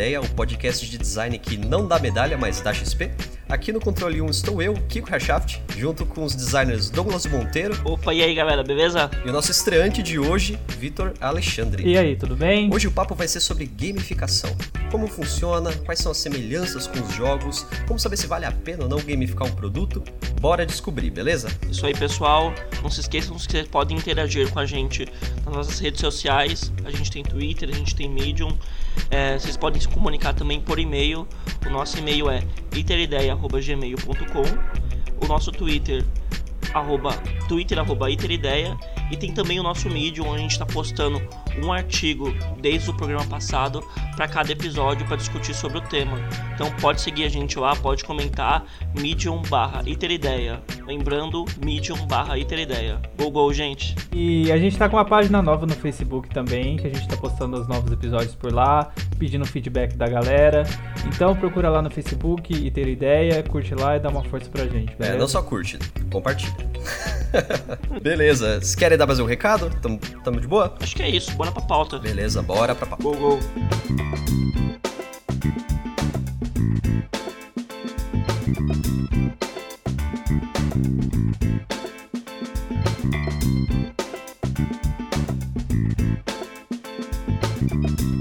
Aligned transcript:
Ideia, 0.00 0.18
o 0.18 0.28
podcast 0.30 0.88
de 0.88 0.96
design 0.96 1.38
que 1.38 1.58
não 1.58 1.86
dá 1.86 1.98
medalha, 1.98 2.38
mas 2.38 2.58
dá 2.62 2.72
XP. 2.72 3.10
Aqui 3.46 3.70
no 3.70 3.78
Controle 3.78 4.22
1 4.22 4.30
estou 4.30 4.62
eu, 4.62 4.72
Kiko 4.88 5.14
Herschaft, 5.14 5.60
junto 5.76 6.06
com 6.06 6.24
os 6.24 6.34
designers 6.34 6.88
Douglas 6.88 7.26
Monteiro. 7.26 7.78
Opa, 7.84 8.14
e 8.14 8.22
aí 8.22 8.34
galera, 8.34 8.64
beleza? 8.64 9.10
E 9.26 9.28
o 9.28 9.32
nosso 9.32 9.50
estreante 9.50 10.02
de 10.02 10.18
hoje, 10.18 10.58
Vitor 10.78 11.12
Alexandre. 11.20 11.86
E 11.86 11.98
aí, 11.98 12.16
tudo 12.16 12.34
bem? 12.34 12.72
Hoje 12.72 12.86
o 12.86 12.90
papo 12.90 13.14
vai 13.14 13.28
ser 13.28 13.40
sobre 13.40 13.66
gamificação. 13.66 14.56
Como 14.90 15.06
funciona, 15.06 15.70
quais 15.84 15.98
são 15.98 16.12
as 16.12 16.18
semelhanças 16.18 16.86
com 16.86 16.98
os 16.98 17.14
jogos, 17.14 17.66
como 17.86 18.00
saber 18.00 18.16
se 18.16 18.26
vale 18.26 18.46
a 18.46 18.52
pena 18.52 18.84
ou 18.84 18.88
não 18.88 19.00
gamificar 19.00 19.46
um 19.48 19.52
produto. 19.52 20.02
Bora 20.40 20.64
descobrir, 20.64 21.10
beleza? 21.10 21.48
Isso 21.70 21.84
aí, 21.84 21.92
pessoal. 21.92 22.54
Não 22.82 22.90
se 22.90 23.00
esqueçam 23.00 23.36
que 23.36 23.42
vocês 23.42 23.68
podem 23.68 23.98
interagir 23.98 24.50
com 24.50 24.60
a 24.60 24.64
gente 24.64 25.06
nas 25.44 25.54
nossas 25.54 25.78
redes 25.78 26.00
sociais. 26.00 26.72
A 26.86 26.90
gente 26.90 27.10
tem 27.10 27.22
Twitter, 27.22 27.68
a 27.68 27.74
gente 27.74 27.94
tem 27.94 28.08
Medium. 28.08 28.56
É, 29.10 29.38
vocês 29.38 29.56
podem 29.56 29.80
se 29.80 29.88
comunicar 29.88 30.34
também 30.34 30.60
por 30.60 30.78
e-mail. 30.78 31.26
O 31.66 31.70
nosso 31.70 31.98
e-mail 31.98 32.28
é 32.28 32.42
iterideias.gmail.com 32.74 35.24
O 35.24 35.28
nosso 35.28 35.50
Twitter, 35.52 36.04
arroba, 36.74 37.12
twitter, 37.48 37.78
arroba 37.78 38.10
iterideias. 38.10 38.76
E 39.10 39.16
tem 39.16 39.32
também 39.32 39.58
o 39.58 39.62
nosso 39.62 39.88
Medium, 39.88 40.28
onde 40.28 40.38
a 40.38 40.42
gente 40.42 40.52
está 40.52 40.66
postando 40.66 41.18
um 41.62 41.72
artigo 41.72 42.34
desde 42.60 42.90
o 42.90 42.94
programa 42.94 43.24
passado 43.26 43.82
para 44.16 44.28
cada 44.28 44.52
episódio 44.52 45.06
para 45.06 45.16
discutir 45.16 45.54
sobre 45.54 45.78
o 45.78 45.80
tema. 45.80 46.18
Então 46.54 46.70
pode 46.80 47.00
seguir 47.00 47.24
a 47.24 47.28
gente 47.28 47.58
lá, 47.58 47.74
pode 47.74 48.04
comentar 48.04 48.64
medium 48.98 49.42
barra 49.42 49.82
iterideias. 49.86 50.58
Lembrando, 50.86 51.44
medium 51.64 52.06
barra 52.06 52.36
iterideias. 52.36 52.98
Go, 53.16 53.30
go, 53.30 53.52
gente! 53.52 53.94
E 54.12 54.50
a 54.52 54.58
gente 54.58 54.76
tá 54.76 54.88
com 54.88 54.96
uma 54.96 55.04
página 55.04 55.40
nova 55.40 55.66
no 55.66 55.74
Facebook 55.74 56.28
também, 56.28 56.76
que 56.76 56.86
a 56.86 56.90
gente 56.90 57.08
tá 57.08 57.16
postando 57.16 57.60
os 57.60 57.66
novos 57.66 57.90
episódios 57.92 58.34
por 58.34 58.52
lá, 58.52 58.92
pedindo 59.18 59.44
feedback 59.46 59.96
da 59.96 60.06
galera. 60.06 60.64
Então 61.06 61.34
procura 61.34 61.68
lá 61.68 61.80
no 61.80 61.90
Facebook, 61.90 62.52
Iterideias, 62.52 63.46
curte 63.48 63.74
lá 63.74 63.96
e 63.96 64.00
dá 64.00 64.10
uma 64.10 64.24
força 64.24 64.50
pra 64.50 64.64
gente, 64.64 64.94
beleza? 64.96 65.16
É, 65.16 65.18
não 65.18 65.28
só 65.28 65.42
curte, 65.42 65.78
compartilha. 66.12 66.52
beleza, 68.02 68.60
vocês 68.60 68.74
querem 68.74 68.98
dar 68.98 69.06
mais 69.06 69.20
um 69.20 69.26
recado? 69.26 69.70
Tamo, 69.80 69.98
tamo 70.24 70.40
de 70.40 70.46
boa? 70.46 70.74
Acho 70.80 70.96
que 70.96 71.02
é 71.02 71.08
isso, 71.08 71.34
bora 71.40 71.52
pra 71.52 71.62
pauta. 71.62 71.98
Beleza, 71.98 72.42
bora 72.42 72.74
pra 72.74 72.86
pauta. 72.86 73.02
Go, 73.02 73.16
go! 73.16 73.38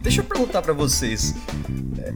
Deixa 0.01 0.21
eu 0.21 0.23
perguntar 0.23 0.61
pra 0.61 0.73
vocês. 0.73 1.33
é, 1.99 2.13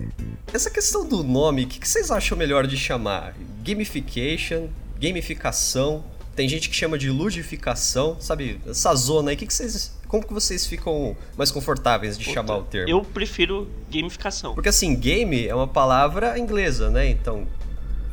Essa 0.53 0.69
questão 0.69 1.05
do 1.07 1.23
nome, 1.23 1.63
o 1.63 1.67
que, 1.67 1.79
que 1.79 1.87
vocês 1.87 2.09
acham 2.11 2.37
melhor 2.37 2.65
de 2.65 2.77
chamar? 2.77 3.35
Gamification, 3.63 4.69
gamificação. 4.99 6.03
Tem 6.35 6.49
gente 6.49 6.69
que 6.69 6.75
chama 6.75 6.97
de 6.97 7.09
ludificação, 7.09 8.17
sabe? 8.19 8.59
Essa 8.67 8.95
zona 8.95 9.31
aí, 9.31 9.37
que 9.37 9.45
que 9.45 9.53
vocês, 9.53 9.93
como 10.13 10.27
que 10.27 10.31
vocês 10.31 10.67
ficam 10.67 11.17
mais 11.35 11.49
confortáveis 11.49 12.19
de 12.19 12.25
chamar 12.25 12.57
o 12.57 12.61
termo? 12.61 12.87
Eu 12.87 13.01
prefiro 13.01 13.67
gamificação. 13.89 14.53
Porque 14.53 14.69
assim, 14.69 14.95
game 14.95 15.47
é 15.47 15.55
uma 15.55 15.67
palavra 15.67 16.37
inglesa, 16.37 16.91
né? 16.91 17.09
Então, 17.09 17.47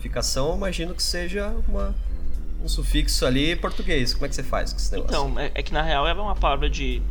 ficação 0.00 0.48
eu 0.48 0.56
imagino 0.56 0.94
que 0.94 1.02
seja 1.02 1.54
uma, 1.68 1.94
um 2.64 2.66
sufixo 2.66 3.26
ali 3.26 3.54
português. 3.54 4.14
Como 4.14 4.24
é 4.24 4.30
que 4.30 4.34
você 4.34 4.42
faz 4.42 4.72
com 4.72 4.78
esse 4.78 4.90
negócio? 4.92 5.14
Então, 5.14 5.38
é, 5.38 5.50
é 5.54 5.62
que 5.62 5.74
na 5.74 5.82
real 5.82 6.08
ela 6.08 6.20
é 6.20 6.22
uma 6.22 6.34
palavra 6.34 6.70
de, 6.70 7.02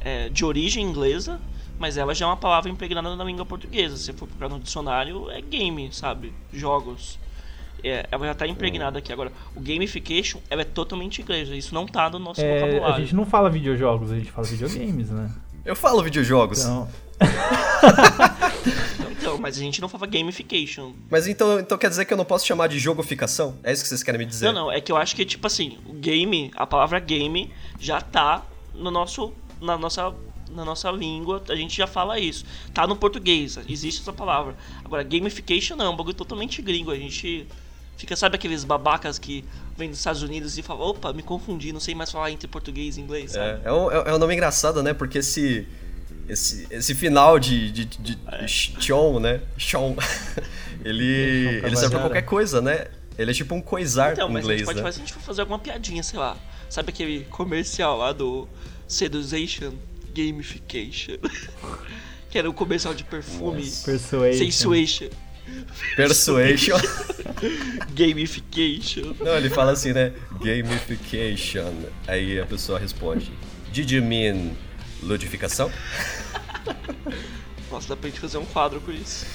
é, 0.00 0.28
de 0.28 0.44
origem 0.44 0.84
inglesa, 0.84 1.40
mas 1.78 1.96
ela 1.96 2.14
já 2.14 2.26
é 2.26 2.28
uma 2.28 2.36
palavra 2.36 2.70
impregnada 2.70 3.16
na 3.16 3.24
língua 3.24 3.46
portuguesa. 3.46 3.96
Se 3.96 4.04
você 4.04 4.12
for 4.12 4.28
procurar 4.28 4.50
no 4.50 4.60
dicionário, 4.60 5.30
é 5.30 5.40
game, 5.40 5.88
sabe? 5.90 6.34
Jogos. 6.52 7.18
É, 7.84 8.06
ela 8.10 8.26
já 8.26 8.34
tá 8.34 8.46
impregnada 8.46 8.98
aqui. 8.98 9.12
Agora, 9.12 9.30
o 9.54 9.60
gamification, 9.60 10.40
ela 10.48 10.62
é 10.62 10.64
totalmente 10.64 11.20
inglesa. 11.22 11.54
Isso 11.54 11.74
não 11.74 11.86
tá 11.86 12.08
no 12.08 12.18
nosso 12.18 12.40
É, 12.40 12.56
a 12.62 12.66
vocabulário. 12.66 13.04
gente 13.04 13.14
não 13.14 13.26
fala 13.26 13.50
videojogos, 13.50 14.10
a 14.10 14.16
gente 14.16 14.30
fala 14.32 14.46
videogames, 14.46 15.10
né? 15.10 15.30
Eu 15.64 15.76
falo 15.76 16.02
videojogos. 16.02 16.60
Então, 16.60 16.88
Então, 19.10 19.38
mas 19.38 19.56
a 19.56 19.60
gente 19.60 19.80
não 19.80 19.88
fala 19.88 20.06
gamification. 20.06 20.92
Mas 21.10 21.26
então, 21.26 21.58
então 21.58 21.78
quer 21.78 21.88
dizer 21.88 22.04
que 22.04 22.12
eu 22.12 22.16
não 22.16 22.24
posso 22.24 22.46
chamar 22.46 22.66
de 22.68 22.78
jogoficação? 22.78 23.56
É 23.62 23.72
isso 23.72 23.82
que 23.82 23.88
vocês 23.88 24.02
querem 24.02 24.18
me 24.18 24.26
dizer? 24.26 24.46
Não, 24.46 24.52
não, 24.66 24.72
é 24.72 24.80
que 24.80 24.92
eu 24.92 24.96
acho 24.96 25.14
que, 25.16 25.24
tipo 25.24 25.46
assim, 25.46 25.78
o 25.86 25.92
game, 25.94 26.50
a 26.56 26.66
palavra 26.66 26.98
game, 27.00 27.50
já 27.80 28.00
tá 28.00 28.42
no 28.74 28.90
nosso. 28.90 29.32
na 29.60 29.76
nossa. 29.78 30.12
Na 30.50 30.64
nossa 30.64 30.88
língua, 30.88 31.42
a 31.48 31.56
gente 31.56 31.76
já 31.76 31.86
fala 31.86 32.20
isso. 32.20 32.44
Tá 32.72 32.86
no 32.86 32.94
português, 32.94 33.58
existe 33.68 34.02
essa 34.02 34.12
palavra. 34.12 34.54
Agora, 34.84 35.02
gamification 35.02 35.74
não, 35.74 35.86
é 35.86 35.88
um 35.88 35.96
bagulho 35.96 36.14
totalmente 36.14 36.62
gringo. 36.62 36.92
A 36.92 36.96
gente 36.96 37.44
fica, 37.96 38.16
sabe 38.16 38.36
aqueles 38.36 38.64
babacas 38.64 39.18
que 39.18 39.44
vêm 39.76 39.90
dos 39.90 39.98
Estados 39.98 40.22
Unidos 40.22 40.56
e 40.58 40.62
falam, 40.62 40.88
opa, 40.88 41.12
me 41.12 41.22
confundi, 41.22 41.72
não 41.72 41.80
sei 41.80 41.94
mais 41.94 42.10
falar 42.10 42.30
entre 42.30 42.48
português 42.48 42.96
e 42.96 43.00
inglês? 43.00 43.34
É, 43.34 43.60
é, 43.64 43.72
um, 43.72 43.90
é 43.90 44.14
um 44.14 44.18
nome 44.18 44.34
engraçado, 44.34 44.82
né? 44.82 44.92
Porque 44.92 45.18
esse. 45.18 45.66
Esse, 46.26 46.66
esse 46.70 46.94
final 46.94 47.38
de, 47.38 47.70
de, 47.70 47.84
de, 47.84 48.14
de 48.14 48.56
Chon, 48.82 49.20
né? 49.20 49.42
Chon. 49.58 49.94
ele, 50.82 51.60
ele 51.62 51.76
serve 51.76 51.96
pra 51.96 52.00
qualquer 52.00 52.22
coisa, 52.22 52.62
né? 52.62 52.86
Ele 53.18 53.30
é 53.30 53.34
tipo 53.34 53.54
um 53.54 53.60
coisar 53.60 54.14
Então, 54.14 54.28
mas 54.28 54.36
a 54.36 54.40
inglês, 54.40 54.60
gente 54.60 54.66
pode 54.66 54.78
né? 54.78 54.82
fazer, 54.84 54.94
se 54.94 55.02
a 55.02 55.06
gente 55.06 55.14
for 55.14 55.20
fazer 55.20 55.40
alguma 55.42 55.58
piadinha, 55.58 56.02
sei 56.02 56.18
lá. 56.18 56.36
Sabe 56.70 56.88
aquele 56.88 57.24
comercial 57.26 57.98
lá 57.98 58.12
do 58.12 58.48
Seduction 58.88 59.72
Gamification? 60.14 61.18
que 62.30 62.38
era 62.38 62.50
o 62.50 62.52
comercial 62.52 62.92
de 62.94 63.04
perfume. 63.04 63.62
Persuasion. 63.84 64.32
Sensuation. 64.32 65.08
Persuasion. 65.96 66.78
Gamification. 67.94 69.14
Não, 69.20 69.36
ele 69.36 69.50
fala 69.50 69.72
assim, 69.72 69.92
né? 69.92 70.12
Gamification. 70.42 71.72
Aí 72.06 72.38
a 72.40 72.46
pessoa 72.46 72.78
responde: 72.78 73.30
Did 73.72 73.90
you 73.90 74.02
mean 74.02 74.52
ludificação? 75.02 75.70
Nossa, 77.70 77.88
dá 77.88 77.96
pra 77.96 78.08
gente 78.08 78.20
fazer 78.20 78.38
um 78.38 78.44
quadro 78.46 78.80
com 78.80 78.90
isso. 78.92 79.26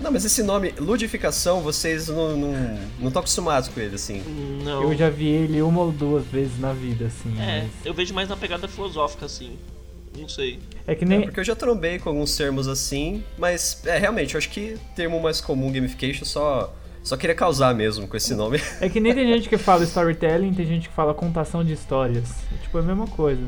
Não, 0.00 0.10
mas 0.10 0.24
esse 0.24 0.42
nome, 0.42 0.74
ludificação, 0.78 1.60
vocês 1.60 2.08
não 2.08 2.34
estão 2.34 2.36
não, 2.52 2.78
não 3.00 3.10
tão 3.10 3.20
acostumados 3.20 3.68
com 3.68 3.78
ele, 3.80 3.94
assim. 3.94 4.20
Não. 4.64 4.82
Eu 4.82 4.96
já 4.96 5.08
vi 5.08 5.28
ele 5.28 5.62
uma 5.62 5.80
ou 5.80 5.92
duas 5.92 6.24
vezes 6.26 6.58
na 6.58 6.72
vida, 6.72 7.06
assim. 7.06 7.40
É, 7.40 7.62
mas- 7.62 7.86
eu 7.86 7.94
vejo 7.94 8.12
mais 8.12 8.28
na 8.28 8.36
pegada 8.36 8.66
filosófica, 8.66 9.26
assim. 9.26 9.56
Não 10.18 10.28
sei. 10.28 10.58
É 10.86 10.94
que 10.94 11.04
É, 11.04 11.08
nem. 11.08 11.22
porque 11.22 11.40
eu 11.40 11.44
já 11.44 11.54
trombei 11.56 11.98
com 11.98 12.08
alguns 12.08 12.36
termos 12.36 12.68
assim, 12.68 13.22
mas 13.38 13.80
é 13.86 13.98
realmente, 13.98 14.34
eu 14.34 14.38
acho 14.38 14.50
que 14.50 14.76
termo 14.94 15.20
mais 15.20 15.40
comum 15.40 15.70
gamification 15.72 16.24
só 16.24 16.74
só 17.02 17.16
queria 17.16 17.34
causar 17.34 17.74
mesmo 17.74 18.06
com 18.06 18.16
esse 18.16 18.32
nome. 18.34 18.60
É 18.80 18.88
que 18.88 19.00
nem 19.00 19.12
tem 19.12 19.26
gente 19.26 19.48
que 19.48 19.58
fala 19.58 19.82
storytelling, 19.82 20.54
tem 20.54 20.64
gente 20.64 20.88
que 20.88 20.94
fala 20.94 21.12
contação 21.12 21.64
de 21.64 21.72
histórias. 21.72 22.30
É, 22.52 22.62
tipo, 22.62 22.78
é 22.78 22.80
a 22.80 22.84
mesma 22.84 23.08
coisa. 23.08 23.42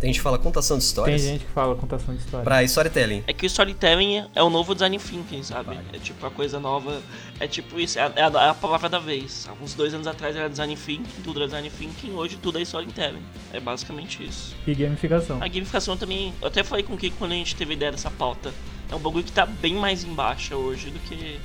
Tem 0.00 0.08
gente 0.12 0.18
que 0.18 0.22
fala 0.22 0.38
contação 0.38 0.76
de 0.76 0.82
Tem 0.84 0.88
histórias. 0.88 1.22
gente 1.22 1.44
que 1.46 1.50
fala 1.52 1.74
contação 1.76 2.14
de 2.14 2.20
histórias. 2.20 2.44
Pra 2.44 2.62
storytelling. 2.64 3.24
É 3.26 3.32
que 3.32 3.46
o 3.46 3.48
storytelling 3.48 4.26
é 4.34 4.42
o 4.42 4.50
novo 4.50 4.74
design 4.74 4.98
thinking, 4.98 5.42
sabe? 5.42 5.78
É 5.92 5.98
tipo 5.98 6.26
a 6.26 6.30
coisa 6.30 6.60
nova. 6.60 7.00
É 7.40 7.46
tipo 7.46 7.80
isso, 7.80 7.98
é 7.98 8.02
a, 8.02 8.12
é 8.16 8.22
a- 8.22 8.44
é 8.46 8.48
a 8.50 8.54
palavra 8.54 8.88
da 8.88 8.98
vez. 8.98 9.48
Há 9.48 9.64
uns 9.64 9.72
dois 9.72 9.94
anos 9.94 10.06
atrás 10.06 10.36
era 10.36 10.48
design 10.50 10.76
thinking, 10.76 11.22
tudo 11.22 11.38
era 11.40 11.46
design 11.46 11.70
thinking, 11.70 12.12
hoje 12.12 12.36
tudo 12.36 12.58
é 12.58 12.62
storytelling. 12.62 13.22
É 13.52 13.60
basicamente 13.60 14.22
isso. 14.22 14.54
E 14.66 14.74
gamificação. 14.74 15.36
A 15.42 15.48
gamificação 15.48 15.96
também, 15.96 16.34
eu 16.42 16.48
até 16.48 16.62
falei 16.62 16.84
com 16.84 16.94
o 16.94 16.98
Kiko 16.98 17.16
quando 17.16 17.32
a 17.32 17.36
gente 17.36 17.56
teve 17.56 17.72
ideia 17.72 17.90
dessa 17.92 18.10
pauta. 18.10 18.52
É 18.90 18.94
um 18.94 18.98
bagulho 18.98 19.24
que 19.24 19.32
tá 19.32 19.46
bem 19.46 19.74
mais 19.74 20.04
em 20.04 20.12
baixa 20.12 20.54
hoje 20.54 20.90
do 20.90 20.98
que 20.98 21.40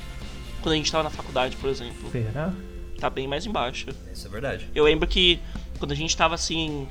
quando 0.61 0.73
a 0.73 0.75
gente 0.75 0.91
tava 0.91 1.05
na 1.05 1.09
faculdade, 1.09 1.55
por 1.55 1.69
exemplo. 1.69 2.11
Será? 2.11 2.51
Tá 2.99 3.09
bem 3.09 3.25
mais 3.25 3.45
em 3.45 3.51
baixa. 3.51 3.95
Isso 4.13 4.27
é 4.27 4.29
verdade. 4.29 4.67
Eu 4.75 4.83
lembro 4.83 5.07
que 5.07 5.39
quando 5.77 5.93
a 5.93 5.95
gente 5.95 6.17
tava 6.17 6.35
assim, 6.35 6.85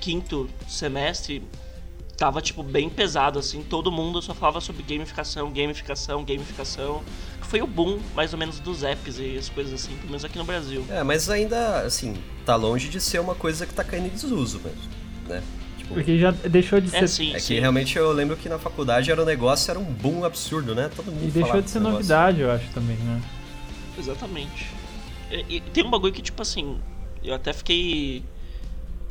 quinto 0.00 0.48
semestre, 0.68 1.42
tava 2.16 2.42
tipo 2.42 2.62
bem 2.62 2.90
pesado 2.90 3.38
assim, 3.38 3.62
todo 3.62 3.92
mundo 3.92 4.20
só 4.20 4.34
falava 4.34 4.60
sobre 4.60 4.82
gamificação, 4.82 5.52
gamificação, 5.52 6.24
gamificação. 6.24 7.02
Foi 7.42 7.62
o 7.62 7.66
boom, 7.66 7.98
mais 8.14 8.32
ou 8.34 8.38
menos, 8.38 8.60
dos 8.60 8.82
apps 8.82 9.18
e 9.18 9.38
as 9.38 9.48
coisas 9.48 9.72
assim, 9.72 9.94
pelo 9.96 10.08
menos 10.08 10.24
aqui 10.24 10.36
no 10.36 10.44
Brasil. 10.44 10.84
É, 10.90 11.02
mas 11.02 11.30
ainda, 11.30 11.80
assim, 11.80 12.14
tá 12.44 12.56
longe 12.56 12.88
de 12.88 13.00
ser 13.00 13.20
uma 13.20 13.34
coisa 13.34 13.64
que 13.64 13.72
tá 13.72 13.82
caindo 13.82 14.06
em 14.06 14.10
desuso 14.10 14.60
mesmo, 14.60 14.82
né? 15.26 15.42
Tipo, 15.78 15.94
Porque 15.94 16.18
já 16.18 16.30
deixou 16.30 16.78
de 16.78 16.90
ser. 16.90 17.04
É 17.04 17.06
sim, 17.06 17.34
é 17.34 17.38
sim. 17.38 17.54
que 17.54 17.60
realmente 17.60 17.96
eu 17.96 18.12
lembro 18.12 18.36
que 18.36 18.48
na 18.48 18.58
faculdade 18.58 19.10
era 19.10 19.22
um 19.22 19.24
negócio, 19.24 19.70
era 19.70 19.80
um 19.80 19.84
boom 19.84 20.24
absurdo, 20.24 20.74
né? 20.74 20.90
Todo 20.94 21.10
mundo 21.10 21.26
E 21.26 21.30
deixou 21.30 21.62
de 21.62 21.70
ser 21.70 21.80
novidade, 21.80 22.40
eu 22.40 22.50
acho 22.50 22.68
também, 22.74 22.96
né? 22.96 23.22
Exatamente. 23.98 24.66
E, 25.30 25.56
e 25.56 25.60
tem 25.60 25.84
um 25.84 25.90
bagulho 25.90 26.12
que, 26.12 26.20
tipo 26.20 26.42
assim, 26.42 26.78
eu 27.24 27.34
até 27.34 27.52
fiquei 27.54 28.22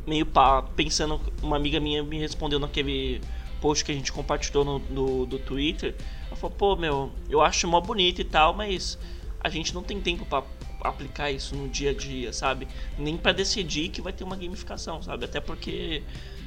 meio 0.08 0.26
pá, 0.26 0.62
pensando. 0.62 1.20
Uma 1.42 1.56
amiga 1.56 1.78
minha 1.78 2.02
me 2.02 2.18
respondeu 2.18 2.58
naquele 2.58 3.20
post 3.60 3.84
que 3.84 3.92
a 3.92 3.94
gente 3.94 4.10
compartilhou 4.10 4.64
no, 4.64 4.78
no- 4.78 5.26
do 5.26 5.38
Twitter. 5.38 5.94
Ela 6.26 6.36
falou, 6.36 6.56
pô, 6.56 6.76
meu, 6.76 7.12
eu 7.28 7.40
acho 7.40 7.68
mó 7.68 7.80
bonito 7.80 8.20
e 8.20 8.24
tal, 8.24 8.54
mas 8.54 8.98
a 9.40 9.48
gente 9.48 9.74
não 9.74 9.82
tem 9.82 10.00
tempo 10.00 10.24
pra 10.24 10.42
aplicar 10.80 11.30
isso 11.30 11.54
no 11.54 11.68
dia 11.68 11.90
a 11.90 11.94
dia, 11.94 12.32
sabe? 12.32 12.66
Nem 12.98 13.16
para 13.16 13.32
decidir 13.32 13.88
que 13.88 14.00
vai 14.00 14.12
ter 14.12 14.24
uma 14.24 14.36
gamificação, 14.36 15.02
sabe? 15.02 15.24
Até 15.24 15.40
porque 15.40 16.02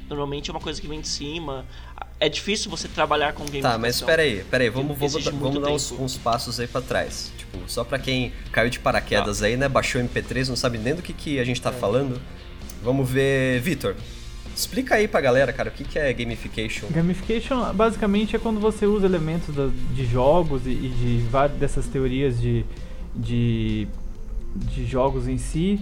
normalmente 0.08 0.50
é 0.50 0.52
uma 0.52 0.60
coisa 0.60 0.80
que 0.80 0.86
vem 0.86 1.00
de 1.00 1.08
cima. 1.08 1.66
É 2.18 2.28
difícil 2.28 2.70
você 2.70 2.88
trabalhar 2.88 3.32
com 3.32 3.44
gamificação. 3.44 3.72
Tá, 3.72 3.78
mas 3.78 4.00
peraí, 4.00 4.44
peraí, 4.44 4.70
vamos, 4.70 4.96
vamos, 4.98 5.24
vamos 5.24 5.62
dar 5.62 5.70
uns, 5.70 5.92
uns, 5.92 6.16
passos 6.16 6.58
aí 6.60 6.66
para 6.66 6.80
trás. 6.80 7.32
Tipo, 7.36 7.58
só 7.66 7.84
para 7.84 7.98
quem 7.98 8.32
caiu 8.50 8.70
de 8.70 8.78
paraquedas 8.78 9.40
tá. 9.40 9.46
aí, 9.46 9.56
né? 9.56 9.68
Baixou 9.68 10.00
o 10.00 10.04
MP3, 10.04 10.48
não 10.48 10.56
sabe 10.56 10.78
nem 10.78 10.94
do 10.94 11.02
que, 11.02 11.12
que 11.12 11.38
a 11.38 11.44
gente 11.44 11.60
tá 11.60 11.70
é. 11.70 11.72
falando. 11.72 12.20
Vamos 12.82 13.10
ver, 13.10 13.60
Vitor. 13.60 13.94
Explica 14.54 14.96
aí 14.96 15.08
pra 15.08 15.20
galera, 15.20 15.52
cara, 15.52 15.70
o 15.70 15.72
que, 15.72 15.84
que 15.84 15.98
é 15.98 16.12
gamification? 16.12 16.88
Gamification 16.90 17.72
basicamente 17.72 18.36
é 18.36 18.38
quando 18.38 18.60
você 18.60 18.84
usa 18.84 19.06
elementos 19.06 19.54
de 19.94 20.04
jogos 20.04 20.66
e, 20.66 20.74
de 20.74 21.24
várias 21.30 21.58
dessas 21.58 21.86
teorias 21.86 22.38
de, 22.38 22.64
de, 23.14 23.88
de 24.54 24.84
jogos 24.84 25.26
em 25.26 25.38
si 25.38 25.80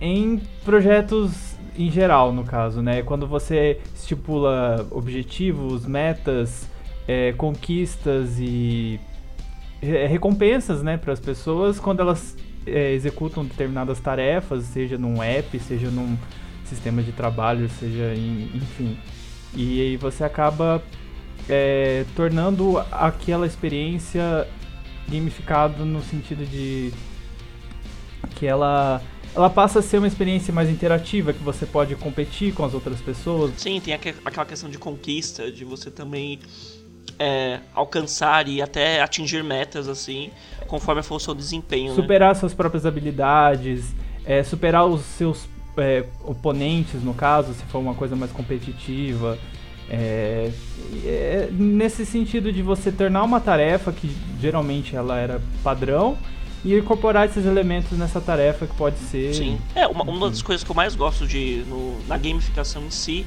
em 0.00 0.40
projetos 0.64 1.56
em 1.76 1.90
geral, 1.90 2.32
no 2.32 2.44
caso, 2.44 2.82
né? 2.82 3.02
Quando 3.02 3.26
você 3.26 3.80
estipula 3.94 4.86
objetivos, 4.90 5.86
metas, 5.86 6.68
é, 7.08 7.32
conquistas 7.32 8.38
e 8.38 9.00
recompensas, 9.80 10.80
né, 10.80 10.96
para 10.96 11.12
as 11.12 11.18
pessoas 11.18 11.80
quando 11.80 12.00
elas 12.00 12.36
é, 12.64 12.92
executam 12.92 13.44
determinadas 13.44 13.98
tarefas, 13.98 14.62
seja 14.64 14.96
num 14.96 15.20
app, 15.20 15.58
seja 15.58 15.90
num 15.90 16.16
sistema 16.74 17.02
de 17.02 17.12
trabalho, 17.12 17.68
seja 17.78 18.14
em, 18.14 18.50
enfim. 18.54 18.98
E 19.54 19.80
aí 19.80 19.96
você 19.96 20.24
acaba 20.24 20.82
é, 21.48 22.04
tornando 22.16 22.78
aquela 22.90 23.46
experiência 23.46 24.46
gamificada 25.08 25.84
no 25.84 26.02
sentido 26.02 26.44
de 26.46 26.92
que 28.36 28.46
ela 28.46 29.02
ela 29.34 29.48
passa 29.48 29.78
a 29.78 29.82
ser 29.82 29.96
uma 29.96 30.06
experiência 30.06 30.52
mais 30.52 30.68
interativa, 30.68 31.32
que 31.32 31.42
você 31.42 31.64
pode 31.64 31.94
competir 31.96 32.52
com 32.52 32.64
as 32.64 32.74
outras 32.74 33.00
pessoas. 33.00 33.52
Sim, 33.56 33.80
tem 33.80 33.94
aquela 33.94 34.44
questão 34.44 34.68
de 34.68 34.78
conquista, 34.78 35.50
de 35.50 35.64
você 35.64 35.90
também 35.90 36.38
é, 37.18 37.60
alcançar 37.74 38.46
e 38.46 38.60
até 38.60 39.00
atingir 39.00 39.42
metas, 39.42 39.88
assim, 39.88 40.30
conforme 40.66 41.02
for 41.02 41.16
o 41.16 41.20
seu 41.20 41.34
desempenho. 41.34 41.90
Né? 41.90 41.94
Superar 41.94 42.34
né? 42.34 42.34
suas 42.34 42.52
próprias 42.52 42.84
habilidades, 42.84 43.94
é, 44.24 44.42
superar 44.42 44.86
os 44.86 45.00
seus 45.00 45.48
é, 45.76 46.04
oponentes, 46.24 47.02
no 47.02 47.14
caso, 47.14 47.54
se 47.54 47.62
for 47.64 47.78
uma 47.78 47.94
coisa 47.94 48.14
mais 48.16 48.30
competitiva. 48.32 49.38
É, 49.90 50.50
é, 51.04 51.48
nesse 51.52 52.06
sentido 52.06 52.52
de 52.52 52.62
você 52.62 52.90
tornar 52.90 53.22
uma 53.22 53.40
tarefa 53.40 53.92
que 53.92 54.14
geralmente 54.40 54.96
ela 54.96 55.18
era 55.18 55.40
padrão 55.62 56.16
e 56.64 56.76
incorporar 56.76 57.26
esses 57.26 57.44
elementos 57.44 57.98
nessa 57.98 58.20
tarefa 58.20 58.66
que 58.66 58.74
pode 58.74 58.98
ser. 58.98 59.34
Sim. 59.34 59.58
É, 59.74 59.86
uma, 59.86 60.04
uma 60.04 60.30
das 60.30 60.40
coisas 60.40 60.64
que 60.64 60.70
eu 60.70 60.76
mais 60.76 60.94
gosto 60.94 61.26
de 61.26 61.64
no, 61.68 61.98
na 62.06 62.16
gamificação 62.16 62.84
em 62.84 62.90
si 62.90 63.26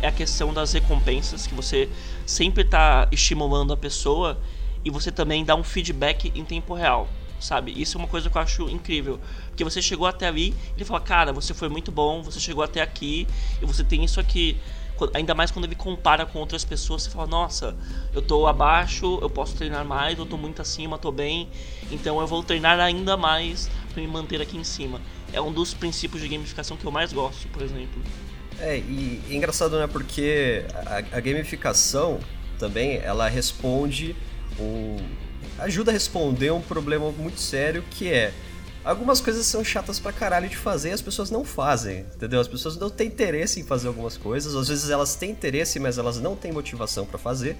é 0.00 0.08
a 0.08 0.12
questão 0.12 0.52
das 0.52 0.72
recompensas, 0.72 1.46
que 1.46 1.54
você 1.54 1.88
sempre 2.24 2.62
está 2.62 3.08
estimulando 3.10 3.72
a 3.72 3.76
pessoa 3.76 4.38
e 4.84 4.90
você 4.90 5.10
também 5.10 5.44
dá 5.44 5.56
um 5.56 5.64
feedback 5.64 6.32
em 6.34 6.44
tempo 6.44 6.74
real 6.74 7.08
sabe? 7.40 7.72
Isso 7.80 7.96
é 7.96 8.00
uma 8.00 8.08
coisa 8.08 8.28
que 8.30 8.36
eu 8.36 8.42
acho 8.42 8.68
incrível. 8.68 9.20
Porque 9.48 9.64
você 9.64 9.80
chegou 9.80 10.06
até 10.06 10.26
ali, 10.26 10.54
ele 10.74 10.84
fala, 10.84 11.00
cara, 11.00 11.32
você 11.32 11.54
foi 11.54 11.68
muito 11.68 11.90
bom, 11.90 12.22
você 12.22 12.40
chegou 12.40 12.62
até 12.62 12.80
aqui 12.80 13.26
e 13.60 13.66
você 13.66 13.84
tem 13.84 14.04
isso 14.04 14.20
aqui. 14.20 14.58
Ainda 15.12 15.34
mais 15.34 15.50
quando 15.50 15.66
ele 15.66 15.74
compara 15.74 16.24
com 16.24 16.38
outras 16.38 16.64
pessoas, 16.64 17.02
você 17.02 17.10
fala, 17.10 17.26
nossa, 17.26 17.76
eu 18.14 18.22
tô 18.22 18.46
abaixo, 18.46 19.18
eu 19.20 19.28
posso 19.28 19.54
treinar 19.54 19.84
mais, 19.84 20.18
eu 20.18 20.24
tô 20.24 20.38
muito 20.38 20.62
acima, 20.62 20.96
tô 20.96 21.12
bem, 21.12 21.50
então 21.90 22.18
eu 22.18 22.26
vou 22.26 22.42
treinar 22.42 22.80
ainda 22.80 23.14
mais 23.14 23.68
para 23.92 24.00
me 24.00 24.08
manter 24.08 24.40
aqui 24.40 24.56
em 24.56 24.64
cima. 24.64 25.00
É 25.34 25.40
um 25.40 25.52
dos 25.52 25.74
princípios 25.74 26.22
de 26.22 26.28
gamificação 26.28 26.78
que 26.78 26.84
eu 26.86 26.90
mais 26.90 27.12
gosto, 27.12 27.46
por 27.48 27.60
exemplo. 27.60 28.02
É, 28.58 28.78
e, 28.78 29.22
e 29.28 29.36
engraçado, 29.36 29.78
né? 29.78 29.86
Porque 29.86 30.64
a, 30.86 31.18
a 31.18 31.20
gamificação 31.20 32.18
também, 32.58 32.96
ela 32.96 33.28
responde 33.28 34.16
o, 34.58 34.96
ajuda 35.58 35.90
a 35.90 35.94
responder 35.94 36.50
um 36.52 36.60
problema 36.60 37.10
muito 37.12 37.40
sério 37.40 37.84
que 37.90 38.12
é 38.12 38.32
algumas 38.86 39.20
coisas 39.20 39.44
são 39.46 39.64
chatas 39.64 39.98
pra 39.98 40.12
caralho 40.12 40.48
de 40.48 40.56
fazer 40.56 40.90
e 40.90 40.92
as 40.92 41.02
pessoas 41.02 41.28
não 41.28 41.44
fazem, 41.44 42.06
entendeu? 42.14 42.40
As 42.40 42.46
pessoas 42.46 42.76
não 42.76 42.88
têm 42.88 43.08
interesse 43.08 43.58
em 43.58 43.64
fazer 43.64 43.88
algumas 43.88 44.16
coisas, 44.16 44.54
às 44.54 44.68
vezes 44.68 44.90
elas 44.90 45.16
têm 45.16 45.32
interesse, 45.32 45.80
mas 45.80 45.98
elas 45.98 46.20
não 46.20 46.36
têm 46.36 46.52
motivação 46.52 47.04
para 47.04 47.18
fazer, 47.18 47.56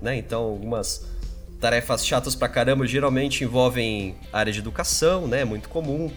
né? 0.00 0.16
Então, 0.16 0.40
algumas 0.40 1.04
tarefas 1.60 2.06
chatas 2.06 2.34
pra 2.34 2.48
caramba 2.48 2.86
geralmente 2.86 3.44
envolvem 3.44 4.16
área 4.32 4.50
de 4.50 4.58
educação, 4.58 5.26
né? 5.26 5.44
Muito 5.44 5.68
comum. 5.68 6.10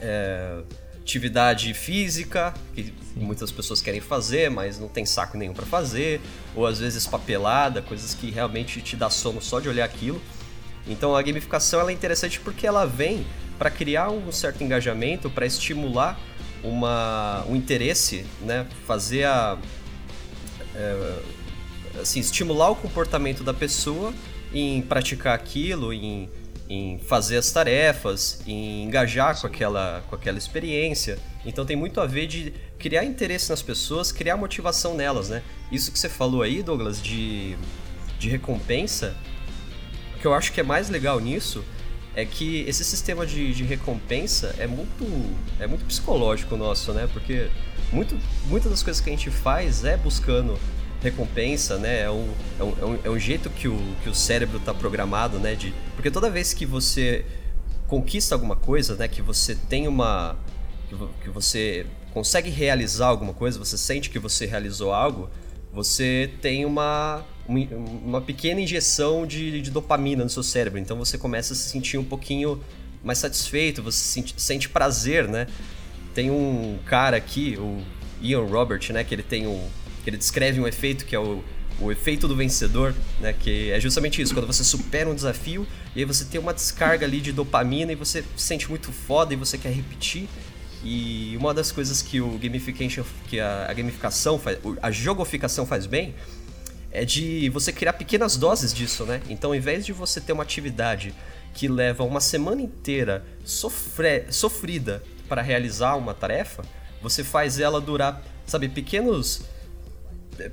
É, 0.00 0.62
atividade 1.00 1.74
física, 1.74 2.54
que 2.72 2.84
Sim. 2.84 2.92
muitas 3.16 3.50
pessoas 3.50 3.82
querem 3.82 4.00
fazer, 4.00 4.48
mas 4.48 4.78
não 4.78 4.86
tem 4.88 5.04
saco 5.04 5.36
nenhum 5.36 5.52
para 5.52 5.66
fazer, 5.66 6.20
ou 6.54 6.64
às 6.64 6.78
vezes 6.78 7.08
papelada, 7.08 7.82
coisas 7.82 8.14
que 8.14 8.30
realmente 8.30 8.80
te 8.80 8.94
dá 8.94 9.10
sono 9.10 9.42
só 9.42 9.58
de 9.58 9.68
olhar 9.68 9.84
aquilo. 9.84 10.22
Então 10.86 11.14
a 11.16 11.22
gamificação 11.22 11.80
ela 11.80 11.90
é 11.90 11.94
interessante 11.94 12.40
porque 12.40 12.66
ela 12.66 12.84
vem 12.84 13.24
para 13.58 13.70
criar 13.70 14.10
um 14.10 14.32
certo 14.32 14.64
engajamento, 14.64 15.30
para 15.30 15.46
estimular 15.46 16.18
uma, 16.62 17.44
um 17.48 17.56
interesse, 17.56 18.24
né? 18.40 18.66
fazer 18.86 19.24
a. 19.24 19.58
É, 20.74 21.18
assim, 22.00 22.20
estimular 22.20 22.70
o 22.70 22.76
comportamento 22.76 23.44
da 23.44 23.52
pessoa 23.52 24.12
em 24.52 24.80
praticar 24.82 25.34
aquilo, 25.34 25.92
em, 25.92 26.28
em 26.68 26.98
fazer 26.98 27.36
as 27.36 27.50
tarefas, 27.50 28.42
em 28.46 28.84
engajar 28.84 29.38
com 29.40 29.46
aquela, 29.46 30.02
com 30.08 30.14
aquela 30.14 30.38
experiência. 30.38 31.18
Então 31.44 31.64
tem 31.64 31.76
muito 31.76 32.00
a 32.00 32.06
ver 32.06 32.26
de 32.26 32.52
criar 32.78 33.04
interesse 33.04 33.50
nas 33.50 33.62
pessoas, 33.62 34.10
criar 34.10 34.36
motivação 34.36 34.94
nelas, 34.94 35.28
né? 35.28 35.42
Isso 35.70 35.92
que 35.92 35.98
você 35.98 36.08
falou 36.08 36.42
aí, 36.42 36.62
Douglas, 36.62 37.00
de, 37.02 37.56
de 38.18 38.28
recompensa, 38.28 39.14
que 40.22 40.26
eu 40.26 40.32
acho 40.32 40.52
que 40.52 40.60
é 40.60 40.62
mais 40.62 40.88
legal 40.88 41.18
nisso 41.18 41.64
é 42.14 42.24
que 42.24 42.60
esse 42.68 42.84
sistema 42.84 43.26
de, 43.26 43.52
de 43.52 43.64
recompensa 43.64 44.54
é 44.56 44.68
muito, 44.68 45.04
é 45.58 45.66
muito 45.66 45.84
psicológico 45.84 46.56
nosso, 46.56 46.92
né? 46.92 47.08
Porque 47.12 47.48
muito, 47.90 48.16
muitas 48.46 48.70
das 48.70 48.82
coisas 48.82 49.02
que 49.02 49.10
a 49.10 49.12
gente 49.12 49.30
faz 49.30 49.84
é 49.84 49.96
buscando 49.96 50.56
recompensa, 51.02 51.76
né? 51.76 52.02
É 52.02 52.10
um, 52.10 52.32
é 52.60 52.62
um, 52.62 52.98
é 53.04 53.10
um 53.10 53.16
é 53.16 53.18
jeito 53.18 53.50
que 53.50 53.66
o, 53.66 53.76
que 54.04 54.08
o 54.08 54.14
cérebro 54.14 54.58
está 54.58 54.72
programado, 54.72 55.40
né? 55.40 55.56
De, 55.56 55.74
porque 55.96 56.10
toda 56.10 56.30
vez 56.30 56.54
que 56.54 56.64
você 56.64 57.24
conquista 57.88 58.34
alguma 58.34 58.54
coisa, 58.54 58.94
né? 58.94 59.08
Que 59.08 59.22
você 59.22 59.56
tem 59.56 59.88
uma... 59.88 60.36
que 61.22 61.30
você 61.30 61.84
consegue 62.12 62.50
realizar 62.50 63.06
alguma 63.06 63.32
coisa, 63.32 63.58
você 63.58 63.76
sente 63.76 64.08
que 64.08 64.18
você 64.20 64.46
realizou 64.46 64.92
algo, 64.92 65.28
você 65.72 66.30
tem 66.40 66.64
uma 66.64 67.24
uma 67.48 68.20
pequena 68.20 68.60
injeção 68.60 69.26
de, 69.26 69.60
de, 69.60 69.70
dopamina 69.70 70.22
no 70.22 70.30
seu 70.30 70.42
cérebro. 70.42 70.78
Então 70.78 70.96
você 70.96 71.18
começa 71.18 71.52
a 71.52 71.56
se 71.56 71.68
sentir 71.68 71.98
um 71.98 72.04
pouquinho 72.04 72.60
mais 73.02 73.18
satisfeito, 73.18 73.82
você 73.82 73.98
sente, 73.98 74.34
sente 74.36 74.68
prazer, 74.68 75.28
né? 75.28 75.46
Tem 76.14 76.30
um 76.30 76.78
cara 76.86 77.16
aqui, 77.16 77.56
o 77.58 77.82
Ian 78.20 78.44
Robert, 78.44 78.80
né? 78.92 79.02
Que 79.02 79.14
ele 79.14 79.22
tem 79.22 79.46
um. 79.46 79.68
que 80.04 80.10
ele 80.10 80.16
descreve 80.16 80.60
um 80.60 80.66
efeito 80.66 81.04
que 81.04 81.16
é 81.16 81.18
o, 81.18 81.42
o 81.80 81.90
efeito 81.90 82.28
do 82.28 82.36
vencedor, 82.36 82.94
né? 83.20 83.32
Que 83.32 83.70
é 83.70 83.80
justamente 83.80 84.22
isso, 84.22 84.32
quando 84.32 84.46
você 84.46 84.62
supera 84.62 85.10
um 85.10 85.14
desafio 85.14 85.66
e 85.96 86.00
aí 86.00 86.04
você 86.04 86.24
tem 86.24 86.40
uma 86.40 86.54
descarga 86.54 87.04
ali 87.04 87.20
de 87.20 87.32
dopamina 87.32 87.92
e 87.92 87.94
você 87.94 88.22
se 88.36 88.44
sente 88.44 88.68
muito 88.68 88.92
foda 88.92 89.34
e 89.34 89.36
você 89.36 89.58
quer 89.58 89.72
repetir. 89.72 90.28
E 90.84 91.36
uma 91.36 91.54
das 91.54 91.70
coisas 91.70 92.02
que 92.02 92.20
o 92.20 92.38
gamification, 92.38 93.04
que 93.28 93.38
a, 93.38 93.66
a 93.68 93.72
gamificação 93.72 94.38
faz, 94.38 94.58
a 94.80 94.90
jogoficação 94.90 95.64
faz 95.64 95.86
bem, 95.86 96.14
é 96.92 97.04
de 97.04 97.48
você 97.48 97.72
criar 97.72 97.94
pequenas 97.94 98.36
doses 98.36 98.72
disso, 98.72 99.04
né? 99.04 99.20
Então, 99.28 99.50
ao 99.50 99.54
invés 99.54 99.84
de 99.84 99.92
você 99.92 100.20
ter 100.20 100.32
uma 100.32 100.42
atividade 100.42 101.14
que 101.54 101.66
leva 101.66 102.04
uma 102.04 102.20
semana 102.20 102.60
inteira 102.60 103.24
sofre, 103.44 104.26
sofrida 104.30 105.02
para 105.28 105.42
realizar 105.42 105.96
uma 105.96 106.12
tarefa, 106.12 106.62
você 107.00 107.24
faz 107.24 107.58
ela 107.58 107.80
durar, 107.80 108.22
sabe, 108.46 108.68
pequenos 108.68 109.42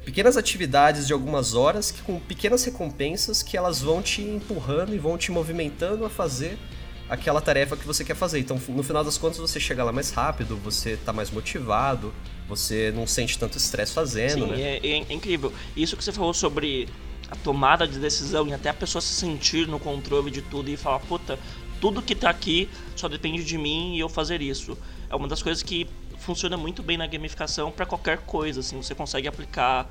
pequenas 0.04 0.36
atividades 0.36 1.08
de 1.08 1.14
algumas 1.14 1.56
horas 1.56 1.90
que 1.90 2.02
com 2.02 2.20
pequenas 2.20 2.64
recompensas 2.66 3.42
que 3.42 3.56
elas 3.56 3.82
vão 3.82 4.02
te 4.02 4.22
empurrando 4.22 4.94
e 4.94 4.98
vão 4.98 5.18
te 5.18 5.32
movimentando 5.32 6.06
a 6.06 6.10
fazer 6.10 6.58
aquela 7.10 7.42
tarefa 7.42 7.76
que 7.76 7.88
você 7.88 8.04
quer 8.04 8.16
fazer. 8.16 8.40
Então, 8.40 8.60
no 8.68 8.84
final 8.84 9.04
das 9.04 9.18
contas, 9.18 9.40
você 9.40 9.60
chega 9.60 9.84
lá 9.84 9.92
mais 9.92 10.12
rápido, 10.12 10.58
você 10.58 10.98
tá 10.98 11.12
mais 11.12 11.32
motivado, 11.32 12.14
você 12.50 12.92
não 12.94 13.06
sente 13.06 13.38
tanto 13.38 13.58
estresse 13.58 13.94
fazendo, 13.94 14.46
Sim, 14.46 14.52
né? 14.52 14.62
É, 14.62 14.80
é, 14.84 15.06
é 15.10 15.14
incrível. 15.14 15.54
Isso 15.78 15.96
que 15.96 16.04
você 16.04 16.12
falou 16.12 16.34
sobre 16.34 16.90
a 17.30 17.36
tomada 17.36 17.88
de 17.88 18.00
decisão 18.00 18.48
e 18.48 18.54
até 18.54 18.70
a 18.70 18.74
pessoa 18.74 19.02
se 19.02 19.14
sentir 19.14 19.68
no 19.68 19.80
controle 19.80 20.32
de 20.32 20.42
tudo 20.42 20.70
e 20.70 20.76
falar, 20.76 21.00
puta, 21.00 21.38
tudo 21.80 22.02
que 22.02 22.16
tá 22.16 22.30
aqui 22.30 22.68
só 22.96 23.08
depende 23.08 23.44
de 23.44 23.58
mim 23.58 23.96
e 23.96 24.00
eu 24.00 24.10
fazer 24.10 24.42
isso. 24.42 24.78
É 25.10 25.16
uma 25.16 25.28
das 25.28 25.44
coisas 25.44 25.62
que 25.62 25.88
funciona 26.18 26.58
muito 26.58 26.82
bem 26.84 26.98
na 26.98 27.08
gamificação 27.08 27.72
para 27.72 27.86
qualquer 27.86 28.18
coisa, 28.20 28.60
assim, 28.60 28.76
você 28.76 28.94
consegue 28.94 29.28
aplicar 29.28 29.90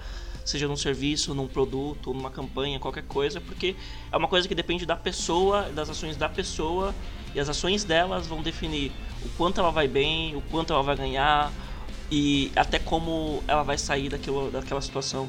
seja 0.49 0.67
num 0.67 0.77
serviço, 0.77 1.35
num 1.35 1.47
produto, 1.47 2.15
numa 2.15 2.31
campanha, 2.31 2.79
qualquer 2.79 3.05
coisa, 3.05 3.39
porque 3.39 3.77
é 4.11 4.17
uma 4.17 4.29
coisa 4.29 4.49
que 4.49 4.55
depende 4.55 4.87
da 4.87 4.97
pessoa, 4.97 5.65
das 5.75 5.91
ações 5.91 6.17
da 6.17 6.27
pessoa, 6.27 6.95
e 7.35 7.41
as 7.41 7.51
ações 7.51 7.85
delas 7.85 8.27
vão 8.27 8.43
definir 8.43 8.91
o 9.23 9.29
quanto 9.37 9.61
ela 9.61 9.71
vai 9.71 9.87
bem, 9.87 10.35
o 10.35 10.41
quanto 10.41 10.73
ela 10.73 10.83
vai 10.83 10.97
ganhar 10.97 11.53
e 12.11 12.51
até 12.57 12.79
como 12.79 13.43
ela 13.47 13.63
vai 13.63 13.79
sair 13.79 14.09
daquilo, 14.09 14.51
daquela 14.51 14.81
situação. 14.81 15.29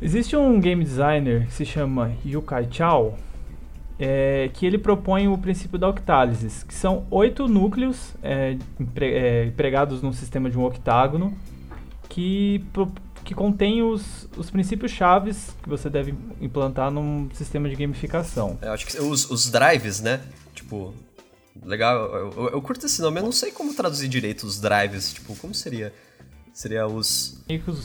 Existe 0.00 0.36
um 0.36 0.58
game 0.58 0.82
designer 0.82 1.46
que 1.46 1.52
se 1.52 1.66
chama 1.66 2.12
Yukai 2.24 2.66
Chao, 2.70 3.18
é, 3.98 4.48
que 4.54 4.64
ele 4.64 4.78
propõe 4.78 5.28
o 5.28 5.36
princípio 5.36 5.78
da 5.78 5.88
octálisis, 5.88 6.62
que 6.62 6.72
são 6.72 7.06
oito 7.10 7.46
núcleos 7.46 8.14
é, 8.22 8.56
empre, 8.80 9.12
é, 9.12 9.44
empregados 9.44 10.00
num 10.00 10.12
sistema 10.12 10.48
de 10.48 10.56
um 10.56 10.64
octágono 10.64 11.36
que, 12.08 12.64
que 13.28 13.34
contém 13.34 13.82
os, 13.82 14.26
os 14.38 14.48
princípios 14.48 14.90
chaves 14.90 15.54
que 15.62 15.68
você 15.68 15.90
deve 15.90 16.14
implantar 16.40 16.90
num 16.90 17.28
sistema 17.34 17.68
de 17.68 17.76
gamificação. 17.76 18.58
Eu 18.62 18.72
acho 18.72 18.86
que 18.86 18.98
os, 18.98 19.30
os 19.30 19.50
drives, 19.50 20.00
né? 20.00 20.22
Tipo, 20.54 20.94
legal. 21.62 22.06
Eu, 22.06 22.32
eu, 22.32 22.48
eu 22.52 22.62
curto 22.62 22.86
esse 22.86 23.02
nome, 23.02 23.20
eu 23.20 23.24
não 23.24 23.30
sei 23.30 23.52
como 23.52 23.74
traduzir 23.74 24.08
direito 24.08 24.46
os 24.46 24.58
drives. 24.58 25.12
Tipo, 25.12 25.36
como 25.36 25.54
seria? 25.54 25.92
Seria 26.54 26.86
os. 26.86 27.44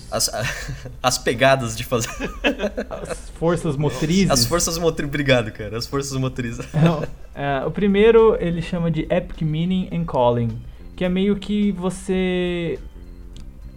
As, 0.10 0.30
as 1.04 1.18
pegadas 1.18 1.76
de 1.76 1.84
fazer. 1.84 2.08
As 2.90 3.30
forças 3.32 3.76
motrizes. 3.76 4.32
As 4.32 4.46
forças 4.46 4.78
motrizes. 4.78 5.10
Obrigado, 5.10 5.52
cara. 5.52 5.78
As 5.78 5.86
forças 5.86 6.18
motrizes. 6.18 6.66
é, 7.36 7.66
o 7.66 7.72
primeiro 7.72 8.38
ele 8.40 8.62
chama 8.62 8.90
de 8.90 9.02
Epic 9.10 9.42
Meaning 9.42 9.90
and 9.92 10.06
Calling. 10.06 10.62
Que 10.96 11.04
é 11.04 11.10
meio 11.10 11.36
que 11.36 11.74
você. 11.74 12.80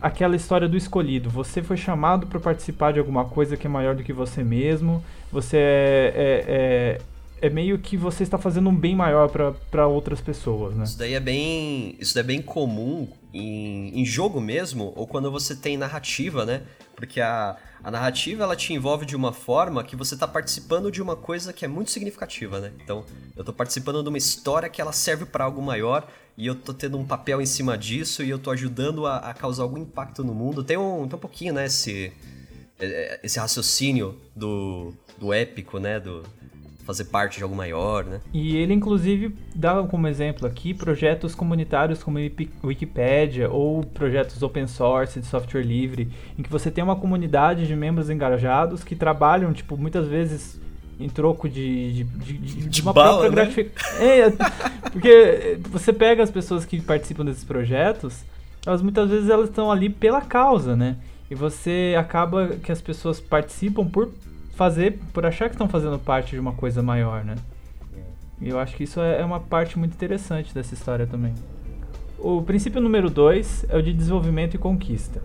Aquela 0.07 0.37
história 0.37 0.69
do 0.69 0.77
escolhido. 0.77 1.29
Você 1.29 1.65
foi 1.65 1.77
chamado 1.77 2.29
para 2.29 2.39
participar 2.39 2.93
de 2.93 3.01
alguma 3.01 3.25
coisa 3.25 3.57
que 3.57 3.67
é 3.67 3.71
maior 3.71 3.97
do 3.97 4.05
que 4.05 4.13
você 4.13 4.45
mesmo. 4.45 5.03
Você 5.33 5.57
é, 5.57 6.13
é, 6.15 6.45
é 6.47 7.01
é 7.47 7.50
meio 7.50 7.79
que 7.79 7.97
você 7.97 8.23
está 8.23 8.38
fazendo 8.38 8.69
um 8.69 8.76
bem 8.76 8.95
maior 8.95 9.31
para 9.71 9.87
outras 9.87 10.21
pessoas, 10.21 10.75
né? 10.75 10.85
Isso 10.85 10.99
daí 10.99 11.15
é 11.15 11.21
bem, 11.21 11.97
isso 11.99 12.19
é 12.19 12.23
bem 12.23 12.43
comum 12.43 13.09
em, 13.33 14.00
em 14.00 14.05
jogo 14.05 14.41
mesmo, 14.41 14.93
ou 14.97 15.07
quando 15.07 15.31
você 15.31 15.55
tem 15.55 15.76
narrativa, 15.76 16.45
né? 16.45 16.62
Porque 16.95 17.21
a, 17.21 17.57
a 17.85 17.91
narrativa 17.91 18.43
ela 18.43 18.57
te 18.57 18.73
envolve 18.73 19.05
de 19.05 19.15
uma 19.15 19.33
forma 19.33 19.85
que 19.85 19.95
você 19.95 20.15
está 20.15 20.26
participando 20.26 20.91
de 20.91 21.03
uma 21.03 21.15
coisa 21.15 21.53
que 21.53 21.65
é 21.65 21.69
muito 21.69 21.91
significativa, 21.91 22.59
né? 22.59 22.73
Então, 22.83 23.05
eu 23.37 23.43
estou 23.43 23.55
participando 23.55 24.03
de 24.03 24.09
uma 24.09 24.19
história 24.19 24.69
que 24.69 24.81
ela 24.81 24.93
serve 24.93 25.26
para 25.26 25.45
algo 25.45 25.61
maior 25.61 26.09
e 26.37 26.47
eu 26.47 26.55
estou 26.55 26.75
tendo 26.75 26.99
um 26.99 27.05
papel 27.05 27.41
em 27.41 27.47
cima 27.47 27.76
disso 27.79 28.23
e 28.23 28.31
eu 28.31 28.37
estou 28.37 28.53
ajudando 28.53 29.07
a, 29.07 29.19
a, 29.19 29.35
causar 29.35 29.62
algum 29.62 29.79
impacto 29.79 30.25
no 30.25 30.35
mundo. 30.35 30.65
Tem 30.65 30.76
um, 30.76 31.07
tem 31.07 31.17
um 31.17 31.21
pouquinho, 31.21 31.53
né, 31.53 31.67
esse, 31.67 32.12
é, 32.79 33.21
esse 33.23 33.38
raciocínio 33.38 34.19
do, 34.35 34.93
do 35.19 35.33
épico, 35.33 35.79
né? 35.79 36.00
Do, 36.00 36.23
fazer 36.87 37.07
parte 37.07 37.38
de 37.38 37.43
algo 37.43 37.57
maior, 37.57 38.05
né? 38.05 38.21
E 38.33 38.57
ele, 38.57 38.73
inclusive, 38.73 39.35
dá 39.52 39.83
como 39.83 40.07
exemplo 40.07 40.47
aqui 40.47 40.73
projetos 40.73 41.35
comunitários 41.35 42.02
como 42.02 42.19
Wikipedia 42.62 43.50
ou 43.50 43.83
projetos 43.83 44.40
open 44.40 44.69
source 44.69 45.19
de 45.19 45.26
software 45.26 45.64
livre, 45.64 46.09
em 46.38 46.43
que 46.43 46.49
você 46.49 46.71
tem 46.71 46.85
uma 46.85 46.95
comunidade 46.95 47.66
de 47.66 47.75
membros 47.75 48.09
engajados 48.09 48.85
que 48.85 48.95
trabalham, 48.95 49.52
tipo, 49.52 49.76
muitas 49.76 50.07
vezes 50.07 50.61
em 50.99 51.09
troco 51.09 51.49
de, 51.49 52.05
de, 52.05 52.05
de, 52.05 52.69
de, 52.69 52.83
uma 52.83 52.93
bala, 52.93 53.19
própria 53.19 53.31
né? 53.31 53.35
gratificação. 53.35 54.00
É, 54.00 54.31
porque 54.90 55.59
você 55.69 55.93
pega 55.93 56.23
as 56.23 56.31
pessoas 56.31 56.64
que 56.64 56.81
participam 56.81 57.25
desses 57.25 57.45
projetos, 57.45 58.25
elas 58.64 58.81
muitas 58.81 59.11
vezes 59.11 59.28
elas 59.28 59.49
estão 59.49 59.71
ali 59.71 59.90
pela 59.90 60.21
causa, 60.21 60.76
né? 60.76 60.97
E 61.28 61.35
você 61.35 61.97
acaba 61.99 62.49
que 62.62 62.71
as 62.71 62.81
pessoas 62.81 63.21
participam 63.21 63.85
por 63.85 64.11
fazer, 64.57 64.99
por 65.13 65.25
achar 65.25 65.49
que 65.49 65.55
estão 65.55 65.69
fazendo 65.69 65.99
parte 65.99 66.33
de 66.33 66.41
uma 66.41 66.53
coisa 66.53 66.83
maior, 66.83 67.25
né? 67.25 67.37
E 68.41 68.49
eu 68.49 68.59
acho 68.59 68.75
que 68.77 68.85
isso 68.85 69.01
é, 69.01 69.21
é 69.21 69.25
uma 69.25 69.41
parte 69.41 69.79
muito 69.79 69.95
interessante 69.95 70.53
dessa 70.53 70.75
história 70.75 71.07
também. 71.07 71.35
O 72.19 72.43
princípio 72.43 72.81
número 72.81 73.09
2 73.09 73.67
é 73.69 73.77
o 73.77 73.83
de 73.83 73.93
desenvolvimento 73.93 74.55
e 74.55 74.59
conquista. 74.59 75.23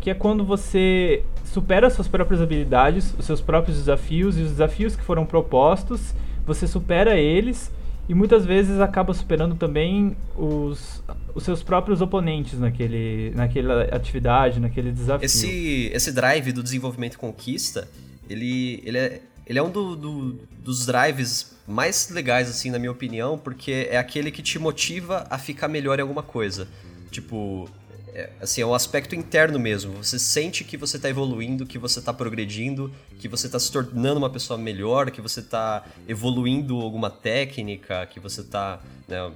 Que 0.00 0.10
é 0.10 0.14
quando 0.14 0.44
você 0.44 1.24
supera 1.44 1.90
suas 1.90 2.06
próprias 2.06 2.40
habilidades, 2.40 3.14
os 3.18 3.24
seus 3.24 3.40
próprios 3.40 3.78
desafios 3.78 4.38
e 4.38 4.42
os 4.42 4.50
desafios 4.50 4.94
que 4.94 5.02
foram 5.02 5.26
propostos, 5.26 6.14
você 6.46 6.66
supera 6.66 7.16
eles 7.16 7.70
e 8.08 8.14
muitas 8.14 8.44
vezes 8.44 8.80
acaba 8.80 9.12
superando 9.12 9.54
também 9.54 10.16
os, 10.34 11.02
os 11.34 11.42
seus 11.42 11.62
próprios 11.62 12.00
oponentes 12.00 12.58
naquele, 12.58 13.32
naquela 13.34 13.82
atividade, 13.84 14.58
naquele 14.58 14.92
desafio. 14.92 15.26
Esse, 15.26 15.90
esse 15.92 16.12
drive 16.12 16.52
do 16.52 16.62
desenvolvimento 16.62 17.14
e 17.14 17.18
conquista, 17.18 17.86
ele, 18.28 18.82
ele, 18.84 18.98
é, 18.98 19.20
ele 19.46 19.58
é 19.58 19.62
um 19.62 19.70
do, 19.70 19.96
do, 19.96 20.32
dos 20.62 20.86
drives 20.86 21.56
mais 21.66 22.08
legais, 22.10 22.48
assim, 22.48 22.70
na 22.70 22.78
minha 22.78 22.92
opinião, 22.92 23.38
porque 23.38 23.88
é 23.90 23.98
aquele 23.98 24.30
que 24.30 24.42
te 24.42 24.58
motiva 24.58 25.26
a 25.30 25.38
ficar 25.38 25.68
melhor 25.68 25.98
em 25.98 26.02
alguma 26.02 26.22
coisa. 26.22 26.68
Tipo, 27.10 27.68
é, 28.14 28.30
assim, 28.40 28.60
é 28.60 28.66
um 28.66 28.74
aspecto 28.74 29.14
interno 29.14 29.58
mesmo. 29.58 30.02
Você 30.02 30.18
sente 30.18 30.64
que 30.64 30.76
você 30.76 30.96
está 30.96 31.08
evoluindo, 31.08 31.66
que 31.66 31.78
você 31.78 31.98
está 31.98 32.12
progredindo, 32.12 32.92
que 33.18 33.28
você 33.28 33.46
está 33.46 33.58
se 33.58 33.70
tornando 33.70 34.18
uma 34.18 34.30
pessoa 34.30 34.58
melhor, 34.58 35.10
que 35.10 35.20
você 35.20 35.40
está 35.40 35.84
evoluindo 36.06 36.80
alguma 36.80 37.10
técnica, 37.10 38.06
que 38.06 38.20
você 38.20 38.40
está 38.40 38.80
né, 39.06 39.30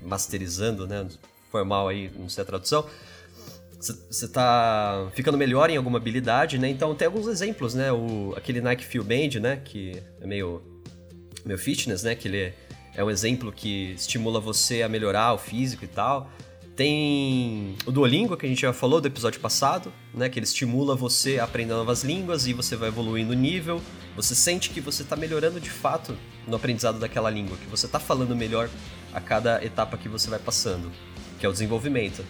masterizando, 0.00 0.86
né? 0.86 1.06
Formal 1.50 1.88
aí, 1.88 2.10
não 2.16 2.28
sei 2.28 2.42
a 2.42 2.44
tradução 2.44 2.84
você 4.10 4.28
tá 4.28 5.08
ficando 5.12 5.36
melhor 5.36 5.70
em 5.70 5.76
alguma 5.76 5.98
habilidade, 5.98 6.58
né? 6.58 6.68
Então 6.68 6.94
tem 6.94 7.06
alguns 7.06 7.26
exemplos, 7.26 7.74
né? 7.74 7.92
O, 7.92 8.34
aquele 8.36 8.60
Nike 8.60 8.84
Fuel 8.84 9.04
Band, 9.04 9.40
né? 9.40 9.60
Que 9.64 10.02
é 10.20 10.26
meio, 10.26 10.62
meio 11.44 11.58
fitness, 11.58 12.02
né? 12.02 12.14
Que 12.14 12.28
ele 12.28 12.38
é, 12.38 12.54
é 12.94 13.04
um 13.04 13.10
exemplo 13.10 13.52
que 13.52 13.92
estimula 13.92 14.40
você 14.40 14.82
a 14.82 14.88
melhorar 14.88 15.32
o 15.34 15.38
físico 15.38 15.84
e 15.84 15.88
tal. 15.88 16.30
Tem 16.76 17.76
o 17.86 17.92
Duolingo, 17.92 18.36
que 18.36 18.46
a 18.46 18.48
gente 18.48 18.62
já 18.62 18.72
falou 18.72 19.00
do 19.00 19.06
episódio 19.06 19.40
passado, 19.40 19.92
né? 20.12 20.28
Que 20.28 20.38
ele 20.38 20.46
estimula 20.46 20.96
você 20.96 21.38
a 21.38 21.44
aprender 21.44 21.72
novas 21.72 22.02
línguas 22.02 22.46
e 22.46 22.52
você 22.52 22.74
vai 22.74 22.88
evoluindo 22.88 23.32
o 23.32 23.36
nível. 23.36 23.80
Você 24.16 24.34
sente 24.34 24.70
que 24.70 24.80
você 24.80 25.02
está 25.02 25.14
melhorando 25.14 25.60
de 25.60 25.70
fato 25.70 26.16
no 26.46 26.56
aprendizado 26.56 26.98
daquela 26.98 27.30
língua, 27.30 27.56
que 27.56 27.66
você 27.66 27.86
está 27.86 28.00
falando 28.00 28.34
melhor 28.34 28.68
a 29.12 29.20
cada 29.20 29.64
etapa 29.64 29.96
que 29.96 30.08
você 30.08 30.28
vai 30.28 30.38
passando, 30.38 30.90
que 31.38 31.46
é 31.46 31.48
o 31.48 31.52
desenvolvimento. 31.52 32.24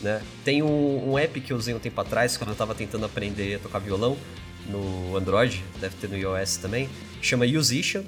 Né? 0.00 0.22
Tem 0.44 0.62
um, 0.62 1.12
um, 1.12 1.18
app 1.18 1.40
que 1.40 1.52
eu 1.52 1.56
usei 1.56 1.74
um 1.74 1.78
tempo 1.78 2.00
atrás, 2.00 2.36
quando 2.36 2.48
eu 2.50 2.54
estava 2.54 2.74
tentando 2.74 3.06
aprender 3.06 3.54
a 3.54 3.58
tocar 3.58 3.78
violão 3.78 4.16
no 4.66 5.16
Android, 5.16 5.62
deve 5.80 5.96
ter 5.96 6.08
no 6.08 6.16
iOS 6.16 6.56
também, 6.56 6.88
chama 7.20 7.46
Musician. 7.46 8.04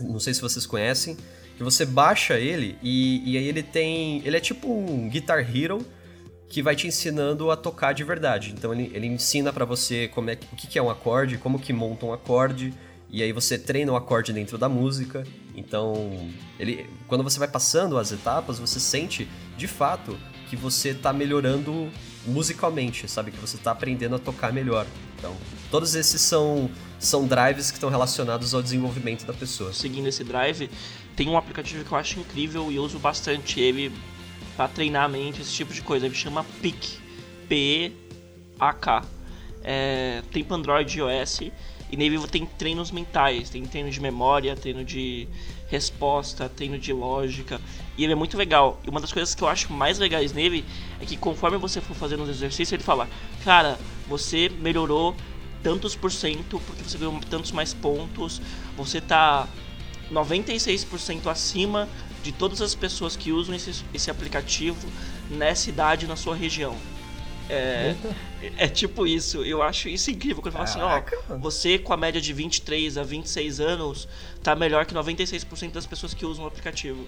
Não 0.00 0.20
sei 0.20 0.34
se 0.34 0.40
vocês 0.40 0.66
conhecem. 0.66 1.16
Que 1.56 1.62
você 1.62 1.86
baixa 1.86 2.38
ele 2.38 2.76
e, 2.82 3.32
e 3.32 3.38
aí 3.38 3.48
ele 3.48 3.62
tem. 3.62 4.20
Ele 4.26 4.36
é 4.36 4.40
tipo 4.40 4.70
um 4.70 5.08
Guitar 5.08 5.38
Hero 5.38 5.84
que 6.48 6.62
vai 6.62 6.76
te 6.76 6.86
ensinando 6.86 7.50
a 7.50 7.56
tocar 7.56 7.92
de 7.92 8.04
verdade. 8.04 8.52
Então 8.56 8.72
ele, 8.72 8.90
ele 8.94 9.06
ensina 9.06 9.52
para 9.52 9.64
você 9.64 10.08
como 10.08 10.30
é, 10.30 10.34
o 10.52 10.56
que, 10.56 10.66
que 10.66 10.78
é 10.78 10.82
um 10.82 10.90
acorde, 10.90 11.38
como 11.38 11.58
que 11.58 11.72
monta 11.72 12.06
um 12.06 12.12
acorde, 12.12 12.74
e 13.10 13.22
aí 13.22 13.32
você 13.32 13.58
treina 13.58 13.92
o 13.92 13.96
acorde 13.96 14.32
dentro 14.32 14.58
da 14.58 14.68
música. 14.68 15.24
Então, 15.54 16.28
ele, 16.58 16.86
quando 17.08 17.24
você 17.24 17.38
vai 17.38 17.48
passando 17.48 17.96
as 17.96 18.12
etapas, 18.12 18.58
você 18.58 18.78
sente 18.78 19.26
de 19.56 19.66
fato 19.66 20.18
que 20.48 20.56
você 20.56 20.94
tá 20.94 21.12
melhorando 21.12 21.90
musicalmente, 22.26 23.08
sabe? 23.08 23.30
Que 23.30 23.38
você 23.38 23.56
tá 23.58 23.70
aprendendo 23.70 24.16
a 24.16 24.18
tocar 24.18 24.52
melhor. 24.52 24.86
Então, 25.18 25.34
todos 25.70 25.94
esses 25.94 26.20
são, 26.20 26.70
são 26.98 27.26
drives 27.26 27.70
que 27.70 27.76
estão 27.76 27.90
relacionados 27.90 28.54
ao 28.54 28.62
desenvolvimento 28.62 29.24
da 29.24 29.32
pessoa. 29.32 29.72
Seguindo 29.72 30.06
esse 30.08 30.24
drive, 30.24 30.70
tem 31.14 31.28
um 31.28 31.36
aplicativo 31.36 31.84
que 31.84 31.92
eu 31.92 31.98
acho 31.98 32.20
incrível 32.20 32.70
e 32.70 32.78
uso 32.78 32.98
bastante 32.98 33.60
ele 33.60 33.92
para 34.56 34.68
treinar 34.68 35.04
a 35.04 35.08
mente, 35.08 35.40
esse 35.40 35.52
tipo 35.52 35.72
de 35.72 35.82
coisa. 35.82 36.06
Ele 36.06 36.14
chama 36.14 36.44
PIC. 36.60 36.98
P-E-A-K. 37.48 39.04
É, 39.62 40.22
tem 40.32 40.44
para 40.44 40.56
Android 40.56 40.98
e 40.98 41.00
iOS. 41.00 41.40
E 41.90 41.96
nele 41.96 42.18
tem 42.26 42.44
treinos 42.44 42.90
mentais, 42.90 43.48
tem 43.48 43.64
treino 43.64 43.90
de 43.90 44.00
memória, 44.00 44.56
treino 44.56 44.84
de 44.84 45.28
resposta, 45.68 46.48
treino 46.48 46.78
de 46.78 46.92
lógica. 46.92 47.60
E 47.96 48.04
ele 48.04 48.12
é 48.12 48.16
muito 48.16 48.36
legal. 48.36 48.80
E 48.84 48.90
uma 48.90 49.00
das 49.00 49.12
coisas 49.12 49.34
que 49.34 49.42
eu 49.42 49.48
acho 49.48 49.72
mais 49.72 49.98
legais 49.98 50.32
nele 50.32 50.64
é 51.00 51.04
que 51.04 51.16
conforme 51.16 51.56
você 51.58 51.80
for 51.80 51.94
fazendo 51.94 52.22
os 52.22 52.28
exercícios, 52.28 52.72
ele 52.72 52.82
fala: 52.82 53.08
Cara, 53.44 53.78
você 54.08 54.48
melhorou 54.48 55.14
tantos 55.62 55.96
por 55.96 56.12
cento 56.12 56.60
porque 56.66 56.82
você 56.82 56.98
ganhou 56.98 57.18
tantos 57.28 57.52
mais 57.52 57.74
pontos, 57.74 58.40
você 58.76 59.00
tá 59.00 59.48
96% 60.12 61.26
acima 61.26 61.88
de 62.22 62.32
todas 62.32 62.60
as 62.60 62.74
pessoas 62.74 63.16
que 63.16 63.32
usam 63.32 63.54
esse, 63.54 63.84
esse 63.92 64.10
aplicativo 64.10 64.86
nessa 65.30 65.68
idade 65.68 66.06
na 66.06 66.16
sua 66.16 66.36
região. 66.36 66.76
É, 67.48 67.94
é 68.56 68.68
tipo 68.68 69.06
isso. 69.06 69.44
Eu 69.44 69.62
acho 69.62 69.88
isso 69.88 70.10
incrível. 70.10 70.42
Quando 70.42 70.52
fala 70.52 70.64
assim, 70.64 70.80
ó, 70.80 71.38
você 71.38 71.78
com 71.78 71.92
a 71.92 71.96
média 71.96 72.20
de 72.20 72.32
23 72.32 72.98
a 72.98 73.02
26 73.02 73.60
anos 73.60 74.08
tá 74.42 74.54
melhor 74.54 74.84
que 74.86 74.94
96% 74.94 75.72
das 75.72 75.86
pessoas 75.86 76.12
que 76.14 76.24
usam 76.24 76.44
o 76.44 76.48
aplicativo 76.48 77.06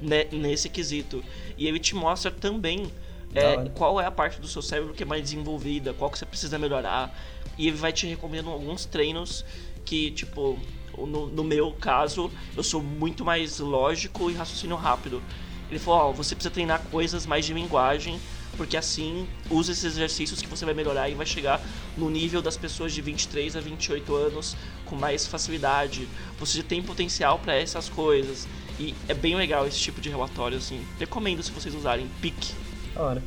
né, 0.00 0.26
nesse 0.32 0.68
quesito. 0.68 1.24
E 1.56 1.66
ele 1.66 1.78
te 1.78 1.94
mostra 1.94 2.30
também 2.30 2.90
é, 3.34 3.68
qual 3.74 4.00
é 4.00 4.06
a 4.06 4.10
parte 4.10 4.40
do 4.40 4.46
seu 4.46 4.62
cérebro 4.62 4.94
que 4.94 5.02
é 5.02 5.06
mais 5.06 5.22
desenvolvida, 5.22 5.92
qual 5.92 6.10
que 6.10 6.18
você 6.18 6.26
precisa 6.26 6.58
melhorar. 6.58 7.16
E 7.56 7.66
ele 7.66 7.76
vai 7.76 7.92
te 7.92 8.06
recomendando 8.06 8.50
alguns 8.50 8.84
treinos 8.84 9.44
que, 9.84 10.10
tipo, 10.10 10.58
no, 10.96 11.26
no 11.26 11.44
meu 11.44 11.72
caso, 11.72 12.30
eu 12.56 12.62
sou 12.62 12.82
muito 12.82 13.24
mais 13.24 13.58
lógico 13.58 14.30
e 14.30 14.34
raciocínio 14.34 14.76
rápido. 14.76 15.22
Ele 15.70 15.78
falou, 15.78 16.10
ó, 16.10 16.12
você 16.12 16.34
precisa 16.34 16.52
treinar 16.52 16.82
coisas 16.90 17.26
mais 17.26 17.44
de 17.44 17.52
linguagem, 17.52 18.18
porque 18.58 18.76
assim 18.76 19.26
usa 19.48 19.72
esses 19.72 19.84
exercícios 19.84 20.42
que 20.42 20.48
você 20.48 20.64
vai 20.64 20.74
melhorar 20.74 21.08
e 21.08 21.14
vai 21.14 21.24
chegar 21.24 21.62
no 21.96 22.10
nível 22.10 22.42
das 22.42 22.56
pessoas 22.56 22.92
de 22.92 23.00
23 23.00 23.56
a 23.56 23.60
28 23.60 24.14
anos 24.14 24.56
com 24.84 24.96
mais 24.96 25.26
facilidade. 25.26 26.08
Você 26.40 26.62
tem 26.62 26.82
potencial 26.82 27.38
para 27.38 27.54
essas 27.54 27.88
coisas. 27.88 28.46
E 28.78 28.94
é 29.08 29.14
bem 29.14 29.36
legal 29.36 29.66
esse 29.66 29.78
tipo 29.78 30.00
de 30.00 30.08
relatório, 30.08 30.58
assim. 30.58 30.84
Recomendo 30.98 31.42
se 31.42 31.52
vocês 31.52 31.74
usarem 31.74 32.08
PIC. 32.20 32.52
Da 32.94 33.02
hora. 33.02 33.22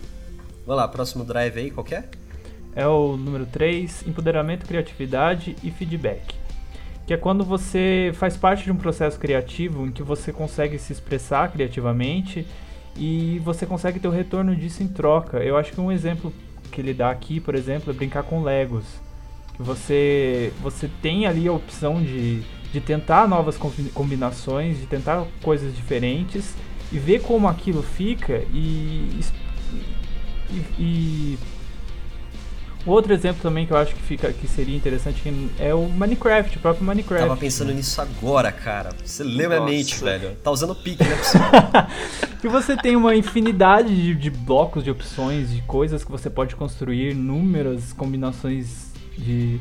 Vamos 0.65 0.81
lá, 0.81 0.87
próximo 0.87 1.23
drive 1.23 1.57
aí, 1.57 1.71
qual 1.71 1.87
é? 1.91 2.03
É 2.75 2.87
o 2.87 3.17
número 3.17 3.45
3, 3.45 4.07
empoderamento, 4.07 4.65
criatividade 4.65 5.55
e 5.63 5.71
feedback. 5.71 6.35
Que 7.07 7.13
é 7.13 7.17
quando 7.17 7.43
você 7.43 8.11
faz 8.15 8.37
parte 8.37 8.65
de 8.65 8.71
um 8.71 8.77
processo 8.77 9.17
criativo 9.17 9.85
em 9.85 9.91
que 9.91 10.03
você 10.03 10.31
consegue 10.31 10.77
se 10.77 10.93
expressar 10.93 11.51
criativamente 11.51 12.45
e 12.95 13.39
você 13.39 13.65
consegue 13.65 13.99
ter 13.99 14.07
o 14.07 14.11
retorno 14.11 14.55
disso 14.55 14.83
em 14.83 14.87
troca. 14.87 15.37
Eu 15.39 15.57
acho 15.57 15.71
que 15.71 15.81
um 15.81 15.91
exemplo 15.91 16.33
que 16.71 16.81
ele 16.81 16.93
dá 16.93 17.09
aqui, 17.09 17.39
por 17.39 17.55
exemplo, 17.55 17.91
é 17.91 17.93
brincar 17.93 18.23
com 18.23 18.43
Legos. 18.43 18.85
Que 19.55 19.61
você, 19.61 20.53
você 20.61 20.89
tem 21.01 21.25
ali 21.25 21.47
a 21.47 21.53
opção 21.53 22.01
de 22.01 22.43
de 22.71 22.79
tentar 22.79 23.27
novas 23.27 23.57
combinações, 23.93 24.79
de 24.79 24.85
tentar 24.85 25.25
coisas 25.43 25.75
diferentes 25.75 26.53
e 26.91 26.97
ver 26.97 27.21
como 27.21 27.47
aquilo 27.47 27.83
fica 27.83 28.43
e, 28.53 29.19
e, 30.49 30.55
e 30.79 31.39
outro 32.85 33.13
exemplo 33.13 33.41
também 33.41 33.65
que 33.65 33.73
eu 33.73 33.77
acho 33.77 33.93
que 33.93 34.01
fica 34.01 34.31
que 34.31 34.47
seria 34.47 34.75
interessante 34.75 35.21
é 35.59 35.73
o 35.73 35.87
Minecraft, 35.87 36.57
o 36.57 36.61
próprio 36.61 36.85
Minecraft. 36.85 37.27
Tava 37.27 37.39
pensando 37.39 37.73
nisso 37.73 38.01
agora, 38.01 38.51
cara. 38.51 38.89
Você 39.03 39.23
leu 39.23 39.49
minha 39.49 39.61
mente, 39.61 40.03
velho. 40.03 40.35
Tá 40.43 40.51
usando 40.51 40.71
o 40.71 40.75
pique, 40.75 41.03
né? 41.03 41.17
que 42.41 42.47
você 42.47 42.75
tem 42.75 42.95
uma 42.95 43.15
infinidade 43.15 43.95
de, 43.95 44.15
de, 44.15 44.29
blocos 44.29 44.83
de 44.83 44.91
opções, 44.91 45.51
de 45.51 45.61
coisas 45.61 46.03
que 46.03 46.11
você 46.11 46.29
pode 46.29 46.55
construir, 46.55 47.11
inúmeras 47.11 47.93
combinações 47.93 48.91
de, 49.17 49.59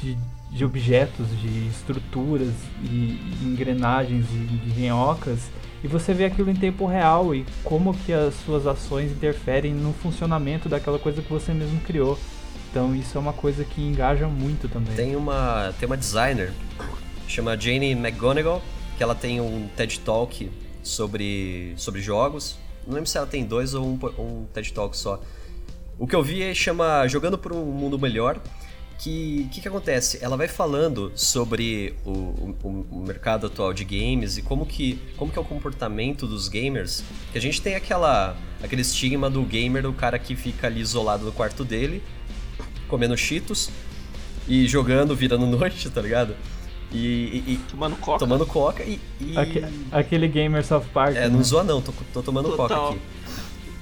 de 0.00 0.16
de 0.48 0.64
objetos, 0.64 1.26
de 1.40 1.68
estruturas 1.68 2.52
e 2.82 3.18
engrenagens 3.42 4.24
e 4.32 4.38
de 4.38 4.80
minhocas 4.80 5.50
e 5.86 5.88
você 5.88 6.12
vê 6.14 6.24
aquilo 6.24 6.50
em 6.50 6.54
tempo 6.54 6.86
real 6.86 7.34
e 7.34 7.44
como 7.62 7.94
que 7.94 8.12
as 8.12 8.34
suas 8.44 8.66
ações 8.66 9.12
interferem 9.12 9.72
no 9.72 9.92
funcionamento 9.92 10.68
daquela 10.68 10.98
coisa 10.98 11.22
que 11.22 11.30
você 11.30 11.52
mesmo 11.52 11.80
criou. 11.80 12.18
Então 12.76 12.94
isso 12.94 13.16
é 13.16 13.20
uma 13.22 13.32
coisa 13.32 13.64
que 13.64 13.80
engaja 13.80 14.28
muito 14.28 14.68
também. 14.68 14.94
Tem 14.94 15.16
uma 15.16 15.72
tem 15.80 15.86
uma 15.86 15.96
designer 15.96 16.52
chama 17.26 17.58
Jane 17.58 17.92
McGonigal 17.92 18.60
que 18.98 19.02
ela 19.02 19.14
tem 19.14 19.40
um 19.40 19.66
TED 19.74 20.00
Talk 20.00 20.50
sobre 20.82 21.72
sobre 21.78 22.02
jogos. 22.02 22.58
Não 22.86 22.92
lembro 22.92 23.08
se 23.08 23.16
ela 23.16 23.26
tem 23.26 23.46
dois 23.46 23.72
ou 23.72 23.82
um, 23.82 23.98
um 24.18 24.46
TED 24.52 24.74
Talk 24.74 24.94
só. 24.94 25.22
O 25.98 26.06
que 26.06 26.14
eu 26.14 26.22
vi 26.22 26.42
é 26.42 26.52
chama 26.52 27.08
Jogando 27.08 27.38
por 27.38 27.50
um 27.50 27.64
Mundo 27.64 27.98
Melhor 27.98 28.38
que 28.98 29.48
que, 29.52 29.60
que 29.60 29.68
acontece? 29.68 30.18
Ela 30.22 30.36
vai 30.36 30.48
falando 30.48 31.12
sobre 31.14 31.94
o, 32.04 32.10
o, 32.10 32.86
o, 32.90 33.04
mercado 33.06 33.46
atual 33.46 33.72
de 33.72 33.84
games 33.84 34.38
e 34.38 34.42
como 34.42 34.64
que, 34.64 34.98
como 35.16 35.30
que 35.30 35.38
é 35.38 35.40
o 35.40 35.44
comportamento 35.44 36.26
dos 36.26 36.48
gamers. 36.48 37.04
Que 37.32 37.38
a 37.38 37.40
gente 37.40 37.60
tem 37.60 37.74
aquela 37.74 38.36
aquele 38.62 38.82
estigma 38.82 39.28
do 39.28 39.42
gamer, 39.42 39.86
o 39.86 39.92
cara 39.92 40.18
que 40.18 40.34
fica 40.34 40.66
ali 40.66 40.80
isolado 40.80 41.24
no 41.24 41.32
quarto 41.32 41.64
dele, 41.64 42.02
comendo 42.88 43.16
cheetos 43.16 43.70
e 44.48 44.66
jogando, 44.66 45.14
virando 45.14 45.46
noite, 45.46 45.88
tá 45.90 46.00
ligado? 46.00 46.34
E, 46.92 46.96
e, 46.96 47.52
e, 47.52 47.60
tomando 47.68 47.96
coca. 47.96 48.18
Tomando 48.18 48.46
coca 48.46 48.82
e. 48.84 49.00
e... 49.20 49.36
Aquele, 49.36 49.66
aquele 49.90 50.28
gamer 50.28 50.64
South 50.64 50.84
Park. 50.92 51.16
É, 51.16 51.22
né? 51.22 51.28
não 51.28 51.42
zoa 51.42 51.64
não, 51.64 51.82
tô, 51.82 51.92
tô 52.12 52.22
tomando 52.22 52.50
Total. 52.50 52.68
coca 52.68 52.90
aqui. 52.90 53.00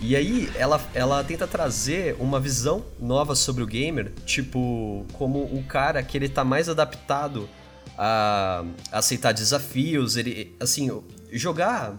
E 0.01 0.17
aí 0.17 0.51
ela, 0.57 0.81
ela 0.93 1.25
tenta 1.25 1.47
trazer 1.47 2.17
uma 2.19 2.39
visão 2.39 2.85
nova 3.01 3.35
sobre 3.35 3.63
o 3.63 3.67
gamer, 3.67 4.13
tipo, 4.27 5.07
como 5.15 5.39
o 5.39 5.63
cara 5.67 6.03
que 6.03 6.19
ele 6.19 6.29
tá 6.29 6.45
mais 6.45 6.69
adaptado 6.69 7.49
a, 7.97 8.65
a 8.93 8.99
aceitar 8.99 9.33
desafios, 9.33 10.17
ele, 10.17 10.55
assim, 10.61 10.91
jogar 11.33 11.97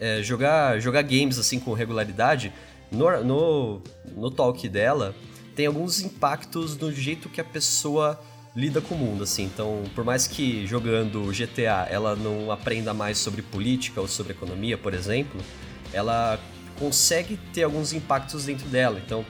é, 0.00 0.22
jogar 0.22 0.80
jogar 0.80 1.02
games 1.02 1.38
assim 1.38 1.60
com 1.60 1.74
regularidade, 1.74 2.52
no, 2.90 3.22
no, 3.22 3.82
no 4.16 4.30
talk 4.30 4.66
dela, 4.68 5.14
tem 5.60 5.66
alguns 5.66 6.00
impactos 6.00 6.74
no 6.78 6.90
jeito 6.90 7.28
que 7.28 7.38
a 7.38 7.44
pessoa 7.44 8.18
lida 8.56 8.80
com 8.80 8.94
o 8.94 8.98
mundo, 8.98 9.24
assim. 9.24 9.44
Então, 9.44 9.84
por 9.94 10.02
mais 10.02 10.26
que 10.26 10.66
jogando 10.66 11.30
GTA 11.32 11.86
ela 11.90 12.16
não 12.16 12.50
aprenda 12.50 12.94
mais 12.94 13.18
sobre 13.18 13.42
política 13.42 14.00
ou 14.00 14.08
sobre 14.08 14.32
economia, 14.32 14.78
por 14.78 14.94
exemplo, 14.94 15.38
ela 15.92 16.40
consegue 16.78 17.38
ter 17.52 17.64
alguns 17.64 17.92
impactos 17.92 18.46
dentro 18.46 18.66
dela. 18.68 19.02
Então, 19.04 19.22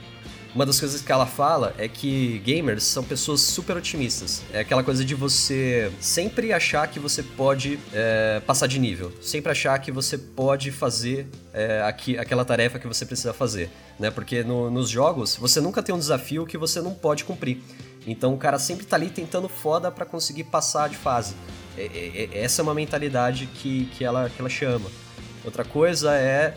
uma 0.53 0.65
das 0.65 0.79
coisas 0.79 1.01
que 1.01 1.11
ela 1.11 1.25
fala 1.25 1.73
é 1.77 1.87
que 1.87 2.39
gamers 2.39 2.83
são 2.83 3.03
pessoas 3.03 3.39
super 3.39 3.77
otimistas. 3.77 4.41
É 4.51 4.59
aquela 4.59 4.83
coisa 4.83 5.03
de 5.05 5.15
você 5.15 5.91
sempre 5.99 6.51
achar 6.51 6.87
que 6.87 6.99
você 6.99 7.23
pode 7.23 7.79
é, 7.93 8.41
passar 8.45 8.67
de 8.67 8.77
nível, 8.77 9.13
sempre 9.21 9.51
achar 9.51 9.79
que 9.79 9.91
você 9.91 10.17
pode 10.17 10.69
fazer 10.71 11.27
é, 11.53 11.81
aqui, 11.83 12.17
aquela 12.17 12.43
tarefa 12.43 12.79
que 12.79 12.87
você 12.87 13.05
precisa 13.05 13.33
fazer, 13.33 13.69
né? 13.97 14.11
Porque 14.11 14.43
no, 14.43 14.69
nos 14.69 14.89
jogos 14.89 15.37
você 15.37 15.61
nunca 15.61 15.81
tem 15.81 15.95
um 15.95 15.99
desafio 15.99 16.45
que 16.45 16.57
você 16.57 16.81
não 16.81 16.93
pode 16.93 17.23
cumprir. 17.23 17.61
Então 18.05 18.33
o 18.33 18.37
cara 18.37 18.59
sempre 18.59 18.85
tá 18.85 18.97
ali 18.97 19.09
tentando 19.09 19.47
foda 19.47 19.89
para 19.89 20.05
conseguir 20.05 20.45
passar 20.45 20.89
de 20.89 20.97
fase. 20.97 21.33
É, 21.77 21.83
é, 21.83 22.29
é, 22.33 22.43
essa 22.43 22.61
é 22.61 22.63
uma 22.63 22.73
mentalidade 22.73 23.47
que, 23.47 23.85
que, 23.85 24.03
ela, 24.03 24.29
que 24.29 24.39
ela 24.41 24.49
chama. 24.49 24.89
Outra 25.45 25.63
coisa 25.63 26.13
é 26.15 26.53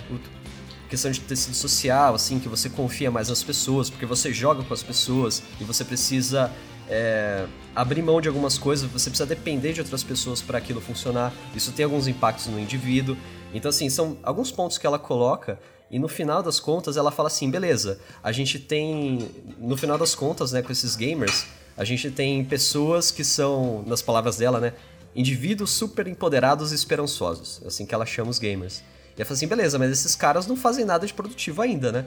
questão 0.88 1.10
de 1.10 1.20
tecido 1.20 1.54
social, 1.54 2.14
assim, 2.14 2.38
que 2.38 2.48
você 2.48 2.68
confia 2.68 3.10
mais 3.10 3.28
nas 3.28 3.42
pessoas, 3.42 3.90
porque 3.90 4.06
você 4.06 4.32
joga 4.32 4.62
com 4.62 4.74
as 4.74 4.82
pessoas 4.82 5.42
e 5.60 5.64
você 5.64 5.84
precisa 5.84 6.50
é, 6.88 7.46
abrir 7.74 8.02
mão 8.02 8.20
de 8.20 8.28
algumas 8.28 8.58
coisas, 8.58 8.90
você 8.90 9.10
precisa 9.10 9.26
depender 9.26 9.72
de 9.72 9.80
outras 9.80 10.02
pessoas 10.02 10.42
para 10.42 10.58
aquilo 10.58 10.80
funcionar. 10.80 11.32
Isso 11.54 11.72
tem 11.72 11.84
alguns 11.84 12.06
impactos 12.06 12.46
no 12.46 12.58
indivíduo. 12.58 13.16
Então, 13.52 13.68
assim, 13.68 13.88
são 13.88 14.16
alguns 14.22 14.50
pontos 14.50 14.78
que 14.78 14.86
ela 14.86 14.98
coloca 14.98 15.58
e 15.90 15.98
no 15.98 16.08
final 16.08 16.42
das 16.42 16.58
contas 16.58 16.96
ela 16.96 17.10
fala 17.10 17.28
assim: 17.28 17.50
beleza, 17.50 18.00
a 18.22 18.32
gente 18.32 18.58
tem. 18.58 19.30
No 19.58 19.76
final 19.76 19.96
das 19.96 20.14
contas, 20.14 20.52
né, 20.52 20.62
com 20.62 20.72
esses 20.72 20.96
gamers, 20.96 21.46
a 21.76 21.84
gente 21.84 22.10
tem 22.10 22.44
pessoas 22.44 23.10
que 23.10 23.24
são, 23.24 23.84
nas 23.86 24.02
palavras 24.02 24.36
dela, 24.36 24.60
né, 24.60 24.72
indivíduos 25.14 25.70
super 25.70 26.06
empoderados 26.06 26.72
e 26.72 26.74
esperançosos. 26.74 27.60
É 27.62 27.68
assim 27.68 27.86
que 27.86 27.94
ela 27.94 28.06
chama 28.06 28.30
os 28.30 28.38
gamers. 28.38 28.82
E 29.16 29.20
ela 29.20 29.24
fala 29.24 29.36
assim, 29.36 29.46
beleza, 29.46 29.78
mas 29.78 29.90
esses 29.90 30.16
caras 30.16 30.46
não 30.46 30.56
fazem 30.56 30.84
nada 30.84 31.06
de 31.06 31.14
produtivo 31.14 31.62
ainda, 31.62 31.92
né? 31.92 32.06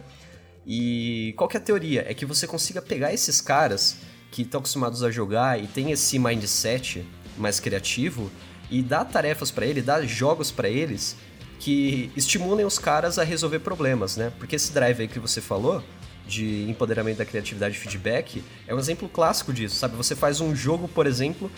E 0.65 1.33
qual 1.37 1.47
que 1.47 1.55
é 1.55 1.59
a 1.59 1.63
teoria? 1.63 2.05
É 2.07 2.13
que 2.13 2.25
você 2.25 2.45
consiga 2.45 2.81
pegar 2.81 3.13
esses 3.13 3.39
caras 3.39 3.97
que 4.29 4.41
estão 4.41 4.59
acostumados 4.59 5.01
a 5.03 5.09
jogar 5.09 5.61
e 5.61 5.67
tem 5.67 5.91
esse 5.91 6.19
mindset 6.19 7.05
mais 7.37 7.59
criativo 7.59 8.29
e 8.69 8.81
dar 8.81 9.05
tarefas 9.05 9.49
para 9.49 9.65
eles, 9.65 9.85
dar 9.85 10.05
jogos 10.05 10.51
para 10.51 10.67
eles 10.67 11.15
que 11.59 12.11
estimulem 12.15 12.65
os 12.65 12.77
caras 12.77 13.17
a 13.17 13.23
resolver 13.23 13.59
problemas, 13.59 14.17
né? 14.17 14.31
Porque 14.37 14.57
esse 14.57 14.73
drive 14.73 15.01
aí 15.01 15.07
que 15.07 15.19
você 15.19 15.39
falou 15.39 15.81
de 16.27 16.69
empoderamento 16.69 17.17
da 17.17 17.25
criatividade 17.25 17.77
e 17.77 17.79
feedback 17.79 18.43
é 18.67 18.75
um 18.75 18.79
exemplo 18.79 19.07
clássico 19.07 19.53
disso, 19.53 19.75
sabe? 19.75 19.95
Você 19.95 20.15
faz 20.15 20.41
um 20.41 20.53
jogo, 20.53 20.89
por 20.89 21.07
exemplo, 21.07 21.49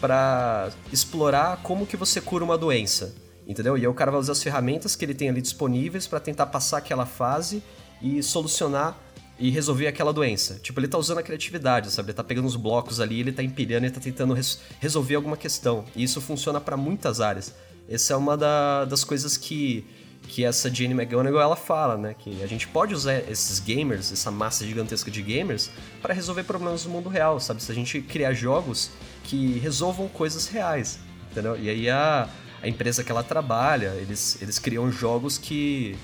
para 0.00 0.70
explorar 0.92 1.58
como 1.62 1.86
que 1.86 1.96
você 1.96 2.20
cura 2.20 2.44
uma 2.44 2.58
doença 2.58 3.14
entendeu? 3.48 3.78
E 3.78 3.80
aí 3.80 3.86
o 3.88 3.94
cara 3.94 4.10
vai 4.10 4.20
usar 4.20 4.32
as 4.32 4.42
ferramentas 4.42 4.94
que 4.94 5.04
ele 5.04 5.14
tem 5.14 5.30
ali 5.30 5.40
disponíveis 5.40 6.06
para 6.06 6.20
tentar 6.20 6.46
passar 6.46 6.78
aquela 6.78 7.06
fase 7.06 7.62
e 8.02 8.22
solucionar 8.22 8.96
e 9.38 9.50
resolver 9.50 9.86
aquela 9.86 10.12
doença. 10.12 10.58
Tipo, 10.62 10.80
ele 10.80 10.88
tá 10.88 10.98
usando 10.98 11.18
a 11.18 11.22
criatividade, 11.22 11.90
sabe? 11.90 12.08
Ele 12.08 12.16
tá 12.16 12.24
pegando 12.24 12.46
os 12.46 12.56
blocos 12.56 13.00
ali, 13.00 13.20
ele 13.20 13.32
tá 13.32 13.42
empilhando, 13.42 13.86
ele 13.86 13.94
tá 13.94 14.00
tentando 14.00 14.34
res 14.34 14.60
resolver 14.80 15.14
alguma 15.14 15.36
questão. 15.36 15.84
E 15.96 16.02
isso 16.02 16.20
funciona 16.20 16.60
para 16.60 16.76
muitas 16.76 17.20
áreas. 17.20 17.54
Essa 17.88 18.14
é 18.14 18.16
uma 18.16 18.36
da, 18.36 18.84
das 18.84 19.04
coisas 19.04 19.36
que, 19.36 19.86
que 20.24 20.44
essa 20.44 20.68
Jane 20.68 20.92
McGonigal 20.92 21.40
ela 21.40 21.56
fala, 21.56 21.96
né? 21.96 22.14
Que 22.18 22.42
a 22.42 22.46
gente 22.46 22.66
pode 22.66 22.92
usar 22.92 23.16
esses 23.30 23.60
gamers, 23.60 24.12
essa 24.12 24.30
massa 24.30 24.66
gigantesca 24.66 25.10
de 25.10 25.22
gamers, 25.22 25.70
para 26.02 26.12
resolver 26.12 26.42
problemas 26.42 26.82
do 26.82 26.90
mundo 26.90 27.08
real, 27.08 27.38
sabe? 27.38 27.62
Se 27.62 27.70
a 27.70 27.74
gente 27.74 28.02
criar 28.02 28.34
jogos 28.34 28.90
que 29.22 29.58
resolvam 29.58 30.08
coisas 30.08 30.48
reais, 30.48 30.98
entendeu? 31.30 31.56
E 31.56 31.70
aí 31.70 31.88
a, 31.88 32.28
a 32.62 32.68
empresa 32.68 33.04
que 33.04 33.10
ela 33.10 33.22
trabalha, 33.22 33.94
eles, 33.96 34.40
eles 34.42 34.58
criam 34.58 34.90
jogos 34.90 35.38
que, 35.38 35.96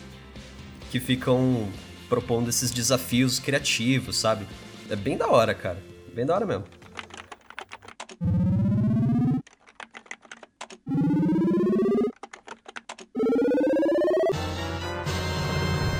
que 0.91 1.01
ficam 1.01 1.69
propondo 2.09 2.49
esses 2.49 2.71
desafios 2.71 3.41
criativos, 3.41 4.17
sabe? 4.17 4.47
É 4.89 4.95
bem 4.95 5.17
da 5.17 5.29
hora, 5.29 5.55
cara. 5.55 5.83
Bem 6.15 6.25
da 6.25 6.35
hora 6.35 6.47
mesmo. 6.47 6.65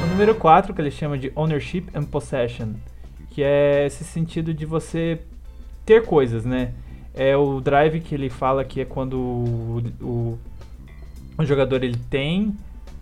O 0.03 0.07
número 0.07 0.37
4, 0.37 0.73
que 0.73 0.81
ele 0.81 0.91
chama 0.91 1.19
de 1.19 1.33
Ownership 1.35 1.87
and 1.95 2.05
Possession, 2.05 2.75
que 3.31 3.43
é 3.43 3.87
esse 3.87 4.05
sentido 4.05 4.55
de 4.55 4.65
você 4.65 5.21
ter 5.85 6.05
coisas, 6.07 6.45
né? 6.45 6.73
É 7.15 7.37
o 7.37 7.61
drive 7.61 8.01
que 8.01 8.15
ele 8.15 8.29
fala 8.29 8.65
que 8.65 8.81
é 8.81 8.85
quando 8.85 9.15
o, 9.15 9.83
o, 10.01 10.39
o 11.39 11.45
jogador 11.45 11.85
ele 11.85 11.99
tem 12.11 12.55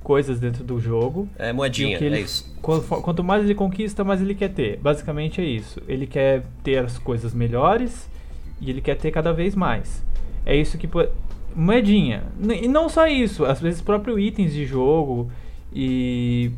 coisas 0.02 0.38
dentro 0.38 0.62
do 0.64 0.78
jogo. 0.80 1.28
É 1.38 1.52
moedinha, 1.52 1.96
ele, 1.96 2.16
é 2.16 2.20
isso. 2.20 2.52
Quanto 2.60 3.24
mais 3.24 3.44
ele 3.44 3.54
conquista, 3.54 4.04
mais 4.04 4.20
ele 4.20 4.34
quer 4.34 4.50
ter. 4.50 4.78
Basicamente 4.78 5.40
é 5.40 5.44
isso. 5.44 5.80
Ele 5.88 6.06
quer 6.06 6.42
ter 6.62 6.78
as 6.78 6.98
coisas 6.98 7.32
melhores 7.32 8.08
e 8.60 8.70
ele 8.70 8.80
quer 8.80 8.96
ter 8.96 9.10
cada 9.10 9.32
vez 9.32 9.54
mais. 9.54 10.02
É 10.44 10.54
isso 10.54 10.76
que. 10.76 10.88
Moedinha. 11.54 12.24
E 12.60 12.66
não 12.66 12.88
só 12.88 13.06
isso, 13.06 13.44
às 13.44 13.60
vezes 13.60 13.80
próprio 13.80 14.18
itens 14.18 14.52
de 14.52 14.64
jogo 14.64 15.30
e 15.72 16.50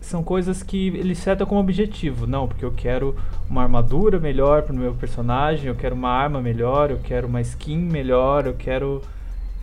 são 0.00 0.22
coisas 0.22 0.62
que 0.62 0.88
ele 0.88 1.14
seta 1.14 1.44
como 1.44 1.60
objetivo. 1.60 2.26
Não, 2.26 2.48
porque 2.48 2.64
eu 2.64 2.72
quero 2.72 3.14
uma 3.48 3.62
armadura 3.62 4.18
melhor 4.18 4.62
para 4.62 4.72
o 4.72 4.76
meu 4.76 4.94
personagem, 4.94 5.66
eu 5.66 5.74
quero 5.74 5.94
uma 5.94 6.10
arma 6.10 6.40
melhor, 6.40 6.90
eu 6.90 6.98
quero 6.98 7.26
uma 7.26 7.40
skin 7.40 7.78
melhor, 7.78 8.46
eu 8.46 8.54
quero. 8.54 9.02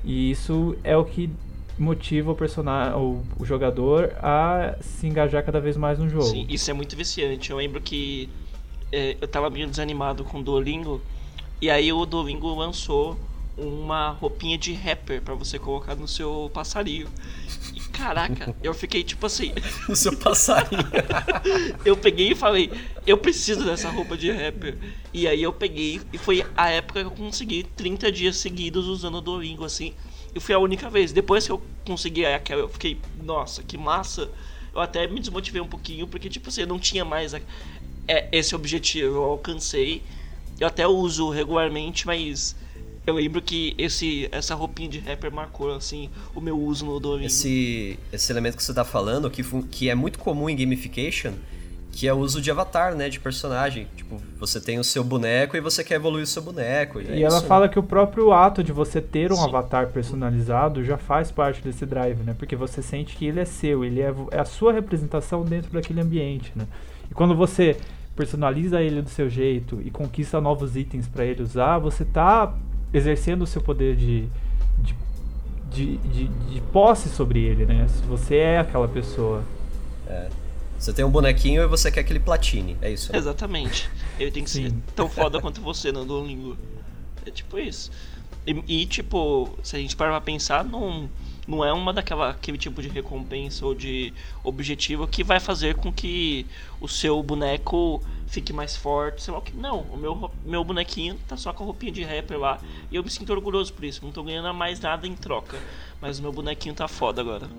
E 0.03 0.31
isso 0.31 0.77
é 0.83 0.95
o 0.95 1.03
que 1.03 1.29
motiva 1.77 2.31
o 2.31 2.35
personagem, 2.35 2.93
o, 2.95 3.23
o 3.39 3.45
jogador 3.45 4.11
a 4.21 4.77
se 4.81 5.07
engajar 5.07 5.43
cada 5.43 5.59
vez 5.59 5.75
mais 5.75 5.99
no 5.99 6.09
jogo. 6.09 6.25
Sim, 6.25 6.45
isso 6.49 6.69
é 6.69 6.73
muito 6.73 6.95
viciante. 6.95 7.51
Eu 7.51 7.57
lembro 7.57 7.81
que 7.81 8.29
é, 8.91 9.17
eu 9.19 9.27
tava 9.27 9.49
meio 9.49 9.67
desanimado 9.67 10.23
com 10.23 10.39
o 10.39 10.43
Duolingo 10.43 11.01
e 11.61 11.69
aí 11.69 11.91
o 11.91 12.05
Duolingo 12.05 12.53
lançou 12.53 13.17
uma 13.57 14.11
roupinha 14.11 14.57
de 14.57 14.73
rapper 14.73 15.21
para 15.21 15.33
você 15.33 15.57
colocar 15.57 15.95
no 15.95 16.07
seu 16.07 16.49
passarinho. 16.53 17.07
Caraca, 17.97 18.55
eu 18.61 18.75
fiquei 18.75 19.03
tipo 19.03 19.25
assim. 19.25 19.51
No 19.89 19.95
seu 19.95 20.15
passarinho. 20.15 20.83
eu 21.83 21.97
peguei 21.97 22.31
e 22.31 22.35
falei, 22.35 22.71
eu 23.07 23.17
preciso 23.17 23.65
dessa 23.65 23.89
roupa 23.89 24.15
de 24.15 24.29
rapper. 24.29 24.77
E 25.11 25.27
aí 25.27 25.41
eu 25.41 25.51
peguei 25.51 25.99
e 26.13 26.17
foi 26.17 26.45
a 26.55 26.69
época 26.69 26.99
que 26.99 27.07
eu 27.07 27.11
consegui 27.11 27.63
30 27.63 28.11
dias 28.11 28.37
seguidos 28.37 28.85
usando 28.85 29.15
o 29.15 29.21
Duolingo, 29.21 29.65
assim. 29.65 29.93
E 30.35 30.39
foi 30.39 30.53
a 30.53 30.59
única 30.59 30.89
vez. 30.89 31.11
Depois 31.11 31.45
que 31.45 31.51
eu 31.51 31.61
consegui 31.85 32.23
aquela, 32.25 32.61
eu 32.61 32.69
fiquei, 32.69 32.99
nossa, 33.23 33.63
que 33.63 33.77
massa. 33.77 34.29
Eu 34.75 34.81
até 34.81 35.07
me 35.07 35.19
desmotivei 35.19 35.61
um 35.61 35.67
pouquinho, 35.67 36.07
porque 36.07 36.29
tipo 36.29 36.49
assim, 36.49 36.61
eu 36.61 36.67
não 36.67 36.77
tinha 36.77 37.03
mais 37.03 37.33
a, 37.33 37.41
é, 38.07 38.27
esse 38.31 38.55
objetivo. 38.55 39.15
Eu 39.15 39.23
alcancei. 39.23 40.03
Eu 40.59 40.67
até 40.67 40.87
uso 40.87 41.29
regularmente, 41.29 42.05
mas 42.05 42.55
eu 43.07 43.13
lembro 43.13 43.41
que 43.41 43.73
esse, 43.77 44.27
essa 44.33 44.53
roupinha 44.53 44.89
de 44.89 44.99
rapper 44.99 45.31
marcou, 45.31 45.73
assim, 45.73 46.09
o 46.35 46.41
meu 46.41 46.59
uso 46.59 46.85
no 46.85 46.99
Duolingo. 46.99 47.27
Esse, 47.27 47.97
esse 48.11 48.29
elemento 48.33 48.57
que 48.57 48.63
você 48.63 48.73
tá 48.73 48.83
falando, 48.83 49.29
que, 49.31 49.41
que 49.71 49.89
é 49.89 49.95
muito 49.95 50.19
comum 50.19 50.49
em 50.49 50.55
gamification, 50.57 51.31
que 51.89 52.05
é 52.05 52.13
o 52.13 52.17
uso 52.17 52.41
de 52.41 52.51
avatar, 52.51 52.95
né, 52.95 53.07
de 53.07 53.17
personagem. 53.17 53.87
Tipo, 53.95 54.21
você 54.37 54.59
tem 54.59 54.77
o 54.77 54.83
seu 54.83 55.05
boneco 55.05 55.55
e 55.55 55.61
você 55.61 55.85
quer 55.85 55.95
evoluir 55.95 56.25
o 56.25 56.27
seu 56.27 56.41
boneco. 56.41 56.99
E, 56.99 57.07
é 57.07 57.21
ela 57.21 57.41
fala 57.41 57.69
que 57.69 57.79
o 57.79 57.83
próprio 57.83 58.33
ato 58.33 58.61
de 58.61 58.73
você 58.73 58.99
ter 58.99 59.31
um 59.31 59.37
Sim. 59.37 59.45
avatar 59.45 59.87
personalizado 59.87 60.83
já 60.83 60.97
faz 60.97 61.31
parte 61.31 61.61
desse 61.61 61.85
drive, 61.85 62.21
né? 62.23 62.35
Porque 62.37 62.57
você 62.57 62.81
sente 62.81 63.15
que 63.15 63.25
ele 63.25 63.39
é 63.39 63.45
seu, 63.45 63.85
ele 63.85 64.01
é, 64.01 64.13
é 64.31 64.39
a 64.39 64.45
sua 64.45 64.73
representação 64.73 65.45
dentro 65.45 65.71
daquele 65.71 66.01
ambiente, 66.01 66.51
né? 66.53 66.67
E 67.09 67.13
quando 67.13 67.33
você 67.33 67.77
personaliza 68.17 68.81
ele 68.81 69.01
do 69.01 69.09
seu 69.09 69.29
jeito 69.29 69.81
e 69.85 69.89
conquista 69.89 70.41
novos 70.41 70.75
itens 70.75 71.07
para 71.07 71.23
ele 71.23 71.41
usar, 71.41 71.77
você 71.77 72.03
tá 72.03 72.53
exercendo 72.93 73.43
o 73.43 73.47
seu 73.47 73.61
poder 73.61 73.95
de, 73.95 74.27
de, 74.79 74.95
de, 75.71 75.97
de, 75.97 76.27
de 76.27 76.61
posse 76.71 77.09
sobre 77.09 77.43
ele, 77.43 77.65
né? 77.65 77.87
Se 77.87 78.01
você 78.03 78.35
é 78.35 78.59
aquela 78.59 78.87
pessoa. 78.87 79.43
É. 80.07 80.29
Você 80.77 80.93
tem 80.93 81.03
um 81.03 81.09
bonequinho 81.09 81.63
e 81.63 81.67
você 81.67 81.91
quer 81.91 82.01
aquele 82.01 82.19
platine, 82.19 82.77
é 82.81 82.91
isso? 82.91 83.11
Né? 83.11 83.17
Exatamente. 83.17 83.89
Ele 84.19 84.29
tem 84.29 84.43
que 84.43 84.49
Sim. 84.49 84.69
ser 84.69 84.75
tão 84.95 85.09
foda 85.09 85.41
quanto 85.41 85.59
você 85.59 85.91
no 85.91 86.05
Duolingo. 86.05 86.55
É 87.25 87.31
tipo 87.31 87.57
isso. 87.57 87.91
E, 88.45 88.81
e, 88.81 88.85
tipo, 88.85 89.49
se 89.63 89.75
a 89.75 89.79
gente 89.79 89.95
parar 89.95 90.11
pra 90.11 90.21
pensar, 90.21 90.63
não, 90.63 91.09
não 91.47 91.63
é 91.63 91.71
uma 91.71 91.93
daquela 91.93 92.31
aquele 92.31 92.57
tipo 92.57 92.81
de 92.81 92.89
recompensa 92.89 93.65
ou 93.65 93.73
de 93.73 94.13
objetivo 94.43 95.07
que 95.07 95.23
vai 95.23 95.39
fazer 95.39 95.75
com 95.75 95.91
que 95.91 96.45
o 96.81 96.87
seu 96.87 97.21
boneco 97.23 98.03
fique 98.27 98.51
mais 98.51 98.75
forte, 98.75 99.23
sei 99.23 99.33
lá 99.33 99.39
o 99.39 99.41
que. 99.41 99.55
Não, 99.55 99.81
o 99.81 99.97
meu, 99.97 100.31
meu 100.45 100.63
bonequinho 100.63 101.17
tá 101.27 101.37
só 101.37 101.53
com 101.53 101.63
a 101.63 101.65
roupinha 101.65 101.91
de 101.91 102.03
rapper 102.03 102.37
lá. 102.37 102.59
E 102.91 102.95
eu 102.95 103.03
me 103.03 103.09
sinto 103.09 103.31
orgulhoso 103.31 103.73
por 103.73 103.85
isso. 103.85 104.03
Não 104.03 104.11
tô 104.11 104.23
ganhando 104.23 104.53
mais 104.53 104.79
nada 104.79 105.07
em 105.07 105.15
troca. 105.15 105.57
Mas 106.01 106.19
o 106.19 106.21
meu 106.21 106.31
bonequinho 106.31 106.75
tá 106.75 106.87
foda 106.87 107.21
agora. 107.21 107.49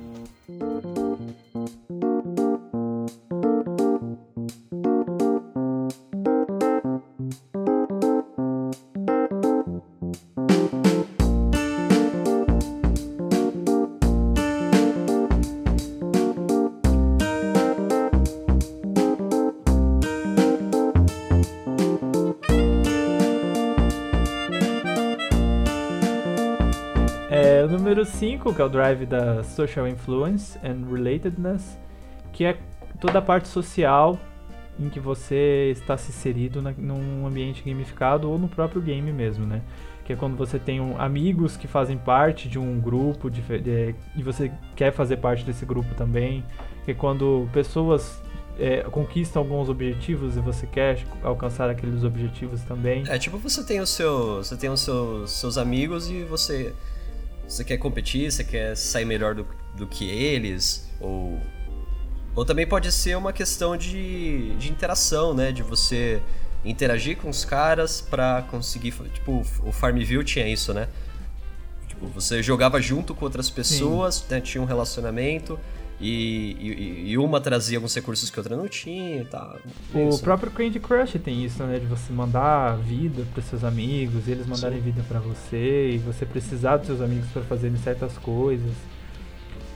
5, 28.18 28.52
que 28.52 28.61
é 28.61 28.64
o 28.64 28.68
drive 28.68 29.07
da 29.07 29.44
Social 29.44 29.87
Influence 29.87 30.59
and 30.59 30.92
Relatedness, 30.92 31.78
que 32.33 32.44
é 32.44 32.59
toda 33.00 33.20
a 33.20 33.22
parte 33.22 33.46
social 33.46 34.18
em 34.76 34.88
que 34.88 34.98
você 34.98 35.70
está 35.70 35.96
se 35.96 36.11
inserido 36.11 36.61
na, 36.61 36.72
num 36.72 37.28
ambiente 37.28 37.62
gamificado 37.64 38.28
ou 38.28 38.37
no 38.37 38.48
próprio 38.48 38.83
game 38.83 39.12
mesmo, 39.12 39.46
né? 39.46 39.62
Que 40.04 40.14
é 40.14 40.16
quando 40.16 40.37
você 40.37 40.59
tem 40.59 40.81
um, 40.81 41.00
amigos 41.00 41.57
que 41.57 41.68
fazem 41.68 41.96
parte 41.96 42.48
de 42.48 42.59
um 42.59 42.81
grupo 42.81 43.31
de, 43.31 43.40
de, 43.40 43.94
e 44.16 44.22
você 44.24 44.50
quer 44.74 44.92
fazer 44.92 45.18
parte 45.18 45.44
desse 45.44 45.64
grupo 45.64 45.94
também. 45.94 46.44
Que 46.85 46.90
é 46.90 46.94
quando 46.94 47.48
pessoas 47.52 48.20
é, 48.59 48.81
conquistam 48.90 49.42
alguns 49.42 49.68
objetivos 49.68 50.37
e 50.37 50.40
você 50.40 50.66
quer 50.66 51.04
alcançar 51.22 51.70
aqueles 51.70 52.02
objetivos 52.02 52.62
também. 52.62 53.04
É 53.07 53.16
tipo 53.16 53.38
você 53.38 53.62
tem 53.62 53.78
o 53.78 53.87
seu, 53.87 54.38
você 54.38 54.57
tem 54.57 54.70
os 54.70 54.81
seus, 54.81 55.31
seus 55.31 55.57
amigos 55.57 56.11
e 56.11 56.24
você 56.24 56.74
você 57.48 57.64
quer 57.64 57.78
competir, 57.78 58.30
você 58.30 58.44
quer 58.44 58.76
sair 58.76 59.04
melhor 59.04 59.34
do, 59.34 59.46
do 59.74 59.87
que 59.87 60.08
eles, 60.08 60.88
ou 61.00 61.40
ou 62.38 62.44
também 62.44 62.64
pode 62.64 62.92
ser 62.92 63.16
uma 63.16 63.32
questão 63.32 63.76
de, 63.76 64.54
de 64.58 64.70
interação, 64.70 65.34
né? 65.34 65.50
De 65.50 65.61
você 65.61 66.22
interagir 66.64 67.16
com 67.16 67.28
os 67.28 67.44
caras 67.44 68.00
para 68.00 68.42
conseguir. 68.42 68.92
Tipo, 69.12 69.44
o 69.64 69.72
Farmville 69.72 70.22
tinha 70.22 70.46
isso, 70.46 70.72
né? 70.72 70.87
Tipo, 71.88 72.06
você 72.06 72.40
jogava 72.40 72.80
junto 72.80 73.12
com 73.12 73.24
outras 73.24 73.50
pessoas, 73.50 74.24
né? 74.30 74.40
tinha 74.40 74.62
um 74.62 74.64
relacionamento. 74.64 75.58
E, 76.00 76.56
e, 76.61 77.11
e, 77.11 77.18
uma 77.18 77.40
trazia 77.40 77.78
alguns 77.78 77.92
recursos 77.92 78.30
que 78.30 78.38
outra 78.38 78.56
não 78.56 78.68
tinha 78.68 79.22
e 79.22 79.24
tal. 79.24 79.58
O 79.92 80.08
isso. 80.08 80.22
próprio 80.22 80.50
Candy 80.52 80.78
Crush 80.78 81.18
tem 81.18 81.44
isso, 81.44 81.61
né? 81.64 81.80
De 81.80 81.87
você 81.87 82.12
mandar 82.12 82.76
vida 82.76 83.24
para 83.34 83.42
seus 83.42 83.64
amigos, 83.64 84.28
eles 84.28 84.46
mandarem 84.46 84.78
Sim. 84.78 84.84
vida 84.84 85.04
para 85.08 85.18
você, 85.18 85.90
e 85.94 85.98
você 85.98 86.24
precisar 86.24 86.76
dos 86.76 86.87
seus 86.87 87.00
amigos 87.00 87.28
para 87.30 87.42
fazerem 87.42 87.76
certas 87.78 88.16
coisas. 88.16 88.70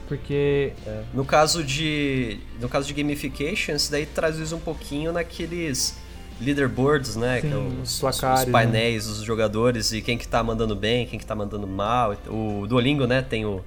Porque. 0.07 0.71
É. 0.87 1.03
No 1.13 1.25
caso 1.25 1.61
de. 1.61 2.39
No 2.61 2.69
caso 2.69 2.87
de 2.87 2.93
gamification, 2.93 3.75
isso 3.75 3.91
daí 3.91 4.05
traz 4.05 4.37
isso 4.37 4.55
um 4.55 4.59
pouquinho 4.59 5.11
naqueles 5.11 5.97
leaderboards, 6.39 7.17
né? 7.17 7.41
Sim, 7.41 7.49
que 7.49 7.53
é 7.53 7.57
os, 7.57 7.99
placares, 7.99 8.45
os 8.45 8.49
painéis 8.49 9.07
né? 9.07 9.13
dos 9.13 9.23
jogadores 9.23 9.91
e 9.91 10.01
quem 10.01 10.17
que 10.17 10.27
tá 10.27 10.41
mandando 10.41 10.75
bem, 10.75 11.05
quem 11.05 11.19
que 11.19 11.25
tá 11.25 11.35
mandando 11.35 11.67
mal. 11.67 12.15
O 12.27 12.65
Duolingo, 12.65 13.05
né, 13.05 13.21
tem 13.21 13.45
o 13.45 13.61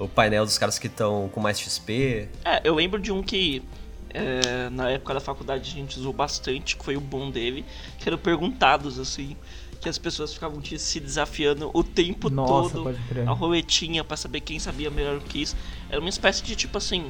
o 0.00 0.08
painel 0.08 0.44
dos 0.44 0.58
caras 0.58 0.78
que 0.78 0.86
estão 0.86 1.28
com 1.28 1.40
mais 1.40 1.60
XP. 1.60 2.28
É, 2.44 2.60
eu 2.64 2.74
lembro 2.74 3.00
de 3.00 3.12
um 3.12 3.22
que 3.22 3.62
é, 4.08 4.68
na 4.70 4.90
época 4.90 5.14
da 5.14 5.20
faculdade 5.20 5.70
a 5.70 5.74
gente 5.74 5.98
usou 5.98 6.12
bastante, 6.12 6.76
que 6.76 6.84
foi 6.84 6.96
o 6.96 7.00
bom 7.00 7.30
dele, 7.30 7.64
que 7.98 8.08
eram 8.08 8.18
perguntados 8.18 8.98
assim, 8.98 9.36
que 9.80 9.88
as 9.88 9.98
pessoas 9.98 10.32
ficavam 10.32 10.60
se 10.64 11.00
desafiando 11.00 11.70
o 11.72 11.84
tempo 11.84 12.28
Nossa, 12.30 12.74
todo, 12.74 12.98
a 13.26 13.32
roletinha 13.32 14.02
para 14.02 14.16
saber 14.16 14.40
quem 14.40 14.58
sabia 14.58 14.90
melhor 14.90 15.20
que 15.20 15.42
isso. 15.42 15.56
Era 15.88 16.00
uma 16.00 16.08
espécie 16.08 16.42
de 16.42 16.56
tipo 16.56 16.76
assim, 16.78 17.06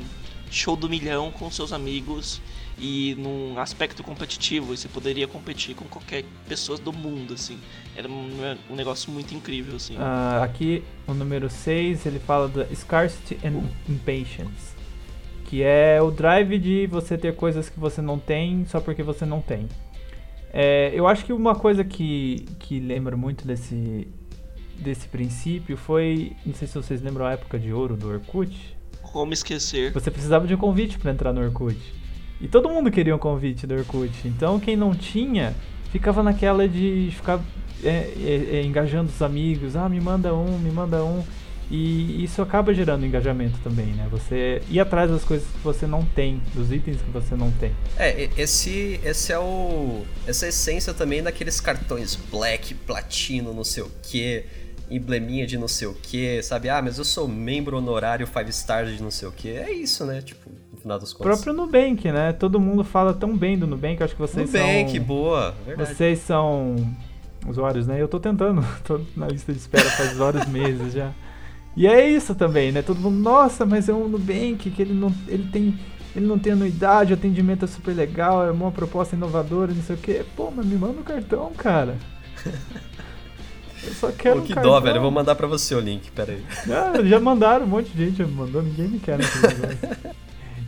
show 0.50 0.76
do 0.76 0.88
milhão 0.88 1.30
com 1.30 1.50
seus 1.50 1.72
amigos 1.72 2.40
e 2.80 3.14
num 3.16 3.58
aspecto 3.58 4.02
competitivo, 4.02 4.74
você 4.74 4.88
poderia 4.88 5.28
competir 5.28 5.74
com 5.74 5.84
qualquer 5.84 6.24
pessoa 6.48 6.78
do 6.78 6.92
mundo, 6.92 7.34
assim. 7.34 7.58
Era 7.94 8.08
um, 8.08 8.30
um 8.70 8.74
negócio 8.74 9.12
muito 9.12 9.34
incrível, 9.34 9.76
assim. 9.76 9.96
Uh, 9.96 10.42
aqui, 10.42 10.82
o 11.06 11.12
número 11.12 11.50
6, 11.50 12.06
ele 12.06 12.18
fala 12.18 12.48
da 12.48 12.66
Scarcity 12.74 13.38
and 13.46 13.62
Impatience. 13.86 14.74
que 15.44 15.62
é 15.62 16.00
o 16.00 16.10
drive 16.10 16.58
de 16.58 16.86
você 16.86 17.18
ter 17.18 17.36
coisas 17.36 17.68
que 17.68 17.78
você 17.78 18.00
não 18.00 18.18
tem 18.18 18.64
só 18.66 18.80
porque 18.80 19.02
você 19.02 19.26
não 19.26 19.42
tem. 19.42 19.68
É, 20.50 20.90
eu 20.94 21.06
acho 21.06 21.24
que 21.26 21.34
uma 21.34 21.54
coisa 21.54 21.84
que, 21.84 22.46
que 22.58 22.80
lembra 22.80 23.14
muito 23.14 23.46
desse, 23.46 24.08
desse 24.78 25.06
princípio 25.06 25.76
foi, 25.76 26.32
não 26.46 26.54
sei 26.54 26.66
se 26.66 26.74
vocês 26.74 27.02
lembram 27.02 27.26
a 27.26 27.32
época 27.32 27.58
de 27.58 27.72
ouro 27.72 27.94
do 27.94 28.08
Orkut. 28.08 28.74
Como 29.02 29.34
esquecer? 29.34 29.92
Você 29.92 30.10
precisava 30.10 30.46
de 30.46 30.54
um 30.54 30.58
convite 30.58 30.98
para 30.98 31.10
entrar 31.10 31.32
no 31.32 31.42
Orkut. 31.42 31.99
E 32.40 32.48
todo 32.48 32.68
mundo 32.68 32.90
queria 32.90 33.14
um 33.14 33.18
convite 33.18 33.66
do 33.66 33.74
Orkut. 33.74 34.26
Então 34.26 34.58
quem 34.58 34.76
não 34.76 34.94
tinha 34.94 35.54
ficava 35.92 36.22
naquela 36.22 36.68
de 36.68 37.10
ficar 37.14 37.40
é, 37.82 37.88
é, 37.88 38.48
é, 38.56 38.62
engajando 38.62 39.10
os 39.10 39.22
amigos. 39.22 39.76
Ah, 39.76 39.88
me 39.88 40.00
manda 40.00 40.34
um, 40.34 40.58
me 40.58 40.70
manda 40.70 41.04
um. 41.04 41.22
E 41.70 42.24
isso 42.24 42.42
acaba 42.42 42.74
gerando 42.74 43.06
engajamento 43.06 43.56
também, 43.62 43.86
né? 43.86 44.08
Você 44.10 44.60
ir 44.68 44.80
atrás 44.80 45.08
das 45.08 45.22
coisas 45.22 45.46
que 45.46 45.58
você 45.62 45.86
não 45.86 46.04
tem, 46.04 46.42
dos 46.52 46.72
itens 46.72 47.00
que 47.00 47.10
você 47.12 47.36
não 47.36 47.52
tem. 47.52 47.70
É, 47.96 48.28
esse, 48.36 48.98
esse 49.04 49.32
é 49.32 49.38
o. 49.38 50.02
Essa 50.26 50.46
é 50.46 50.48
a 50.48 50.48
essência 50.48 50.92
também 50.92 51.22
daqueles 51.22 51.60
cartões 51.60 52.16
black, 52.16 52.74
platino, 52.74 53.54
não 53.54 53.62
sei 53.62 53.84
o 53.84 53.90
quê, 54.02 54.46
embleminha 54.90 55.46
de 55.46 55.56
não 55.56 55.68
sei 55.68 55.86
o 55.86 55.94
quê, 55.94 56.40
sabe? 56.42 56.68
Ah, 56.68 56.82
mas 56.82 56.98
eu 56.98 57.04
sou 57.04 57.28
membro 57.28 57.76
honorário 57.76 58.26
5 58.26 58.50
stars 58.50 58.96
de 58.96 59.00
não 59.00 59.12
sei 59.12 59.28
o 59.28 59.32
quê. 59.32 59.50
É 59.64 59.72
isso, 59.72 60.04
né? 60.04 60.20
Tipo, 60.20 60.39
final 60.80 60.98
dos 60.98 61.12
contos. 61.12 61.26
O 61.26 61.42
próprio 61.42 61.52
Nubank, 61.52 62.10
né? 62.10 62.32
Todo 62.32 62.58
mundo 62.58 62.82
fala 62.84 63.12
tão 63.14 63.36
bem 63.36 63.58
do 63.58 63.66
Nubank, 63.66 64.02
acho 64.02 64.14
que 64.14 64.20
vocês 64.20 64.46
Nubank, 64.46 64.66
são. 64.66 64.78
Nubank, 64.78 65.00
boa. 65.00 65.54
Verdade. 65.66 65.94
Vocês 65.94 66.18
são 66.20 66.76
usuários, 67.46 67.86
né? 67.86 68.00
Eu 68.00 68.08
tô 68.08 68.18
tentando, 68.20 68.64
tô 68.84 69.00
na 69.16 69.28
lista 69.28 69.52
de 69.52 69.58
espera 69.58 69.88
faz 69.90 70.16
vários 70.16 70.46
meses 70.48 70.92
já. 70.92 71.10
E 71.76 71.86
é 71.86 72.08
isso 72.08 72.34
também, 72.34 72.72
né? 72.72 72.82
Todo 72.82 73.00
mundo, 73.00 73.16
nossa, 73.18 73.64
mas 73.64 73.88
é 73.88 73.92
um 73.92 74.08
Nubank 74.08 74.70
que 74.70 74.82
ele 74.82 74.92
não, 74.92 75.14
ele 75.28 75.48
tem, 75.52 75.78
ele 76.16 76.26
não 76.26 76.38
tem 76.38 76.52
anuidade, 76.52 77.12
o 77.12 77.16
atendimento 77.16 77.64
é 77.64 77.68
super 77.68 77.94
legal, 77.94 78.44
é 78.44 78.50
uma 78.50 78.72
proposta 78.72 79.14
inovadora, 79.14 79.72
não 79.72 79.82
sei 79.82 79.94
o 79.94 79.98
quê. 79.98 80.24
Pô, 80.36 80.50
mas 80.54 80.66
me 80.66 80.74
manda 80.76 80.98
um 81.00 81.04
cartão, 81.04 81.52
cara. 81.56 81.96
Eu 83.82 83.94
só 83.94 84.12
quero 84.12 84.40
Pô, 84.40 84.46
que 84.46 84.52
um 84.52 84.54
cartão. 84.56 84.72
dó, 84.72 84.80
velho. 84.80 84.96
Eu 84.96 85.00
vou 85.02 85.10
mandar 85.10 85.34
pra 85.34 85.46
você 85.46 85.74
o 85.74 85.80
link, 85.80 86.10
pera 86.10 86.32
aí. 86.32 86.44
Ah, 86.68 87.02
já 87.02 87.18
mandaram, 87.18 87.64
um 87.64 87.68
monte 87.68 87.90
de 87.90 88.04
gente 88.06 88.18
já 88.18 88.26
mandou, 88.26 88.62
ninguém 88.62 88.88
me 88.88 88.98
quer 88.98 89.18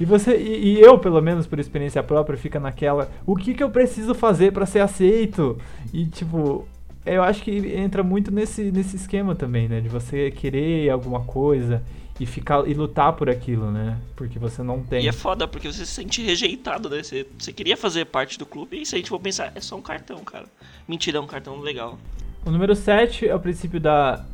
E 0.02 0.04
você 0.04 0.36
e, 0.36 0.78
e, 0.78 0.80
eu, 0.80 0.98
pelo 0.98 1.22
menos 1.22 1.46
por 1.46 1.60
experiência 1.60 2.02
própria, 2.02 2.36
fica 2.36 2.58
naquela, 2.58 3.08
o 3.24 3.36
que 3.36 3.54
que 3.54 3.62
eu 3.62 3.70
preciso 3.70 4.16
fazer 4.16 4.52
para 4.52 4.66
ser 4.66 4.80
aceito? 4.80 5.56
E 5.92 6.06
tipo, 6.06 6.66
eu 7.06 7.22
acho 7.22 7.40
que 7.40 7.52
entra 7.76 8.02
muito 8.02 8.32
nesse, 8.32 8.72
nesse 8.72 8.96
esquema 8.96 9.36
também, 9.36 9.68
né? 9.68 9.80
De 9.80 9.88
você 9.88 10.32
querer 10.32 10.90
alguma 10.90 11.20
coisa 11.20 11.84
e 12.18 12.26
ficar 12.26 12.68
e 12.68 12.74
lutar 12.74 13.12
por 13.12 13.30
aquilo, 13.30 13.70
né? 13.70 13.96
Porque 14.16 14.40
você 14.40 14.60
não 14.60 14.82
tem. 14.82 15.04
E 15.04 15.08
é 15.08 15.12
foda, 15.12 15.46
porque 15.46 15.72
você 15.72 15.86
se 15.86 15.92
sente 15.92 16.20
rejeitado, 16.20 16.90
né? 16.90 17.00
Você, 17.00 17.24
você 17.38 17.52
queria 17.52 17.76
fazer 17.76 18.06
parte 18.06 18.36
do 18.36 18.44
clube 18.44 18.82
e 18.82 18.84
se 18.84 18.96
a 18.96 18.98
gente 18.98 19.08
for 19.08 19.20
pensar, 19.20 19.52
é 19.54 19.60
só 19.60 19.76
um 19.76 19.82
cartão, 19.82 20.18
cara. 20.24 20.46
Mentira, 20.88 21.18
é 21.18 21.20
um 21.20 21.28
cartão 21.28 21.60
legal. 21.60 21.96
O 22.44 22.50
número 22.50 22.74
7 22.74 23.28
é 23.28 23.34
o 23.36 23.38
princípio 23.38 23.78
da 23.78 24.26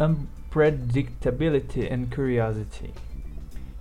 unpredictability 0.00 1.86
and 1.92 2.06
curiosity. 2.06 2.90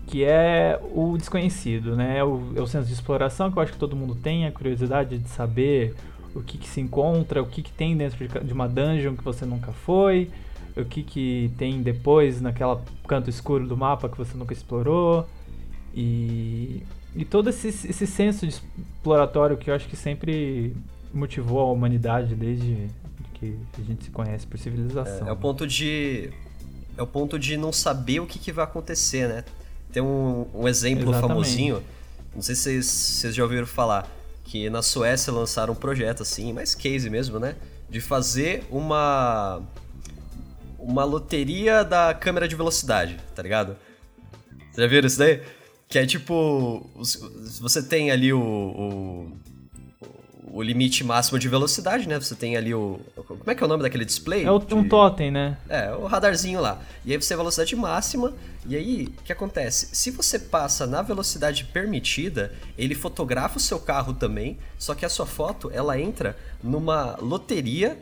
Que 0.10 0.24
é 0.24 0.80
o 0.94 1.16
desconhecido, 1.18 1.96
né? 1.96 2.18
É 2.18 2.24
o, 2.24 2.52
é 2.56 2.62
o 2.62 2.66
senso 2.66 2.88
de 2.88 2.94
exploração 2.94 3.52
que 3.52 3.58
eu 3.58 3.64
acho 3.64 3.74
que 3.74 3.78
todo 3.78 3.96
mundo 3.96 4.16
tem, 4.16 4.48
a 4.48 4.52
curiosidade 4.52 5.18
de 5.20 5.30
saber 5.30 5.94
o 6.34 6.42
que, 6.42 6.58
que 6.58 6.68
se 6.68 6.82
encontra, 6.82 7.42
o 7.42 7.46
que, 7.46 7.62
que 7.62 7.72
tem 7.72 7.96
dentro 7.96 8.28
de 8.28 8.54
uma 8.54 8.68
dungeon 8.68 9.16
que 9.16 9.24
você 9.24 9.46
nunca 9.46 9.72
foi, 9.72 10.30
o 10.76 10.84
que, 10.84 11.04
que 11.04 11.52
tem 11.58 11.82
depois 11.82 12.42
naquela 12.42 12.84
canto 13.08 13.30
escuro 13.30 13.68
do 13.68 13.78
mapa 13.78 14.10
que 14.10 14.18
você 14.18 14.36
nunca 14.36 14.54
explorou. 14.54 15.28
E, 15.94 16.84
e 17.16 17.24
todo 17.24 17.50
esse, 17.50 17.68
esse 17.68 18.08
senso 18.08 18.48
de 18.48 18.54
exploratório 18.54 19.58
que 19.58 19.70
eu 19.70 19.76
acho 19.76 19.88
que 19.88 19.96
sempre 19.96 20.76
motivou 21.14 21.60
a 21.60 21.72
humanidade 21.72 22.36
desde 22.36 22.88
que 23.34 23.58
a 23.78 23.82
gente 23.84 24.06
se 24.06 24.12
conhece 24.12 24.46
por 24.46 24.58
civilização. 24.58 25.28
É, 25.28 25.30
é 25.30 25.34
o 25.34 25.38
ponto 25.38 25.66
de 25.66 26.32
é 26.98 27.02
o 27.02 27.08
ponto 27.08 27.40
de 27.40 27.56
não 27.56 27.72
saber 27.72 28.20
o 28.20 28.26
que, 28.26 28.38
que 28.38 28.52
vai 28.52 28.66
acontecer, 28.66 29.28
né? 29.28 29.44
Tem 29.92 30.02
um, 30.02 30.46
um 30.54 30.68
exemplo 30.68 31.10
Exatamente. 31.10 31.28
famosinho, 31.28 31.84
não 32.36 32.42
sei 32.42 32.56
se 32.56 32.64
vocês, 32.64 32.86
vocês 32.86 33.36
já 33.36 33.44
ouviram 33.44 33.66
falar, 33.66 34.10
que 34.44 34.70
na 34.70 34.82
Suécia 34.82 35.32
lançaram 35.34 35.74
um 35.74 35.76
projeto 35.76 36.24
assim, 36.24 36.54
mais 36.54 36.76
case 36.76 37.10
mesmo, 37.10 37.40
né? 37.40 37.56
De 37.90 38.00
fazer 38.00 38.64
uma 38.70 39.62
uma 40.78 41.04
loteria 41.04 41.84
da 41.84 42.14
câmera 42.14 42.48
de 42.48 42.56
velocidade, 42.56 43.18
tá 43.36 43.44
ligado? 43.44 43.76
Você 44.72 44.82
já 44.82 44.88
viram 44.88 45.08
isso 45.08 45.20
daí? 45.20 45.42
Que 45.88 46.00
é 46.00 46.06
tipo, 46.06 46.90
você 47.60 47.84
tem 47.84 48.12
ali 48.12 48.32
o, 48.32 48.40
o 48.40 49.32
o 50.52 50.62
limite 50.62 51.04
máximo 51.04 51.38
de 51.38 51.48
velocidade, 51.48 52.08
né? 52.08 52.20
Você 52.20 52.36
tem 52.36 52.58
ali 52.58 52.74
o. 52.74 53.00
Como 53.16 53.50
é 53.50 53.56
que 53.56 53.64
é 53.64 53.66
o 53.66 53.70
nome 53.70 53.84
daquele 53.84 54.06
display? 54.06 54.44
É 54.44 54.52
o, 54.52 54.56
um 54.72 54.88
totem, 54.88 55.32
né? 55.32 55.58
É, 55.68 55.92
o 55.92 56.06
radarzinho 56.06 56.60
lá. 56.60 56.82
E 57.06 57.12
aí 57.12 57.22
você 57.22 57.30
tem 57.30 57.38
velocidade 57.38 57.76
máxima. 57.76 58.34
E 58.66 58.76
aí, 58.76 59.08
o 59.20 59.24
que 59.24 59.32
acontece? 59.32 59.90
Se 59.94 60.12
você 60.12 60.38
passa 60.38 60.86
na 60.86 61.02
velocidade 61.02 61.66
permitida, 61.66 62.54
ele 62.78 62.96
fotografa 62.96 63.58
o 63.58 63.62
seu 63.62 63.80
carro 63.80 64.14
também. 64.14 64.58
Só 64.78 64.94
que 64.96 65.06
a 65.06 65.10
sua 65.10 65.26
foto, 65.26 65.72
ela 65.74 66.00
entra 66.00 66.38
numa 66.64 67.16
loteria 67.22 67.98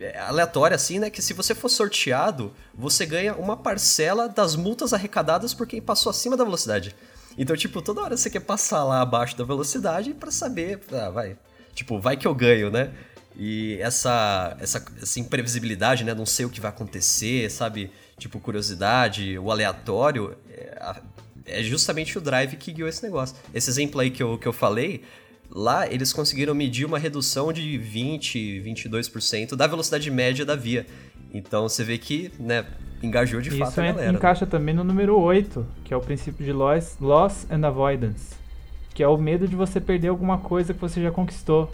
é, 0.00 0.18
aleatória 0.18 0.74
assim, 0.74 0.98
né? 0.98 1.10
Que 1.10 1.22
se 1.22 1.32
você 1.32 1.54
for 1.54 1.68
sorteado, 1.68 2.52
você 2.74 3.06
ganha 3.06 3.34
uma 3.34 3.56
parcela 3.56 4.28
das 4.28 4.56
multas 4.56 4.92
arrecadadas 4.92 5.54
por 5.54 5.66
quem 5.66 5.80
passou 5.80 6.10
acima 6.10 6.36
da 6.36 6.44
velocidade. 6.44 6.94
Então, 7.36 7.56
tipo, 7.56 7.82
toda 7.82 8.00
hora 8.00 8.16
você 8.16 8.30
quer 8.30 8.40
passar 8.40 8.84
lá 8.84 9.00
abaixo 9.00 9.36
da 9.36 9.44
velocidade 9.44 10.14
para 10.14 10.30
saber, 10.30 10.80
ah, 10.92 11.10
vai, 11.10 11.36
Tipo, 11.74 11.98
vai 11.98 12.16
que 12.16 12.26
eu 12.26 12.34
ganho, 12.34 12.70
né? 12.70 12.90
E 13.36 13.78
essa, 13.80 14.56
essa, 14.60 14.84
essa 15.02 15.20
imprevisibilidade, 15.20 16.04
né? 16.04 16.14
Não 16.14 16.26
sei 16.26 16.46
o 16.46 16.50
que 16.50 16.60
vai 16.60 16.70
acontecer, 16.70 17.50
sabe? 17.50 17.90
Tipo, 18.16 18.38
curiosidade, 18.38 19.36
o 19.38 19.50
aleatório, 19.50 20.36
é, 20.48 20.94
é 21.46 21.62
justamente 21.62 22.16
o 22.16 22.20
drive 22.20 22.56
que 22.56 22.72
guiou 22.72 22.88
esse 22.88 23.02
negócio. 23.02 23.36
Esse 23.52 23.68
exemplo 23.68 24.00
aí 24.00 24.10
que 24.10 24.22
eu, 24.22 24.38
que 24.38 24.46
eu 24.46 24.52
falei, 24.52 25.02
lá 25.50 25.86
eles 25.92 26.12
conseguiram 26.12 26.54
medir 26.54 26.84
uma 26.84 26.98
redução 26.98 27.52
de 27.52 27.76
20, 27.76 28.62
22% 28.64 29.56
da 29.56 29.66
velocidade 29.66 30.08
média 30.12 30.44
da 30.44 30.54
via. 30.54 30.86
Então 31.32 31.68
você 31.68 31.82
vê 31.82 31.98
que, 31.98 32.30
né, 32.38 32.64
engajou 33.02 33.40
de 33.40 33.48
Isso 33.48 33.58
fato 33.58 33.80
a 33.80 33.86
galera. 33.86 34.06
Isso 34.06 34.16
encaixa 34.16 34.46
também 34.46 34.72
no 34.72 34.84
número 34.84 35.18
8, 35.18 35.66
que 35.84 35.92
é 35.92 35.96
o 35.96 36.00
princípio 36.00 36.44
de 36.46 36.52
loss, 36.52 36.96
loss 37.00 37.48
and 37.50 37.66
avoidance 37.66 38.43
que 38.94 39.02
é 39.02 39.08
o 39.08 39.18
medo 39.18 39.48
de 39.48 39.56
você 39.56 39.80
perder 39.80 40.08
alguma 40.08 40.38
coisa 40.38 40.72
que 40.72 40.80
você 40.80 41.02
já 41.02 41.10
conquistou, 41.10 41.70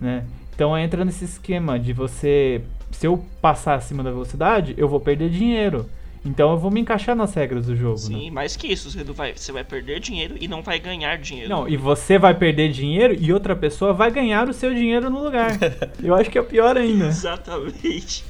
né? 0.00 0.24
Então 0.54 0.76
entra 0.76 1.04
nesse 1.04 1.24
esquema 1.24 1.78
de 1.78 1.92
você, 1.92 2.62
se 2.90 3.06
eu 3.06 3.24
passar 3.40 3.76
acima 3.76 4.02
da 4.02 4.10
velocidade, 4.10 4.74
eu 4.76 4.88
vou 4.88 4.98
perder 4.98 5.30
dinheiro. 5.30 5.88
Então 6.24 6.50
eu 6.50 6.58
vou 6.58 6.68
me 6.68 6.80
encaixar 6.80 7.14
nas 7.14 7.32
regras 7.32 7.66
do 7.66 7.76
jogo. 7.76 7.96
Sim, 7.96 8.24
né? 8.26 8.30
mais 8.32 8.56
que 8.56 8.66
isso, 8.66 8.90
você 8.90 9.04
vai, 9.04 9.32
você 9.36 9.52
vai 9.52 9.62
perder 9.62 10.00
dinheiro 10.00 10.34
e 10.40 10.48
não 10.48 10.60
vai 10.60 10.80
ganhar 10.80 11.16
dinheiro. 11.16 11.48
Não, 11.48 11.68
e 11.68 11.76
você 11.76 12.18
vai 12.18 12.34
perder 12.34 12.72
dinheiro 12.72 13.16
e 13.18 13.32
outra 13.32 13.54
pessoa 13.54 13.92
vai 13.92 14.10
ganhar 14.10 14.48
o 14.48 14.52
seu 14.52 14.74
dinheiro 14.74 15.08
no 15.08 15.22
lugar. 15.22 15.52
eu 16.02 16.12
acho 16.14 16.28
que 16.28 16.38
é 16.38 16.42
pior 16.42 16.76
ainda. 16.76 17.06
Exatamente. 17.06 18.24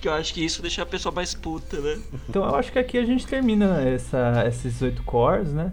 Que 0.00 0.08
eu 0.08 0.14
acho 0.14 0.32
que 0.32 0.42
isso 0.42 0.62
deixa 0.62 0.82
a 0.82 0.86
pessoa 0.86 1.14
mais 1.14 1.34
puta, 1.34 1.78
né? 1.78 1.98
Então 2.26 2.42
eu 2.42 2.54
acho 2.54 2.72
que 2.72 2.78
aqui 2.78 2.96
a 2.96 3.04
gente 3.04 3.26
termina 3.26 3.82
essa, 3.82 4.44
esses 4.48 4.80
oito 4.80 5.02
cores, 5.02 5.52
né? 5.52 5.70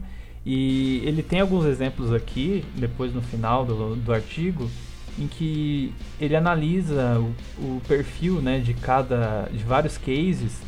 E 0.50 1.02
ele 1.04 1.22
tem 1.22 1.42
alguns 1.42 1.66
exemplos 1.66 2.14
aqui, 2.14 2.64
depois 2.74 3.14
no 3.14 3.22
final 3.22 3.66
do, 3.66 3.98
do 3.98 4.14
artigo, 4.14 4.72
em 5.20 5.28
que 5.28 5.94
ele 6.22 6.38
analisa 6.38 7.20
o, 7.20 7.36
o, 7.62 7.82
perfil 7.86 8.42
né, 8.42 8.60
de 8.60 8.74
cada 8.74 9.50
de 9.52 9.62
vários 9.66 9.98
cases. 9.98 10.62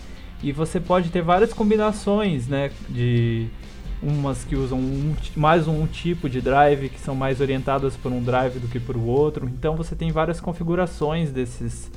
E 0.43 0.51
você 0.51 0.81
pode 0.81 1.09
ter 1.09 1.21
várias 1.21 1.53
combinações 1.53 2.45
né, 2.45 2.71
de 2.89 3.47
umas 4.03 4.43
que 4.43 4.53
usam 4.53 4.77
um, 4.77 5.15
mais 5.33 5.65
um 5.65 5.87
tipo 5.87 6.29
de 6.29 6.41
drive 6.41 6.89
que 6.89 6.99
são 6.99 7.15
mais 7.15 7.39
orientadas 7.39 7.95
por 7.95 8.11
um 8.11 8.21
drive 8.21 8.59
do 8.59 8.67
que 8.67 8.81
por 8.81 8.97
outro. 8.97 9.47
Então 9.47 9.77
você 9.77 9.95
tem 9.95 10.11
várias 10.11 10.41
configurações 10.41 11.31
desses 11.31 11.89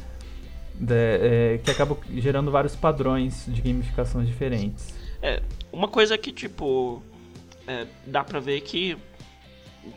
de, 0.72 0.94
é, 0.94 1.60
que 1.64 1.68
acabam 1.72 1.98
gerando 2.14 2.48
vários 2.48 2.76
padrões 2.76 3.44
de 3.48 3.60
gamificações 3.60 4.28
diferentes. 4.28 4.94
É 5.20 5.42
uma 5.72 5.88
coisa 5.88 6.16
que 6.16 6.30
tipo 6.30 7.02
é, 7.66 7.86
dá 8.06 8.24
pra 8.24 8.40
ver 8.40 8.60
que 8.60 8.96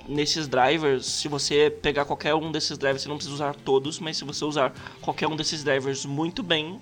nesses 0.07 0.47
drivers, 0.47 1.05
se 1.05 1.27
você 1.27 1.69
pegar 1.69 2.05
qualquer 2.05 2.33
um 2.33 2.51
desses 2.51 2.77
drivers, 2.77 3.03
você 3.03 3.09
não 3.09 3.17
precisa 3.17 3.35
usar 3.35 3.55
todos, 3.55 3.99
mas 3.99 4.17
se 4.17 4.23
você 4.23 4.43
usar 4.43 4.73
qualquer 5.01 5.27
um 5.27 5.35
desses 5.35 5.63
drivers 5.63 6.05
muito 6.05 6.41
bem, 6.41 6.79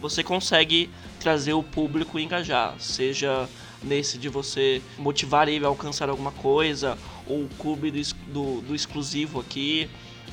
você 0.00 0.22
consegue 0.22 0.90
trazer 1.18 1.54
o 1.54 1.62
público 1.62 2.18
e 2.18 2.22
engajar, 2.22 2.78
seja 2.78 3.48
nesse 3.82 4.18
de 4.18 4.28
você 4.28 4.82
motivar 4.98 5.48
ele 5.48 5.64
a 5.64 5.68
alcançar 5.68 6.08
alguma 6.08 6.32
coisa, 6.32 6.98
ou 7.26 7.44
o 7.44 7.48
clube 7.58 7.90
do, 7.90 8.14
do, 8.32 8.60
do 8.62 8.74
exclusivo 8.74 9.40
aqui. 9.40 9.88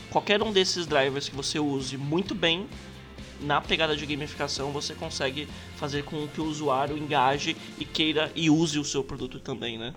Qualquer 0.09 0.41
um 0.43 0.51
desses 0.51 0.85
drivers 0.85 1.29
que 1.29 1.35
você 1.35 1.59
use 1.59 1.97
muito 1.97 2.35
bem 2.35 2.67
na 3.41 3.59
pegada 3.59 3.95
de 3.95 4.05
gamificação 4.05 4.71
você 4.71 4.93
consegue 4.93 5.47
fazer 5.75 6.03
com 6.03 6.27
que 6.27 6.39
o 6.39 6.45
usuário 6.45 6.97
engaje 6.97 7.55
e 7.79 7.85
queira 7.85 8.31
e 8.35 8.49
use 8.49 8.77
o 8.79 8.85
seu 8.85 9.03
produto 9.03 9.39
também, 9.39 9.77
né? 9.77 9.93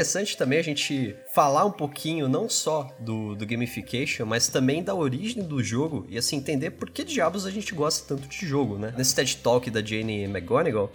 interessante 0.00 0.34
também 0.34 0.58
a 0.58 0.62
gente 0.62 1.14
falar 1.34 1.66
um 1.66 1.70
pouquinho 1.70 2.26
não 2.26 2.48
só 2.48 2.88
do, 3.00 3.34
do 3.34 3.44
gamification, 3.44 4.24
mas 4.24 4.48
também 4.48 4.82
da 4.82 4.94
origem 4.94 5.42
do 5.42 5.62
jogo 5.62 6.06
e 6.08 6.16
assim 6.16 6.36
entender 6.36 6.70
por 6.70 6.88
que 6.88 7.04
diabos 7.04 7.44
a 7.44 7.50
gente 7.50 7.74
gosta 7.74 8.08
tanto 8.08 8.26
de 8.26 8.46
jogo, 8.46 8.78
né? 8.78 8.94
Nesse 8.96 9.14
TED 9.14 9.36
Talk 9.38 9.70
da 9.70 9.84
Jane 9.84 10.24
McGonigal, 10.24 10.90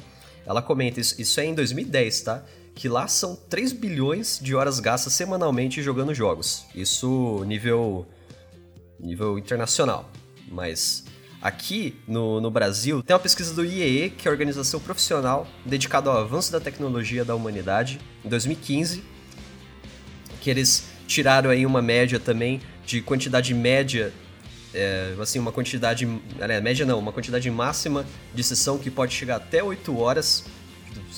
ela 0.45 0.61
comenta 0.61 0.99
isso, 0.99 1.19
isso 1.19 1.39
é 1.39 1.45
em 1.45 1.53
2010, 1.53 2.21
tá? 2.21 2.43
Que 2.73 2.89
lá 2.89 3.07
são 3.07 3.35
3 3.35 3.71
bilhões 3.71 4.39
de 4.41 4.53
horas 4.53 4.79
gastas 4.79 5.13
semanalmente 5.13 5.81
jogando 5.81 6.13
jogos. 6.13 6.65
Isso 6.75 7.43
nível 7.45 8.05
nível 8.99 9.37
internacional. 9.37 10.09
Mas 10.47 11.03
Aqui 11.45 11.95
no, 12.07 12.41
no 12.41 12.49
Brasil, 12.49 13.03
tem 13.03 13.13
uma 13.13 13.19
pesquisa 13.19 13.53
do 13.53 13.63
IEE, 13.63 14.09
que 14.09 14.27
é 14.27 14.29
a 14.29 14.31
organização 14.31 14.79
profissional 14.79 15.47
dedicada 15.63 16.09
ao 16.09 16.17
avanço 16.17 16.51
da 16.51 16.59
tecnologia 16.59 17.23
da 17.23 17.35
humanidade, 17.35 17.99
em 18.23 18.29
2015, 18.29 19.03
que 20.41 20.49
eles 20.49 20.87
tiraram 21.05 21.51
aí 21.51 21.63
uma 21.63 21.83
média 21.83 22.19
também 22.19 22.61
de 22.83 22.99
quantidade 22.99 23.53
média, 23.53 24.11
é, 24.75 25.15
assim, 25.19 25.39
uma 25.39 25.51
quantidade, 25.51 26.07
aliás, 26.39 26.61
média 26.61 26.85
não, 26.85 26.99
uma 26.99 27.13
quantidade 27.13 27.49
máxima 27.49 28.05
de 28.33 28.43
sessão 28.43 28.77
que 28.77 28.91
pode 28.91 29.13
chegar 29.13 29.37
até 29.37 29.63
8 29.63 29.97
horas, 29.97 30.43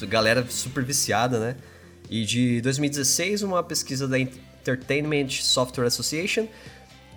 galera 0.03 0.45
super 0.47 0.83
viciada, 0.83 1.39
né? 1.39 1.55
E 2.09 2.23
de 2.23 2.61
2016, 2.61 3.41
uma 3.41 3.63
pesquisa 3.63 4.07
da 4.07 4.17
Entertainment 4.17 5.29
Software 5.29 5.87
Association 5.87 6.47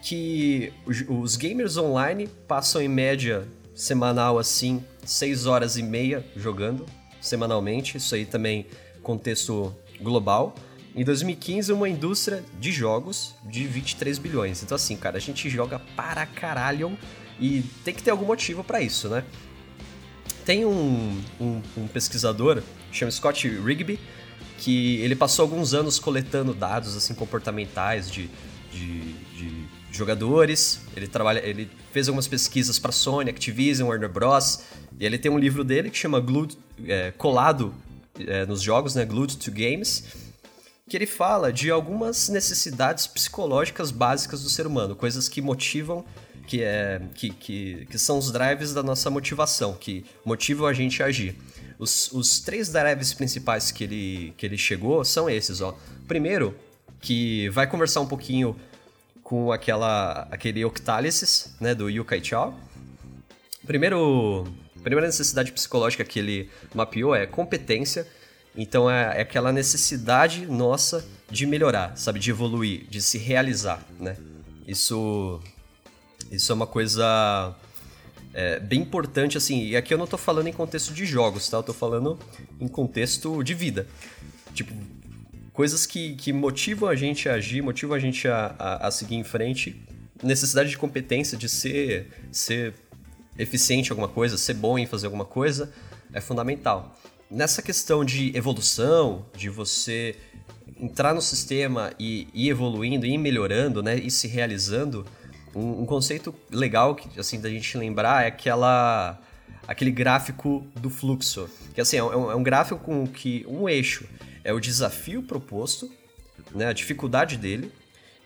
que 0.03 0.73
os 1.09 1.37
gamers 1.37 1.77
online 1.77 2.27
passam 2.49 2.81
em 2.81 2.89
média 2.89 3.47
semanal 3.75 4.39
assim 4.39 4.83
6 5.05 5.45
horas 5.47 5.77
e 5.77 5.83
meia 5.83 6.25
jogando 6.35 6.87
semanalmente, 7.21 7.99
isso 7.99 8.15
aí 8.15 8.25
também 8.25 8.67
contexto 9.03 9.75
global. 10.01 10.55
Em 10.95 11.05
2015, 11.05 11.73
uma 11.73 11.89
indústria 11.89 12.45
de 12.59 12.73
jogos 12.73 13.35
de 13.45 13.67
23 13.67 14.19
bilhões. 14.19 14.63
Então 14.63 14.75
assim, 14.75 14.97
cara, 14.97 15.17
a 15.17 15.21
gente 15.21 15.49
joga 15.49 15.79
para 15.97 16.27
caralho 16.27 16.97
e 17.41 17.63
tem 17.85 17.95
que 17.95 18.03
ter 18.03 18.11
algum 18.11 18.27
motivo 18.27 18.65
para 18.65 18.81
isso, 18.81 19.09
né? 19.09 19.25
Tem 20.45 20.65
um, 20.65 21.23
um, 21.41 21.63
um 21.77 21.87
pesquisador, 21.87 22.63
chama 22.91 23.11
Scott 23.11 23.49
Rigby, 23.49 24.01
que 24.59 24.97
ele 24.97 25.15
passou 25.15 25.45
alguns 25.45 25.75
anos 25.75 25.99
coletando 25.99 26.53
dados 26.53 26.97
assim 26.97 27.15
comportamentais 27.15 28.11
de, 28.11 28.29
de, 28.73 29.13
de 29.37 29.69
jogadores. 29.93 30.81
Ele 30.97 31.07
trabalha, 31.07 31.41
ele 31.41 31.71
fez 31.93 32.09
algumas 32.09 32.27
pesquisas 32.27 32.79
para 32.79 32.93
Sony, 32.93 33.31
Activision, 33.31 33.89
Warner 33.89 34.09
Bros. 34.09 34.65
E 34.99 35.07
ele 35.07 35.19
tem 35.19 35.31
um 35.31 35.39
livro 35.39 35.63
dele 35.63 35.89
que 35.89 35.97
chama 35.97 36.21
Glued, 36.21 36.59
é, 36.87 37.13
colado 37.13 37.75
é, 38.19 38.45
nos 38.45 38.61
jogos, 38.61 38.95
né, 38.95 39.05
Glued 39.05 39.37
to 39.39 39.51
Games, 39.51 40.05
que 40.91 40.97
ele 40.97 41.07
fala 41.07 41.53
de 41.53 41.71
algumas 41.71 42.29
necessidades 42.29 43.07
psicológicas 43.07 43.93
básicas 43.93 44.43
do 44.43 44.51
ser 44.51 44.67
humano, 44.67 44.97
coisas 44.97 45.29
que 45.29 45.41
motivam, 45.41 46.05
que 46.49 46.65
é 46.65 47.01
que, 47.15 47.31
que, 47.31 47.87
que 47.89 47.97
são 47.97 48.19
os 48.19 48.33
drives 48.33 48.75
da 48.75 48.83
nossa 48.83 49.09
motivação, 49.09 49.75
que 49.75 50.05
motivam 50.25 50.67
a 50.67 50.73
gente 50.73 51.01
a 51.01 51.07
agir. 51.07 51.37
Os, 51.79 52.11
os 52.11 52.41
três 52.41 52.71
drives 52.71 53.15
principais 53.15 53.71
que 53.71 53.85
ele, 53.85 54.35
que 54.37 54.45
ele 54.45 54.59
chegou 54.59 55.05
são 55.05 55.31
esses, 55.31 55.61
ó. 55.61 55.79
Primeiro, 56.09 56.57
que 57.01 57.49
vai 57.51 57.69
conversar 57.69 58.01
um 58.01 58.07
pouquinho 58.07 58.57
com 59.23 59.53
aquela 59.53 60.27
aquele 60.29 60.65
octálisis, 60.65 61.55
né, 61.61 61.73
do 61.73 61.89
Yu 61.89 62.05
Kai. 62.05 62.21
Primeiro, 63.65 64.45
primeira 64.83 65.07
necessidade 65.07 65.53
psicológica 65.53 66.05
que 66.05 66.19
ele 66.19 66.51
mapeou 66.75 67.15
é 67.15 67.27
competência. 67.29 68.09
Então 68.57 68.91
é, 68.91 69.19
é 69.19 69.21
aquela 69.23 69.53
necessidade 69.53 70.47
nossa 70.47 71.05
de 71.31 71.47
melhorar, 71.47 71.97
sabe, 71.97 72.19
de 72.19 72.31
evoluir, 72.31 72.87
de 72.89 73.01
se 73.01 73.19
realizar, 73.19 73.83
né? 73.99 74.17
Isso 74.67 75.41
isso 76.31 76.53
é 76.53 76.55
uma 76.55 76.67
coisa 76.67 77.55
é, 78.33 78.61
bem 78.61 78.81
importante, 78.81 79.37
assim, 79.37 79.65
e 79.65 79.77
aqui 79.77 79.93
eu 79.93 79.99
não 79.99 80.07
tô 80.07 80.17
falando 80.17 80.47
em 80.47 80.53
contexto 80.53 80.93
de 80.95 81.05
jogos, 81.05 81.49
tá? 81.49 81.57
Eu 81.57 81.63
tô 81.63 81.73
falando 81.73 82.19
em 82.61 82.69
contexto 82.69 83.43
de 83.43 83.55
vida. 83.55 83.87
Tipo, 84.55 84.73
coisas 85.53 85.87
que, 85.87 86.15
que 86.15 86.33
motivam 86.33 86.89
a 86.89 86.95
gente 86.95 87.29
a 87.29 87.35
agir, 87.35 87.63
motivam 87.63 87.97
a 87.97 87.99
gente 87.99 88.29
a, 88.29 88.55
a, 88.59 88.87
a 88.89 88.91
seguir 88.91 89.17
em 89.17 89.25
frente, 89.25 89.81
necessidade 90.23 90.71
de 90.71 90.79
competência, 90.79 91.37
de 91.37 91.49
ser, 91.49 92.09
ser 92.31 92.75
eficiente 93.39 93.89
em 93.89 93.91
alguma 93.91 94.09
coisa, 94.09 94.39
ser 94.39 94.55
bom 94.55 94.79
em 94.79 94.87
fazer 94.87 95.07
alguma 95.07 95.25
coisa, 95.25 95.73
é 96.13 96.21
fundamental. 96.21 96.97
Nessa 97.31 97.63
questão 97.63 98.05
de 98.05 98.37
evolução, 98.37 99.25
de 99.37 99.49
você 99.49 100.17
entrar 100.77 101.15
no 101.15 101.23
sistema 101.23 101.93
e 101.99 102.27
ir 102.35 102.49
evoluindo, 102.49 103.07
ir 103.07 103.19
melhorando, 103.19 103.83
né, 103.83 103.97
e 103.97 104.11
se 104.11 104.27
realizando, 104.27 105.07
um, 105.55 105.83
um, 105.83 105.87
conceito 105.87 106.35
legal 106.51 106.95
que 106.95 107.21
assim 107.21 107.41
da 107.41 107.49
gente 107.49 107.77
lembrar 107.79 108.25
é 108.25 108.29
aquela 108.29 109.21
aquele 109.67 109.93
gráfico 109.93 110.67
do 110.75 110.91
fluxo, 110.91 111.49
que 111.73 111.81
assim 111.81 111.99
é 111.99 112.03
um, 112.03 112.31
é 112.33 112.35
um 112.35 112.43
gráfico 112.43 112.81
com 112.81 113.07
que 113.07 113.45
um 113.49 113.69
eixo 113.69 114.09
é 114.43 114.53
o 114.53 114.59
desafio 114.59 115.23
proposto, 115.23 115.89
né, 116.53 116.67
a 116.67 116.73
dificuldade 116.73 117.37
dele, 117.37 117.71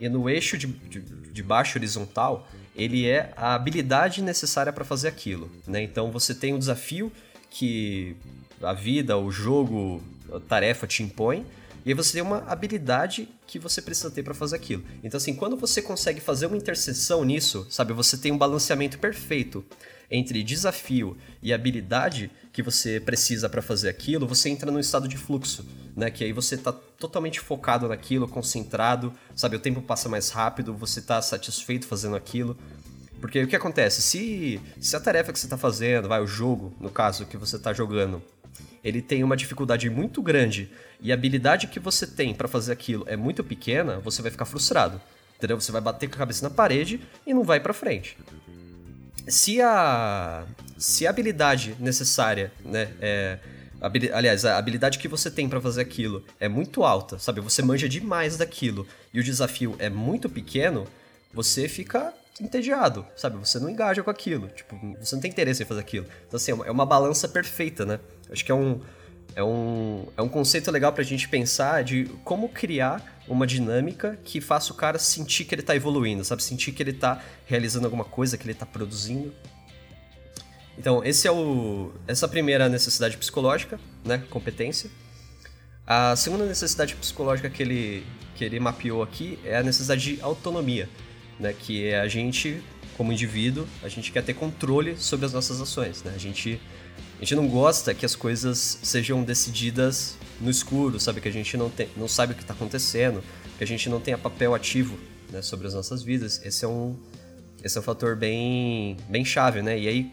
e 0.01 0.09
no 0.09 0.31
eixo 0.31 0.57
de, 0.57 0.67
de, 0.67 1.01
de 1.01 1.43
baixo 1.43 1.77
horizontal, 1.77 2.49
ele 2.75 3.07
é 3.07 3.33
a 3.37 3.55
habilidade 3.55 4.23
necessária 4.23 4.73
para 4.73 4.85
fazer 4.85 5.09
aquilo. 5.09 5.51
Né? 5.67 5.83
Então 5.83 6.11
você 6.11 6.35
tem 6.35 6.55
um 6.55 6.59
desafio 6.59 7.13
que 7.51 8.17
a 8.65 8.73
vida, 8.73 9.17
o 9.17 9.31
jogo, 9.31 10.03
a 10.33 10.41
tarefa 10.41 10.87
te 10.87 11.03
impõe, 11.03 11.45
e 11.85 11.91
aí 11.91 11.95
você 11.95 12.15
tem 12.15 12.23
uma 12.23 12.39
habilidade 12.49 13.29
que 13.47 13.59
você 13.59 13.83
precisa 13.83 14.11
ter 14.11 14.23
para 14.23 14.33
fazer 14.33 14.57
aquilo. 14.57 14.83
Então, 15.03 15.19
assim, 15.19 15.35
quando 15.35 15.57
você 15.57 15.83
consegue 15.83 16.21
fazer 16.21 16.47
uma 16.47 16.57
interseção 16.57 17.23
nisso, 17.25 17.67
sabe, 17.69 17.93
você 17.93 18.17
tem 18.17 18.33
um 18.33 18.39
balanceamento 18.39 18.99
perfeito 18.99 19.65
entre 20.11 20.43
desafio 20.43 21.17
e 21.43 21.53
habilidade 21.53 22.31
que 22.53 22.63
você 22.63 23.01
precisa 23.01 23.49
para 23.49 23.61
fazer 23.61 23.89
aquilo, 23.89 24.27
você 24.27 24.49
entra 24.49 24.71
num 24.71 24.79
estado 24.79 25.09
de 25.09 25.17
fluxo, 25.17 25.67
né? 25.95 26.11
Que 26.11 26.25
aí 26.25 26.33
você 26.33 26.57
tá 26.57 26.73
totalmente 26.73 27.41
focado 27.41 27.89
naquilo, 27.89 28.29
concentrado, 28.29 29.13
sabe? 29.35 29.57
O 29.57 29.61
tempo 29.61 29.83
passa 29.83 30.09
mais 30.09 30.31
rápido, 30.31 30.73
você 30.73 31.03
tá 31.03 31.21
satisfeito 31.21 31.87
fazendo 31.87 32.17
aquilo. 32.17 32.57
Porque 33.21 33.43
o 33.43 33.49
que 33.49 33.57
acontece? 33.57 34.01
Se, 34.03 34.61
se 34.81 34.95
a 34.95 35.01
tarefa 35.01 35.33
que 35.33 35.39
você 35.39 35.47
está 35.47 35.57
fazendo, 35.57 36.09
vai, 36.09 36.21
o 36.21 36.27
jogo, 36.27 36.73
no 36.81 36.91
caso, 36.91 37.27
que 37.27 37.37
você 37.37 37.57
está 37.57 37.73
jogando, 37.73 38.23
ele 38.85 39.01
tem 39.01 39.25
uma 39.25 39.37
dificuldade 39.37 39.89
muito 39.89 40.23
grande 40.23 40.71
e 41.01 41.11
a 41.11 41.15
habilidade 41.15 41.67
que 41.67 41.81
você 41.81 42.07
tem 42.07 42.35
para 42.35 42.47
fazer 42.47 42.73
aquilo 42.73 43.05
é 43.09 43.17
muito 43.17 43.43
pequena, 43.43 43.99
você 43.99 44.23
vai 44.23 44.31
ficar 44.31 44.45
frustrado. 44.45 45.01
Entendeu? 45.37 45.61
Você 45.61 45.73
vai 45.73 45.81
bater 45.81 46.09
com 46.09 46.15
a 46.15 46.19
cabeça 46.19 46.49
na 46.49 46.55
parede 46.55 47.01
e 47.27 47.35
não 47.35 47.43
vai 47.43 47.59
para 47.59 47.75
frente 47.75 48.17
se 49.29 49.61
a 49.61 50.45
se 50.77 51.07
a 51.07 51.11
habilidade 51.11 51.77
necessária, 51.79 52.53
né, 52.65 52.91
é, 53.01 53.39
aliás, 54.13 54.45
a 54.45 54.59
habilidade 54.59 54.99
que 54.99 55.09
você 55.09 55.31
tem 55.31 55.49
para 55.49 55.61
fazer 55.61 55.81
aquilo 55.81 56.25
é 56.39 56.49
muito 56.49 56.85
alta, 56.85 57.19
sabe? 57.19 57.41
Você 57.41 57.63
manja 57.63 57.89
demais 57.89 58.37
daquilo 58.37 58.87
e 59.13 59.21
o 59.21 59.25
desafio 59.25 59.77
é 59.79 59.89
muito 59.89 60.29
pequeno, 60.29 60.87
você 61.33 61.69
fica 61.69 62.13
entediado, 62.41 63.07
sabe? 63.17 63.37
Você 63.39 63.59
não 63.59 63.71
engaja 63.71 64.03
com 64.03 64.11
aquilo, 64.11 64.49
tipo, 64.49 64.77
você 65.01 65.15
não 65.15 65.23
tem 65.23 65.31
interesse 65.31 65.63
em 65.63 65.67
fazer 65.67 65.81
aquilo. 65.81 66.07
Então 66.27 66.37
assim, 66.37 66.51
é 66.51 66.71
uma 66.71 66.85
é 66.85 66.87
balança 66.87 67.29
perfeita, 67.29 67.85
né? 67.85 68.01
Acho 68.31 68.45
que 68.45 68.51
é 68.51 68.55
um 68.55 68.81
é 69.37 69.43
um, 69.43 70.07
é 70.17 70.23
um 70.23 70.29
conceito 70.29 70.71
legal 70.71 70.93
pra 70.93 71.03
gente 71.03 71.29
pensar 71.29 71.83
de 71.83 72.05
como 72.23 72.49
criar 72.49 73.21
uma 73.27 73.47
dinâmica 73.47 74.19
que 74.23 74.41
faça 74.41 74.73
o 74.73 74.77
cara 74.77 74.99
sentir 74.99 75.45
que 75.45 75.55
ele 75.55 75.63
tá 75.63 75.75
evoluindo, 75.75 76.25
sabe? 76.25 76.43
Sentir 76.43 76.73
que 76.73 76.83
ele 76.83 76.93
tá 76.93 77.21
realizando 77.47 77.85
alguma 77.85 78.05
coisa, 78.05 78.39
que 78.39 78.47
ele 78.47 78.55
tá 78.55 78.65
produzindo. 78.65 79.35
Então, 80.79 81.03
esse 81.05 81.27
é 81.27 81.33
o, 81.33 81.93
essa 82.07 82.29
primeira 82.29 82.69
necessidade 82.69 83.17
psicológica, 83.17 83.79
né? 84.05 84.23
Competência. 84.31 84.91
A 85.87 86.15
segunda 86.17 86.47
necessidade 86.47 86.95
psicológica 86.95 87.51
que 87.51 87.63
ele, 87.63 88.07
que 88.35 88.45
ele 88.45 88.61
mapeou 88.61 89.03
aqui 89.03 89.39
é 89.45 89.57
a 89.57 89.63
necessidade 89.63 90.17
de 90.17 90.23
autonomia, 90.23 90.89
né? 91.39 91.53
Que 91.53 91.87
é 91.87 92.01
a 92.01 92.09
gente, 92.09 92.63
como 92.97 93.13
indivíduo, 93.13 93.67
a 93.83 93.89
gente 93.89 94.11
quer 94.13 94.23
ter 94.23 94.35
controle 94.35 94.97
sobre 94.97 95.27
as 95.27 95.33
nossas 95.33 95.61
ações, 95.61 96.03
né? 96.03 96.13
A 96.15 96.19
gente 96.19 96.61
a 97.17 97.21
gente 97.21 97.37
não 97.37 97.49
gosta 97.49 97.95
que 97.95 98.05
as 98.05 98.15
coisas 98.15 98.79
sejam 98.83 99.23
decididas 99.23 100.17
no 100.41 100.51
escuro, 100.51 100.99
sabe? 100.99 101.21
Que 101.21 101.29
a 101.29 101.33
gente 101.33 101.57
não, 101.57 101.71
tem, 101.71 101.89
não 101.97 102.09
sabe 102.09 102.33
o 102.33 102.37
que 102.37 102.43
está 102.43 102.53
acontecendo, 102.53 103.23
que 103.57 103.65
a 103.65 103.67
gente 103.67 103.89
não 103.89 104.01
tenha 104.01 104.19
papel 104.19 104.55
ativo 104.55 104.99
né, 105.31 105.41
sobre 105.41 105.67
as 105.67 105.75
nossas 105.75 106.03
vidas. 106.03 106.41
Esse 106.45 106.65
é 106.65 106.69
um, 106.69 106.97
esse 107.63 107.79
é 107.79 107.81
um 107.81 107.85
fator 107.85 108.17
bem, 108.17 108.97
bem 109.09 109.25
chave, 109.25 109.63
né? 109.63 109.79
E 109.79 109.89
aí, 109.89 110.13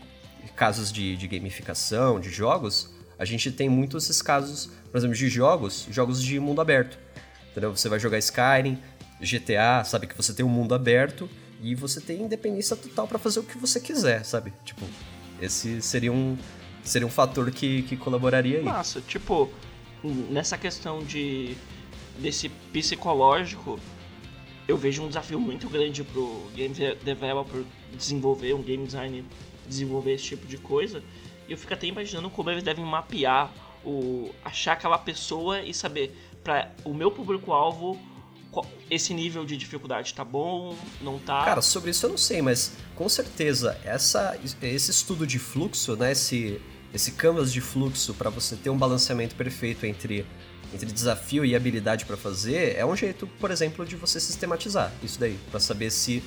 casos 0.55 0.91
de, 0.91 1.17
de 1.17 1.27
gamificação, 1.27 2.19
de 2.19 2.29
jogos, 2.29 2.93
a 3.17 3.25
gente 3.25 3.51
tem 3.51 3.67
muitos 3.67 4.05
esses 4.05 4.21
casos, 4.21 4.69
por 4.91 4.97
exemplo, 4.97 5.15
de 5.15 5.27
jogos, 5.27 5.87
jogos 5.91 6.23
de 6.23 6.39
mundo 6.39 6.61
aberto. 6.61 6.97
Entendeu? 7.51 7.75
Você 7.75 7.89
vai 7.89 7.99
jogar 7.99 8.19
Skyrim, 8.19 8.77
GTA, 9.21 9.83
sabe 9.83 10.07
que 10.07 10.17
você 10.17 10.33
tem 10.33 10.45
um 10.45 10.49
mundo 10.49 10.73
aberto 10.73 11.29
e 11.61 11.75
você 11.75 12.01
tem 12.01 12.23
independência 12.23 12.75
total 12.75 13.07
para 13.07 13.19
fazer 13.19 13.39
o 13.39 13.43
que 13.43 13.57
você 13.57 13.79
quiser, 13.79 14.25
sabe? 14.25 14.51
Tipo, 14.65 14.85
esse 15.41 15.81
seria 15.81 16.11
um 16.11 16.37
seria 16.83 17.07
um 17.07 17.11
fator 17.11 17.51
que, 17.51 17.83
que 17.83 17.95
colaboraria 17.95 18.57
aí. 18.57 18.63
Massa, 18.63 18.99
tipo, 19.01 19.49
nessa 20.03 20.57
questão 20.57 21.03
de 21.03 21.55
desse 22.17 22.49
psicológico, 22.49 23.79
eu 24.67 24.75
vejo 24.77 25.03
um 25.03 25.07
desafio 25.07 25.39
muito 25.39 25.69
grande 25.69 26.03
pro 26.03 26.49
game 26.55 26.73
developer 27.03 27.63
desenvolver 27.95 28.53
um 28.53 28.61
game 28.61 28.85
designer 28.85 29.23
desenvolver 29.67 30.13
esse 30.13 30.25
tipo 30.25 30.47
de 30.47 30.57
coisa. 30.57 31.03
E 31.47 31.51
eu 31.51 31.57
fico 31.57 31.73
até 31.73 31.87
imaginando 31.87 32.29
como 32.29 32.49
eles 32.49 32.63
devem 32.63 32.83
mapear 32.83 33.51
o 33.85 34.29
achar 34.43 34.73
aquela 34.73 34.97
pessoa 34.97 35.61
e 35.61 35.73
saber 35.73 36.15
para 36.43 36.71
o 36.83 36.93
meu 36.93 37.11
público 37.11 37.51
alvo 37.51 37.99
esse 38.89 39.13
nível 39.13 39.45
de 39.45 39.55
dificuldade 39.55 40.13
tá 40.13 40.23
bom, 40.25 40.75
não 41.01 41.17
tá? 41.19 41.45
Cara, 41.45 41.61
sobre 41.61 41.91
isso 41.91 42.05
eu 42.05 42.09
não 42.09 42.17
sei, 42.17 42.41
mas 42.41 42.73
com 42.95 43.07
certeza 43.07 43.77
essa, 43.83 44.37
esse 44.61 44.91
estudo 44.91 45.25
de 45.25 45.39
fluxo, 45.39 45.95
né, 45.95 46.11
esse, 46.11 46.59
esse 46.93 47.13
canvas 47.13 47.53
de 47.53 47.61
fluxo 47.61 48.13
para 48.13 48.29
você 48.29 48.55
ter 48.55 48.69
um 48.69 48.77
balanceamento 48.77 49.35
perfeito 49.35 49.85
entre, 49.85 50.25
entre 50.73 50.91
desafio 50.91 51.45
e 51.45 51.55
habilidade 51.55 52.05
para 52.05 52.17
fazer, 52.17 52.75
é 52.75 52.85
um 52.85 52.95
jeito, 52.95 53.25
por 53.39 53.51
exemplo, 53.51 53.85
de 53.85 53.95
você 53.95 54.19
sistematizar 54.19 54.91
isso 55.01 55.19
daí, 55.19 55.39
para 55.49 55.59
saber 55.59 55.89
se 55.89 56.21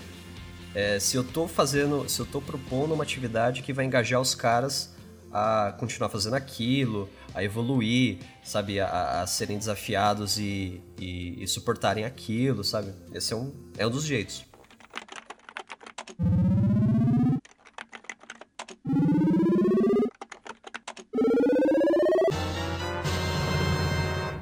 é, 0.74 0.98
se 0.98 1.16
eu 1.16 1.22
tô 1.22 1.46
fazendo, 1.46 2.08
se 2.08 2.18
eu 2.18 2.26
tô 2.26 2.40
propondo 2.40 2.94
uma 2.94 3.04
atividade 3.04 3.62
que 3.62 3.72
vai 3.72 3.84
engajar 3.84 4.20
os 4.20 4.34
caras 4.34 4.93
a 5.34 5.72
continuar 5.72 6.08
fazendo 6.10 6.34
aquilo, 6.34 7.10
a 7.34 7.42
evoluir, 7.42 8.18
sabe? 8.44 8.78
A, 8.78 9.22
a 9.22 9.26
serem 9.26 9.58
desafiados 9.58 10.38
e, 10.38 10.80
e, 10.96 11.42
e, 11.42 11.48
suportarem 11.48 12.04
aquilo, 12.04 12.62
sabe? 12.62 12.94
Esse 13.12 13.32
é 13.32 13.36
um, 13.36 13.52
é 13.76 13.84
um 13.84 13.90
dos 13.90 14.04
jeitos. 14.04 14.46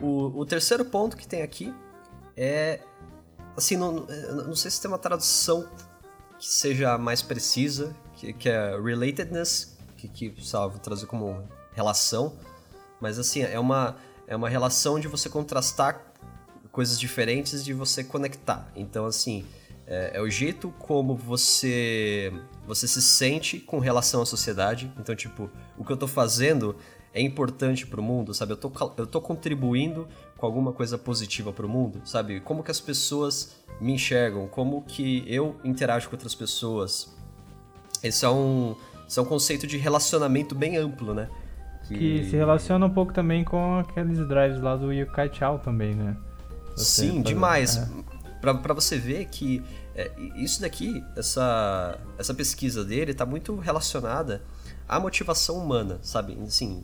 O, 0.02 0.40
o 0.40 0.44
terceiro 0.44 0.84
ponto 0.84 1.16
que 1.16 1.26
tem 1.26 1.40
aqui 1.40 1.74
é. 2.36 2.80
Assim, 3.56 3.76
não, 3.76 4.06
não 4.46 4.54
sei 4.54 4.70
se 4.70 4.80
tem 4.80 4.90
uma 4.90 4.98
tradução 4.98 5.68
que 6.38 6.46
seja 6.46 6.98
mais 6.98 7.22
precisa, 7.22 7.94
que, 8.14 8.32
que 8.32 8.48
é 8.48 8.78
relatedness, 8.78 9.71
que, 10.08 10.30
que 10.30 10.46
salvo 10.46 10.78
trazer 10.78 11.06
como 11.06 11.42
relação, 11.74 12.36
mas 13.00 13.18
assim, 13.18 13.42
é 13.42 13.58
uma, 13.58 13.96
é 14.26 14.36
uma 14.36 14.48
relação 14.48 15.00
de 15.00 15.08
você 15.08 15.28
contrastar 15.28 16.12
coisas 16.70 16.98
diferentes 16.98 17.64
de 17.64 17.74
você 17.74 18.02
conectar. 18.02 18.70
Então, 18.74 19.04
assim, 19.04 19.44
é, 19.86 20.12
é, 20.14 20.20
o 20.22 20.30
jeito 20.30 20.72
como 20.78 21.14
você 21.14 22.32
você 22.66 22.88
se 22.88 23.02
sente 23.02 23.58
com 23.58 23.78
relação 23.78 24.22
à 24.22 24.26
sociedade. 24.26 24.90
Então, 24.98 25.14
tipo, 25.14 25.50
o 25.76 25.84
que 25.84 25.92
eu 25.92 25.96
tô 25.96 26.06
fazendo 26.06 26.76
é 27.12 27.20
importante 27.20 27.86
pro 27.86 28.02
mundo, 28.02 28.32
sabe? 28.32 28.52
Eu 28.52 28.56
tô, 28.56 28.72
eu 28.96 29.06
tô 29.06 29.20
contribuindo 29.20 30.08
com 30.38 30.46
alguma 30.46 30.72
coisa 30.72 30.96
positiva 30.96 31.52
pro 31.52 31.68
mundo, 31.68 32.00
sabe? 32.04 32.40
Como 32.40 32.62
que 32.62 32.70
as 32.70 32.80
pessoas 32.80 33.56
me 33.80 33.92
enxergam, 33.92 34.46
como 34.46 34.82
que 34.82 35.24
eu 35.26 35.56
interajo 35.64 36.08
com 36.08 36.14
outras 36.14 36.34
pessoas. 36.34 37.14
Esse 38.02 38.24
é 38.24 38.28
um, 38.28 38.74
esse 39.12 39.18
é 39.18 39.22
um 39.22 39.26
conceito 39.26 39.66
de 39.66 39.76
relacionamento 39.76 40.54
bem 40.54 40.78
amplo, 40.78 41.12
né? 41.12 41.28
Que... 41.86 41.98
que 41.98 42.30
se 42.30 42.34
relaciona 42.34 42.86
um 42.86 42.90
pouco 42.90 43.12
também 43.12 43.44
com 43.44 43.80
aqueles 43.80 44.16
drives 44.26 44.62
lá 44.62 44.74
do 44.74 44.90
Yukai 44.90 45.30
Chao 45.30 45.58
também, 45.58 45.94
né? 45.94 46.16
Você 46.74 47.02
Sim, 47.02 47.08
fazer... 47.08 47.22
demais. 47.22 47.76
É. 47.76 47.88
Pra, 48.40 48.54
pra 48.54 48.72
você 48.72 48.96
ver 48.96 49.26
que 49.26 49.62
é, 49.94 50.10
isso 50.36 50.62
daqui, 50.62 51.04
essa, 51.14 51.98
essa 52.18 52.32
pesquisa 52.32 52.82
dele 52.82 53.12
tá 53.12 53.26
muito 53.26 53.54
relacionada 53.56 54.42
à 54.88 54.98
motivação 54.98 55.58
humana, 55.58 55.98
sabe? 56.00 56.38
Assim, 56.46 56.82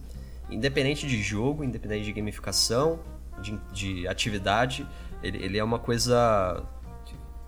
independente 0.50 1.06
de 1.06 1.22
jogo, 1.22 1.64
independente 1.64 2.04
de 2.04 2.12
gamificação, 2.12 3.00
de, 3.40 3.58
de 3.72 4.06
atividade, 4.06 4.86
ele, 5.22 5.42
ele 5.42 5.56
é 5.56 5.64
uma 5.64 5.78
coisa, 5.78 6.62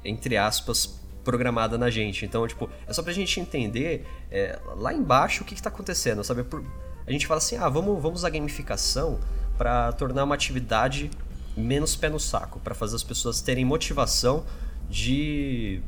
entre 0.02 0.38
aspas, 0.38 0.99
programada 1.24 1.76
na 1.76 1.90
gente. 1.90 2.24
Então, 2.24 2.46
tipo, 2.46 2.68
é 2.86 2.92
só 2.92 3.02
pra 3.02 3.12
gente 3.12 3.40
entender 3.40 4.06
é, 4.30 4.58
lá 4.76 4.92
embaixo 4.92 5.42
o 5.42 5.46
que, 5.46 5.54
que 5.54 5.62
tá 5.62 5.68
acontecendo, 5.68 6.22
sabe? 6.24 6.42
Por, 6.44 6.64
a 7.06 7.12
gente 7.12 7.26
fala 7.26 7.38
assim, 7.38 7.56
ah, 7.56 7.68
vamos, 7.68 8.00
vamos 8.02 8.20
usar 8.20 8.30
gamificação 8.30 9.18
para 9.56 9.92
tornar 9.92 10.24
uma 10.24 10.34
atividade 10.34 11.10
menos 11.56 11.96
pé 11.96 12.08
no 12.08 12.20
saco, 12.20 12.60
para 12.60 12.74
fazer 12.74 12.96
as 12.96 13.02
pessoas 13.02 13.40
terem 13.40 13.64
motivação 13.64 14.44
de, 14.88 15.82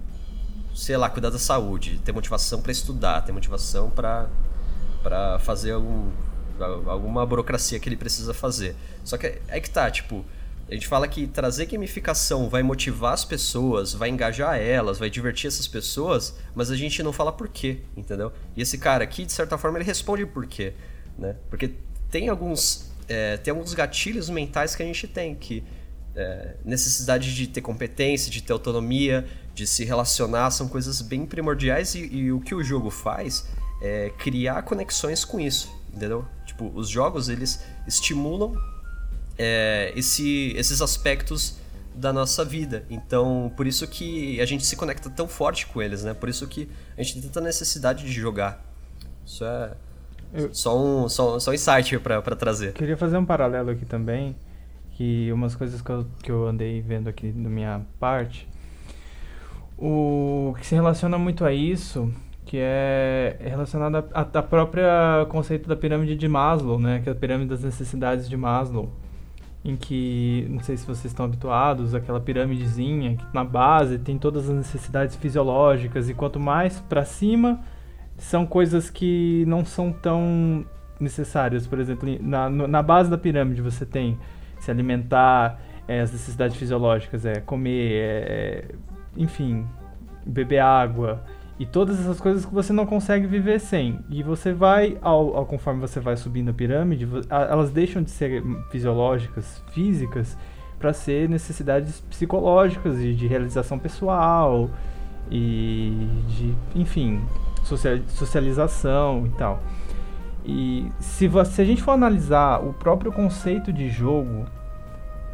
sei 0.74 0.96
lá, 0.96 1.08
cuidar 1.08 1.30
da 1.30 1.38
saúde, 1.38 2.00
ter 2.04 2.12
motivação 2.12 2.60
para 2.60 2.72
estudar, 2.72 3.22
ter 3.22 3.32
motivação 3.32 3.90
para 3.90 4.28
para 5.02 5.38
fazer 5.40 5.72
algum, 5.72 6.12
alguma 6.86 7.26
burocracia 7.26 7.80
que 7.80 7.88
ele 7.88 7.96
precisa 7.96 8.32
fazer. 8.32 8.76
Só 9.02 9.18
que 9.18 9.40
é 9.48 9.60
que 9.60 9.68
tá, 9.68 9.90
tipo, 9.90 10.24
a 10.72 10.74
gente 10.74 10.88
fala 10.88 11.06
que 11.06 11.26
trazer 11.26 11.66
gamificação 11.66 12.48
vai 12.48 12.62
motivar 12.62 13.12
as 13.12 13.24
pessoas, 13.24 13.92
vai 13.92 14.08
engajar 14.08 14.58
elas, 14.58 14.98
vai 14.98 15.10
divertir 15.10 15.48
essas 15.48 15.68
pessoas, 15.68 16.34
mas 16.54 16.70
a 16.70 16.76
gente 16.76 17.02
não 17.02 17.12
fala 17.12 17.30
por 17.30 17.48
quê, 17.48 17.80
entendeu? 17.96 18.32
E 18.56 18.62
esse 18.62 18.78
cara 18.78 19.04
aqui, 19.04 19.24
de 19.24 19.32
certa 19.32 19.58
forma, 19.58 19.78
ele 19.78 19.84
responde 19.84 20.24
por 20.24 20.46
quê 20.46 20.72
né? 21.18 21.36
Porque 21.48 21.72
tem 22.10 22.28
alguns, 22.28 22.90
é, 23.08 23.36
tem 23.36 23.52
alguns 23.52 23.74
gatilhos 23.74 24.28
mentais 24.30 24.74
que 24.74 24.82
a 24.82 24.86
gente 24.86 25.06
tem, 25.06 25.34
que 25.34 25.62
é, 26.14 26.56
necessidade 26.64 27.34
de 27.34 27.46
ter 27.46 27.60
competência, 27.60 28.30
de 28.30 28.42
ter 28.42 28.52
autonomia, 28.52 29.26
de 29.54 29.66
se 29.66 29.84
relacionar, 29.84 30.50
são 30.50 30.68
coisas 30.68 31.00
bem 31.02 31.26
primordiais 31.26 31.94
e, 31.94 32.06
e 32.06 32.32
o 32.32 32.40
que 32.40 32.54
o 32.54 32.62
jogo 32.62 32.90
faz 32.90 33.46
é 33.82 34.10
criar 34.18 34.62
conexões 34.62 35.24
com 35.24 35.40
isso, 35.40 35.72
entendeu? 35.92 36.24
Tipo, 36.46 36.70
os 36.74 36.88
jogos, 36.88 37.28
eles 37.28 37.62
estimulam 37.86 38.54
é, 39.42 39.92
esse, 39.96 40.54
esses 40.56 40.80
aspectos 40.80 41.56
da 41.94 42.12
nossa 42.12 42.44
vida. 42.44 42.84
Então, 42.88 43.52
por 43.56 43.66
isso 43.66 43.86
que 43.88 44.40
a 44.40 44.46
gente 44.46 44.64
se 44.64 44.76
conecta 44.76 45.10
tão 45.10 45.26
forte 45.26 45.66
com 45.66 45.82
eles, 45.82 46.04
né? 46.04 46.14
Por 46.14 46.28
isso 46.28 46.46
que 46.46 46.68
a 46.96 47.02
gente 47.02 47.14
tem 47.14 47.22
tanta 47.22 47.40
necessidade 47.40 48.04
de 48.04 48.12
jogar. 48.12 48.64
Isso 49.26 49.44
é, 49.44 49.72
eu... 50.32 50.54
Só, 50.54 50.78
um, 50.78 51.08
só, 51.08 51.38
só 51.38 51.50
um 51.50 51.54
insight 51.54 51.98
para 51.98 52.36
trazer. 52.36 52.72
Queria 52.72 52.96
fazer 52.96 53.16
um 53.18 53.26
paralelo 53.26 53.70
aqui 53.70 53.84
também, 53.84 54.36
que 54.92 55.30
umas 55.32 55.56
coisas 55.56 55.82
que 55.82 55.90
eu, 55.90 56.06
que 56.22 56.30
eu 56.30 56.46
andei 56.46 56.80
vendo 56.80 57.08
aqui 57.08 57.32
na 57.32 57.50
minha 57.50 57.82
parte, 57.98 58.48
o 59.76 60.54
que 60.58 60.64
se 60.64 60.74
relaciona 60.74 61.18
muito 61.18 61.44
a 61.44 61.52
isso, 61.52 62.12
que 62.46 62.56
é 62.58 63.36
relacionado 63.40 64.04
a 64.12 64.42
própria 64.42 65.26
conceito 65.28 65.68
da 65.68 65.74
pirâmide 65.74 66.14
de 66.14 66.28
Maslow, 66.28 66.78
né, 66.78 67.00
que 67.02 67.08
é 67.08 67.12
a 67.12 67.14
pirâmide 67.14 67.50
das 67.50 67.62
necessidades 67.62 68.28
de 68.28 68.36
Maslow, 68.36 68.92
em 69.64 69.76
que, 69.76 70.46
não 70.50 70.60
sei 70.60 70.76
se 70.76 70.84
vocês 70.84 71.06
estão 71.06 71.24
habituados, 71.24 71.94
aquela 71.94 72.20
pirâmidezinha 72.20 73.16
que 73.16 73.24
na 73.32 73.44
base 73.44 73.98
tem 73.98 74.18
todas 74.18 74.48
as 74.48 74.56
necessidades 74.56 75.14
fisiológicas 75.14 76.08
e 76.08 76.14
quanto 76.14 76.40
mais 76.40 76.80
para 76.80 77.04
cima 77.04 77.60
são 78.16 78.44
coisas 78.44 78.90
que 78.90 79.44
não 79.46 79.64
são 79.64 79.92
tão 79.92 80.64
necessárias. 80.98 81.66
Por 81.66 81.78
exemplo, 81.78 82.08
na, 82.20 82.48
na 82.50 82.82
base 82.82 83.08
da 83.08 83.16
pirâmide 83.16 83.62
você 83.62 83.86
tem 83.86 84.18
se 84.58 84.70
alimentar, 84.70 85.60
é, 85.86 86.00
as 86.00 86.12
necessidades 86.12 86.56
fisiológicas, 86.56 87.24
é 87.24 87.40
comer, 87.40 87.92
é, 87.92 87.98
é, 87.98 88.64
enfim, 89.16 89.66
beber 90.24 90.60
água 90.60 91.22
e 91.58 91.66
todas 91.66 92.00
essas 92.00 92.20
coisas 92.20 92.44
que 92.44 92.52
você 92.52 92.72
não 92.72 92.86
consegue 92.86 93.26
viver 93.26 93.60
sem. 93.60 94.00
E 94.10 94.22
você 94.22 94.52
vai, 94.52 94.98
ao, 95.00 95.36
ao 95.36 95.46
conforme 95.46 95.80
você 95.80 96.00
vai 96.00 96.16
subindo 96.16 96.50
a 96.50 96.54
pirâmide, 96.54 97.08
elas 97.28 97.70
deixam 97.70 98.02
de 98.02 98.10
ser 98.10 98.42
fisiológicas, 98.70 99.62
físicas, 99.72 100.36
para 100.78 100.92
ser 100.92 101.28
necessidades 101.28 102.00
psicológicas 102.00 102.98
e 102.98 103.12
de 103.12 103.26
realização 103.26 103.78
pessoal 103.78 104.68
e 105.30 106.08
de, 106.26 106.54
enfim, 106.74 107.22
socialização 108.08 109.26
e 109.26 109.30
tal. 109.30 109.62
E 110.44 110.90
se, 110.98 111.30
se 111.46 111.62
a 111.62 111.64
gente 111.64 111.82
for 111.82 111.92
analisar 111.92 112.60
o 112.64 112.72
próprio 112.72 113.12
conceito 113.12 113.72
de 113.72 113.88
jogo, 113.88 114.44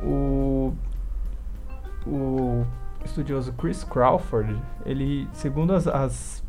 o, 0.03 0.75
o 2.07 2.67
estudioso 3.05 3.53
Chris 3.53 3.85
Crawford, 3.85 4.57
ele, 4.85 5.29
segundo 5.33 5.73
as, 5.73 5.87
as, 5.87 6.45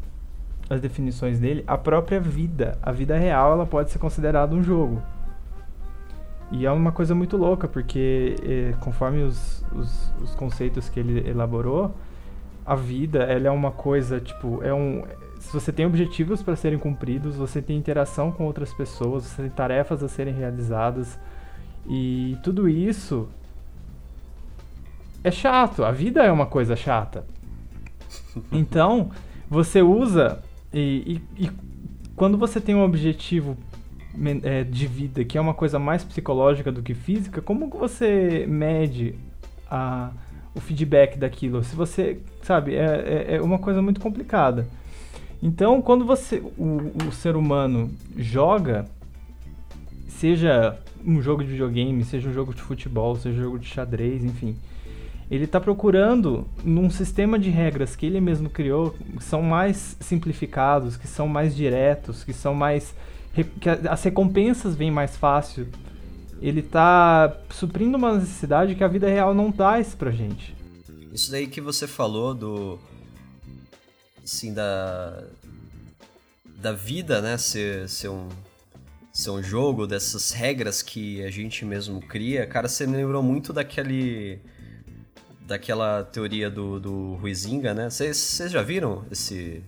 as 0.70 0.82
definições 0.82 1.40
dele, 1.40 1.64
a 1.68 1.78
própria 1.78 2.20
vida, 2.20 2.78
a 2.82 2.92
vida 2.92 3.18
real, 3.18 3.54
ela 3.54 3.66
pode 3.66 3.92
ser 3.92 4.00
considerada 4.00 4.56
um 4.56 4.64
jogo. 4.64 5.02
E 6.52 6.66
é 6.66 6.72
uma 6.72 6.92
coisa 6.92 7.14
muito 7.14 7.38
louca, 7.38 7.68
porque 7.68 8.36
eh, 8.44 8.74
conforme 8.80 9.22
os, 9.22 9.64
os, 9.72 10.14
os 10.22 10.36
conceitos 10.36 10.90
que 10.90 11.00
ele 11.00 11.30
elaborou, 11.30 11.94
a 12.66 12.76
vida 12.76 13.20
ela 13.24 13.48
é 13.48 13.52
uma 13.52 13.72
coisa, 13.72 14.20
tipo, 14.20 14.64
é 14.64 14.74
um 14.74 15.04
você 15.52 15.72
tem 15.72 15.86
objetivos 15.86 16.44
para 16.44 16.56
serem 16.56 16.78
cumpridos, 16.78 17.36
você 17.36 17.62
tem 17.62 17.78
interação 17.78 18.32
com 18.32 18.44
outras 18.44 18.74
pessoas, 18.74 19.24
você 19.24 19.44
tem 19.44 19.52
tarefas 19.52 20.04
a 20.04 20.08
serem 20.08 20.34
realizadas. 20.34 21.18
E 21.88 22.38
tudo 22.44 22.68
isso 22.68 23.30
é 25.24 25.32
chato. 25.32 25.84
A 25.84 25.92
vida 25.92 26.24
é 26.24 26.32
uma 26.32 26.46
coisa 26.46 26.76
chata. 26.76 27.26
Então, 28.52 29.12
você 29.50 29.82
usa 29.82 30.42
e, 30.74 31.22
e, 31.38 31.46
e 31.46 31.52
quando 32.16 32.38
você 32.38 32.62
tem 32.62 32.76
um 32.76 32.84
objetivo 32.84 33.58
é, 34.44 34.64
de 34.64 34.88
vida 34.88 35.24
que 35.24 35.38
é 35.38 35.42
uma 35.42 35.54
coisa 35.54 35.80
mais 35.80 36.04
psicológica 36.04 36.72
do 36.72 36.82
que 36.82 36.94
física, 36.94 37.42
como 37.42 37.68
você 37.70 38.46
mede 38.48 39.16
a, 39.70 40.12
o 40.54 40.60
feedback 40.60 41.18
daquilo? 41.18 41.64
Se 41.64 41.76
você, 41.76 42.20
sabe, 42.44 42.76
é, 42.76 43.26
é, 43.30 43.36
é 43.36 43.42
uma 43.42 43.60
coisa 43.60 43.82
muito 43.82 44.00
complicada. 44.00 44.68
Então, 45.42 45.82
quando 45.82 46.06
você, 46.06 46.44
o, 46.58 46.92
o 47.08 47.12
ser 47.12 47.36
humano 47.36 47.90
joga, 48.18 48.86
seja 50.08 50.78
um 51.06 51.22
jogo 51.22 51.44
de 51.44 51.52
videogame, 51.52 52.04
seja 52.04 52.30
um 52.30 52.34
jogo 52.34 52.54
de 52.54 52.62
futebol, 52.62 53.16
seja 53.16 53.40
um 53.40 53.44
jogo 53.44 53.60
de 53.60 53.68
xadrez, 53.68 54.24
enfim, 54.24 54.58
ele 55.30 55.46
está 55.46 55.60
procurando 55.60 56.48
num 56.64 56.90
sistema 56.90 57.38
de 57.38 57.50
regras 57.50 57.96
que 57.96 58.06
ele 58.06 58.20
mesmo 58.20 58.50
criou, 58.50 58.92
que 58.92 59.24
são 59.24 59.42
mais 59.42 59.96
simplificados, 60.00 60.98
que 60.98 61.08
são 61.08 61.28
mais 61.28 61.56
diretos, 61.56 62.24
que 62.24 62.34
são 62.34 62.54
mais 62.54 62.96
que 63.34 63.70
as 63.88 64.04
recompensas 64.04 64.76
vêm 64.76 64.90
mais 64.90 65.16
fácil. 65.16 65.68
Ele 66.42 66.62
está 66.62 67.38
suprindo 67.52 67.98
uma 67.98 68.16
necessidade 68.16 68.74
que 68.74 68.84
a 68.84 68.88
vida 68.88 69.08
real 69.08 69.34
não 69.34 69.52
traz 69.52 69.94
pra 69.94 70.10
gente. 70.10 70.56
Isso 71.14 71.32
daí 71.32 71.48
que 71.48 71.62
você 71.62 71.86
falou 71.86 72.34
do 72.34 72.80
assim 74.24 74.54
da 74.54 75.24
da 76.46 76.74
vida, 76.74 77.22
né, 77.22 77.38
ser, 77.38 77.88
ser 77.88 78.10
um 78.10 78.28
ser 79.14 79.30
um 79.32 79.44
jogo 79.44 79.86
dessas 79.86 80.32
regras 80.32 80.82
que 80.82 81.24
a 81.24 81.30
gente 81.30 81.66
mesmo 81.66 82.00
cria, 82.00 82.46
cara, 82.48 82.68
você 82.68 82.88
me 82.88 82.98
lembrou 82.98 83.22
muito 83.22 83.52
daquele 83.52 84.40
daquela 85.50 86.04
teoria 86.04 86.48
do, 86.48 86.80
do 86.80 87.16
Ruizinga, 87.16 87.74
né? 87.74 87.90
Vocês 87.90 88.38
já 88.52 88.62
viram 88.62 89.04
esse, 89.10 89.64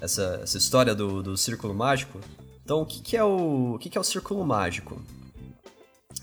essa, 0.00 0.40
essa 0.42 0.56
história 0.56 0.94
do, 0.94 1.22
do 1.22 1.36
círculo 1.36 1.74
mágico? 1.74 2.18
Então, 2.64 2.80
o 2.80 2.86
que, 2.86 3.02
que, 3.02 3.16
é, 3.18 3.22
o, 3.22 3.74
o 3.74 3.78
que, 3.78 3.90
que 3.90 3.98
é 3.98 4.00
o 4.00 4.04
círculo 4.04 4.44
mágico? 4.46 4.98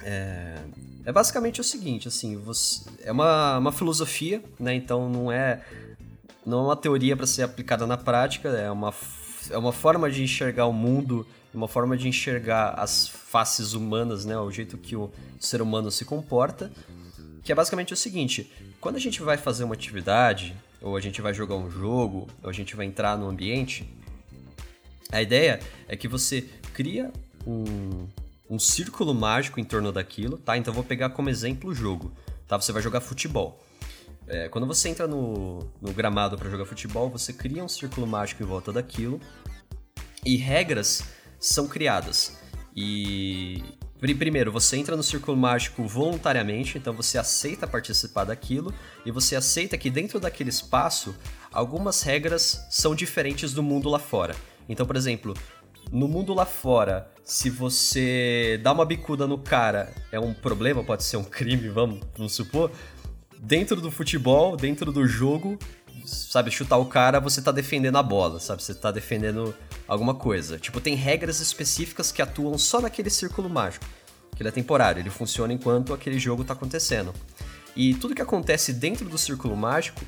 É, 0.01 0.57
é 1.05 1.11
basicamente 1.11 1.61
o 1.61 1.63
seguinte, 1.63 2.07
assim, 2.07 2.35
você, 2.35 2.89
é 3.03 3.11
uma, 3.11 3.59
uma 3.59 3.71
filosofia, 3.71 4.43
né? 4.59 4.73
Então 4.73 5.07
não 5.07 5.31
é 5.31 5.61
não 6.43 6.59
é 6.59 6.61
uma 6.63 6.75
teoria 6.75 7.15
para 7.15 7.27
ser 7.27 7.43
aplicada 7.43 7.85
na 7.85 7.95
prática, 7.95 8.49
é 8.49 8.69
uma, 8.69 8.93
é 9.49 9.57
uma 9.57 9.71
forma 9.71 10.09
de 10.09 10.23
enxergar 10.23 10.65
o 10.65 10.73
mundo, 10.73 11.25
uma 11.53 11.67
forma 11.67 11.95
de 11.95 12.09
enxergar 12.09 12.71
as 12.71 13.07
faces 13.07 13.73
humanas, 13.73 14.25
né? 14.25 14.37
O 14.37 14.49
jeito 14.49 14.75
que 14.75 14.95
o 14.95 15.11
ser 15.39 15.61
humano 15.61 15.91
se 15.91 16.03
comporta 16.03 16.71
que 17.43 17.51
é 17.51 17.55
basicamente 17.55 17.93
o 17.93 17.97
seguinte: 17.97 18.51
quando 18.79 18.95
a 18.95 18.99
gente 18.99 19.21
vai 19.21 19.37
fazer 19.37 19.63
uma 19.63 19.73
atividade, 19.73 20.55
ou 20.81 20.95
a 20.95 21.01
gente 21.01 21.21
vai 21.21 21.33
jogar 21.33 21.55
um 21.55 21.69
jogo, 21.69 22.27
ou 22.41 22.49
a 22.49 22.53
gente 22.53 22.75
vai 22.75 22.85
entrar 22.85 23.17
no 23.17 23.27
ambiente, 23.27 23.87
a 25.11 25.21
ideia 25.21 25.59
é 25.87 25.95
que 25.95 26.07
você 26.07 26.49
cria 26.73 27.11
um, 27.45 28.07
um 28.49 28.57
círculo 28.57 29.13
mágico 29.13 29.59
em 29.59 29.63
torno 29.63 29.91
daquilo, 29.91 30.37
tá? 30.37 30.57
Então 30.57 30.71
eu 30.71 30.75
vou 30.75 30.83
pegar 30.83 31.09
como 31.09 31.29
exemplo 31.29 31.69
o 31.69 31.75
jogo, 31.75 32.11
tá? 32.47 32.59
Você 32.59 32.71
vai 32.71 32.81
jogar 32.81 33.01
futebol. 33.01 33.63
É, 34.25 34.47
quando 34.47 34.65
você 34.65 34.87
entra 34.87 35.05
no, 35.05 35.59
no 35.81 35.91
gramado 35.91 36.37
para 36.37 36.49
jogar 36.49 36.65
futebol, 36.65 37.09
você 37.09 37.33
cria 37.33 37.63
um 37.63 37.67
círculo 37.67 38.07
mágico 38.07 38.41
em 38.41 38.45
volta 38.45 38.71
daquilo 38.71 39.19
e 40.25 40.37
regras 40.37 41.03
são 41.39 41.67
criadas. 41.67 42.37
E 42.75 43.61
Primeiro, 44.03 44.51
você 44.51 44.75
entra 44.75 44.97
no 44.97 45.01
círculo 45.01 45.37
mágico 45.37 45.87
voluntariamente, 45.87 46.77
então 46.77 46.93
você 46.93 47.17
aceita 47.17 47.65
participar 47.65 48.25
daquilo 48.25 48.73
e 49.05 49.11
você 49.11 49.33
aceita 49.33 49.77
que 49.77 49.89
dentro 49.89 50.19
daquele 50.19 50.49
espaço 50.49 51.15
algumas 51.53 52.01
regras 52.01 52.67
são 52.69 52.93
diferentes 52.93 53.53
do 53.53 53.63
mundo 53.63 53.87
lá 53.87 53.99
fora. 53.99 54.35
Então, 54.67 54.85
por 54.85 54.97
exemplo, 54.97 55.33
no 55.89 56.05
mundo 56.05 56.33
lá 56.33 56.45
fora, 56.45 57.09
se 57.23 57.49
você 57.49 58.59
dá 58.61 58.73
uma 58.73 58.83
bicuda 58.83 59.25
no 59.25 59.37
cara, 59.37 59.93
é 60.11 60.19
um 60.19 60.33
problema, 60.33 60.83
pode 60.83 61.05
ser 61.05 61.15
um 61.15 61.23
crime, 61.23 61.69
vamos, 61.69 62.01
vamos 62.17 62.35
supor. 62.35 62.71
Dentro 63.39 63.79
do 63.79 63.89
futebol, 63.89 64.57
dentro 64.57 64.91
do 64.91 65.07
jogo, 65.07 65.57
sabe, 66.05 66.51
chutar 66.51 66.77
o 66.77 66.85
cara, 66.85 67.19
você 67.19 67.41
tá 67.41 67.51
defendendo 67.51 67.97
a 67.97 68.03
bola, 68.03 68.39
sabe? 68.39 68.63
Você 68.63 68.73
tá 68.73 68.91
defendendo 68.91 69.55
alguma 69.87 70.13
coisa. 70.13 70.57
Tipo, 70.57 70.79
tem 70.79 70.95
regras 70.95 71.39
específicas 71.39 72.11
que 72.11 72.21
atuam 72.21 72.57
só 72.57 72.81
naquele 72.81 73.09
círculo 73.09 73.49
mágico. 73.49 73.85
Que 74.35 74.41
ele 74.41 74.49
é 74.49 74.51
temporário, 74.51 74.99
ele 74.99 75.09
funciona 75.09 75.53
enquanto 75.53 75.93
aquele 75.93 76.17
jogo 76.19 76.43
tá 76.43 76.53
acontecendo. 76.53 77.13
E 77.75 77.93
tudo 77.95 78.15
que 78.15 78.21
acontece 78.21 78.73
dentro 78.73 79.07
do 79.07 79.17
círculo 79.17 79.55
mágico 79.55 80.01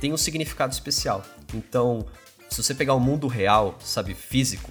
tem 0.00 0.12
um 0.12 0.16
significado 0.16 0.72
especial. 0.72 1.24
Então, 1.54 2.06
se 2.48 2.62
você 2.62 2.74
pegar 2.74 2.94
o 2.94 3.00
mundo 3.00 3.26
real, 3.26 3.76
sabe, 3.80 4.14
físico, 4.14 4.70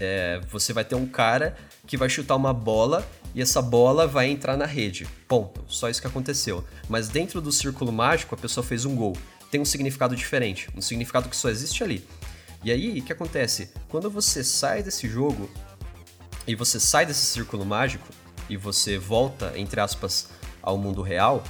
é, 0.00 0.40
você 0.50 0.72
vai 0.72 0.84
ter 0.84 0.94
um 0.94 1.06
cara 1.06 1.56
que 1.86 1.96
vai 1.96 2.08
chutar 2.08 2.36
uma 2.36 2.52
bola 2.52 3.06
e 3.34 3.40
essa 3.40 3.62
bola 3.62 4.06
vai 4.06 4.28
entrar 4.28 4.56
na 4.56 4.66
rede. 4.66 5.06
Ponto. 5.28 5.64
Só 5.68 5.88
isso 5.88 6.00
que 6.00 6.06
aconteceu. 6.06 6.64
Mas 6.88 7.08
dentro 7.08 7.40
do 7.40 7.52
círculo 7.52 7.92
mágico, 7.92 8.34
a 8.34 8.38
pessoa 8.38 8.64
fez 8.64 8.84
um 8.84 8.94
gol 8.94 9.14
tem 9.52 9.60
um 9.60 9.66
significado 9.66 10.16
diferente, 10.16 10.70
um 10.74 10.80
significado 10.80 11.28
que 11.28 11.36
só 11.36 11.50
existe 11.50 11.84
ali. 11.84 12.02
E 12.64 12.72
aí, 12.72 12.98
o 12.98 13.02
que 13.04 13.12
acontece? 13.12 13.70
Quando 13.90 14.10
você 14.10 14.42
sai 14.42 14.82
desse 14.82 15.06
jogo 15.06 15.48
e 16.46 16.54
você 16.54 16.80
sai 16.80 17.04
desse 17.04 17.26
círculo 17.26 17.62
mágico 17.62 18.08
e 18.48 18.56
você 18.56 18.96
volta, 18.96 19.52
entre 19.54 19.78
aspas, 19.78 20.30
ao 20.62 20.78
mundo 20.78 21.02
real, 21.02 21.44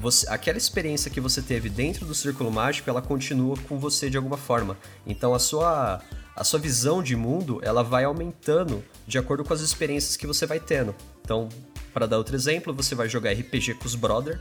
você, 0.00 0.26
aquela 0.30 0.56
experiência 0.56 1.10
que 1.10 1.20
você 1.20 1.42
teve 1.42 1.68
dentro 1.68 2.06
do 2.06 2.14
círculo 2.14 2.50
mágico, 2.50 2.88
ela 2.88 3.02
continua 3.02 3.54
com 3.68 3.78
você 3.78 4.08
de 4.08 4.16
alguma 4.16 4.38
forma. 4.38 4.78
Então 5.06 5.34
a 5.34 5.38
sua 5.38 6.02
a 6.34 6.44
sua 6.44 6.58
visão 6.58 7.02
de 7.02 7.14
mundo, 7.14 7.60
ela 7.62 7.82
vai 7.82 8.04
aumentando 8.04 8.82
de 9.06 9.18
acordo 9.18 9.44
com 9.44 9.52
as 9.52 9.60
experiências 9.60 10.16
que 10.16 10.26
você 10.26 10.46
vai 10.46 10.58
tendo. 10.58 10.94
Então, 11.20 11.50
para 11.92 12.06
dar 12.06 12.16
outro 12.16 12.34
exemplo, 12.34 12.72
você 12.72 12.94
vai 12.94 13.06
jogar 13.10 13.32
RPG 13.32 13.74
com 13.74 13.84
os 13.84 13.94
brother, 13.94 14.40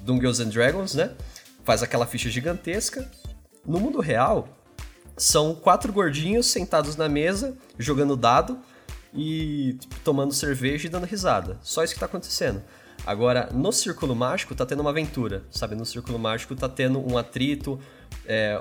Dungeons 0.00 0.40
and 0.40 0.48
Dragons, 0.48 0.94
né? 0.94 1.14
Faz 1.64 1.82
aquela 1.82 2.06
ficha 2.06 2.30
gigantesca. 2.30 3.10
No 3.66 3.80
mundo 3.80 4.00
real, 4.00 4.48
são 5.16 5.54
quatro 5.54 5.92
gordinhos 5.92 6.46
sentados 6.46 6.96
na 6.96 7.08
mesa, 7.08 7.56
jogando 7.78 8.16
dado 8.16 8.58
e 9.12 9.76
tipo, 9.80 9.94
tomando 10.00 10.32
cerveja 10.32 10.86
e 10.86 10.90
dando 10.90 11.06
risada. 11.06 11.58
Só 11.62 11.82
isso 11.82 11.94
que 11.94 12.00
tá 12.00 12.06
acontecendo. 12.06 12.62
Agora, 13.06 13.50
no 13.52 13.70
Círculo 13.70 14.14
Mágico 14.14 14.54
tá 14.54 14.64
tendo 14.64 14.80
uma 14.80 14.90
aventura, 14.90 15.44
sabe? 15.50 15.74
No 15.74 15.84
Círculo 15.84 16.18
Mágico 16.18 16.54
tá 16.56 16.68
tendo 16.68 17.00
um 17.00 17.18
atrito, 17.18 17.78
é, 18.26 18.60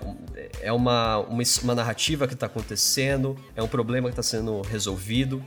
é 0.61 0.71
uma, 0.71 1.19
uma, 1.19 1.43
uma 1.63 1.75
narrativa 1.75 2.27
que 2.27 2.35
tá 2.35 2.47
acontecendo, 2.47 3.37
é 3.55 3.63
um 3.63 3.67
problema 3.67 4.09
que 4.09 4.15
tá 4.15 4.23
sendo 4.23 4.61
resolvido, 4.61 5.43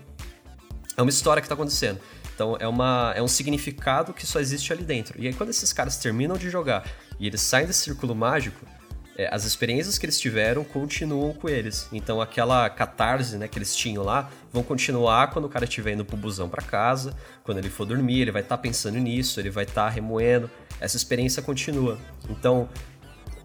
é 0.96 1.02
uma 1.02 1.10
história 1.10 1.42
que 1.42 1.48
tá 1.48 1.54
acontecendo. 1.54 2.00
Então 2.36 2.54
é, 2.60 2.68
uma, 2.68 3.14
é 3.16 3.22
um 3.22 3.26
significado 3.26 4.12
que 4.12 4.26
só 4.26 4.38
existe 4.38 4.70
ali 4.70 4.84
dentro. 4.84 5.18
E 5.18 5.26
aí 5.26 5.32
quando 5.32 5.48
esses 5.48 5.72
caras 5.72 5.96
terminam 5.96 6.36
de 6.36 6.50
jogar 6.50 6.86
e 7.18 7.26
eles 7.26 7.40
saem 7.40 7.66
desse 7.66 7.80
círculo 7.80 8.14
mágico, 8.14 8.64
é, 9.16 9.26
as 9.34 9.44
experiências 9.44 9.96
que 9.96 10.04
eles 10.04 10.20
tiveram 10.20 10.62
continuam 10.62 11.32
com 11.32 11.48
eles. 11.48 11.88
Então 11.90 12.20
aquela 12.20 12.68
catarse 12.68 13.38
né, 13.38 13.48
que 13.48 13.58
eles 13.58 13.74
tinham 13.74 14.04
lá 14.04 14.30
vão 14.52 14.62
continuar 14.62 15.30
quando 15.30 15.46
o 15.46 15.48
cara 15.48 15.64
estiver 15.64 15.94
indo 15.94 16.04
pro 16.04 16.14
busão 16.14 16.46
para 16.46 16.62
casa, 16.62 17.16
quando 17.42 17.56
ele 17.56 17.70
for 17.70 17.86
dormir, 17.86 18.20
ele 18.20 18.30
vai 18.30 18.42
estar 18.42 18.58
tá 18.58 18.62
pensando 18.62 18.98
nisso, 18.98 19.40
ele 19.40 19.48
vai 19.48 19.64
estar 19.64 19.84
tá 19.84 19.88
remoendo. 19.88 20.50
Essa 20.78 20.98
experiência 20.98 21.42
continua. 21.42 21.98
Então 22.28 22.68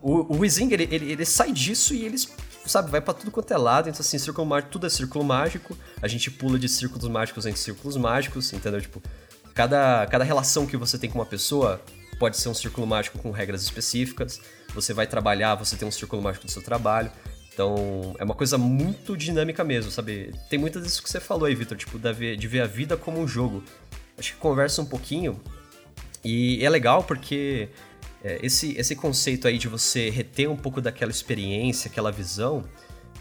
o, 0.02 0.40
Wizing, 0.40 0.74
ele, 0.74 0.90
ele, 0.92 1.12
ele 1.14 1.26
sai 1.26 1.54
disso 1.54 1.94
e 1.94 2.04
eles 2.04 2.30
sabe, 2.66 2.92
vai 2.92 3.02
para 3.02 3.14
tudo 3.14 3.32
quanto 3.32 3.52
é 3.54 3.58
lado, 3.58 3.90
então 3.90 4.02
assim, 4.02 4.18
círculo 4.18 4.48
mágico, 4.48 4.72
tudo 4.72 4.88
é 4.88 4.90
círculo 4.90 5.24
mágico, 5.24 5.78
a 6.02 6.08
gente 6.08 6.30
pula 6.30 6.60
de 6.60 6.70
círculos 6.70 7.08
mágicos 7.08 7.46
em 7.46 7.56
círculos 7.56 7.98
mágicos, 7.98 8.54
entendeu? 8.54 8.82
Tipo, 8.82 9.02
cada, 9.54 10.06
cada 10.08 10.24
relação 10.24 10.66
que 10.66 10.78
você 10.78 10.98
tem 10.98 11.10
com 11.10 11.20
uma 11.20 11.26
pessoa 11.26 11.82
pode 12.22 12.38
ser 12.38 12.50
um 12.50 12.54
círculo 12.54 12.86
mágico 12.86 13.18
com 13.18 13.32
regras 13.32 13.64
específicas. 13.64 14.40
Você 14.76 14.94
vai 14.94 15.08
trabalhar, 15.08 15.56
você 15.56 15.76
tem 15.76 15.88
um 15.88 15.92
círculo 15.92 16.22
mágico 16.22 16.46
do 16.46 16.52
seu 16.52 16.62
trabalho. 16.62 17.12
Então, 17.52 18.16
é 18.20 18.24
uma 18.24 18.36
coisa 18.36 18.60
muito 18.60 19.18
dinâmica 19.18 19.64
mesmo, 19.64 19.92
sabe? 19.92 20.32
Tem 20.48 20.60
muito 20.60 20.80
disso 20.80 21.02
que 21.02 21.10
você 21.10 21.20
falou 21.20 21.46
aí, 21.46 21.56
Victor, 21.56 21.78
tipo, 21.78 21.98
de 22.00 22.48
ver 22.48 22.62
a 22.62 22.68
vida 22.68 22.96
como 22.96 23.20
um 23.20 23.28
jogo. 23.28 23.64
Acho 24.18 24.34
que 24.34 24.40
conversa 24.40 24.84
um 24.84 24.86
pouquinho. 24.86 25.42
E 26.24 26.64
é 26.64 26.70
legal 26.70 27.04
porque 27.04 27.70
é, 28.24 28.40
esse, 28.44 28.78
esse 28.78 28.96
conceito 28.96 29.48
aí 29.48 29.58
de 29.58 29.68
você 29.68 30.10
reter 30.10 30.50
um 30.50 30.58
pouco 30.58 30.82
daquela 30.82 31.12
experiência, 31.12 31.90
aquela 31.90 32.12
visão, 32.12 32.64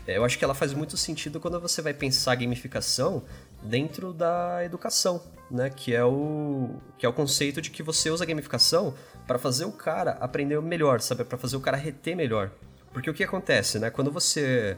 é, 0.06 0.16
eu 0.16 0.24
acho 0.24 0.38
que 0.38 0.44
ela 0.44 0.54
faz 0.54 0.72
muito 0.72 0.96
sentido 0.96 1.38
quando 1.38 1.60
você 1.60 1.80
vai 1.80 1.94
pensar 1.94 2.34
gamificação 2.34 3.22
dentro 3.62 4.12
da 4.12 4.64
educação, 4.64 5.22
né? 5.50 5.70
Que 5.70 5.94
é 5.94 6.04
o 6.04 6.70
que 6.98 7.06
é 7.06 7.08
o 7.08 7.12
conceito 7.12 7.60
de 7.60 7.70
que 7.70 7.82
você 7.82 8.10
usa 8.10 8.24
a 8.24 8.26
gamificação 8.26 8.94
para 9.26 9.38
fazer 9.38 9.64
o 9.64 9.72
cara 9.72 10.12
aprender 10.12 10.60
melhor, 10.60 11.00
sabe? 11.00 11.24
Para 11.24 11.38
fazer 11.38 11.56
o 11.56 11.60
cara 11.60 11.76
reter 11.76 12.16
melhor. 12.16 12.50
Porque 12.92 13.08
o 13.08 13.14
que 13.14 13.22
acontece, 13.22 13.78
né? 13.78 13.90
Quando 13.90 14.10
você 14.10 14.76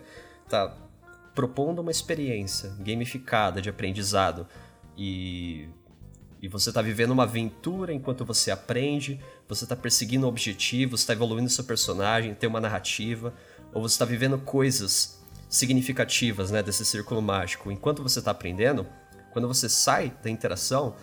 tá 0.48 0.76
propondo 1.34 1.78
uma 1.78 1.90
experiência 1.90 2.74
gamificada 2.78 3.62
de 3.62 3.70
aprendizado 3.70 4.46
e, 4.98 5.68
e 6.42 6.48
você 6.48 6.68
está 6.68 6.82
vivendo 6.82 7.12
uma 7.12 7.22
aventura 7.22 7.92
enquanto 7.92 8.24
você 8.24 8.50
aprende, 8.50 9.18
você 9.54 9.64
está 9.64 9.76
perseguindo 9.76 10.26
um 10.26 10.28
objetivo, 10.28 10.94
está 10.94 11.12
evoluindo 11.12 11.50
seu 11.50 11.64
personagem, 11.64 12.34
tem 12.34 12.48
uma 12.48 12.60
narrativa, 12.60 13.34
ou 13.72 13.82
você 13.82 13.94
está 13.94 14.04
vivendo 14.04 14.38
coisas 14.38 15.20
significativas 15.48 16.50
né, 16.50 16.62
desse 16.62 16.84
círculo 16.84 17.20
mágico. 17.20 17.70
Enquanto 17.70 18.02
você 18.02 18.20
está 18.20 18.30
aprendendo, 18.30 18.86
quando 19.30 19.46
você 19.46 19.68
sai 19.68 20.12
da 20.22 20.30
interação, 20.30 20.94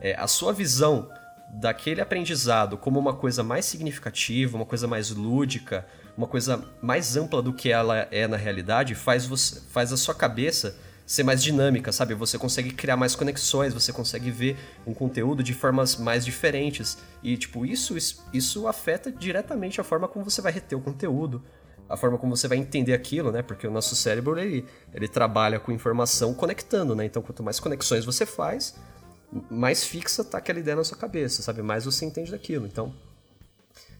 é, 0.00 0.14
a 0.14 0.26
sua 0.26 0.52
visão 0.52 1.10
daquele 1.52 2.00
aprendizado 2.00 2.78
como 2.78 2.98
uma 2.98 3.14
coisa 3.14 3.42
mais 3.42 3.64
significativa, 3.64 4.56
uma 4.56 4.64
coisa 4.64 4.86
mais 4.86 5.10
lúdica, 5.10 5.86
uma 6.16 6.26
coisa 6.26 6.64
mais 6.80 7.16
ampla 7.16 7.42
do 7.42 7.52
que 7.52 7.70
ela 7.70 8.06
é 8.10 8.26
na 8.26 8.36
realidade, 8.36 8.94
faz, 8.94 9.26
você, 9.26 9.60
faz 9.68 9.92
a 9.92 9.96
sua 9.96 10.14
cabeça 10.14 10.76
ser 11.10 11.24
mais 11.24 11.42
dinâmica, 11.42 11.90
sabe? 11.90 12.14
Você 12.14 12.38
consegue 12.38 12.70
criar 12.70 12.96
mais 12.96 13.16
conexões, 13.16 13.74
você 13.74 13.92
consegue 13.92 14.30
ver 14.30 14.56
um 14.86 14.94
conteúdo 14.94 15.42
de 15.42 15.52
formas 15.52 15.96
mais 15.96 16.24
diferentes. 16.24 16.98
E, 17.20 17.36
tipo, 17.36 17.66
isso, 17.66 17.96
isso 18.32 18.68
afeta 18.68 19.10
diretamente 19.10 19.80
a 19.80 19.84
forma 19.84 20.06
como 20.06 20.24
você 20.24 20.40
vai 20.40 20.52
reter 20.52 20.78
o 20.78 20.80
conteúdo, 20.80 21.42
a 21.88 21.96
forma 21.96 22.16
como 22.16 22.36
você 22.36 22.46
vai 22.46 22.58
entender 22.58 22.92
aquilo, 22.92 23.32
né? 23.32 23.42
Porque 23.42 23.66
o 23.66 23.72
nosso 23.72 23.96
cérebro, 23.96 24.38
ele, 24.38 24.64
ele 24.94 25.08
trabalha 25.08 25.58
com 25.58 25.72
informação 25.72 26.32
conectando, 26.32 26.94
né? 26.94 27.06
Então, 27.06 27.20
quanto 27.20 27.42
mais 27.42 27.58
conexões 27.58 28.04
você 28.04 28.24
faz, 28.24 28.76
mais 29.50 29.82
fixa 29.82 30.22
tá 30.22 30.38
aquela 30.38 30.60
ideia 30.60 30.76
na 30.76 30.84
sua 30.84 30.96
cabeça, 30.96 31.42
sabe? 31.42 31.60
Mais 31.60 31.86
você 31.86 32.04
entende 32.04 32.30
daquilo. 32.30 32.68
Então, 32.68 32.94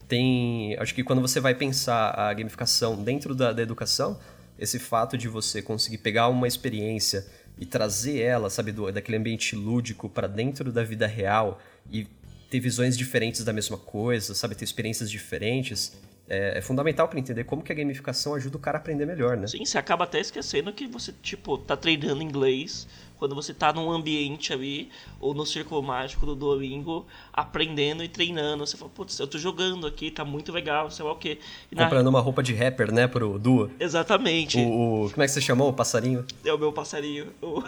tem. 0.07 0.77
Acho 0.79 0.95
que 0.95 1.03
quando 1.03 1.21
você 1.21 1.41
vai 1.41 1.55
pensar 1.55 2.17
a 2.17 2.33
gamificação 2.33 3.03
dentro 3.03 3.35
da, 3.35 3.51
da 3.51 3.61
educação, 3.61 4.17
esse 4.61 4.77
fato 4.77 5.17
de 5.17 5.27
você 5.27 5.59
conseguir 5.59 5.97
pegar 5.97 6.27
uma 6.27 6.47
experiência 6.47 7.25
e 7.57 7.65
trazer 7.65 8.19
ela, 8.19 8.47
sabe, 8.47 8.71
do, 8.71 8.91
daquele 8.91 9.17
ambiente 9.17 9.55
lúdico 9.55 10.07
para 10.07 10.27
dentro 10.27 10.71
da 10.71 10.83
vida 10.83 11.07
real 11.07 11.59
e 11.91 12.07
ter 12.47 12.59
visões 12.59 12.95
diferentes 12.95 13.43
da 13.43 13.51
mesma 13.51 13.77
coisa, 13.77 14.35
sabe, 14.35 14.53
ter 14.53 14.63
experiências 14.63 15.09
diferentes, 15.09 15.93
é, 16.31 16.59
é 16.59 16.61
fundamental 16.61 17.09
para 17.09 17.19
entender 17.19 17.43
como 17.43 17.61
que 17.61 17.73
a 17.73 17.75
gamificação 17.75 18.33
ajuda 18.33 18.55
o 18.55 18.59
cara 18.59 18.77
a 18.77 18.79
aprender 18.79 19.05
melhor, 19.05 19.35
né? 19.35 19.47
Sim, 19.47 19.65
você 19.65 19.77
acaba 19.77 20.05
até 20.05 20.17
esquecendo 20.17 20.71
que 20.71 20.87
você, 20.87 21.13
tipo, 21.21 21.57
tá 21.57 21.75
treinando 21.75 22.23
inglês 22.23 22.87
quando 23.17 23.35
você 23.35 23.53
tá 23.53 23.71
num 23.71 23.91
ambiente 23.91 24.51
ali, 24.51 24.89
ou 25.19 25.31
no 25.35 25.45
círculo 25.45 25.83
mágico 25.83 26.25
do 26.25 26.35
Duolingo, 26.35 27.05
aprendendo 27.31 28.03
e 28.03 28.07
treinando. 28.07 28.65
Você 28.65 28.75
fala, 28.75 28.89
putz, 28.89 29.19
eu 29.19 29.27
tô 29.27 29.37
jogando 29.37 29.85
aqui, 29.85 30.09
tá 30.09 30.25
muito 30.25 30.51
legal, 30.51 30.89
sei 30.89 31.05
lá 31.05 31.11
o 31.11 31.15
quê. 31.15 31.37
E 31.71 31.75
Comprando 31.75 32.05
na... 32.05 32.09
uma 32.09 32.19
roupa 32.19 32.41
de 32.41 32.55
rapper, 32.55 32.91
né, 32.91 33.07
pro 33.07 33.37
Duo. 33.37 33.69
Exatamente. 33.79 34.57
O, 34.57 35.05
o, 35.05 35.09
como 35.11 35.21
é 35.21 35.27
que 35.27 35.33
você 35.33 35.41
chamou 35.41 35.69
o 35.69 35.73
passarinho? 35.73 36.25
É 36.43 36.51
o 36.51 36.57
meu 36.57 36.73
passarinho, 36.73 37.27
o, 37.43 37.61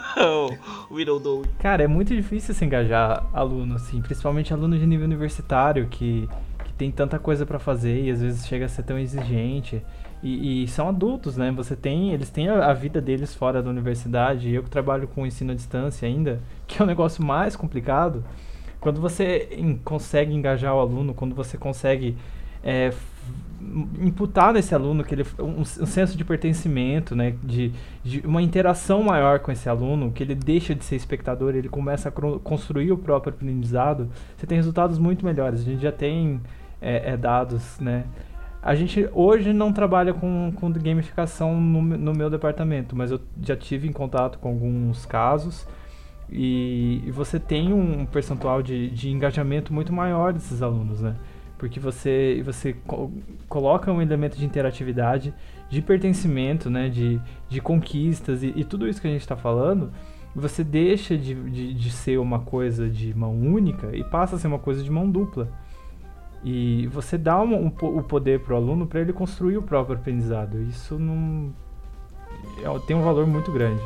o 0.90 0.94
Whittle 0.94 1.44
Cara, 1.60 1.84
é 1.84 1.86
muito 1.86 2.16
difícil 2.16 2.52
se 2.52 2.64
engajar 2.64 3.24
aluno, 3.32 3.76
assim, 3.76 4.02
principalmente 4.02 4.52
aluno 4.52 4.76
de 4.76 4.84
nível 4.84 5.04
universitário, 5.04 5.86
que 5.86 6.28
tem 6.76 6.90
tanta 6.90 7.18
coisa 7.18 7.46
para 7.46 7.58
fazer 7.58 8.04
e 8.04 8.10
às 8.10 8.20
vezes 8.20 8.46
chega 8.46 8.66
a 8.66 8.68
ser 8.68 8.82
tão 8.82 8.98
exigente. 8.98 9.82
E, 10.22 10.62
e, 10.64 10.68
são 10.68 10.88
adultos, 10.88 11.36
né? 11.36 11.52
Você 11.52 11.76
tem, 11.76 12.12
eles 12.12 12.30
têm 12.30 12.48
a, 12.48 12.70
a, 12.70 12.72
vida 12.72 13.00
deles 13.00 13.34
fora 13.34 13.62
da 13.62 13.68
universidade. 13.68 14.52
Eu 14.52 14.62
que 14.62 14.70
trabalho 14.70 15.06
com 15.06 15.26
ensino 15.26 15.52
à 15.52 15.54
distância 15.54 16.08
ainda, 16.08 16.40
que 16.66 16.80
é 16.80 16.84
um 16.84 16.86
negócio 16.86 17.22
mais 17.22 17.54
complicado. 17.54 18.24
Quando 18.80 19.00
você 19.00 19.48
em, 19.52 19.76
consegue 19.76 20.32
engajar 20.32 20.74
o 20.74 20.80
aluno, 20.80 21.12
quando 21.12 21.34
você 21.34 21.58
consegue 21.58 22.16
é, 22.62 22.90
imputar 24.00 24.52
nesse 24.52 24.74
aluno 24.74 25.04
que 25.04 25.14
ele 25.14 25.24
um, 25.38 25.60
um, 25.60 25.64
senso 25.64 26.16
de 26.16 26.24
pertencimento, 26.24 27.14
né? 27.14 27.34
De, 27.42 27.72
de, 28.02 28.20
uma 28.26 28.40
interação 28.40 29.02
maior 29.02 29.40
com 29.40 29.52
esse 29.52 29.68
aluno, 29.68 30.10
que 30.10 30.22
ele 30.22 30.34
deixa 30.34 30.74
de 30.74 30.84
ser 30.84 30.96
espectador, 30.96 31.54
ele 31.54 31.68
começa 31.68 32.08
a 32.08 32.12
construir 32.12 32.92
o 32.92 32.96
próprio 32.96 33.34
aprendizado. 33.34 34.08
Você 34.36 34.46
tem 34.46 34.56
resultados 34.56 34.98
muito 34.98 35.24
melhores. 35.24 35.60
A 35.60 35.64
gente 35.64 35.82
já 35.82 35.92
tem 35.92 36.40
é, 36.84 37.12
é, 37.12 37.16
dados, 37.16 37.80
né? 37.80 38.04
A 38.62 38.74
gente 38.74 39.08
hoje 39.12 39.52
não 39.52 39.72
trabalha 39.72 40.12
com, 40.14 40.52
com 40.54 40.70
gamificação 40.70 41.60
no, 41.60 41.82
no 41.82 42.12
meu 42.12 42.30
departamento, 42.30 42.94
mas 42.94 43.10
eu 43.10 43.20
já 43.42 43.56
tive 43.56 43.88
em 43.88 43.92
contato 43.92 44.38
com 44.38 44.48
alguns 44.48 45.04
casos 45.04 45.66
e, 46.30 47.02
e 47.06 47.10
você 47.10 47.38
tem 47.38 47.72
um 47.72 48.06
percentual 48.06 48.62
de, 48.62 48.90
de 48.90 49.10
engajamento 49.10 49.72
muito 49.72 49.92
maior 49.92 50.32
desses 50.32 50.62
alunos, 50.62 51.00
né? 51.00 51.14
Porque 51.58 51.78
você, 51.80 52.42
você 52.44 52.74
co 52.86 53.10
coloca 53.48 53.90
um 53.92 54.02
elemento 54.02 54.36
de 54.36 54.44
interatividade, 54.44 55.32
de 55.70 55.80
pertencimento, 55.80 56.68
né? 56.70 56.88
De, 56.88 57.20
de 57.48 57.60
conquistas 57.60 58.42
e, 58.42 58.52
e 58.56 58.64
tudo 58.64 58.88
isso 58.88 59.00
que 59.00 59.06
a 59.06 59.10
gente 59.10 59.20
está 59.20 59.36
falando, 59.36 59.90
você 60.34 60.64
deixa 60.64 61.16
de, 61.16 61.34
de, 61.34 61.74
de 61.74 61.90
ser 61.90 62.18
uma 62.18 62.40
coisa 62.40 62.88
de 62.88 63.14
mão 63.16 63.32
única 63.38 63.94
e 63.94 64.02
passa 64.02 64.36
a 64.36 64.38
ser 64.38 64.48
uma 64.48 64.58
coisa 64.58 64.82
de 64.82 64.90
mão 64.90 65.08
dupla. 65.10 65.48
E 66.44 66.86
você 66.88 67.16
dá 67.16 67.40
um, 67.40 67.54
um, 67.54 67.66
o 67.68 68.02
poder 68.02 68.40
para 68.40 68.52
o 68.52 68.56
aluno 68.56 68.86
para 68.86 69.00
ele 69.00 69.14
construir 69.14 69.56
o 69.56 69.62
próprio 69.62 69.96
aprendizado. 69.96 70.60
Isso 70.60 70.98
não 70.98 71.54
é, 72.62 72.78
tem 72.80 72.94
um 72.94 73.02
valor 73.02 73.26
muito 73.26 73.50
grande. 73.50 73.82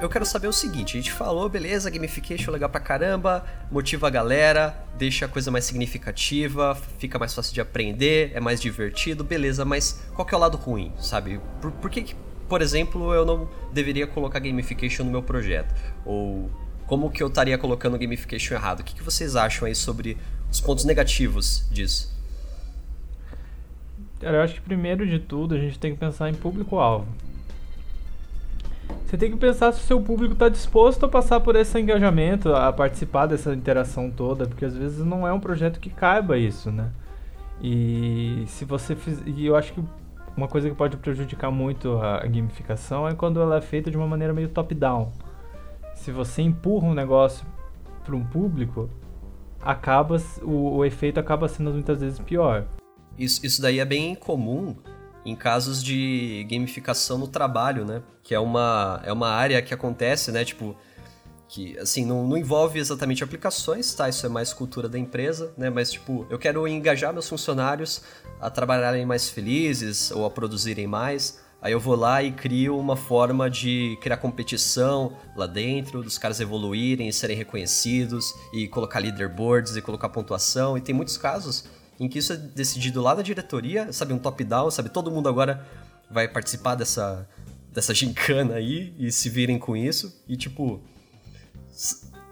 Eu 0.00 0.08
quero 0.08 0.24
saber 0.24 0.48
o 0.48 0.52
seguinte: 0.52 0.96
a 0.96 1.00
gente 1.00 1.12
falou, 1.12 1.48
beleza, 1.48 1.90
gamification 1.90 2.50
legal 2.50 2.68
pra 2.68 2.80
caramba, 2.80 3.44
motiva 3.70 4.06
a 4.06 4.10
galera, 4.10 4.74
deixa 4.96 5.26
a 5.26 5.28
coisa 5.28 5.50
mais 5.50 5.64
significativa, 5.64 6.76
fica 6.98 7.18
mais 7.18 7.34
fácil 7.34 7.52
de 7.52 7.60
aprender, 7.60 8.32
é 8.34 8.40
mais 8.40 8.60
divertido, 8.60 9.22
beleza, 9.22 9.64
mas 9.64 10.02
qual 10.14 10.26
que 10.26 10.34
é 10.34 10.36
o 10.38 10.40
lado 10.40 10.56
ruim, 10.56 10.92
sabe? 10.98 11.40
Por, 11.60 11.70
por 11.72 11.90
que, 11.90 12.14
por 12.48 12.62
exemplo, 12.62 13.12
eu 13.14 13.24
não 13.24 13.48
deveria 13.72 14.06
colocar 14.06 14.38
gamification 14.38 15.04
no 15.04 15.10
meu 15.10 15.22
projeto? 15.22 15.74
Ou 16.04 16.50
como 16.86 17.10
que 17.10 17.22
eu 17.22 17.28
estaria 17.28 17.56
colocando 17.58 17.98
gamification 17.98 18.54
errado? 18.54 18.80
O 18.80 18.84
que, 18.84 18.94
que 18.94 19.02
vocês 19.02 19.36
acham 19.36 19.68
aí 19.68 19.74
sobre 19.74 20.16
os 20.50 20.60
pontos 20.60 20.84
negativos 20.84 21.68
disso? 21.70 22.18
Cara, 24.18 24.38
eu 24.38 24.42
acho 24.42 24.54
que 24.54 24.60
primeiro 24.60 25.06
de 25.06 25.18
tudo 25.18 25.54
a 25.54 25.58
gente 25.58 25.78
tem 25.78 25.94
que 25.94 25.98
pensar 25.98 26.28
em 26.28 26.34
público-alvo. 26.34 27.06
Você 29.10 29.18
tem 29.18 29.32
que 29.32 29.36
pensar 29.36 29.72
se 29.72 29.80
o 29.80 29.86
seu 29.88 30.00
público 30.00 30.34
está 30.34 30.48
disposto 30.48 31.04
a 31.04 31.08
passar 31.08 31.40
por 31.40 31.56
esse 31.56 31.76
engajamento, 31.80 32.54
a 32.54 32.72
participar 32.72 33.26
dessa 33.26 33.52
interação 33.52 34.08
toda, 34.08 34.46
porque 34.46 34.64
às 34.64 34.76
vezes 34.76 35.04
não 35.04 35.26
é 35.26 35.32
um 35.32 35.40
projeto 35.40 35.80
que 35.80 35.90
caiba 35.90 36.38
isso, 36.38 36.70
né? 36.70 36.92
E 37.60 38.44
se 38.46 38.64
você 38.64 38.96
e 39.26 39.46
eu 39.46 39.56
acho 39.56 39.72
que 39.72 39.82
uma 40.36 40.46
coisa 40.46 40.70
que 40.70 40.76
pode 40.76 40.96
prejudicar 40.96 41.50
muito 41.50 41.98
a 41.98 42.20
gamificação 42.20 43.08
é 43.08 43.12
quando 43.12 43.40
ela 43.40 43.56
é 43.56 43.60
feita 43.60 43.90
de 43.90 43.96
uma 43.96 44.06
maneira 44.06 44.32
meio 44.32 44.48
top-down. 44.48 45.10
Se 45.92 46.12
você 46.12 46.42
empurra 46.42 46.86
um 46.86 46.94
negócio 46.94 47.44
para 48.04 48.14
um 48.14 48.24
público, 48.24 48.88
acaba 49.60 50.22
o, 50.40 50.76
o 50.76 50.84
efeito 50.84 51.18
acaba 51.18 51.48
sendo 51.48 51.72
muitas 51.72 52.00
vezes 52.00 52.20
pior. 52.20 52.64
Isso, 53.18 53.44
isso 53.44 53.60
daí 53.60 53.80
é 53.80 53.84
bem 53.84 54.14
comum 54.14 54.76
em 55.30 55.36
casos 55.36 55.82
de 55.82 56.46
gamificação 56.50 57.16
no 57.16 57.28
trabalho, 57.28 57.84
né? 57.84 58.02
Que 58.22 58.34
é 58.34 58.40
uma, 58.40 59.00
é 59.04 59.12
uma 59.12 59.28
área 59.28 59.62
que 59.62 59.72
acontece, 59.72 60.32
né? 60.32 60.44
Tipo, 60.44 60.76
que 61.48 61.78
assim, 61.78 62.04
não, 62.04 62.26
não 62.26 62.36
envolve 62.36 62.78
exatamente 62.78 63.22
aplicações, 63.22 63.94
tá? 63.94 64.08
Isso 64.08 64.26
é 64.26 64.28
mais 64.28 64.52
cultura 64.52 64.88
da 64.88 64.98
empresa, 64.98 65.52
né? 65.56 65.70
Mas, 65.70 65.92
tipo, 65.92 66.26
eu 66.28 66.38
quero 66.38 66.66
engajar 66.66 67.12
meus 67.12 67.28
funcionários 67.28 68.02
a 68.40 68.50
trabalharem 68.50 69.06
mais 69.06 69.28
felizes 69.28 70.10
ou 70.10 70.24
a 70.24 70.30
produzirem 70.30 70.86
mais. 70.86 71.40
Aí 71.62 71.72
eu 71.72 71.80
vou 71.80 71.94
lá 71.94 72.22
e 72.22 72.32
crio 72.32 72.78
uma 72.78 72.96
forma 72.96 73.50
de 73.50 73.98
criar 74.00 74.16
competição 74.16 75.16
lá 75.36 75.46
dentro, 75.46 76.02
dos 76.02 76.16
caras 76.16 76.40
evoluírem 76.40 77.08
e 77.08 77.12
serem 77.12 77.36
reconhecidos, 77.36 78.34
e 78.52 78.66
colocar 78.66 78.98
leaderboards 78.98 79.76
e 79.76 79.82
colocar 79.82 80.08
pontuação. 80.08 80.78
E 80.78 80.80
tem 80.80 80.94
muitos 80.94 81.18
casos 81.18 81.64
em 82.00 82.08
que 82.08 82.18
isso 82.18 82.32
é 82.32 82.36
decidido 82.36 83.02
lá 83.02 83.14
da 83.14 83.20
diretoria, 83.20 83.92
sabe, 83.92 84.14
um 84.14 84.18
top-down, 84.18 84.70
sabe, 84.70 84.88
todo 84.88 85.10
mundo 85.10 85.28
agora 85.28 85.66
vai 86.10 86.26
participar 86.26 86.74
dessa, 86.74 87.28
dessa 87.70 87.94
gincana 87.94 88.54
aí 88.54 88.94
e 88.98 89.12
se 89.12 89.28
virem 89.28 89.58
com 89.58 89.76
isso. 89.76 90.18
E 90.26 90.34
tipo, 90.34 90.80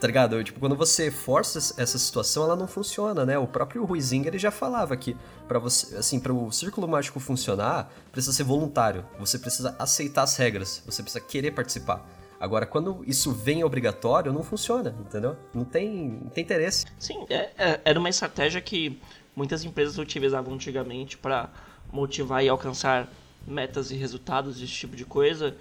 tá 0.01 0.07
ligado? 0.07 0.43
Tipo, 0.43 0.59
quando 0.59 0.75
você 0.75 1.11
força 1.11 1.59
essa 1.81 1.99
situação, 1.99 2.45
ela 2.45 2.57
não 2.57 2.67
funciona, 2.67 3.27
né? 3.27 3.39
O 3.39 3.47
próprio 3.47 3.85
Ruizinga, 3.85 4.29
ele 4.29 4.39
já 4.39 4.51
falava 4.51 4.97
que 4.97 5.15
para 5.47 5.59
você, 5.59 5.97
assim, 5.97 6.19
para 6.19 6.33
o 6.33 6.51
círculo 6.51 6.89
mágico 6.89 7.21
funcionar, 7.21 7.93
precisa 8.11 8.33
ser 8.33 8.45
voluntário. 8.45 9.05
Você 9.19 9.39
precisa 9.39 9.77
aceitar 9.79 10.23
as 10.23 10.35
regras, 10.37 10.83
você 10.87 11.03
precisa 11.03 11.23
querer 11.23 11.51
participar. 11.51 12.09
Agora, 12.41 12.65
quando 12.65 13.03
isso 13.05 13.33
vem 13.33 13.65
obrigatório, 13.65 14.33
não 14.33 14.45
funciona, 14.45 14.95
entendeu? 15.01 15.37
Não 15.53 15.65
tem, 15.65 16.21
não 16.23 16.31
tem 16.31 16.45
interesse. 16.45 16.87
Sim, 16.99 17.27
é, 17.29 17.51
é, 17.59 17.81
era 17.85 17.99
uma 17.99 18.09
estratégia 18.09 18.61
que 18.61 19.01
muitas 19.39 19.65
empresas 19.65 19.97
utilizavam 19.99 20.53
antigamente 20.53 21.17
para 21.17 21.49
motivar 21.93 22.45
e 22.45 22.49
alcançar 22.49 23.09
metas 23.47 23.93
e 23.93 23.95
resultados, 23.95 24.61
esse 24.61 24.73
tipo 24.73 24.97
de 24.97 25.05
coisa, 25.05 25.57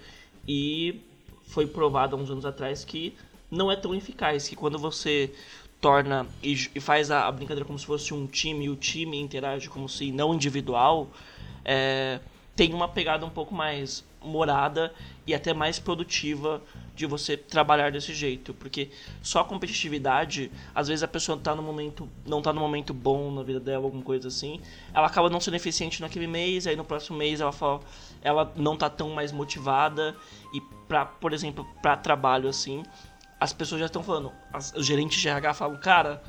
e 0.46 1.00
foi 1.44 1.64
provado 1.64 2.16
há 2.16 2.18
uns 2.18 2.28
anos 2.28 2.44
atrás 2.44 2.84
que 2.84 3.14
não 3.48 3.70
é 3.70 3.76
tão 3.76 3.94
eficaz, 3.94 4.48
que 4.48 4.56
quando 4.56 4.78
você 4.80 5.32
torna 5.80 6.26
e, 6.42 6.54
e 6.74 6.80
faz 6.80 7.08
a, 7.12 7.28
a, 7.28 7.32
brincadeira 7.32 7.64
como 7.64 7.78
se 7.78 7.86
fosse 7.86 8.12
um 8.12 8.26
time 8.26 8.64
e 8.64 8.68
o 8.68 8.74
time 8.74 9.16
interage 9.16 9.70
como 9.70 9.88
se 9.88 10.10
não 10.10 10.34
individual, 10.34 11.08
é, 11.64 12.18
tem 12.56 12.74
uma 12.74 12.88
pegada 12.88 13.24
um 13.24 13.30
pouco 13.30 13.54
mais 13.54 14.04
morada 14.22 14.92
e 15.26 15.34
até 15.34 15.52
mais 15.54 15.78
produtiva 15.78 16.62
de 16.94 17.06
você 17.06 17.36
trabalhar 17.36 17.92
desse 17.92 18.12
jeito, 18.12 18.52
porque 18.54 18.90
só 19.22 19.40
a 19.40 19.44
competitividade, 19.44 20.50
às 20.74 20.88
vezes 20.88 21.02
a 21.02 21.08
pessoa 21.08 21.38
tá 21.38 21.54
no 21.54 21.62
momento, 21.62 22.08
não 22.26 22.42
tá 22.42 22.52
no 22.52 22.60
momento 22.60 22.92
bom 22.92 23.30
na 23.30 23.42
vida 23.42 23.60
dela, 23.60 23.84
alguma 23.84 24.02
coisa 24.02 24.28
assim, 24.28 24.60
ela 24.92 25.06
acaba 25.06 25.30
não 25.30 25.40
sendo 25.40 25.54
eficiente 25.54 26.00
naquele 26.00 26.26
mês, 26.26 26.66
aí 26.66 26.74
no 26.74 26.84
próximo 26.84 27.16
mês 27.16 27.40
ela 27.40 27.52
fala, 27.52 27.80
ela 28.20 28.52
não 28.56 28.76
tá 28.76 28.90
tão 28.90 29.10
mais 29.10 29.30
motivada 29.30 30.16
e 30.52 30.60
para, 30.88 31.06
por 31.06 31.32
exemplo, 31.32 31.64
para 31.80 31.96
trabalho 31.96 32.48
assim, 32.48 32.82
as 33.38 33.52
pessoas 33.52 33.80
já 33.80 33.86
estão 33.86 34.02
falando, 34.02 34.32
as, 34.52 34.72
os 34.74 34.84
gerentes 34.84 35.20
de 35.20 35.28
RH 35.28 35.54
falam, 35.54 35.78
cara, 35.78 36.22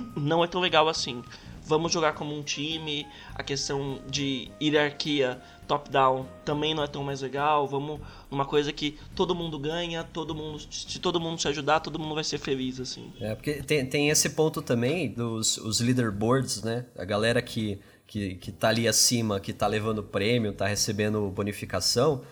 não 0.16 0.42
é 0.42 0.46
tão 0.46 0.60
legal 0.60 0.88
assim. 0.88 1.22
Vamos 1.66 1.92
jogar 1.92 2.12
como 2.12 2.36
um 2.36 2.42
time, 2.42 3.06
a 3.34 3.42
questão 3.42 3.98
de 4.06 4.50
hierarquia 4.60 5.40
top-down 5.66 6.26
também 6.44 6.74
não 6.74 6.82
é 6.82 6.86
tão 6.86 7.02
mais 7.02 7.20
legal. 7.20 7.66
Vamos 7.66 8.00
numa 8.30 8.44
coisa 8.44 8.72
que 8.72 8.98
todo 9.14 9.34
mundo 9.34 9.58
ganha, 9.58 10.04
todo 10.04 10.34
mundo, 10.34 10.58
se 10.70 10.98
todo 10.98 11.20
mundo 11.20 11.40
se 11.40 11.48
ajudar, 11.48 11.80
todo 11.80 11.98
mundo 11.98 12.14
vai 12.14 12.24
ser 12.24 12.38
feliz, 12.38 12.80
assim. 12.80 13.12
É, 13.20 13.34
porque 13.34 13.62
tem, 13.62 13.86
tem 13.86 14.10
esse 14.10 14.30
ponto 14.30 14.62
também 14.62 15.10
dos 15.10 15.56
os 15.58 15.80
leaderboards, 15.80 16.62
né? 16.62 16.86
A 16.96 17.04
galera 17.04 17.40
que, 17.42 17.78
que, 18.06 18.34
que 18.36 18.52
tá 18.52 18.68
ali 18.68 18.86
acima, 18.86 19.40
que 19.40 19.52
tá 19.52 19.66
levando 19.66 20.02
prêmio, 20.02 20.52
tá 20.52 20.66
recebendo 20.66 21.30
bonificação, 21.30 22.22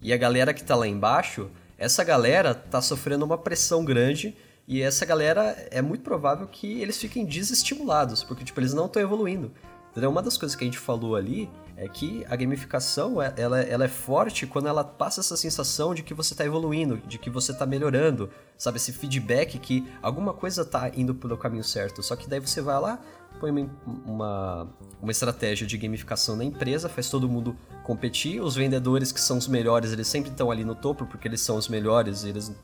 e 0.00 0.12
a 0.12 0.16
galera 0.16 0.54
que 0.54 0.64
tá 0.64 0.76
lá 0.76 0.86
embaixo 0.86 1.50
essa 1.78 2.02
galera 2.02 2.54
tá 2.54 2.80
sofrendo 2.80 3.24
uma 3.24 3.36
pressão 3.36 3.84
grande 3.84 4.34
e 4.66 4.80
essa 4.80 5.04
galera 5.04 5.68
é 5.70 5.82
muito 5.82 6.02
provável 6.02 6.46
que 6.46 6.80
eles 6.80 6.98
fiquem 6.98 7.24
desestimulados, 7.24 8.24
porque 8.24 8.44
tipo, 8.44 8.58
eles 8.58 8.74
não 8.74 8.86
estão 8.86 9.00
evoluindo. 9.00 9.52
Entendeu? 9.90 10.10
Uma 10.10 10.22
das 10.22 10.36
coisas 10.36 10.56
que 10.56 10.64
a 10.64 10.66
gente 10.66 10.78
falou 10.78 11.14
ali 11.14 11.48
é 11.76 11.86
que 11.88 12.24
a 12.28 12.34
gamificação 12.34 13.20
é, 13.20 13.34
ela, 13.36 13.60
ela 13.60 13.84
é 13.84 13.88
forte 13.88 14.46
quando 14.46 14.66
ela 14.66 14.82
passa 14.82 15.20
essa 15.20 15.36
sensação 15.36 15.94
de 15.94 16.02
que 16.02 16.14
você 16.14 16.32
está 16.32 16.44
evoluindo, 16.44 16.96
de 17.06 17.18
que 17.18 17.28
você 17.28 17.52
está 17.52 17.66
melhorando, 17.66 18.30
sabe? 18.56 18.78
Esse 18.78 18.92
feedback 18.92 19.58
que 19.58 19.86
alguma 20.00 20.32
coisa 20.32 20.62
está 20.62 20.90
indo 20.94 21.14
pelo 21.14 21.36
caminho 21.36 21.62
certo. 21.62 22.02
Só 22.02 22.16
que 22.16 22.28
daí 22.28 22.40
você 22.40 22.62
vai 22.62 22.80
lá, 22.80 22.98
põe 23.38 23.50
uma, 23.50 23.70
uma, 24.06 24.68
uma 25.02 25.12
estratégia 25.12 25.66
de 25.66 25.76
gamificação 25.76 26.34
na 26.34 26.44
empresa, 26.44 26.88
faz 26.88 27.10
todo 27.10 27.28
mundo 27.28 27.54
competir. 27.84 28.40
Os 28.40 28.56
vendedores 28.56 29.12
que 29.12 29.20
são 29.20 29.36
os 29.36 29.46
melhores, 29.46 29.92
eles 29.92 30.08
sempre 30.08 30.30
estão 30.30 30.50
ali 30.50 30.64
no 30.64 30.74
topo, 30.74 31.04
porque 31.04 31.28
eles 31.28 31.42
são 31.42 31.56
os 31.56 31.68
melhores, 31.68 32.24
eles, 32.24 32.54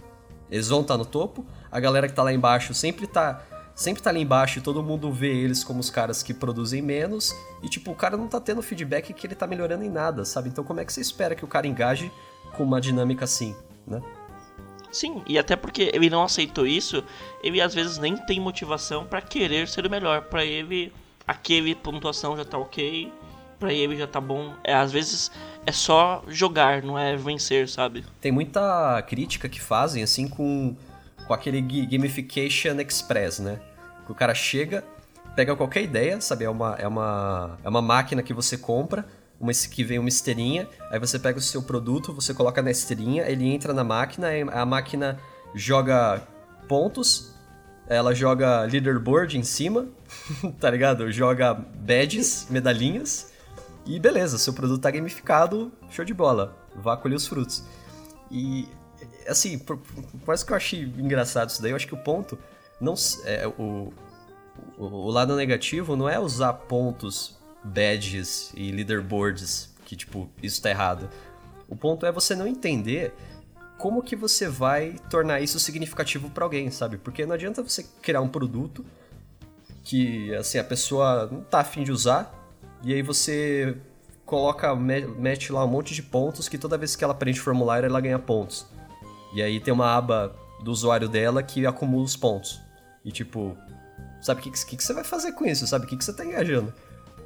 eles 0.50 0.68
vão 0.68 0.80
estar 0.80 0.94
tá 0.94 0.98
no 0.98 1.04
topo. 1.04 1.44
A 1.70 1.78
galera 1.78 2.06
que 2.06 2.12
está 2.12 2.22
lá 2.22 2.32
embaixo 2.32 2.72
sempre 2.72 3.04
está 3.04 3.44
sempre 3.74 4.02
tá 4.02 4.10
ali 4.10 4.20
embaixo 4.20 4.58
e 4.58 4.62
todo 4.62 4.82
mundo 4.82 5.10
vê 5.10 5.34
eles 5.34 5.64
como 5.64 5.80
os 5.80 5.90
caras 5.90 6.22
que 6.22 6.34
produzem 6.34 6.82
menos. 6.82 7.34
E 7.62 7.68
tipo, 7.68 7.90
o 7.90 7.94
cara 7.94 8.16
não 8.16 8.28
tá 8.28 8.40
tendo 8.40 8.62
feedback 8.62 9.12
que 9.12 9.26
ele 9.26 9.34
tá 9.34 9.46
melhorando 9.46 9.84
em 9.84 9.90
nada, 9.90 10.24
sabe? 10.24 10.48
Então 10.48 10.64
como 10.64 10.80
é 10.80 10.84
que 10.84 10.92
você 10.92 11.00
espera 11.00 11.34
que 11.34 11.44
o 11.44 11.48
cara 11.48 11.66
engaje 11.66 12.10
com 12.56 12.62
uma 12.62 12.80
dinâmica 12.80 13.24
assim, 13.24 13.56
né? 13.86 14.02
Sim, 14.92 15.22
e 15.26 15.38
até 15.38 15.56
porque 15.56 15.90
ele 15.94 16.10
não 16.10 16.22
aceitou 16.22 16.66
isso, 16.66 17.02
ele 17.42 17.62
às 17.62 17.74
vezes 17.74 17.96
nem 17.96 18.14
tem 18.14 18.38
motivação 18.38 19.06
para 19.06 19.22
querer 19.22 19.66
ser 19.66 19.86
o 19.86 19.90
melhor. 19.90 20.22
Para 20.22 20.44
ele, 20.44 20.92
aquele 21.26 21.74
pontuação 21.74 22.36
já 22.36 22.44
tá 22.44 22.58
ok, 22.58 23.10
para 23.58 23.72
ele 23.72 23.96
já 23.96 24.06
tá 24.06 24.20
bom. 24.20 24.52
É, 24.62 24.74
às 24.74 24.92
vezes 24.92 25.30
é 25.64 25.72
só 25.72 26.22
jogar, 26.28 26.82
não 26.82 26.98
é 26.98 27.16
vencer, 27.16 27.70
sabe? 27.70 28.04
Tem 28.20 28.30
muita 28.30 29.00
crítica 29.08 29.48
que 29.48 29.60
fazem 29.60 30.02
assim 30.02 30.28
com, 30.28 30.76
com 31.26 31.34
aquele 31.34 31.60
gamification 31.60 32.80
express, 32.80 33.38
né? 33.38 33.60
Que 34.06 34.12
o 34.12 34.14
cara 34.14 34.34
chega, 34.34 34.84
pega 35.34 35.54
qualquer 35.56 35.82
ideia, 35.82 36.20
sabe? 36.20 36.44
É 36.44 36.50
uma, 36.50 36.74
é 36.76 36.86
uma, 36.86 37.58
é 37.64 37.68
uma 37.68 37.82
máquina 37.82 38.22
que 38.22 38.34
você 38.34 38.56
compra, 38.56 39.06
uma, 39.40 39.52
que 39.52 39.82
vem 39.82 39.98
uma 39.98 40.08
esteirinha, 40.08 40.68
aí 40.90 40.98
você 40.98 41.18
pega 41.18 41.38
o 41.38 41.42
seu 41.42 41.62
produto, 41.62 42.12
você 42.12 42.32
coloca 42.32 42.62
na 42.62 42.70
esteirinha, 42.70 43.24
ele 43.28 43.48
entra 43.48 43.72
na 43.72 43.82
máquina, 43.82 44.28
a 44.52 44.64
máquina 44.64 45.18
joga 45.54 46.22
pontos, 46.68 47.34
ela 47.88 48.14
joga 48.14 48.62
leaderboard 48.62 49.36
em 49.36 49.42
cima, 49.42 49.88
tá 50.60 50.70
ligado? 50.70 51.10
Joga 51.10 51.54
badges, 51.54 52.46
medalhinhas, 52.48 53.32
e 53.84 53.98
beleza, 53.98 54.38
seu 54.38 54.52
produto 54.52 54.80
tá 54.80 54.90
gamificado, 54.90 55.72
show 55.90 56.04
de 56.04 56.14
bola, 56.14 56.56
vá 56.76 56.96
colher 56.96 57.16
os 57.16 57.26
frutos. 57.26 57.64
E, 58.30 58.68
assim, 59.28 59.58
por, 59.58 59.78
por 60.24 60.44
que 60.44 60.52
eu 60.52 60.56
achei 60.56 60.82
engraçado 60.82 61.50
isso 61.50 61.62
daí, 61.62 61.72
eu 61.72 61.76
acho 61.76 61.86
que 61.86 61.94
o 61.94 61.98
ponto, 61.98 62.38
não 62.80 62.94
é 63.24 63.46
o, 63.46 63.92
o, 64.78 64.84
o 64.84 65.10
lado 65.10 65.36
negativo 65.36 65.96
não 65.96 66.08
é 66.08 66.18
usar 66.18 66.52
pontos 66.52 67.38
badges 67.62 68.52
e 68.56 68.72
leaderboards, 68.72 69.72
que 69.84 69.96
tipo, 69.96 70.28
isso 70.42 70.60
tá 70.60 70.70
errado. 70.70 71.08
O 71.68 71.76
ponto 71.76 72.04
é 72.04 72.12
você 72.12 72.34
não 72.34 72.46
entender 72.46 73.14
como 73.78 74.02
que 74.02 74.14
você 74.14 74.48
vai 74.48 74.96
tornar 75.10 75.40
isso 75.40 75.58
significativo 75.58 76.30
para 76.30 76.44
alguém, 76.44 76.70
sabe? 76.70 76.98
Porque 76.98 77.26
não 77.26 77.34
adianta 77.34 77.62
você 77.62 77.84
criar 78.00 78.20
um 78.20 78.28
produto 78.28 78.84
que 79.82 80.32
assim 80.34 80.58
a 80.58 80.64
pessoa 80.64 81.28
não 81.30 81.42
tá 81.42 81.60
afim 81.60 81.82
de 81.82 81.90
usar 81.90 82.32
e 82.84 82.94
aí 82.94 83.02
você 83.02 83.76
coloca 84.24 84.74
mete 84.76 85.52
lá 85.52 85.64
um 85.64 85.68
monte 85.68 85.94
de 85.94 86.02
pontos 86.02 86.48
que 86.48 86.56
toda 86.56 86.78
vez 86.78 86.94
que 86.94 87.02
ela 87.02 87.14
preenche 87.14 87.40
o 87.40 87.42
formulário 87.42 87.86
ela 87.86 88.00
ganha 88.00 88.18
pontos. 88.18 88.66
E 89.34 89.42
aí 89.42 89.60
tem 89.60 89.72
uma 89.72 89.96
aba 89.96 90.34
do 90.62 90.70
usuário 90.70 91.08
dela 91.08 91.42
que 91.42 91.66
acumula 91.66 92.04
os 92.04 92.16
pontos. 92.16 92.60
E 93.04 93.10
tipo, 93.10 93.56
sabe 94.20 94.40
o 94.40 94.44
que, 94.44 94.50
que, 94.50 94.76
que, 94.76 94.84
você 94.84 94.92
vai 94.92 95.04
fazer 95.04 95.32
com 95.32 95.44
isso? 95.44 95.66
Sabe 95.66 95.86
o 95.86 95.88
que, 95.88 95.96
que 95.96 96.04
você 96.04 96.12
tá 96.12 96.24
engajando? 96.24 96.72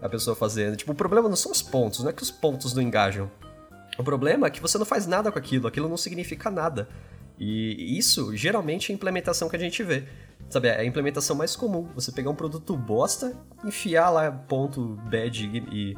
a 0.01 0.09
pessoa 0.09 0.35
fazendo. 0.37 0.77
Tipo, 0.77 0.93
o 0.93 0.95
problema 0.95 1.29
não 1.29 1.37
são 1.37 1.53
os 1.53 1.63
pontos, 1.63 2.01
não 2.01 2.11
é 2.11 2.13
que 2.13 2.23
os 2.23 2.31
pontos 2.31 2.75
não 2.75 2.83
engajam. 2.83 3.31
O 3.99 4.05
problema 4.05 4.47
é 4.47 4.51
que 4.51 4.61
você 4.61 4.77
não 4.79 4.85
faz 4.85 5.07
nada 5.07 5.33
com 5.33 5.39
aquilo, 5.39 5.67
aquilo 5.67 5.89
não 5.89 5.97
significa 5.97 6.51
nada. 6.51 6.89
E 7.39 7.99
isso 7.99 8.35
geralmente 8.37 8.91
é 8.91 8.95
a 8.95 8.97
implementação 8.97 9.49
que 9.49 9.57
a 9.57 9.59
gente 9.59 9.83
vê. 9.83 10.05
Sabe, 10.49 10.69
é 10.69 10.81
a 10.81 10.85
implementação 10.85 11.35
mais 11.35 11.57
comum. 11.57 11.89
Você 11.95 12.13
pegar 12.13 12.31
um 12.31 12.35
produto 12.35 12.77
bosta, 12.77 13.37
enfiar 13.65 14.11
lá 14.11 14.31
ponto 14.31 14.99
bad 15.11 15.45
e, 15.45 15.97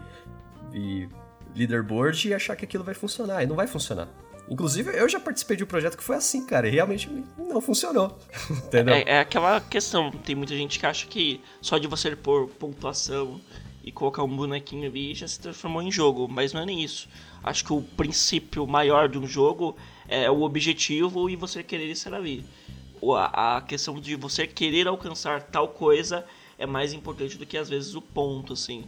e 0.72 1.08
leaderboard 1.54 2.28
e 2.28 2.34
achar 2.34 2.56
que 2.56 2.64
aquilo 2.64 2.82
vai 2.82 2.94
funcionar. 2.94 3.42
E 3.42 3.46
não 3.46 3.56
vai 3.56 3.66
funcionar. 3.66 4.08
Inclusive, 4.50 4.90
eu 4.96 5.08
já 5.08 5.20
participei 5.20 5.56
de 5.56 5.64
um 5.64 5.66
projeto 5.66 5.96
que 5.96 6.02
foi 6.02 6.16
assim, 6.16 6.44
cara, 6.44 6.66
e 6.68 6.70
realmente 6.70 7.10
não 7.36 7.60
funcionou. 7.60 8.18
Entendeu? 8.50 8.94
É, 8.94 9.04
é, 9.06 9.20
aquela 9.20 9.60
questão, 9.60 10.10
tem 10.10 10.34
muita 10.34 10.56
gente 10.56 10.78
que 10.78 10.86
acha 10.86 11.06
que 11.06 11.40
só 11.60 11.78
de 11.78 11.86
você 11.86 12.16
pôr 12.16 12.48
pontuação 12.48 13.40
e 13.84 13.92
colocar 13.92 14.22
um 14.22 14.36
bonequinho 14.36 14.88
ali 14.88 15.14
já 15.14 15.28
se 15.28 15.38
transformou 15.40 15.82
em 15.82 15.90
jogo, 15.90 16.28
mas 16.28 16.52
não 16.52 16.62
é 16.62 16.66
nem 16.66 16.82
isso. 16.82 17.08
Acho 17.42 17.64
que 17.64 17.72
o 17.72 17.82
princípio 17.82 18.66
maior 18.66 19.08
de 19.08 19.18
um 19.18 19.26
jogo 19.26 19.76
é 20.08 20.30
o 20.30 20.42
objetivo 20.42 21.28
e 21.30 21.36
você 21.36 21.62
querer 21.62 21.90
estar 21.90 22.14
ali. 22.14 22.44
A 23.32 23.62
questão 23.66 24.00
de 24.00 24.16
você 24.16 24.46
querer 24.46 24.88
alcançar 24.88 25.42
tal 25.42 25.68
coisa 25.68 26.24
é 26.58 26.66
mais 26.66 26.92
importante 26.92 27.38
do 27.38 27.46
que 27.46 27.56
às 27.56 27.68
vezes 27.68 27.94
o 27.94 28.02
ponto, 28.02 28.54
assim. 28.54 28.84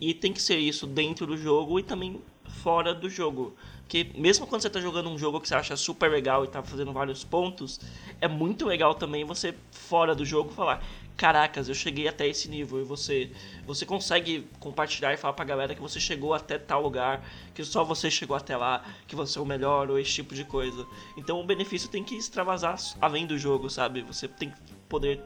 E 0.00 0.14
tem 0.14 0.32
que 0.32 0.40
ser 0.40 0.58
isso 0.58 0.86
dentro 0.86 1.26
do 1.26 1.36
jogo 1.36 1.78
e 1.78 1.82
também 1.82 2.20
fora 2.62 2.94
do 2.94 3.10
jogo. 3.10 3.56
Porque 3.86 4.10
mesmo 4.16 4.48
quando 4.48 4.62
você 4.62 4.66
está 4.66 4.80
jogando 4.80 5.08
um 5.08 5.16
jogo 5.16 5.40
que 5.40 5.46
você 5.46 5.54
acha 5.54 5.76
super 5.76 6.10
legal 6.10 6.42
e 6.42 6.48
está 6.48 6.60
fazendo 6.60 6.92
vários 6.92 7.22
pontos, 7.22 7.80
é 8.20 8.26
muito 8.26 8.66
legal 8.66 8.96
também 8.96 9.24
você, 9.24 9.54
fora 9.70 10.12
do 10.12 10.24
jogo, 10.24 10.52
falar: 10.52 10.82
caracas, 11.16 11.68
eu 11.68 11.74
cheguei 11.74 12.08
até 12.08 12.26
esse 12.26 12.48
nível. 12.48 12.80
E 12.80 12.84
você, 12.84 13.30
você 13.64 13.86
consegue 13.86 14.44
compartilhar 14.58 15.14
e 15.14 15.16
falar 15.16 15.34
pra 15.34 15.44
galera 15.44 15.72
que 15.72 15.80
você 15.80 16.00
chegou 16.00 16.34
até 16.34 16.58
tal 16.58 16.82
lugar, 16.82 17.24
que 17.54 17.62
só 17.62 17.84
você 17.84 18.10
chegou 18.10 18.36
até 18.36 18.56
lá, 18.56 18.84
que 19.06 19.14
você 19.14 19.38
é 19.38 19.42
o 19.42 19.46
melhor, 19.46 19.88
ou 19.88 20.00
esse 20.00 20.10
tipo 20.10 20.34
de 20.34 20.44
coisa. 20.44 20.84
Então 21.16 21.40
o 21.40 21.44
benefício 21.44 21.88
tem 21.88 22.02
que 22.02 22.16
extravasar 22.16 22.76
além 23.00 23.24
do 23.24 23.38
jogo, 23.38 23.70
sabe? 23.70 24.02
Você 24.02 24.26
tem 24.26 24.50
que 24.50 24.56
poder, 24.88 25.22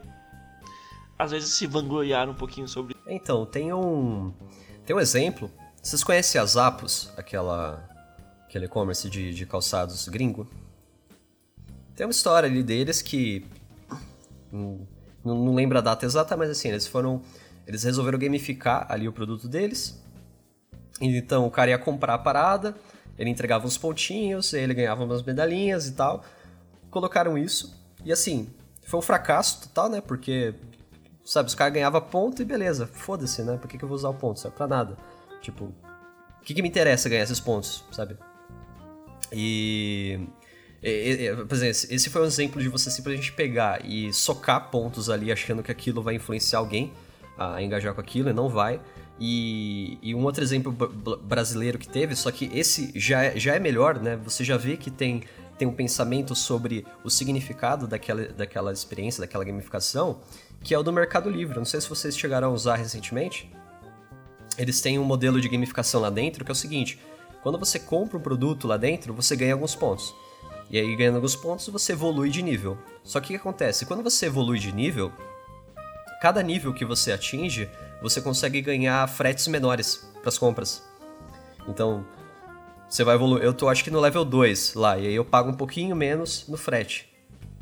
às 1.17 1.31
vezes, 1.31 1.49
se 1.49 1.65
vangloriar 1.65 2.29
um 2.29 2.35
pouquinho 2.35 2.67
sobre. 2.67 2.95
Então, 3.07 3.43
tem 3.43 3.73
um. 3.73 4.31
Tem 4.85 4.95
um 4.95 4.99
exemplo. 4.99 5.51
Vocês 5.81 6.03
conhecem 6.03 6.39
a 6.39 6.45
Zappos, 6.45 7.11
aquela. 7.17 7.90
Aquele 8.51 8.65
e-commerce 8.65 9.09
de, 9.09 9.33
de 9.33 9.45
calçados 9.45 10.09
gringo? 10.09 10.45
Tem 11.95 12.05
uma 12.05 12.11
história 12.11 12.49
ali 12.49 12.61
deles 12.61 13.01
que. 13.01 13.45
Hum, 14.51 14.85
não, 15.23 15.35
não 15.35 15.55
lembro 15.55 15.77
a 15.77 15.81
data 15.81 16.05
exata, 16.05 16.35
mas 16.35 16.49
assim, 16.49 16.67
eles 16.67 16.85
foram. 16.85 17.21
Eles 17.65 17.83
resolveram 17.83 18.19
gamificar 18.19 18.85
ali 18.89 19.07
o 19.07 19.13
produto 19.13 19.47
deles. 19.47 20.03
Então 20.99 21.47
o 21.47 21.51
cara 21.51 21.71
ia 21.71 21.79
comprar 21.79 22.15
a 22.15 22.17
parada, 22.17 22.75
ele 23.17 23.29
entregava 23.29 23.65
uns 23.65 23.77
pontinhos, 23.77 24.51
ele 24.51 24.73
ganhava 24.73 25.03
umas 25.03 25.23
medalhinhas 25.23 25.87
e 25.87 25.93
tal. 25.93 26.23
Colocaram 26.89 27.37
isso. 27.37 27.79
E 28.03 28.11
assim, 28.11 28.49
foi 28.83 28.99
um 28.99 29.03
fracasso 29.03 29.61
total, 29.61 29.89
né? 29.89 30.01
Porque 30.01 30.53
sabe? 31.23 31.47
Os 31.47 31.55
caras 31.55 31.73
ganhavam 31.73 32.01
ponto 32.01 32.41
e 32.41 32.45
beleza, 32.45 32.85
foda-se, 32.85 33.43
né? 33.43 33.57
Por 33.57 33.69
que, 33.69 33.77
que 33.77 33.83
eu 33.85 33.87
vou 33.87 33.95
usar 33.95 34.09
o 34.09 34.13
ponto? 34.13 34.39
Serve 34.39 34.57
pra 34.57 34.67
nada. 34.67 34.97
Tipo, 35.41 35.65
o 35.65 36.43
que, 36.43 36.53
que 36.53 36.61
me 36.61 36.67
interessa 36.67 37.07
ganhar 37.07 37.23
esses 37.23 37.39
pontos, 37.39 37.85
sabe? 37.91 38.17
E. 39.31 40.19
Por 41.47 41.55
exemplo, 41.55 41.93
esse 41.93 42.09
foi 42.09 42.21
um 42.23 42.25
exemplo 42.25 42.59
de 42.61 42.67
você 42.67 42.89
simplesmente 42.89 43.31
pegar 43.33 43.85
e 43.85 44.11
socar 44.11 44.71
pontos 44.71 45.11
ali 45.11 45.31
achando 45.31 45.61
que 45.61 45.71
aquilo 45.71 46.01
vai 46.01 46.15
influenciar 46.15 46.57
alguém 46.57 46.91
a 47.37 47.61
engajar 47.61 47.93
com 47.93 48.01
aquilo 48.01 48.29
e 48.29 48.33
não 48.33 48.49
vai. 48.49 48.79
E, 49.19 49.99
e 50.01 50.15
um 50.15 50.23
outro 50.23 50.43
exemplo 50.43 50.71
brasileiro 50.71 51.77
que 51.77 51.87
teve, 51.87 52.15
só 52.15 52.31
que 52.31 52.49
esse 52.57 52.91
já 52.95 53.23
é, 53.23 53.39
já 53.39 53.53
é 53.53 53.59
melhor, 53.59 53.99
né? 53.99 54.19
Você 54.23 54.43
já 54.43 54.57
vê 54.57 54.75
que 54.75 54.89
tem, 54.89 55.21
tem 55.59 55.67
um 55.67 55.73
pensamento 55.73 56.33
sobre 56.33 56.85
o 57.03 57.09
significado 57.09 57.87
daquela, 57.87 58.25
daquela 58.29 58.73
experiência, 58.73 59.21
daquela 59.21 59.43
gamificação, 59.43 60.19
que 60.63 60.73
é 60.73 60.79
o 60.79 60.81
do 60.81 60.91
Mercado 60.91 61.29
Livre. 61.29 61.55
Não 61.55 61.65
sei 61.65 61.79
se 61.79 61.87
vocês 61.87 62.17
chegaram 62.17 62.47
a 62.47 62.51
usar 62.51 62.77
recentemente. 62.77 63.47
Eles 64.57 64.81
têm 64.81 64.97
um 64.97 65.03
modelo 65.03 65.39
de 65.39 65.47
gamificação 65.47 66.01
lá 66.01 66.09
dentro 66.09 66.43
que 66.43 66.49
é 66.49 66.53
o 66.53 66.55
seguinte: 66.55 66.99
quando 67.43 67.57
você 67.57 67.79
compra 67.79 68.17
um 68.17 68.21
produto 68.21 68.67
lá 68.67 68.77
dentro, 68.77 69.13
você 69.13 69.35
ganha 69.35 69.53
alguns 69.53 69.75
pontos. 69.75 70.13
E 70.69 70.79
aí, 70.79 70.95
ganhando 70.95 71.15
alguns 71.15 71.35
pontos, 71.35 71.67
você 71.67 71.93
evolui 71.93 72.29
de 72.29 72.41
nível. 72.41 72.77
Só 73.03 73.19
que 73.19 73.25
o 73.25 73.27
que 73.29 73.35
acontece? 73.35 73.85
Quando 73.85 74.03
você 74.03 74.27
evolui 74.27 74.57
de 74.57 74.71
nível, 74.71 75.11
cada 76.21 76.41
nível 76.41 76.73
que 76.73 76.85
você 76.85 77.11
atinge, 77.11 77.69
você 78.01 78.21
consegue 78.21 78.61
ganhar 78.61 79.05
fretes 79.09 79.47
menores 79.47 80.09
para 80.21 80.29
as 80.29 80.37
compras. 80.37 80.81
Então, 81.67 82.05
você 82.87 83.03
vai 83.03 83.15
evoluir. 83.15 83.43
Eu 83.43 83.53
tô 83.53 83.67
acho 83.69 83.83
que 83.83 83.91
no 83.91 83.99
level 83.99 84.23
2 84.23 84.75
lá, 84.75 84.97
e 84.97 85.07
aí 85.07 85.13
eu 85.13 85.25
pago 85.25 85.49
um 85.49 85.55
pouquinho 85.55 85.95
menos 85.95 86.45
no 86.47 86.57
frete. 86.57 87.09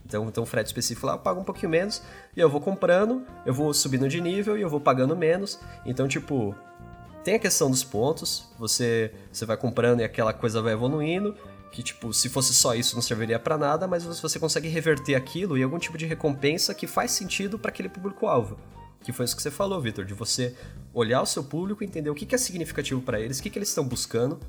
Então, 0.05 0.31
um 0.39 0.45
frete 0.45 0.67
específico 0.67 1.05
lá, 1.05 1.13
eu 1.13 1.19
pago 1.19 1.39
um 1.39 1.43
pouquinho 1.43 1.69
menos, 1.69 2.01
e 2.35 2.39
eu 2.39 2.49
vou 2.49 2.59
comprando, 2.59 3.23
eu 3.45 3.53
vou 3.53 3.71
subindo 3.73 4.09
de 4.09 4.19
nível 4.19 4.57
e 4.57 4.61
eu 4.61 4.69
vou 4.69 4.81
pagando 4.81 5.15
menos. 5.15 5.59
Então, 5.85 6.07
tipo, 6.07 6.55
tem 7.23 7.35
a 7.35 7.39
questão 7.39 7.69
dos 7.69 7.83
pontos, 7.83 8.47
você, 8.57 9.11
você 9.31 9.45
vai 9.45 9.57
comprando 9.57 9.99
e 10.01 10.03
aquela 10.03 10.33
coisa 10.33 10.61
vai 10.61 10.73
evoluindo, 10.73 11.35
que 11.71 11.83
tipo, 11.83 12.13
se 12.13 12.29
fosse 12.29 12.53
só 12.53 12.73
isso 12.73 12.95
não 12.95 13.01
serviria 13.01 13.39
para 13.39 13.57
nada, 13.57 13.87
mas 13.87 14.03
você 14.03 14.39
consegue 14.39 14.67
reverter 14.67 15.15
aquilo 15.15 15.57
em 15.57 15.63
algum 15.63 15.77
tipo 15.77 15.97
de 15.97 16.05
recompensa 16.05 16.73
que 16.73 16.87
faz 16.87 17.11
sentido 17.11 17.59
para 17.59 17.69
aquele 17.69 17.89
público-alvo. 17.89 18.57
Que 19.01 19.13
foi 19.13 19.25
isso 19.25 19.35
que 19.35 19.41
você 19.41 19.51
falou, 19.51 19.79
Vitor, 19.79 20.03
de 20.03 20.13
você 20.13 20.55
olhar 20.93 21.21
o 21.21 21.25
seu 21.25 21.43
público, 21.43 21.83
entender 21.83 22.09
o 22.09 22.15
que 22.15 22.33
é 22.33 22.37
significativo 22.37 23.01
para 23.01 23.19
eles, 23.19 23.39
o 23.39 23.43
que, 23.43 23.49
que 23.49 23.57
eles 23.57 23.69
estão 23.69 23.87
buscando, 23.87 24.39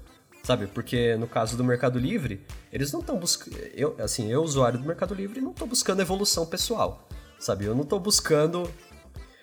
sabe? 0.43 0.67
Porque 0.67 1.17
no 1.17 1.29
caso 1.29 1.57
do 1.57 1.63
Mercado 1.63 1.99
Livre, 1.99 2.45
eles 2.73 2.91
não 2.93 3.01
estão 3.01 3.17
buscando. 3.17 3.57
Eu, 3.75 3.95
assim, 3.99 4.31
eu, 4.31 4.43
usuário 4.43 4.79
do 4.79 4.87
Mercado 4.87 5.15
Livre, 5.15 5.41
não 5.41 5.53
estou 5.53 5.69
buscando 5.69 6.03
evolução 6.03 6.47
pessoal, 6.47 7.07
sabe? 7.39 7.65
Eu 7.65 7.75
não 7.75 7.83
estou 7.83 8.01
buscando. 8.01 8.69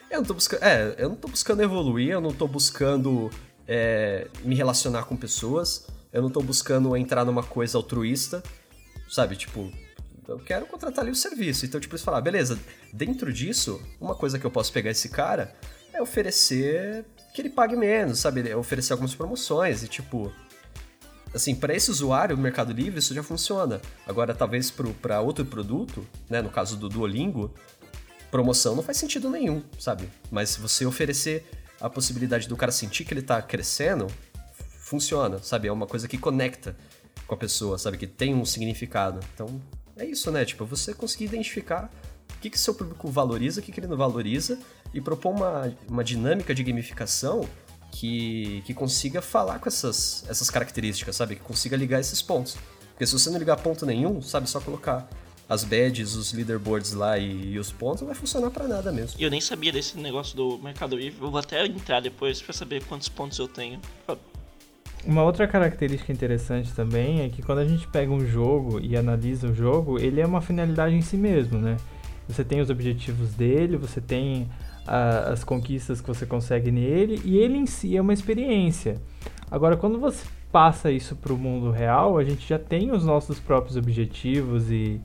Eu 0.10 0.20
não 0.20 0.26
tô 0.26 0.34
buscando. 0.34 0.64
É, 0.64 0.96
eu 0.98 1.10
não 1.10 1.16
tô 1.16 1.28
buscando 1.28 1.62
evoluir, 1.62 2.10
eu 2.10 2.22
não 2.22 2.30
estou 2.30 2.48
buscando 2.48 3.30
é, 3.68 4.28
me 4.44 4.56
relacionar 4.56 5.04
com 5.04 5.16
pessoas, 5.16 5.88
eu 6.12 6.22
não 6.22 6.30
estou 6.30 6.42
buscando 6.42 6.96
entrar 6.96 7.26
numa 7.26 7.44
coisa 7.44 7.78
altruísta, 7.78 8.42
sabe? 9.10 9.36
Tipo, 9.36 9.72
eu 10.28 10.40
quero 10.40 10.66
contratar 10.66 11.04
ali 11.04 11.12
o 11.12 11.16
serviço. 11.16 11.66
Então, 11.66 11.80
tipo, 11.80 11.94
eles 11.94 12.04
falar, 12.04 12.22
beleza, 12.22 12.60
dentro 12.94 13.32
disso, 13.32 13.82
uma 14.00 14.16
coisa 14.16 14.40
que 14.40 14.46
eu 14.46 14.52
posso 14.52 14.72
pegar 14.72 14.92
esse 14.92 15.10
cara 15.10 15.54
é 15.94 16.02
oferecer 16.02 17.06
que 17.34 17.42
ele 17.42 17.50
pague 17.50 17.76
menos, 17.76 18.20
sabe? 18.20 18.50
É 18.50 18.56
oferecer 18.56 18.94
algumas 18.94 19.14
promoções 19.14 19.84
e, 19.84 19.88
tipo. 19.88 20.32
Assim, 21.34 21.54
para 21.54 21.76
esse 21.76 21.92
usuário 21.92 22.36
do 22.36 22.42
Mercado 22.42 22.72
Livre 22.72 23.00
isso 23.00 23.14
já 23.14 23.22
funciona. 23.22 23.82
Agora, 24.08 24.34
talvez 24.34 24.72
para 24.72 25.20
outro 25.20 25.46
produto, 25.46 26.08
né, 26.30 26.42
no 26.42 26.50
caso 26.50 26.78
do 26.78 26.88
Duolingo, 26.88 27.54
promoção 28.32 28.76
não 28.76 28.84
faz 28.84 28.98
sentido 28.98 29.30
nenhum, 29.30 29.64
sabe? 29.80 30.10
Mas 30.30 30.52
se 30.52 30.60
você 30.60 30.86
oferecer 30.86 31.46
a 31.80 31.90
possibilidade 31.90 32.48
do 32.48 32.58
cara 32.58 32.72
sentir 32.72 33.06
que 33.06 33.14
ele 33.14 33.22
tá 33.22 33.42
crescendo, 33.42 34.08
funciona, 34.80 35.40
sabe? 35.40 35.68
É 35.68 35.72
uma 35.72 35.88
coisa 35.88 36.08
que 36.08 36.18
conecta 36.18 36.76
com 37.26 37.36
a 37.36 37.38
pessoa, 37.38 37.78
sabe? 37.78 37.98
Que 37.98 38.08
tem 38.08 38.34
um 38.34 38.46
significado. 38.46 39.20
Então, 39.34 39.62
é 39.98 40.06
isso, 40.06 40.32
né? 40.32 40.46
Tipo, 40.46 40.66
você 40.66 40.94
conseguir 40.94 41.26
identificar 41.26 41.92
o 42.36 42.40
que, 42.40 42.50
que 42.50 42.60
seu 42.60 42.74
público 42.74 43.10
valoriza, 43.10 43.60
o 43.60 43.64
que, 43.64 43.72
que 43.72 43.80
ele 43.80 43.88
não 43.88 43.98
valoriza, 43.98 44.60
e 44.94 45.02
propor 45.02 45.36
uma, 45.36 45.74
uma 45.88 46.04
dinâmica 46.04 46.54
de 46.54 46.64
gamificação 46.64 47.48
que, 47.92 48.62
que 48.66 48.74
consiga 48.74 49.22
falar 49.22 49.60
com 49.60 49.68
essas, 49.68 50.24
essas 50.30 50.50
características, 50.50 51.16
sabe? 51.16 51.36
Que 51.36 51.42
consiga 51.42 51.76
ligar 51.76 52.00
esses 52.00 52.22
pontos. 52.22 52.58
Porque 52.92 53.06
se 53.06 53.14
você 53.14 53.30
não 53.30 53.38
ligar 53.38 53.58
ponto 53.58 53.86
nenhum, 53.86 54.22
sabe, 54.22 54.50
só 54.50 54.60
colocar 54.60 55.08
as 55.50 55.64
badges, 55.64 56.16
os 56.16 56.34
leaderboards 56.34 56.94
lá 56.94 57.18
e, 57.18 57.54
e 57.54 57.60
os 57.60 57.72
pontos, 57.72 58.02
não 58.02 58.08
vai 58.08 58.16
funcionar 58.16 58.52
para 58.52 58.68
nada 58.68 58.92
mesmo. 58.92 59.20
E 59.20 59.24
eu 59.24 59.30
nem 59.30 59.40
sabia 59.40 59.72
desse 59.72 59.98
negócio 59.98 60.36
do 60.36 60.58
Mercado 60.58 60.96
Livre, 60.96 61.22
eu 61.22 61.32
vou 61.32 61.40
até 61.40 61.66
entrar 61.66 62.02
depois 62.02 62.42
para 62.42 62.54
saber 62.54 62.84
quantos 62.84 63.08
pontos 63.08 63.40
eu 63.40 63.48
tenho. 63.48 63.80
Uma 65.06 65.24
outra 65.24 65.48
característica 65.48 66.12
interessante 66.12 66.74
também 66.74 67.22
é 67.22 67.30
que 67.30 67.42
quando 67.42 67.60
a 67.60 67.66
gente 67.66 67.88
pega 67.88 68.12
um 68.12 68.26
jogo 68.26 68.80
e 68.82 68.98
analisa 68.98 69.48
o 69.48 69.56
jogo, 69.56 70.00
ele 70.00 70.20
é 70.20 70.26
uma 70.26 70.42
finalidade 70.42 70.96
em 70.96 71.02
si 71.02 71.16
mesmo, 71.16 71.60
né? 71.60 71.78
Você 72.28 72.44
tem 72.44 72.60
os 72.60 72.70
objetivos 72.70 73.34
dele, 73.34 73.78
você 73.78 74.02
tem 74.02 74.50
a, 74.86 75.30
as 75.30 75.46
conquistas 75.46 76.02
que 76.02 76.08
você 76.08 76.26
consegue 76.26 76.72
nele, 76.72 77.22
e 77.24 77.38
ele 77.38 77.58
em 77.58 77.66
si 77.66 77.96
é 77.96 78.02
uma 78.02 78.14
experiência. 78.14 79.02
Agora, 79.50 79.78
quando 79.78 79.98
você 79.98 80.26
passa 80.52 80.92
isso 80.92 81.16
para 81.16 81.32
o 81.32 81.38
mundo 81.38 81.72
real, 81.72 82.18
a 82.18 82.24
gente 82.26 82.46
já 82.46 82.60
tem 82.60 82.92
os 82.92 83.06
nossos 83.06 83.40
próprios 83.40 83.78
objetivos 83.78 84.70
e, 84.70 85.00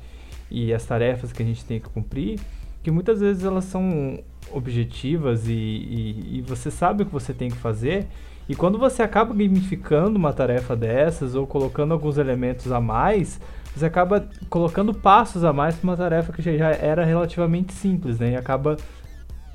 e 0.52 0.72
as 0.72 0.84
tarefas 0.84 1.32
que 1.32 1.42
a 1.42 1.46
gente 1.46 1.64
tem 1.64 1.80
que 1.80 1.88
cumprir, 1.88 2.38
que 2.82 2.90
muitas 2.90 3.20
vezes 3.20 3.44
elas 3.44 3.64
são 3.64 4.18
objetivas 4.50 5.48
e, 5.48 5.52
e, 5.52 6.38
e 6.38 6.42
você 6.42 6.70
sabe 6.70 7.02
o 7.02 7.06
que 7.06 7.12
você 7.12 7.32
tem 7.32 7.48
que 7.48 7.56
fazer, 7.56 8.06
e 8.48 8.54
quando 8.54 8.78
você 8.78 9.02
acaba 9.02 9.32
gamificando 9.32 10.18
uma 10.18 10.32
tarefa 10.32 10.76
dessas 10.76 11.34
ou 11.34 11.46
colocando 11.46 11.92
alguns 11.92 12.18
elementos 12.18 12.70
a 12.72 12.80
mais, 12.80 13.40
você 13.74 13.86
acaba 13.86 14.28
colocando 14.50 14.92
passos 14.92 15.44
a 15.44 15.52
mais 15.52 15.76
para 15.76 15.84
uma 15.88 15.96
tarefa 15.96 16.32
que 16.32 16.42
já 16.42 16.70
era 16.70 17.04
relativamente 17.04 17.72
simples, 17.72 18.18
né? 18.18 18.32
E 18.32 18.36
acaba 18.36 18.76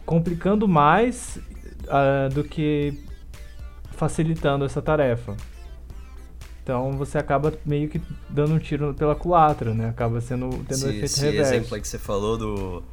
complicando 0.05 0.67
mais 0.67 1.37
uh, 1.83 2.33
do 2.33 2.43
que 2.43 3.03
facilitando 3.91 4.65
essa 4.65 4.81
tarefa. 4.81 5.35
Então 6.67 6.91
você 6.97 7.17
acaba 7.17 7.53
meio 7.65 7.87
que 7.87 8.01
dando 8.29 8.55
um 8.55 8.59
tiro 8.59 8.93
pela 8.93 9.15
culatra, 9.15 9.73
né? 9.73 9.87
Acaba 9.87 10.19
sendo 10.19 10.49
tendo 10.49 10.71
esse, 10.71 10.85
um 10.85 10.89
efeito 10.89 11.05
esse 11.05 11.21
reverso. 11.21 11.53
exemplo 11.53 11.75
aí 11.75 11.81
que 11.81 11.87
você 11.87 11.97
falou 11.97 12.37
do 12.37 12.83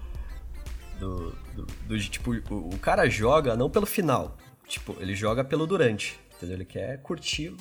do, 1.01 1.35
do, 1.57 1.66
do 1.89 1.99
tipo 1.99 2.33
o, 2.51 2.68
o 2.72 2.79
cara 2.79 3.11
joga 3.11 3.57
não 3.57 3.68
pelo 3.68 3.85
final, 3.85 4.37
Tipo, 4.66 4.97
ele 5.01 5.14
joga 5.14 5.45
pelo 5.45 5.66
durante, 5.66 6.18
entendeu? 6.37 6.57
Ele 6.57 6.64
quer 6.64 6.99
curtir 7.03 7.55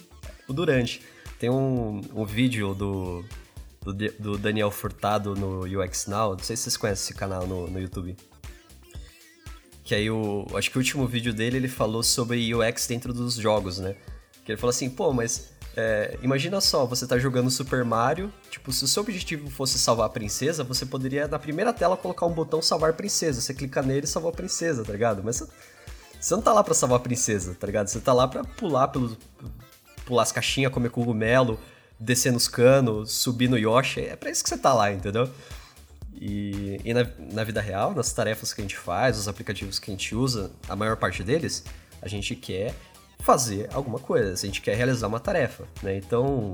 o 0.47 0.53
durante. 0.53 1.01
Tem 1.37 1.49
um, 1.49 2.01
um 2.13 2.25
vídeo 2.25 2.73
do, 2.73 3.25
do, 3.81 3.93
do, 3.93 4.37
Daniel 4.37 4.71
Furtado 4.71 5.35
no 5.35 5.61
UX 5.65 6.07
Now, 6.07 6.31
não 6.31 6.39
sei 6.43 6.55
se 6.55 6.63
vocês 6.63 6.77
conhecem 6.77 7.03
esse 7.03 7.13
canal 7.13 7.45
no, 7.45 7.67
no 7.67 7.79
YouTube. 7.79 8.15
Que 9.83 9.95
aí, 9.95 10.09
o, 10.09 10.45
acho 10.55 10.71
que 10.71 10.77
o 10.77 10.79
último 10.79 11.05
vídeo 11.05 11.33
dele, 11.33 11.57
ele 11.57 11.67
falou 11.67 12.01
sobre 12.01 12.53
UX 12.55 12.87
dentro 12.87 13.13
dos 13.13 13.35
jogos, 13.35 13.79
né? 13.79 13.95
Que 14.45 14.53
ele 14.53 14.59
falou 14.59 14.69
assim, 14.69 14.89
pô, 14.89 15.11
mas 15.11 15.52
é, 15.75 16.17
imagina 16.21 16.61
só, 16.61 16.85
você 16.85 17.07
tá 17.07 17.17
jogando 17.17 17.49
Super 17.49 17.83
Mario, 17.83 18.31
tipo, 18.49 18.71
se 18.71 18.83
o 18.83 18.87
seu 18.87 19.01
objetivo 19.01 19.49
fosse 19.49 19.79
salvar 19.79 20.05
a 20.05 20.09
princesa, 20.09 20.63
você 20.63 20.85
poderia 20.85 21.27
na 21.27 21.39
primeira 21.39 21.73
tela 21.73 21.97
colocar 21.97 22.25
um 22.25 22.31
botão 22.31 22.61
salvar 22.61 22.93
princesa. 22.93 23.41
Você 23.41 23.53
clica 23.53 23.81
nele 23.81 24.05
e 24.05 24.07
salva 24.07 24.29
a 24.29 24.31
princesa, 24.31 24.83
tá 24.83 24.91
ligado? 24.91 25.23
Mas 25.23 25.43
você 26.19 26.35
não 26.35 26.41
tá 26.41 26.53
lá 26.53 26.63
pra 26.63 26.73
salvar 26.73 26.99
a 26.99 27.01
princesa, 27.01 27.55
tá 27.59 27.65
ligado? 27.65 27.87
Você 27.87 27.99
tá 27.99 28.13
lá 28.13 28.27
pra 28.27 28.43
pular 28.43 28.87
pelos. 28.89 29.17
pular 30.05 30.23
as 30.23 30.31
caixinhas, 30.31 30.71
comer 30.71 30.89
cogumelo, 30.89 31.59
descer 31.99 32.31
nos 32.31 32.47
canos, 32.47 33.11
subir 33.11 33.49
no 33.49 33.57
Yoshi. 33.57 34.01
É 34.01 34.15
pra 34.15 34.29
isso 34.29 34.43
que 34.43 34.49
você 34.49 34.57
tá 34.57 34.73
lá, 34.73 34.91
entendeu? 34.91 35.27
E, 36.15 36.79
e 36.85 36.93
na, 36.93 37.07
na, 37.33 37.43
vida 37.43 37.59
real, 37.59 37.95
nas 37.95 38.13
tarefas 38.13 38.53
que 38.53 38.61
a 38.61 38.63
gente 38.63 38.77
faz, 38.77 39.17
os 39.17 39.27
aplicativos 39.27 39.79
que 39.79 39.89
a 39.89 39.93
gente 39.93 40.13
usa, 40.13 40.51
a 40.69 40.75
maior 40.75 40.95
parte 40.97 41.23
deles, 41.23 41.63
a 41.99 42.07
gente 42.07 42.35
quer 42.35 42.75
fazer 43.19 43.69
alguma 43.73 43.99
coisa, 43.99 44.33
a 44.33 44.35
gente 44.35 44.61
quer 44.61 44.75
realizar 44.75 45.07
uma 45.07 45.19
tarefa, 45.19 45.65
né? 45.81 45.97
Então, 45.97 46.51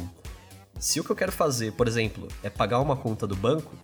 se 0.79 0.99
o 0.99 1.03
que 1.03 1.09
eu 1.09 1.15
quero 1.15 1.31
fazer, 1.31 1.73
por 1.73 1.87
exemplo, 1.87 2.27
é 2.43 2.49
pagar 2.49 2.79
uma 2.79 2.95
conta 2.95 3.25
do 3.25 3.35
banco, 3.35 3.75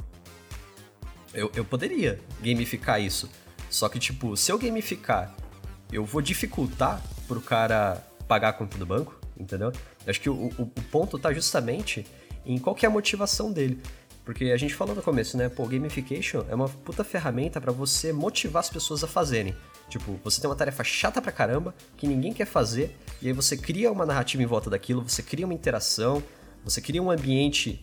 eu, 1.33 1.51
eu 1.55 1.65
poderia 1.65 2.19
gamificar 2.41 3.01
isso. 3.01 3.29
Só 3.69 3.89
que, 3.89 3.99
tipo, 3.99 4.37
se 4.37 4.51
eu 4.51 4.57
gamificar 4.57 5.35
eu 5.91 6.03
vou 6.03 6.21
dificultar 6.21 7.01
pro 7.27 7.41
cara 7.41 8.03
pagar 8.27 8.49
a 8.49 8.53
conta 8.53 8.77
do 8.77 8.85
banco, 8.85 9.15
entendeu? 9.37 9.71
Eu 10.05 10.09
acho 10.09 10.19
que 10.19 10.29
o, 10.29 10.33
o, 10.33 10.61
o, 10.63 10.81
ponto 10.91 11.17
tá 11.19 11.31
justamente 11.33 12.05
em 12.45 12.57
qual 12.57 12.75
que 12.75 12.85
é 12.85 12.89
a 12.89 12.91
motivação 12.91 13.51
dele. 13.51 13.81
Porque 14.23 14.45
a 14.45 14.57
gente 14.57 14.73
falou 14.73 14.95
no 14.95 15.01
começo, 15.01 15.37
né? 15.37 15.49
Pô, 15.49 15.65
gamification 15.65 16.43
é 16.49 16.55
uma 16.55 16.67
puta 16.67 17.03
ferramenta 17.03 17.61
para 17.61 17.71
você 17.71 18.11
motivar 18.11 18.61
as 18.61 18.69
pessoas 18.69 19.03
a 19.03 19.07
fazerem. 19.07 19.55
Tipo, 19.97 20.19
você 20.25 20.41
tem 20.41 20.49
uma 20.49 20.57
tarefa 20.57 20.83
chata 20.83 21.21
pra 21.21 21.31
caramba, 21.31 21.73
que 21.95 22.05
ninguém 22.05 22.33
quer 22.33 22.45
fazer, 22.45 22.97
e 23.21 23.27
aí 23.27 23.33
você 23.33 23.55
cria 23.55 23.89
uma 23.89 24.05
narrativa 24.05 24.43
em 24.43 24.45
volta 24.45 24.69
daquilo, 24.69 25.01
você 25.01 25.23
cria 25.23 25.45
uma 25.45 25.53
interação, 25.53 26.21
você 26.65 26.81
cria 26.81 27.01
um 27.01 27.09
ambiente 27.09 27.81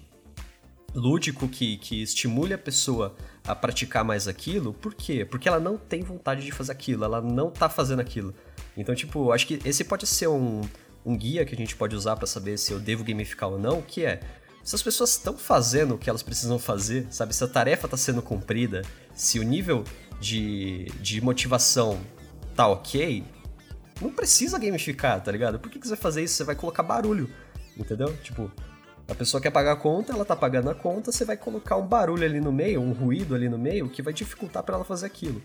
lúdico 0.95 1.49
que, 1.49 1.79
que 1.79 2.03
estimule 2.03 2.53
a 2.53 2.59
pessoa 2.59 3.17
a 3.47 3.55
praticar 3.55 4.05
mais 4.05 4.29
aquilo, 4.29 4.75
por 4.75 4.93
quê? 4.93 5.25
Porque 5.25 5.49
ela 5.49 5.59
não 5.59 5.79
tem 5.79 6.03
vontade 6.03 6.45
de 6.45 6.53
fazer 6.53 6.73
aquilo, 6.73 7.03
ela 7.03 7.23
não 7.23 7.51
tá 7.51 7.67
fazendo 7.67 8.01
aquilo. 8.01 8.35
Então, 8.77 8.95
tipo, 8.95 9.33
acho 9.33 9.47
que 9.47 9.59
esse 9.65 9.83
pode 9.83 10.07
ser 10.07 10.27
um, 10.27 10.61
um 11.07 11.17
guia 11.17 11.47
que 11.47 11.55
a 11.55 11.59
gente 11.59 11.75
pode 11.75 11.97
usar 11.97 12.17
para 12.17 12.27
saber 12.27 12.59
se 12.59 12.73
eu 12.73 12.79
devo 12.79 13.03
gamificar 13.03 13.49
ou 13.49 13.59
não, 13.59 13.81
que 13.81 14.05
é 14.05 14.21
se 14.63 14.75
as 14.75 14.83
pessoas 14.83 15.11
estão 15.11 15.37
fazendo 15.37 15.95
o 15.95 15.99
que 15.99 16.09
elas 16.09 16.23
precisam 16.23 16.59
fazer, 16.59 17.07
sabe? 17.11 17.35
Se 17.35 17.43
a 17.43 17.49
tarefa 17.49 17.87
está 17.87 17.97
sendo 17.97 18.23
cumprida, 18.23 18.83
se 19.15 19.39
o 19.39 19.43
nível 19.43 19.85
de, 20.21 20.87
de 21.01 21.21
motivação 21.21 21.99
tá 22.55 22.69
ok, 22.69 23.25
não 24.01 24.11
precisa 24.11 24.59
gamificar, 24.59 25.21
tá 25.23 25.33
ligado? 25.33 25.59
Por 25.59 25.71
que, 25.71 25.79
que 25.79 25.87
você 25.87 25.95
vai 25.95 26.03
fazer 26.03 26.23
isso? 26.23 26.35
Você 26.35 26.45
vai 26.45 26.55
colocar 26.55 26.83
barulho, 26.83 27.29
entendeu? 27.77 28.17
Tipo, 28.19 28.51
a 29.09 29.15
pessoa 29.15 29.41
quer 29.41 29.51
pagar 29.51 29.73
a 29.73 29.77
conta, 29.77 30.13
ela 30.13 30.25
tá 30.25 30.37
pagando 30.37 30.71
a 30.71 30.75
conta, 30.75 31.11
você 31.11 31.25
vai 31.25 31.37
colocar 31.37 31.77
um 31.77 31.87
barulho 31.87 32.25
ali 32.25 32.41
no 32.41 32.53
meio, 32.53 32.81
um 32.81 32.93
ruído 32.93 33.35
ali 33.35 33.49
no 33.49 33.59
meio, 33.59 33.89
que 33.89 34.01
vai 34.01 34.13
dificultar 34.13 34.63
para 34.63 34.77
ela 34.77 34.85
fazer 34.85 35.07
aquilo. 35.07 35.43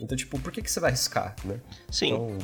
Então, 0.00 0.16
tipo, 0.16 0.38
por 0.38 0.52
que, 0.52 0.62
que 0.62 0.70
você 0.70 0.80
vai 0.80 0.90
arriscar, 0.90 1.34
né? 1.44 1.60
Sim. 1.90 2.14
Então... 2.14 2.38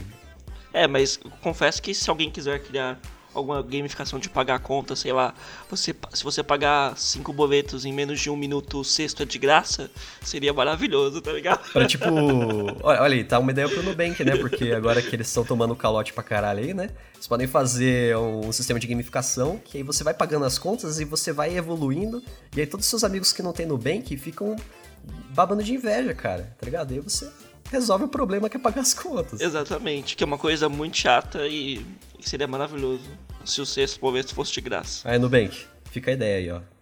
É, 0.72 0.87
mas 0.87 1.18
confesso 1.41 1.81
que 1.81 1.95
se 1.95 2.11
alguém 2.11 2.31
quiser 2.31 2.62
criar 2.62 3.01
alguma 3.37 3.62
gamificação 3.62 4.18
de 4.18 4.28
pagar 4.28 4.57
a 4.57 4.59
conta, 4.59 4.97
sei 4.97 5.12
lá, 5.12 5.34
você, 5.68 5.95
se 6.12 6.24
você 6.24 6.43
pagar 6.43 6.97
cinco 6.97 7.32
boletos 7.32 7.84
em 7.84 7.93
menos 7.93 8.20
de 8.20 8.30
um 8.30 8.37
minuto, 8.37 8.80
o 8.80 8.84
sexto 8.84 9.22
é 9.22 9.26
de 9.26 9.39
graça, 9.39 9.91
seria 10.22 10.53
maravilhoso, 10.53 11.20
tá 11.20 11.32
ligado? 11.32 11.70
Pra 11.70 11.87
tipo. 11.87 12.07
olha, 12.82 13.03
olha 13.03 13.14
aí, 13.14 13.24
tá 13.24 13.39
uma 13.39 13.51
ideia 13.51 13.68
pro 13.68 13.82
Nubank, 13.82 14.24
né? 14.24 14.37
Porque 14.37 14.72
agora 14.72 15.03
que 15.03 15.14
eles 15.14 15.28
estão 15.28 15.45
tomando 15.45 15.76
calote 15.76 16.12
pra 16.12 16.22
caralho 16.22 16.61
aí, 16.61 16.74
né? 16.74 16.91
Eles 17.14 17.26
podem 17.26 17.47
fazer 17.47 18.16
um 18.16 18.51
sistema 18.53 18.80
de 18.80 18.87
gamificação, 18.87 19.61
que 19.64 19.78
aí 19.78 19.82
você 19.82 20.03
vai 20.03 20.14
pagando 20.14 20.45
as 20.45 20.59
contas 20.59 20.99
e 20.99 21.05
você 21.05 21.32
vai 21.32 21.57
evoluindo, 21.57 22.22
e 22.55 22.61
aí 22.61 22.66
todos 22.66 22.87
os 22.87 22.91
seus 22.91 23.05
amigos 23.05 23.32
que 23.32 23.43
não 23.43 23.53
tem 23.53 23.66
Nubank 23.66 24.16
ficam 24.16 24.57
babando 25.34 25.62
de 25.62 25.74
inveja, 25.74 26.14
cara, 26.14 26.55
tá 26.59 26.64
ligado? 26.64 26.93
E 26.93 26.95
aí 26.95 27.01
você 27.01 27.30
resolve 27.70 28.05
o 28.05 28.09
problema 28.09 28.49
que 28.49 28.57
é 28.57 28.61
pagar 28.61 28.80
as 28.80 28.95
contas. 28.95 29.41
Exatamente, 29.41 30.16
que 30.16 30.24
é 30.24 30.26
uma 30.26 30.39
coisa 30.39 30.68
muito 30.68 30.97
chata 30.97 31.47
e 31.47 31.84
seria 32.20 32.47
maravilhoso 32.47 33.05
se 33.51 33.61
o 33.61 33.67
sexto 33.67 34.01
boleto 34.01 34.35
fosse 34.35 34.53
de 34.53 34.61
graça. 34.61 35.09
Aí, 35.09 35.19
Nubank, 35.19 35.65
fica 35.91 36.11
a 36.11 36.15
ideia 36.15 36.39
aí, 36.39 36.51
ó. 36.51 36.77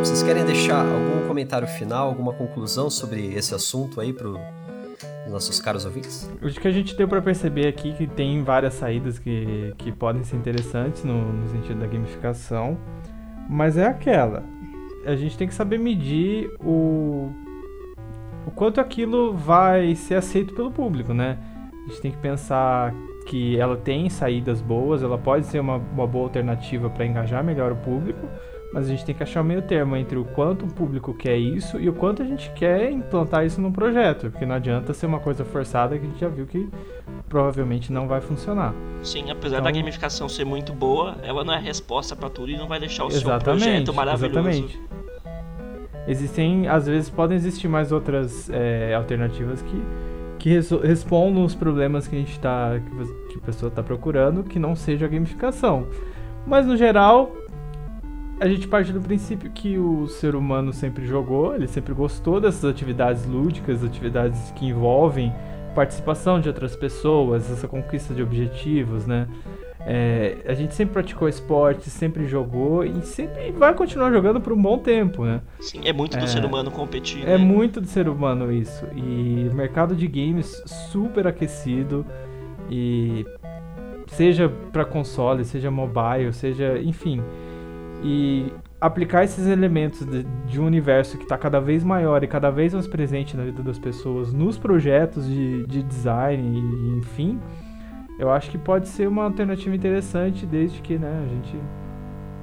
Vocês 0.00 0.22
querem 0.22 0.44
deixar 0.44 0.86
algum 0.86 1.26
comentário 1.26 1.68
final, 1.68 2.08
alguma 2.08 2.32
conclusão 2.32 2.88
sobre 2.88 3.34
esse 3.34 3.54
assunto 3.54 4.00
aí 4.00 4.12
para 4.12 4.28
os 4.28 5.30
nossos 5.30 5.60
caros 5.60 5.84
ouvintes? 5.84 6.30
Acho 6.40 6.60
que 6.60 6.68
a 6.68 6.72
gente 6.72 6.96
deu 6.96 7.06
para 7.06 7.20
perceber 7.20 7.68
aqui 7.68 7.92
que 7.92 8.06
tem 8.06 8.42
várias 8.42 8.74
saídas 8.74 9.18
que, 9.18 9.74
que 9.76 9.92
podem 9.92 10.24
ser 10.24 10.36
interessantes 10.36 11.04
no, 11.04 11.32
no 11.32 11.48
sentido 11.48 11.80
da 11.80 11.86
gamificação, 11.86 12.78
mas 13.48 13.76
é 13.76 13.86
aquela 13.86 14.42
a 15.06 15.16
gente 15.16 15.38
tem 15.38 15.46
que 15.46 15.54
saber 15.54 15.78
medir 15.78 16.50
o, 16.60 17.30
o 18.46 18.50
quanto 18.50 18.80
aquilo 18.80 19.32
vai 19.32 19.94
ser 19.94 20.16
aceito 20.16 20.54
pelo 20.54 20.70
público, 20.70 21.14
né? 21.14 21.38
A 21.72 21.88
gente 21.88 22.00
tem 22.00 22.10
que 22.10 22.18
pensar 22.18 22.92
que 23.26 23.58
ela 23.58 23.76
tem 23.76 24.08
saídas 24.08 24.60
boas, 24.60 25.02
ela 25.02 25.18
pode 25.18 25.46
ser 25.46 25.60
uma, 25.60 25.76
uma 25.76 26.06
boa 26.06 26.24
alternativa 26.24 26.90
para 26.90 27.06
engajar 27.06 27.42
melhor 27.42 27.72
o 27.72 27.76
público, 27.76 28.26
mas 28.72 28.86
a 28.86 28.90
gente 28.90 29.04
tem 29.04 29.14
que 29.14 29.22
achar 29.22 29.40
o 29.40 29.44
meio 29.44 29.62
termo 29.62 29.96
entre 29.96 30.18
o 30.18 30.24
quanto 30.24 30.64
o 30.64 30.68
público 30.68 31.14
quer 31.14 31.36
isso 31.36 31.78
e 31.80 31.88
o 31.88 31.92
quanto 31.92 32.22
a 32.22 32.24
gente 32.24 32.50
quer 32.50 32.90
implantar 32.90 33.44
isso 33.44 33.60
num 33.60 33.72
projeto, 33.72 34.30
porque 34.30 34.44
não 34.44 34.54
adianta 34.54 34.92
ser 34.92 35.06
uma 35.06 35.20
coisa 35.20 35.44
forçada 35.44 35.98
que 35.98 36.04
a 36.04 36.08
gente 36.08 36.20
já 36.20 36.28
viu 36.28 36.46
que 36.46 36.68
provavelmente 37.28 37.92
não 37.92 38.06
vai 38.06 38.20
funcionar. 38.20 38.74
Sim, 39.02 39.30
apesar 39.30 39.58
então, 39.58 39.64
da 39.64 39.70
gamificação 39.70 40.28
ser 40.28 40.44
muito 40.44 40.72
boa, 40.72 41.16
ela 41.22 41.44
não 41.44 41.54
é 41.54 41.58
resposta 41.58 42.14
para 42.14 42.28
tudo 42.28 42.50
e 42.50 42.56
não 42.56 42.68
vai 42.68 42.80
deixar 42.80 43.04
o 43.04 43.10
seu 43.10 43.38
projeto 43.38 43.94
maravilhoso. 43.94 44.48
Exatamente. 44.48 44.80
Existem, 46.08 46.68
às 46.68 46.86
vezes, 46.86 47.10
podem 47.10 47.36
existir 47.36 47.66
mais 47.66 47.90
outras 47.90 48.48
é, 48.50 48.94
alternativas 48.94 49.60
que, 49.62 49.82
que 50.38 50.50
respondam 50.86 51.44
os 51.44 51.54
problemas 51.54 52.06
que 52.06 52.14
a 52.14 52.18
gente 52.18 52.38
tá, 52.38 52.78
que, 52.78 53.32
que 53.32 53.38
a 53.38 53.40
pessoa 53.40 53.68
está 53.68 53.82
procurando, 53.82 54.44
que 54.44 54.58
não 54.58 54.76
seja 54.76 55.06
a 55.06 55.08
gamificação. 55.08 55.88
Mas 56.46 56.64
no 56.64 56.76
geral, 56.76 57.32
a 58.38 58.48
gente 58.48 58.68
parte 58.68 58.92
do 58.92 59.00
princípio 59.00 59.50
que 59.50 59.78
o 59.78 60.06
ser 60.08 60.34
humano 60.34 60.72
sempre 60.72 61.06
jogou, 61.06 61.54
ele 61.54 61.66
sempre 61.66 61.94
gostou 61.94 62.40
dessas 62.40 62.64
atividades 62.64 63.26
lúdicas, 63.26 63.82
atividades 63.82 64.50
que 64.52 64.66
envolvem 64.66 65.32
participação 65.74 66.40
de 66.40 66.48
outras 66.48 66.74
pessoas, 66.74 67.50
essa 67.50 67.68
conquista 67.68 68.14
de 68.14 68.22
objetivos, 68.22 69.06
né? 69.06 69.28
É, 69.88 70.38
a 70.46 70.54
gente 70.54 70.74
sempre 70.74 70.94
praticou 70.94 71.28
esporte, 71.28 71.88
sempre 71.90 72.26
jogou 72.26 72.84
e 72.84 73.02
sempre 73.02 73.52
vai 73.52 73.72
continuar 73.72 74.10
jogando 74.10 74.40
por 74.40 74.52
um 74.52 74.60
bom 74.60 74.78
tempo, 74.78 75.24
né? 75.24 75.40
Sim, 75.60 75.82
é 75.84 75.92
muito 75.92 76.18
do 76.18 76.24
é, 76.24 76.26
ser 76.26 76.44
humano 76.44 76.72
competir. 76.72 77.22
É 77.22 77.38
né? 77.38 77.38
muito 77.38 77.80
do 77.80 77.86
ser 77.86 78.08
humano 78.08 78.50
isso. 78.52 78.84
E 78.96 79.48
mercado 79.54 79.94
de 79.94 80.08
games 80.08 80.60
super 80.90 81.26
aquecido 81.28 82.04
e 82.68 83.24
seja 84.08 84.48
para 84.72 84.84
console, 84.84 85.44
seja 85.44 85.70
mobile, 85.70 86.32
seja, 86.32 86.78
enfim. 86.78 87.22
E 88.02 88.52
aplicar 88.80 89.24
esses 89.24 89.46
elementos 89.46 90.04
de, 90.04 90.22
de 90.22 90.60
um 90.60 90.66
universo 90.66 91.16
que 91.16 91.24
está 91.24 91.36
cada 91.36 91.60
vez 91.60 91.82
maior 91.82 92.22
e 92.22 92.26
cada 92.26 92.50
vez 92.50 92.74
mais 92.74 92.86
presente 92.86 93.36
na 93.36 93.44
vida 93.44 93.62
das 93.62 93.78
pessoas, 93.78 94.32
nos 94.32 94.58
projetos 94.58 95.26
de, 95.26 95.66
de 95.66 95.82
design 95.82 96.58
e 96.58 96.98
enfim 96.98 97.40
eu 98.18 98.30
acho 98.30 98.50
que 98.50 98.58
pode 98.58 98.88
ser 98.88 99.06
uma 99.06 99.24
alternativa 99.24 99.74
interessante 99.74 100.46
desde 100.46 100.80
que 100.80 100.96
né, 100.96 101.22
a 101.24 101.28
gente 101.28 101.56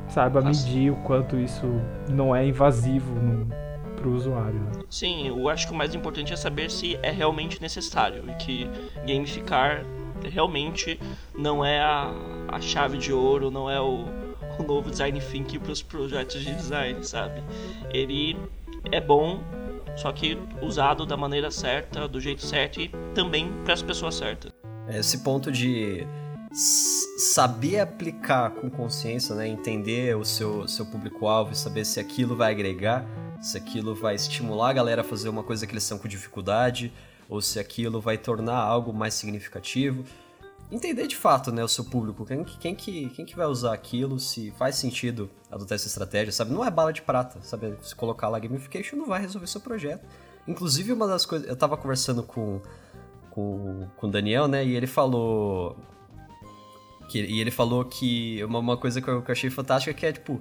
saiba 0.07 0.41
medir 0.41 0.91
o 0.91 0.95
quanto 0.97 1.37
isso 1.37 1.65
não 2.09 2.35
é 2.35 2.45
invasivo 2.45 3.15
para 3.95 4.07
o 4.07 4.15
usuário. 4.15 4.59
Né? 4.59 4.83
Sim, 4.89 5.27
eu 5.27 5.49
acho 5.49 5.67
que 5.67 5.73
o 5.73 5.75
mais 5.75 5.95
importante 5.95 6.31
é 6.31 6.35
saber 6.35 6.69
se 6.69 6.97
é 7.01 7.09
realmente 7.09 7.61
necessário 7.61 8.23
e 8.29 8.33
que 8.35 8.69
gamificar 9.07 9.83
realmente 10.23 10.99
não 11.35 11.65
é 11.65 11.81
a, 11.81 12.11
a 12.49 12.61
chave 12.61 12.97
de 12.97 13.11
ouro, 13.11 13.49
não 13.49 13.69
é 13.69 13.81
o, 13.81 14.05
o 14.59 14.63
novo 14.63 14.89
design 14.89 15.19
thinking 15.19 15.59
para 15.59 15.71
os 15.71 15.81
projetos 15.81 16.41
de 16.41 16.53
design, 16.53 17.03
sabe? 17.03 17.43
Ele 17.91 18.37
é 18.91 18.99
bom, 18.99 19.41
só 19.95 20.11
que 20.11 20.37
usado 20.61 21.05
da 21.05 21.15
maneira 21.15 21.51
certa, 21.51 22.07
do 22.07 22.19
jeito 22.19 22.41
certo 22.43 22.81
e 22.81 22.89
também 23.13 23.51
para 23.63 23.73
as 23.73 23.81
pessoas 23.81 24.15
certas. 24.15 24.51
Esse 24.87 25.19
ponto 25.19 25.51
de 25.51 26.05
saber 26.53 27.79
aplicar 27.79 28.51
com 28.51 28.69
consciência, 28.69 29.33
né? 29.33 29.47
entender 29.47 30.15
o 30.15 30.23
seu, 30.23 30.67
seu 30.67 30.85
público-alvo 30.85 31.51
e 31.53 31.55
saber 31.55 31.85
se 31.85 31.99
aquilo 31.99 32.35
vai 32.35 32.51
agregar, 32.51 33.05
se 33.41 33.57
aquilo 33.57 33.95
vai 33.95 34.15
estimular 34.15 34.69
a 34.69 34.73
galera 34.73 35.01
a 35.01 35.03
fazer 35.03 35.29
uma 35.29 35.43
coisa 35.43 35.65
que 35.65 35.73
eles 35.73 35.83
estão 35.83 35.97
com 35.97 36.07
dificuldade, 36.07 36.93
ou 37.27 37.41
se 37.41 37.59
aquilo 37.59 37.99
vai 37.99 38.17
tornar 38.17 38.57
algo 38.57 38.93
mais 38.93 39.13
significativo. 39.15 40.03
Entender 40.74 41.07
de 41.07 41.15
fato 41.15 41.51
né, 41.51 41.63
o 41.63 41.67
seu 41.67 41.86
público, 41.86 42.26
quem, 42.26 42.43
quem, 42.43 42.76
que, 42.76 43.09
quem 43.09 43.26
que 43.26 43.36
vai 43.36 43.45
usar 43.45 43.74
aquilo, 43.74 44.19
se 44.19 44.51
faz 44.57 44.76
sentido 44.76 45.30
adotar 45.51 45.76
essa 45.76 45.88
estratégia, 45.88 46.32
sabe? 46.32 46.51
Não 46.51 46.65
é 46.65 46.71
bala 46.71 46.91
de 46.91 47.01
prata, 47.01 47.39
sabe? 47.43 47.76
Se 47.82 47.95
colocar 47.95 48.28
lá 48.28 48.39
gamification 48.39 48.97
não 48.97 49.05
vai 49.05 49.21
resolver 49.21 49.47
seu 49.47 49.61
projeto. 49.61 50.05
Inclusive, 50.47 50.91
uma 50.91 51.07
das 51.07 51.26
coisas. 51.26 51.47
Eu 51.47 51.55
tava 51.55 51.78
conversando 51.78 52.24
com 52.24 52.59
com, 53.34 53.88
com 53.97 54.07
o 54.07 54.11
Daniel, 54.11 54.47
né? 54.47 54.63
E 54.63 54.76
ele 54.76 54.86
falou. 54.86 55.76
Que, 57.09 57.19
e 57.19 57.41
ele 57.41 57.51
falou 57.51 57.84
que 57.84 58.43
uma, 58.43 58.59
uma 58.59 58.78
coisa 58.78 59.01
que 59.01 59.07
eu, 59.07 59.21
que 59.21 59.30
eu 59.30 59.34
achei 59.34 59.49
fantástica 59.49 59.93
que 59.93 60.05
é, 60.05 60.13
tipo, 60.13 60.39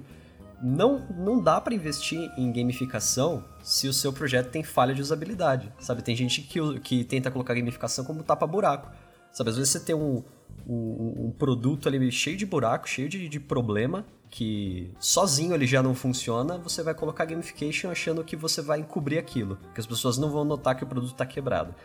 não, 0.61 0.99
não 1.09 1.41
dá 1.41 1.59
para 1.59 1.73
investir 1.73 2.31
em 2.37 2.51
gamificação 2.51 3.43
se 3.61 3.87
o 3.87 3.93
seu 3.93 4.13
projeto 4.13 4.49
tem 4.49 4.63
falha 4.63 4.93
de 4.93 5.01
usabilidade, 5.01 5.71
sabe? 5.79 6.01
Tem 6.01 6.15
gente 6.15 6.41
que, 6.41 6.79
que 6.79 7.03
tenta 7.03 7.29
colocar 7.31 7.53
gamificação 7.53 8.05
como 8.05 8.23
tapa-buraco, 8.23 8.89
sabe? 9.33 9.49
Às 9.49 9.57
vezes 9.57 9.71
você 9.71 9.79
tem 9.79 9.95
um, 9.95 10.23
um, 10.65 11.25
um, 11.25 11.31
produto 11.31 11.89
ali 11.89 12.11
cheio 12.11 12.37
de 12.37 12.45
buraco, 12.45 12.87
cheio 12.87 13.09
de, 13.09 13.27
de 13.27 13.39
problema, 13.39 14.05
que 14.29 14.91
sozinho 14.99 15.53
ele 15.53 15.67
já 15.67 15.83
não 15.83 15.93
funciona, 15.93 16.57
você 16.57 16.81
vai 16.81 16.93
colocar 16.93 17.25
gamification 17.25 17.91
achando 17.91 18.23
que 18.23 18.35
você 18.35 18.61
vai 18.61 18.79
encobrir 18.79 19.17
aquilo, 19.17 19.57
que 19.73 19.79
as 19.79 19.85
pessoas 19.85 20.17
não 20.17 20.29
vão 20.29 20.45
notar 20.45 20.75
que 20.75 20.83
o 20.83 20.87
produto 20.87 21.11
está 21.11 21.25
quebrado 21.25 21.75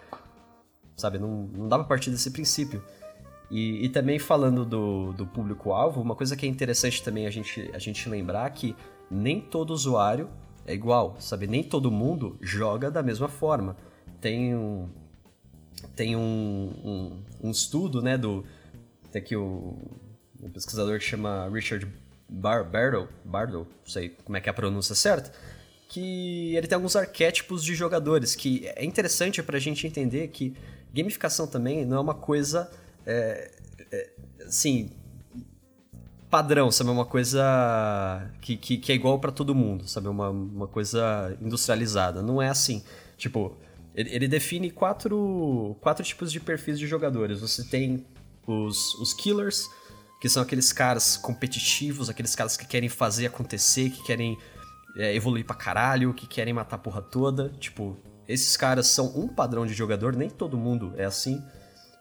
sabe? 0.98 1.18
Não, 1.18 1.48
não 1.54 1.68
dá 1.68 1.78
pra 1.78 1.86
partir 1.86 2.10
desse 2.10 2.30
princípio. 2.30 2.82
E, 3.50 3.86
e 3.86 3.88
também 3.88 4.18
falando 4.18 4.66
do, 4.66 5.12
do 5.12 5.26
público-alvo, 5.26 6.02
uma 6.02 6.14
coisa 6.14 6.36
que 6.36 6.44
é 6.44 6.48
interessante 6.48 7.02
também 7.02 7.26
a 7.26 7.30
gente, 7.30 7.70
a 7.72 7.78
gente 7.78 8.06
lembrar 8.08 8.50
que 8.50 8.76
nem 9.10 9.40
todo 9.40 9.70
usuário 9.70 10.28
é 10.66 10.74
igual, 10.74 11.16
sabe? 11.18 11.46
Nem 11.46 11.62
todo 11.62 11.90
mundo 11.90 12.36
joga 12.42 12.90
da 12.90 13.02
mesma 13.02 13.28
forma. 13.28 13.74
Tem 14.20 14.54
um, 14.54 14.90
tem 15.94 16.16
um, 16.16 16.72
um, 16.84 17.48
um 17.48 17.50
estudo, 17.50 18.02
né, 18.02 18.16
do... 18.16 18.44
Tem 19.10 19.22
aqui 19.22 19.36
o, 19.36 19.76
um 20.42 20.50
pesquisador 20.50 20.98
que 20.98 21.04
chama 21.04 21.48
Richard 21.48 21.86
Bar 22.28 22.68
Bardo, 22.68 23.08
Bardo, 23.24 23.58
não 23.58 23.66
sei 23.86 24.10
como 24.24 24.36
é 24.36 24.40
que 24.40 24.48
é 24.48 24.52
a 24.52 24.54
pronúncia 24.54 24.94
certa, 24.94 25.32
que 25.88 26.54
ele 26.54 26.66
tem 26.66 26.76
alguns 26.76 26.94
arquétipos 26.94 27.64
de 27.64 27.74
jogadores, 27.74 28.34
que 28.34 28.68
é 28.76 28.84
interessante 28.84 29.42
pra 29.42 29.58
gente 29.58 29.86
entender 29.86 30.28
que 30.28 30.54
gamificação 30.92 31.46
também 31.46 31.86
não 31.86 31.96
é 31.96 32.00
uma 32.00 32.14
coisa, 32.14 32.70
é, 33.06 33.50
é, 33.90 34.10
assim, 34.46 34.90
padrão, 36.28 36.70
sabe? 36.70 36.90
Uma 36.90 37.06
coisa 37.06 38.30
que, 38.40 38.56
que, 38.56 38.76
que 38.76 38.92
é 38.92 38.94
igual 38.94 39.18
para 39.18 39.32
todo 39.32 39.54
mundo, 39.54 39.88
sabe? 39.88 40.08
Uma, 40.08 40.28
uma 40.30 40.68
coisa 40.68 41.36
industrializada. 41.40 42.22
Não 42.22 42.40
é 42.40 42.48
assim. 42.48 42.82
Tipo, 43.16 43.56
ele, 43.98 44.14
ele, 44.14 44.28
define 44.28 44.70
quatro, 44.70 45.76
quatro 45.80 46.04
tipos 46.04 46.30
de 46.30 46.38
perfis 46.38 46.78
de 46.78 46.86
jogadores. 46.86 47.40
Você 47.40 47.64
tem 47.64 48.06
os, 48.46 48.94
os 48.94 49.12
killers, 49.12 49.68
que 50.20 50.28
são 50.28 50.40
aqueles 50.40 50.72
caras 50.72 51.16
competitivos, 51.16 52.08
aqueles 52.08 52.32
caras 52.36 52.56
que 52.56 52.64
querem 52.64 52.88
fazer 52.88 53.26
acontecer, 53.26 53.90
que 53.90 54.00
querem 54.04 54.38
é, 54.96 55.16
evoluir 55.16 55.44
pra 55.44 55.56
caralho, 55.56 56.14
que 56.14 56.28
querem 56.28 56.54
matar 56.54 56.76
a 56.76 56.78
porra 56.78 57.02
toda. 57.02 57.48
Tipo, 57.58 57.98
esses 58.28 58.56
caras 58.56 58.86
são 58.86 59.18
um 59.18 59.26
padrão 59.26 59.66
de 59.66 59.74
jogador, 59.74 60.14
nem 60.14 60.30
todo 60.30 60.56
mundo 60.56 60.94
é 60.96 61.04
assim. 61.04 61.42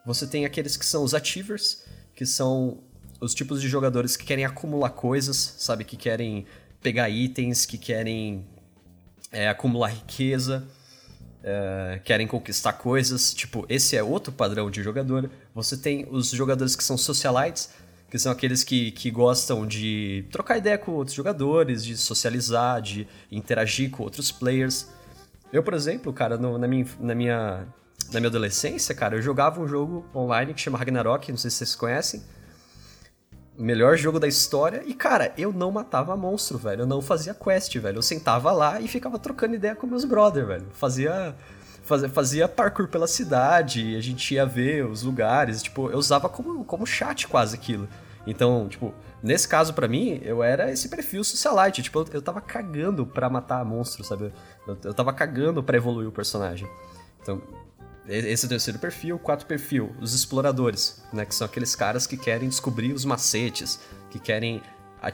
Você 0.06 0.28
tem 0.28 0.46
aqueles 0.46 0.78
que 0.78 0.86
são 0.86 1.04
os 1.04 1.16
achievers, 1.16 1.84
que 2.14 2.28
são 2.28 2.84
os 3.20 3.34
tipos 3.34 3.60
de 3.60 3.68
jogadores 3.68 4.16
que 4.16 4.24
querem 4.24 4.46
acumular 4.46 4.92
coisas, 4.92 5.56
sabe? 5.58 5.84
Que 5.84 5.98
querem 5.98 6.46
pegar 6.80 7.10
itens, 7.10 7.66
que 7.66 7.80
querem 7.80 8.46
é, 9.32 9.50
acumular 9.50 9.88
riqueza, 9.88 10.68
é, 11.44 12.00
querem 12.04 12.28
conquistar 12.28 12.74
coisas. 12.74 13.34
Tipo, 13.34 13.66
esse 13.70 13.96
é 13.96 14.04
outro 14.04 14.32
padrão 14.32 14.70
de 14.70 14.82
jogador. 14.82 15.30
Você 15.54 15.78
tem 15.78 16.08
os 16.10 16.30
jogadores 16.30 16.76
que 16.76 16.84
são 16.84 16.98
socialites, 16.98 17.70
que 18.10 18.18
são 18.18 18.32
aqueles 18.32 18.64
que, 18.64 18.92
que 18.92 19.12
gostam 19.12 19.66
de 19.66 20.26
trocar 20.32 20.58
ideia 20.58 20.78
com 20.78 20.94
outros 20.94 21.16
jogadores, 21.16 21.84
de 21.84 21.98
socializar, 21.98 22.82
de 22.82 23.08
interagir 23.32 23.90
com 23.90 24.04
outros 24.04 24.32
players. 24.32 24.88
Eu, 25.52 25.64
por 25.64 25.74
exemplo, 25.74 26.12
cara, 26.14 26.38
no, 26.38 26.58
na, 26.58 26.68
minha, 26.68 26.86
na, 27.00 27.16
minha, 27.16 27.68
na 28.12 28.20
minha 28.20 28.30
adolescência, 28.30 28.94
cara, 28.94 29.16
eu 29.16 29.22
jogava 29.22 29.62
um 29.62 29.68
jogo 29.68 30.06
online 30.16 30.54
que 30.54 30.62
chama 30.62 30.78
Ragnarok, 30.78 31.30
não 31.32 31.38
sei 31.38 31.50
se 31.50 31.58
vocês 31.58 31.76
conhecem 31.76 32.22
melhor 33.58 33.98
jogo 33.98 34.20
da 34.20 34.28
história. 34.28 34.84
E, 34.86 34.94
cara, 34.94 35.34
eu 35.38 35.52
não 35.52 35.72
matava 35.72 36.16
monstro, 36.16 36.58
velho. 36.58 36.82
Eu 36.82 36.88
não 36.88 37.02
fazia 37.02 37.34
quest, 37.34 37.76
velho. 37.78 37.98
Eu 37.98 38.02
sentava 38.02 38.52
lá 38.52 38.80
e 38.80 38.88
ficava 38.88 39.18
trocando 39.18 39.56
ideia 39.56 39.76
com 39.76 39.88
meus 39.88 40.06
brother, 40.06 40.46
velho. 40.46 40.68
Fazia. 40.74 41.36
Fazia, 41.84 42.10
fazia 42.10 42.48
parkour 42.50 42.90
pela 42.90 43.08
cidade, 43.08 43.96
a 43.96 44.02
gente 44.02 44.34
ia 44.34 44.46
ver 44.46 44.86
os 44.86 45.04
lugares, 45.04 45.64
tipo, 45.64 45.90
eu 45.90 45.98
usava 45.98 46.28
como, 46.28 46.66
como 46.66 46.86
chat 46.86 47.26
quase 47.30 47.56
aquilo. 47.56 47.88
Então, 48.28 48.68
tipo, 48.68 48.94
nesse 49.24 49.48
caso 49.48 49.74
para 49.74 49.88
mim, 49.88 50.20
eu 50.22 50.44
era 50.44 50.70
esse 50.70 50.90
perfil 50.90 51.24
socialite, 51.24 51.82
tipo, 51.82 52.00
eu, 52.00 52.08
eu 52.16 52.22
tava 52.22 52.42
cagando 52.42 53.06
pra 53.06 53.30
matar 53.30 53.64
monstro, 53.64 54.04
sabe? 54.04 54.34
Eu, 54.68 54.78
eu 54.84 54.94
tava 54.94 55.14
cagando 55.14 55.64
pra 55.64 55.78
evoluir 55.78 56.10
o 56.10 56.12
personagem. 56.12 56.70
Então, 57.22 57.42
esse 58.08 58.46
é 58.46 58.48
o 58.48 58.50
terceiro 58.50 58.80
perfil. 58.80 59.20
Quarto 59.20 59.46
perfil, 59.46 59.96
os 60.00 60.14
exploradores, 60.14 61.02
né? 61.12 61.26
Que 61.26 61.36
são 61.36 61.46
aqueles 61.46 61.76
caras 61.76 62.08
que 62.08 62.18
querem 62.18 62.48
descobrir 62.48 62.94
os 62.94 63.04
macetes, 63.04 63.80
que 64.10 64.20
querem 64.20 64.62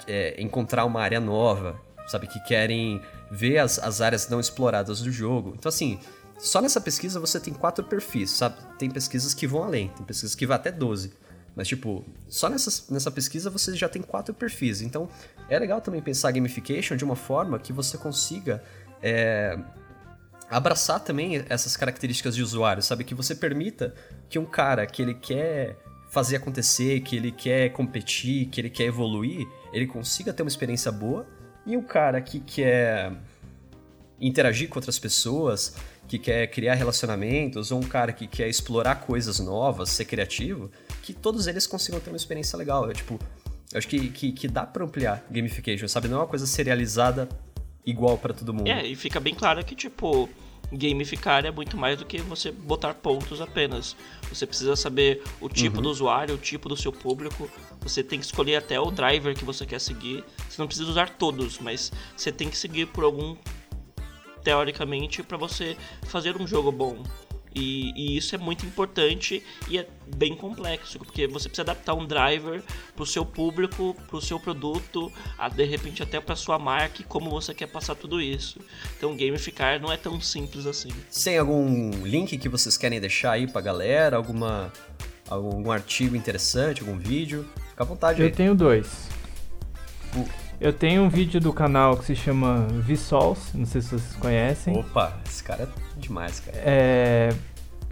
é, 0.07 0.41
encontrar 0.41 0.85
uma 0.85 1.01
área 1.01 1.19
nova, 1.19 1.79
sabe? 2.07 2.27
Que 2.27 2.39
querem 2.41 3.01
ver 3.31 3.57
as, 3.57 3.79
as 3.79 4.01
áreas 4.01 4.29
não 4.29 4.39
exploradas 4.39 5.01
do 5.01 5.11
jogo. 5.11 5.53
Então, 5.57 5.69
assim, 5.69 5.99
só 6.37 6.61
nessa 6.61 6.79
pesquisa 6.79 7.19
você 7.19 7.39
tem 7.39 7.53
quatro 7.53 7.83
perfis, 7.83 8.29
sabe? 8.31 8.57
Tem 8.77 8.89
pesquisas 8.89 9.33
que 9.33 9.47
vão 9.47 9.63
além, 9.63 9.87
tem 9.89 10.05
pesquisas 10.05 10.35
que 10.35 10.45
vão 10.45 10.55
até 10.55 10.71
12. 10.71 11.13
Mas, 11.55 11.67
tipo, 11.67 12.03
só 12.27 12.49
nessa, 12.49 12.91
nessa 12.91 13.11
pesquisa 13.11 13.49
você 13.49 13.75
já 13.75 13.87
tem 13.87 14.01
quatro 14.01 14.33
perfis. 14.33 14.81
Então, 14.81 15.07
é 15.49 15.57
legal 15.57 15.81
também 15.81 16.01
pensar 16.01 16.31
gamification 16.31 16.95
de 16.95 17.03
uma 17.03 17.15
forma 17.15 17.59
que 17.59 17.71
você 17.71 17.97
consiga 17.97 18.63
é, 19.01 19.57
abraçar 20.55 20.99
também 20.99 21.43
essas 21.49 21.75
características 21.75 22.35
de 22.35 22.43
usuário, 22.43 22.81
sabe? 22.81 23.03
Que 23.03 23.15
você 23.15 23.35
permita 23.35 23.93
que 24.29 24.37
um 24.37 24.45
cara 24.45 24.85
que 24.85 25.01
ele 25.01 25.13
quer 25.13 25.77
fazer 26.09 26.35
acontecer, 26.35 26.99
que 27.01 27.15
ele 27.15 27.31
quer 27.31 27.69
competir, 27.69 28.45
que 28.47 28.61
ele 28.61 28.69
quer 28.69 28.85
evoluir, 28.85 29.47
ele 29.73 29.87
consiga 29.87 30.31
ter 30.31 30.43
uma 30.43 30.49
experiência 30.49 30.91
boa, 30.91 31.25
e 31.65 31.75
um 31.75 31.81
cara 31.81 32.21
que 32.21 32.39
quer 32.39 33.11
interagir 34.21 34.69
com 34.69 34.77
outras 34.77 34.99
pessoas, 34.99 35.75
que 36.07 36.19
quer 36.19 36.47
criar 36.47 36.75
relacionamentos, 36.75 37.71
ou 37.71 37.79
um 37.79 37.83
cara 37.83 38.13
que 38.13 38.27
quer 38.27 38.47
explorar 38.47 38.95
coisas 38.95 39.39
novas, 39.39 39.89
ser 39.89 40.05
criativo, 40.05 40.69
que 41.01 41.13
todos 41.13 41.47
eles 41.47 41.65
consigam 41.65 41.99
ter 41.99 42.11
uma 42.11 42.17
experiência 42.17 42.57
legal. 42.57 42.85
Eu, 42.85 42.93
tipo, 42.93 43.19
eu 43.71 43.77
acho 43.77 43.87
que, 43.87 44.09
que, 44.09 44.31
que 44.31 44.47
dá 44.47 44.65
pra 44.65 44.85
ampliar 44.85 45.25
gamification, 45.31 45.87
sabe? 45.87 46.07
Não 46.07 46.17
é 46.17 46.19
uma 46.21 46.27
coisa 46.27 46.45
serializada 46.45 47.27
igual 47.85 48.17
para 48.17 48.33
todo 48.33 48.53
mundo. 48.53 48.67
É, 48.67 48.85
e 48.85 48.95
fica 48.95 49.19
bem 49.19 49.33
claro 49.33 49.63
que, 49.65 49.75
tipo, 49.75 50.29
gamificar 50.73 51.45
é 51.45 51.51
muito 51.51 51.77
mais 51.77 51.97
do 51.97 52.05
que 52.05 52.19
você 52.21 52.51
botar 52.51 52.93
pontos 52.93 53.41
apenas. 53.41 53.95
Você 54.29 54.45
precisa 54.45 54.75
saber 54.75 55.23
o 55.39 55.47
tipo 55.47 55.77
uhum. 55.77 55.83
do 55.83 55.89
usuário, 55.89 56.35
o 56.35 56.37
tipo 56.37 56.67
do 56.67 56.75
seu 56.75 56.91
público. 56.91 57.49
Você 57.81 58.03
tem 58.03 58.19
que 58.19 58.25
escolher 58.25 58.55
até 58.55 58.79
o 58.79 58.89
driver 58.91 59.35
que 59.35 59.45
você 59.45 59.65
quer 59.65 59.79
seguir. 59.79 60.23
Você 60.49 60.61
não 60.61 60.67
precisa 60.67 60.89
usar 60.89 61.09
todos, 61.09 61.59
mas 61.59 61.91
você 62.15 62.31
tem 62.31 62.49
que 62.49 62.57
seguir 62.57 62.87
por 62.87 63.03
algum 63.03 63.35
teoricamente 64.43 65.23
para 65.23 65.37
você 65.37 65.77
fazer 66.03 66.39
um 66.39 66.45
jogo 66.45 66.71
bom. 66.71 67.03
E, 67.55 67.93
e, 67.95 68.17
isso 68.17 68.33
é 68.33 68.37
muito 68.37 68.65
importante 68.65 69.43
e 69.69 69.77
é 69.77 69.87
bem 70.15 70.35
complexo, 70.35 70.97
porque 70.97 71.27
você 71.27 71.47
precisa 71.47 71.61
adaptar 71.61 71.93
um 71.93 72.05
driver 72.05 72.63
para 72.95 73.03
o 73.03 73.05
seu 73.05 73.25
público, 73.25 73.95
para 74.07 74.17
o 74.17 74.21
seu 74.21 74.39
produto, 74.39 75.11
a, 75.37 75.49
de 75.49 75.63
repente 75.63 76.01
até 76.01 76.19
para 76.19 76.35
sua 76.35 76.57
marca 76.57 77.01
e 77.01 77.03
como 77.03 77.29
você 77.29 77.53
quer 77.53 77.67
passar 77.67 77.95
tudo 77.95 78.19
isso. 78.19 78.59
Então, 78.97 79.15
gamificar 79.15 79.79
não 79.79 79.91
é 79.91 79.97
tão 79.97 80.19
simples 80.19 80.65
assim. 80.65 80.89
Tem 81.23 81.37
algum 81.37 81.91
link 82.03 82.37
que 82.37 82.49
vocês 82.49 82.75
querem 82.77 82.99
deixar 82.99 83.33
aí 83.33 83.47
para 83.47 83.61
galera? 83.61 84.17
Alguma, 84.17 84.71
algum 85.29 85.71
artigo 85.71 86.15
interessante, 86.15 86.81
algum 86.81 86.97
vídeo? 86.97 87.47
Fica 87.69 87.83
à 87.83 87.85
vontade 87.85 88.21
Eu 88.21 88.27
aí. 88.27 88.31
tenho 88.31 88.55
dois. 88.55 89.09
Eu 90.61 90.71
tenho 90.71 91.01
um 91.03 91.09
vídeo 91.09 91.41
do 91.41 91.51
canal 91.51 91.97
que 91.97 92.05
se 92.05 92.15
chama 92.15 92.67
Vsauce, 92.87 93.57
não 93.57 93.65
sei 93.65 93.81
se 93.81 93.89
vocês 93.89 94.15
conhecem. 94.15 94.77
Opa, 94.77 95.19
esse 95.25 95.43
cara 95.43 95.63
é 95.63 95.92
demais, 96.03 96.39
cara. 96.39 96.57
É, 96.57 97.33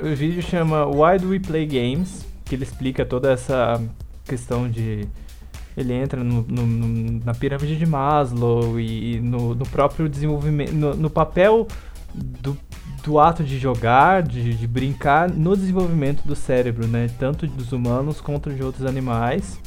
o 0.02 0.16
vídeo 0.16 0.42
chama 0.42 0.86
Why 0.86 1.20
Do 1.20 1.30
We 1.30 1.40
Play 1.40 1.66
Games, 1.66 2.26
que 2.46 2.56
ele 2.56 2.64
explica 2.64 3.06
toda 3.06 3.32
essa 3.32 3.82
questão 4.26 4.70
de... 4.70 5.08
Ele 5.76 5.94
entra 5.94 6.22
no, 6.22 6.42
no, 6.42 7.24
na 7.24 7.34
pirâmide 7.34 7.78
de 7.78 7.86
Maslow 7.86 8.80
e, 8.80 9.20
no, 9.22 9.56
no 9.56 9.66
próprio 9.66 10.10
desenvolvimento, 10.10 10.74
no, 10.74 11.10
papel 11.10 11.66
do, 12.14 12.58
do 13.04 13.20
ato 13.20 13.42
de 13.42 13.58
jogar, 13.58 14.22
de, 14.22 14.54
de, 14.54 14.68
brincar 14.68 15.30
no 15.30 15.56
desenvolvimento 15.56 16.24
do 16.24 16.36
cérebro, 16.36 16.88
né? 16.88 17.10
Tanto 17.18 17.48
dos 17.48 17.72
humanos 17.72 18.20
quanto 18.20 18.52
de 18.54 18.62
outros 18.62 18.86
animais. 18.86 19.60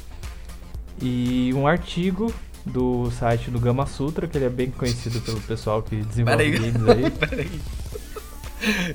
E 1.00 1.52
um 1.54 1.66
artigo 1.66 2.32
do 2.66 3.10
site 3.10 3.50
do 3.50 3.58
Gama 3.58 3.86
Sutra, 3.86 4.26
que 4.26 4.38
ele 4.38 4.46
é 4.46 4.50
bem 4.50 4.70
conhecido 4.70 5.20
pelo 5.20 5.40
pessoal 5.40 5.82
que 5.82 5.96
desenvolve 5.96 6.50
games 6.50 6.88
aí. 6.88 7.10
Peraí. 7.28 7.50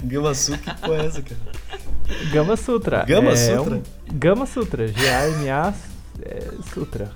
Gama 0.04 0.34
Sutra, 0.34 0.76
que 0.76 0.82
porra 0.82 1.04
é 1.04 1.06
essa, 1.06 1.22
cara? 1.22 1.42
Gama 2.32 2.58
Sutra. 2.58 3.06
Gama 3.06 3.32
é 3.32 3.36
Sutra? 3.36 3.76
Um... 3.76 3.84
Gama 4.18 4.46
Sutra. 4.46 4.88
G-A-M-A 4.88 5.74
é, 6.22 6.52
Sutra. 6.74 7.12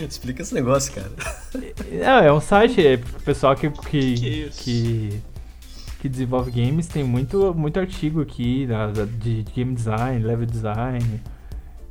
Explica 0.00 0.42
esse 0.42 0.54
negócio, 0.54 0.92
cara. 0.92 1.10
Não, 1.90 2.18
é 2.18 2.32
um 2.32 2.40
site, 2.40 2.84
é 2.86 2.96
pro 2.96 3.20
pessoal 3.20 3.54
que, 3.56 3.70
que, 3.70 4.14
Que 4.14 4.50
que, 4.50 5.22
que 6.00 6.08
desenvolve 6.08 6.50
games, 6.50 6.86
tem 6.86 7.04
muito, 7.04 7.54
muito 7.54 7.78
artigo 7.78 8.20
aqui 8.20 8.66
né, 8.66 8.92
de, 8.92 9.42
de 9.42 9.52
game 9.52 9.74
design, 9.74 10.24
level 10.24 10.46
design, 10.46 11.20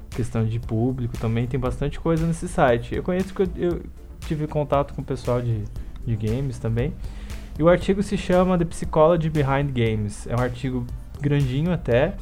questão 0.09 0.45
de 0.45 0.59
público 0.59 1.17
também, 1.17 1.47
tem 1.47 1.59
bastante 1.59 1.99
coisa 1.99 2.25
nesse 2.25 2.47
site. 2.47 2.95
Eu 2.95 3.03
conheço 3.03 3.33
que 3.33 3.41
eu, 3.41 3.49
eu 3.55 3.81
tive 4.27 4.47
contato 4.47 4.93
com 4.93 5.01
o 5.01 5.05
pessoal 5.05 5.41
de, 5.41 5.63
de 6.05 6.15
games 6.15 6.57
também. 6.59 6.93
E 7.61 7.63
o 7.63 7.69
artigo 7.69 8.01
se 8.01 8.17
chama 8.17 8.57
The 8.57 8.65
Psychology 8.65 9.29
Behind 9.29 9.69
Games. 9.71 10.25
É 10.25 10.35
um 10.35 10.39
artigo 10.39 10.83
grandinho 11.19 11.71
até, 11.71 12.15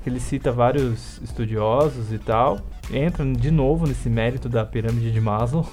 que 0.00 0.08
ele 0.08 0.20
cita 0.20 0.52
vários 0.52 1.20
estudiosos 1.20 2.12
e 2.12 2.18
tal. 2.18 2.60
Entra 2.92 3.24
de 3.24 3.50
novo 3.50 3.88
nesse 3.88 4.08
mérito 4.08 4.48
da 4.48 4.64
pirâmide 4.64 5.10
de 5.10 5.20
Maslow. 5.20 5.68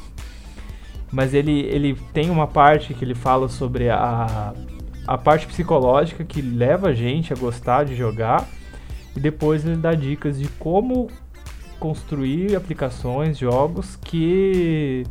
Mas 1.14 1.35
ele, 1.35 1.52
ele 1.68 1.93
tem 2.11 2.31
uma 2.31 2.48
parte 2.48 2.95
que 2.95 3.06
ele 3.06 3.14
fala 3.14 3.48
sobre 3.48 3.91
a, 3.91 4.56
a 5.06 5.18
parte 5.19 5.45
psicológica 5.45 6.23
que 6.23 6.41
leva 6.41 6.88
a 6.88 6.93
gente 6.95 7.31
a 7.31 7.35
gostar 7.35 7.84
de 7.84 7.95
jogar. 7.95 8.49
E 9.15 9.19
depois 9.19 9.64
ele 9.64 9.76
dá 9.76 9.93
dicas 9.93 10.39
de 10.39 10.48
como 10.48 11.11
construir 11.80 12.56
aplicações, 12.56 13.38
jogos 13.38 13.95
que 13.98 15.06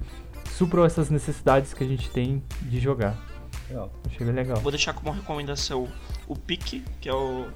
supram 0.46 0.84
essas 0.84 1.10
necessidades 1.10 1.72
que 1.72 1.84
a 1.84 1.86
gente 1.86 2.10
tem 2.10 2.42
de 2.62 2.80
jogar. 2.80 3.29
Legal. 3.70 3.92
Achei 4.04 4.26
legal. 4.26 4.56
Vou 4.58 4.72
deixar 4.72 4.92
como 4.92 5.12
recomendação 5.12 5.88
o 6.26 6.36
Pique, 6.36 6.82
que 7.00 7.08
é, 7.08 7.14
o, 7.14 7.48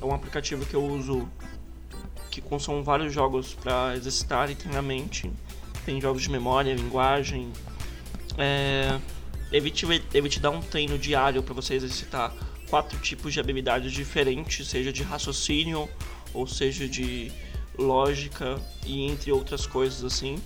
é 0.00 0.04
um 0.04 0.14
aplicativo 0.14 0.64
que 0.64 0.74
eu 0.74 0.84
uso 0.84 1.28
que 2.30 2.40
consome 2.40 2.82
vários 2.82 3.12
jogos 3.12 3.54
para 3.54 3.96
exercitar 3.96 4.48
e 4.50 4.54
treinar 4.54 4.78
a 4.78 4.82
mente. 4.82 5.30
Tem 5.84 6.00
jogos 6.00 6.22
de 6.22 6.30
memória, 6.30 6.72
linguagem. 6.72 7.52
É, 8.38 8.98
ele, 9.50 9.70
te, 9.70 9.86
ele 10.14 10.28
te 10.28 10.38
dá 10.38 10.50
um 10.50 10.60
treino 10.60 10.98
diário 10.98 11.42
para 11.42 11.54
você 11.54 11.74
exercitar 11.74 12.32
quatro 12.70 12.98
tipos 13.00 13.32
de 13.32 13.40
habilidades 13.40 13.92
diferentes, 13.92 14.68
seja 14.68 14.92
de 14.92 15.02
raciocínio 15.02 15.88
ou 16.32 16.46
seja 16.46 16.88
de 16.88 17.32
lógica 17.76 18.60
e 18.84 19.06
entre 19.06 19.32
outras 19.32 19.66
coisas 19.66 20.04
assim. 20.04 20.38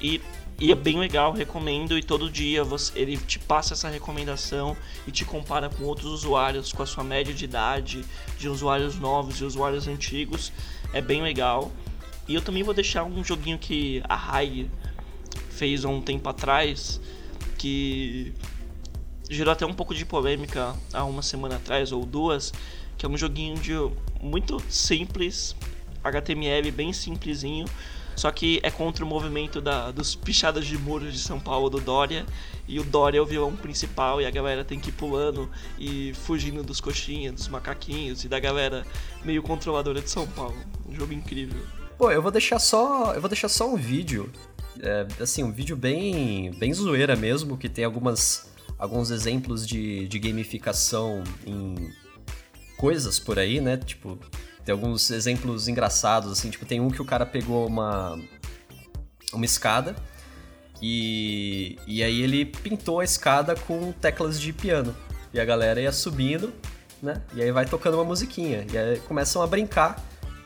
E, 0.00 0.20
e 0.60 0.70
é 0.70 0.74
bem 0.74 0.98
legal, 0.98 1.32
recomendo 1.32 1.96
e 1.96 2.02
todo 2.02 2.30
dia 2.30 2.62
você, 2.62 2.98
ele 2.98 3.16
te 3.16 3.38
passa 3.38 3.72
essa 3.72 3.88
recomendação 3.88 4.76
e 5.06 5.10
te 5.10 5.24
compara 5.24 5.70
com 5.70 5.84
outros 5.84 6.12
usuários, 6.12 6.70
com 6.70 6.82
a 6.82 6.86
sua 6.86 7.02
média 7.02 7.32
de 7.32 7.46
idade, 7.46 8.04
de 8.38 8.46
usuários 8.46 8.96
novos 8.96 9.40
e 9.40 9.44
usuários 9.44 9.88
antigos. 9.88 10.52
É 10.92 11.00
bem 11.00 11.22
legal. 11.22 11.72
E 12.28 12.34
eu 12.34 12.42
também 12.42 12.62
vou 12.62 12.74
deixar 12.74 13.04
um 13.04 13.24
joguinho 13.24 13.58
que 13.58 14.02
a 14.06 14.14
Rai 14.14 14.70
fez 15.48 15.82
há 15.82 15.88
um 15.88 16.02
tempo 16.02 16.28
atrás, 16.28 17.00
que 17.56 18.34
gerou 19.30 19.52
até 19.52 19.64
um 19.64 19.72
pouco 19.72 19.94
de 19.94 20.04
polêmica 20.04 20.74
há 20.92 21.04
uma 21.04 21.22
semana 21.22 21.56
atrás 21.56 21.90
ou 21.90 22.04
duas, 22.04 22.52
que 22.98 23.06
é 23.06 23.08
um 23.08 23.16
joguinho 23.16 23.54
de 23.56 23.72
muito 24.20 24.60
simples, 24.68 25.56
HTML 26.04 26.70
bem 26.70 26.92
simplesinho, 26.92 27.64
só 28.20 28.30
que 28.30 28.60
é 28.62 28.70
contra 28.70 29.02
o 29.02 29.08
movimento 29.08 29.62
da, 29.62 29.90
dos 29.90 30.14
pichadas 30.14 30.66
de 30.66 30.76
muros 30.76 31.14
de 31.14 31.20
São 31.20 31.40
Paulo 31.40 31.70
do 31.70 31.80
Dória. 31.80 32.26
E 32.68 32.78
o 32.78 32.84
Dória 32.84 33.16
é 33.16 33.20
o 33.22 33.24
vilão 33.24 33.56
principal 33.56 34.20
e 34.20 34.26
a 34.26 34.30
galera 34.30 34.62
tem 34.62 34.78
que 34.78 34.90
ir 34.90 34.92
pulando 34.92 35.50
e 35.78 36.12
fugindo 36.12 36.62
dos 36.62 36.82
coxinhas, 36.82 37.32
dos 37.34 37.48
macaquinhos 37.48 38.22
e 38.22 38.28
da 38.28 38.38
galera 38.38 38.86
meio 39.24 39.42
controladora 39.42 40.02
de 40.02 40.10
São 40.10 40.26
Paulo. 40.26 40.54
Um 40.86 40.94
jogo 40.94 41.14
incrível. 41.14 41.62
Pô, 41.96 42.10
eu 42.10 42.20
vou 42.20 42.30
deixar 42.30 42.58
só. 42.58 43.14
Eu 43.14 43.22
vou 43.22 43.30
deixar 43.30 43.48
só 43.48 43.66
um 43.66 43.76
vídeo. 43.76 44.30
É, 44.82 45.06
assim, 45.18 45.42
um 45.42 45.50
vídeo 45.50 45.74
bem. 45.74 46.50
bem 46.58 46.74
zoeira 46.74 47.16
mesmo, 47.16 47.56
que 47.56 47.70
tem 47.70 47.86
algumas. 47.86 48.52
alguns 48.78 49.10
exemplos 49.10 49.66
de, 49.66 50.06
de 50.08 50.18
gamificação 50.18 51.24
em 51.46 51.90
coisas 52.76 53.18
por 53.18 53.38
aí, 53.38 53.62
né? 53.62 53.78
Tipo, 53.78 54.18
tem 54.70 54.72
alguns 54.72 55.10
exemplos 55.10 55.66
engraçados, 55.66 56.30
assim, 56.30 56.48
tipo, 56.48 56.64
tem 56.64 56.80
um 56.80 56.90
que 56.90 57.02
o 57.02 57.04
cara 57.04 57.26
pegou 57.26 57.66
uma, 57.66 58.16
uma 59.32 59.44
escada 59.44 59.96
e, 60.80 61.76
e 61.88 62.04
aí 62.04 62.22
ele 62.22 62.44
pintou 62.46 63.00
a 63.00 63.04
escada 63.04 63.56
com 63.56 63.90
teclas 63.90 64.40
de 64.40 64.52
piano. 64.52 64.94
E 65.34 65.40
a 65.40 65.44
galera 65.44 65.80
ia 65.80 65.90
subindo, 65.90 66.52
né? 67.02 67.20
E 67.34 67.42
aí 67.42 67.50
vai 67.50 67.66
tocando 67.66 67.94
uma 67.94 68.04
musiquinha. 68.04 68.64
E 68.72 68.78
aí 68.78 69.00
começam 69.00 69.42
a 69.42 69.46
brincar 69.46 70.00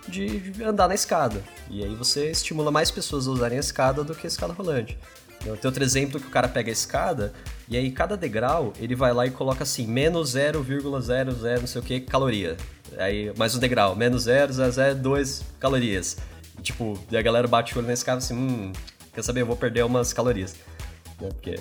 de, 0.09 0.41
de 0.41 0.65
andar 0.65 0.89
na 0.89 0.95
escada. 0.95 1.45
E 1.69 1.85
aí 1.85 1.95
você 1.95 2.31
estimula 2.31 2.71
mais 2.71 2.91
pessoas 2.91 3.29
a 3.29 3.31
usarem 3.31 3.59
a 3.59 3.61
escada 3.61 4.03
do 4.03 4.15
que 4.15 4.27
a 4.27 4.29
escada 4.29 4.55
rolante. 4.55 4.99
Então, 5.43 5.55
tem 5.55 5.69
outro 5.69 5.85
exemplo 5.85 6.19
que 6.19 6.27
o 6.27 6.31
cara 6.31 6.49
pega 6.49 6.71
a 6.71 6.73
escada 6.73 7.35
e 7.69 7.77
aí 7.77 7.91
cada 7.91 8.17
degrau 8.17 8.73
ele 8.79 8.95
vai 8.95 9.13
lá 9.13 9.27
e 9.27 9.31
coloca 9.31 9.63
assim, 9.63 9.87
menos 9.87 10.35
0,00 10.35 11.61
não 11.61 11.67
sei 11.67 11.81
o 11.81 11.85
que 11.85 12.01
caloria. 12.01 12.57
Aí 12.99 13.33
mais 13.37 13.55
um 13.55 13.59
degrau, 13.59 13.95
menos 13.97 14.25
0,002 14.25 15.43
calorias. 15.59 16.17
E, 16.59 16.63
tipo, 16.63 16.99
e 17.11 17.17
a 17.17 17.23
galera 17.23 17.49
bate 17.49 17.75
o 17.75 17.79
olho 17.79 17.89
nesse 17.89 18.05
cara 18.05 18.19
assim, 18.19 18.35
hum, 18.35 18.73
quer 19.13 19.23
saber, 19.23 19.43
eu 19.43 19.47
vou 19.47 19.57
perder 19.57 19.85
umas 19.85 20.13
calorias. 20.13 20.55
Né? 21.21 21.29
Porque. 21.31 21.59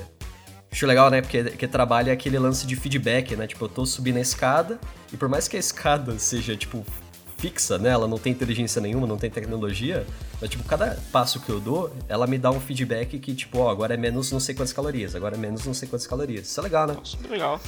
Acho 0.71 0.87
legal, 0.87 1.11
né? 1.11 1.21
Porque, 1.21 1.43
porque 1.43 1.67
trabalha 1.67 2.11
aquele 2.11 2.39
lance 2.39 2.65
de 2.65 2.75
feedback, 2.75 3.35
né? 3.35 3.45
Tipo, 3.45 3.65
eu 3.65 3.69
tô 3.69 3.85
subindo 3.85 4.17
a 4.17 4.21
escada, 4.21 4.79
e 5.11 5.17
por 5.17 5.29
mais 5.29 5.47
que 5.47 5.55
a 5.55 5.59
escada 5.59 6.17
seja, 6.17 6.55
tipo, 6.55 6.83
fixa, 7.37 7.77
né? 7.77 7.89
Ela 7.89 8.07
não 8.07 8.17
tem 8.17 8.31
inteligência 8.33 8.81
nenhuma, 8.81 9.05
não 9.05 9.17
tem 9.17 9.29
tecnologia. 9.29 10.05
Mas, 10.41 10.49
tipo, 10.49 10.63
cada 10.63 10.97
passo 11.11 11.39
que 11.39 11.49
eu 11.49 11.59
dou, 11.59 11.95
ela 12.09 12.25
me 12.25 12.37
dá 12.39 12.49
um 12.49 12.59
feedback 12.59 13.19
que, 13.19 13.35
tipo, 13.35 13.59
ó, 13.59 13.69
agora 13.69 13.93
é 13.93 13.97
menos 13.97 14.31
não 14.31 14.39
sei 14.39 14.55
quantas 14.55 14.73
calorias, 14.73 15.13
agora 15.15 15.35
é 15.35 15.37
menos 15.37 15.65
não 15.65 15.73
sei 15.73 15.87
quantas 15.87 16.07
calorias. 16.07 16.47
Isso 16.47 16.59
é 16.59 16.63
legal, 16.63 16.87
né? 16.87 16.97
Super 17.03 17.29
legal. 17.29 17.61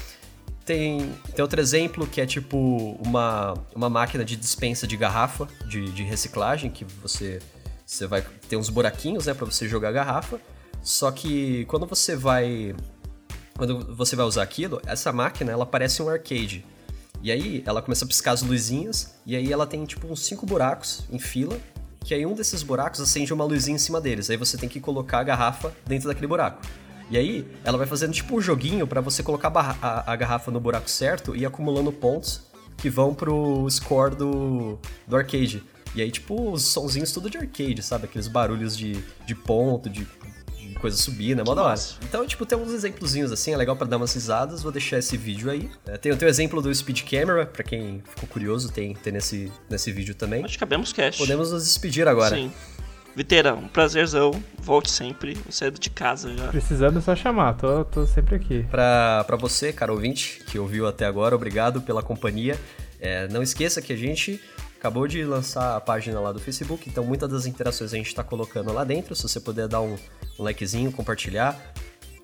Tem, 0.65 1.13
tem 1.35 1.43
outro 1.43 1.61
exemplo 1.61 2.07
que 2.07 2.19
é 2.19 2.25
tipo 2.25 2.97
uma, 3.05 3.53
uma 3.75 3.89
máquina 3.89 4.25
de 4.25 4.35
dispensa 4.35 4.87
de 4.87 4.97
garrafa 4.97 5.47
de, 5.67 5.91
de 5.91 6.01
reciclagem 6.01 6.71
que 6.71 6.83
você, 7.03 7.39
você 7.85 8.07
vai 8.07 8.25
ter 8.49 8.57
uns 8.57 8.69
buraquinhos 8.69 9.27
né, 9.27 9.33
para 9.35 9.45
você 9.45 9.67
jogar 9.67 9.89
a 9.89 9.91
garrafa. 9.91 10.41
Só 10.81 11.11
que 11.11 11.65
quando 11.65 11.85
você 11.85 12.15
vai 12.15 12.75
quando 13.57 13.95
você 13.95 14.15
vai 14.15 14.25
usar 14.25 14.43
aquilo, 14.43 14.81
essa 14.85 15.13
máquina 15.13 15.51
ela 15.51 15.65
parece 15.65 16.01
um 16.01 16.09
arcade. 16.09 16.65
E 17.21 17.31
aí 17.31 17.63
ela 17.65 17.81
começa 17.81 18.03
a 18.03 18.07
piscar 18.07 18.33
as 18.33 18.41
luzinhas 18.41 19.15
e 19.25 19.35
aí 19.35 19.51
ela 19.51 19.65
tem 19.65 19.85
tipo 19.85 20.07
uns 20.07 20.25
cinco 20.25 20.45
buracos 20.45 21.03
em 21.11 21.19
fila. 21.19 21.57
Que 22.03 22.13
aí 22.13 22.25
um 22.25 22.33
desses 22.33 22.61
buracos 22.61 22.99
acende 22.99 23.33
uma 23.33 23.43
luzinha 23.43 23.75
em 23.75 23.79
cima 23.79 23.99
deles. 23.99 24.29
Aí 24.29 24.37
você 24.37 24.57
tem 24.57 24.69
que 24.69 24.79
colocar 24.79 25.19
a 25.19 25.23
garrafa 25.23 25.73
dentro 25.87 26.07
daquele 26.07 26.27
buraco. 26.27 26.61
E 27.09 27.17
aí, 27.17 27.47
ela 27.63 27.77
vai 27.77 27.85
fazendo 27.85 28.13
tipo 28.13 28.35
um 28.35 28.41
joguinho 28.41 28.87
para 28.87 28.99
você 28.99 29.21
colocar 29.21 29.51
a, 29.55 30.11
a, 30.11 30.15
garrafa 30.15 30.49
no 30.49 30.59
buraco 30.59 30.89
certo 30.89 31.35
e 31.35 31.45
acumulando 31.45 31.91
pontos 31.91 32.41
que 32.77 32.89
vão 32.89 33.13
pro 33.13 33.67
score 33.69 34.15
do, 34.15 34.79
do 35.07 35.15
arcade. 35.15 35.63
E 35.93 36.01
aí, 36.01 36.11
tipo, 36.11 36.51
os 36.51 36.63
sonzinhos 36.63 37.11
tudo 37.11 37.29
de 37.29 37.37
arcade, 37.37 37.81
sabe? 37.81 38.05
Aqueles 38.05 38.27
barulhos 38.27 38.75
de, 38.75 39.01
de 39.25 39.33
ponto, 39.33 39.89
de, 39.89 40.05
de 40.57 40.73
coisa 40.75 40.97
subindo, 40.97 41.39
é 41.39 41.43
mó 41.43 41.55
da 41.55 41.63
hora. 41.63 41.79
Então, 42.03 42.25
tipo, 42.27 42.45
tem 42.45 42.57
uns 42.57 42.73
exemplozinhos 42.73 43.31
assim, 43.31 43.53
é 43.53 43.57
legal 43.57 43.77
para 43.77 43.87
dar 43.87 43.97
umas 43.97 44.13
risadas. 44.13 44.61
Vou 44.61 44.71
deixar 44.71 44.97
esse 44.97 45.15
vídeo 45.15 45.49
aí. 45.49 45.69
É, 45.85 45.97
tem, 45.97 46.15
tem 46.17 46.27
o 46.27 46.29
exemplo 46.29 46.61
do 46.61 46.73
Speed 46.73 47.03
Camera, 47.03 47.45
para 47.45 47.63
quem 47.63 48.03
ficou 48.09 48.27
curioso, 48.27 48.71
tem, 48.71 48.93
tem 48.95 49.13
nesse, 49.13 49.49
nesse 49.69 49.91
vídeo 49.91 50.15
também. 50.15 50.43
Acho 50.43 50.55
que 50.55 50.59
cabemos 50.59 50.91
cash. 50.91 51.17
Podemos 51.17 51.51
nos 51.51 51.63
despedir 51.63 52.07
agora. 52.07 52.35
Sim. 52.35 52.51
Viteira, 53.15 53.55
um 53.55 53.67
prazerzão. 53.67 54.31
Volte 54.59 54.91
sempre. 54.91 55.35
Você 55.49 55.65
é 55.65 55.71
de 55.71 55.89
casa 55.89 56.35
já. 56.35 56.47
Precisando 56.49 56.99
é 56.99 57.01
só 57.01 57.15
chamar, 57.15 57.53
tô, 57.53 57.85
tô 57.85 58.05
sempre 58.05 58.35
aqui. 58.35 58.63
Pra, 58.69 59.23
pra 59.25 59.37
você, 59.37 59.71
cara 59.71 59.91
ouvinte, 59.93 60.41
que 60.47 60.59
ouviu 60.59 60.85
até 60.85 61.05
agora, 61.05 61.35
obrigado 61.35 61.81
pela 61.81 62.03
companhia. 62.03 62.59
É, 62.99 63.27
não 63.29 63.41
esqueça 63.41 63.81
que 63.81 63.93
a 63.93 63.95
gente 63.95 64.41
acabou 64.77 65.07
de 65.07 65.23
lançar 65.23 65.77
a 65.77 65.81
página 65.81 66.19
lá 66.19 66.31
do 66.31 66.39
Facebook, 66.39 66.89
então 66.89 67.03
muitas 67.03 67.29
das 67.29 67.45
interações 67.45 67.93
a 67.93 67.97
gente 67.97 68.07
está 68.07 68.23
colocando 68.23 68.73
lá 68.73 68.83
dentro. 68.83 69.15
Se 69.15 69.23
você 69.23 69.39
puder 69.39 69.67
dar 69.67 69.81
um, 69.81 69.95
um 70.37 70.43
likezinho, 70.43 70.91
compartilhar. 70.91 71.57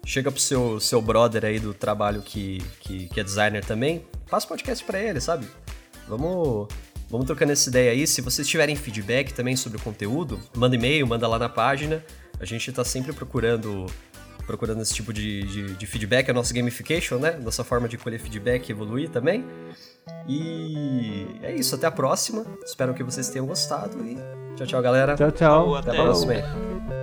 Chega 0.06 0.32
pro 0.32 0.42
seu, 0.42 0.80
seu 0.80 1.02
brother 1.02 1.46
aí 1.46 1.60
do 1.60 1.74
trabalho 1.74 2.22
que, 2.22 2.58
que, 2.82 3.08
que 3.08 3.20
é 3.20 3.24
designer 3.24 3.64
também. 3.64 4.06
Passa 4.30 4.46
o 4.46 4.50
podcast 4.50 4.84
para 4.84 5.00
ele, 5.00 5.22
sabe? 5.22 5.48
Vamos 6.08 6.68
Vamos 7.12 7.28
trocando 7.28 7.52
essa 7.52 7.70
ideia 7.70 7.92
aí. 7.92 8.08
Se 8.08 8.22
vocês 8.22 8.48
tiverem 8.48 8.74
feedback 8.76 9.34
também 9.34 9.58
sobre 9.58 9.78
o 9.78 9.82
conteúdo, 9.82 10.40
manda 10.56 10.76
e-mail, 10.76 11.06
manda 11.06 11.28
lá 11.28 11.38
na 11.38 11.50
página. 11.50 12.02
A 12.40 12.46
gente 12.46 12.70
está 12.70 12.86
sempre 12.86 13.12
procurando 13.12 13.86
procurando 14.48 14.82
esse 14.82 14.94
tipo 14.94 15.14
de, 15.14 15.44
de, 15.44 15.74
de, 15.76 15.86
feedback, 15.86 16.30
a 16.30 16.34
nossa 16.34 16.54
gamification, 16.54 17.20
né? 17.20 17.38
Nossa 17.42 17.64
forma 17.64 17.88
de 17.88 17.98
colher 17.98 18.20
feedback 18.20 18.68
e 18.68 18.72
evoluir 18.72 19.10
também. 19.10 19.46
E 20.28 21.28
é 21.44 21.54
isso, 21.54 21.76
até 21.76 21.88
a 21.88 21.92
próxima. 21.92 22.46
Espero 22.66 22.94
que 22.94 23.04
vocês 23.04 23.30
tenham 23.30 23.46
gostado 23.46 24.04
e 24.06 24.16
tchau, 24.56 24.68
tchau, 24.68 24.82
galera. 24.82 25.16
Tchau, 25.16 25.32
tchau. 25.32 25.76
Até, 25.76 25.92
até 25.92 26.00
a 26.00 26.04
próxima. 26.04 27.01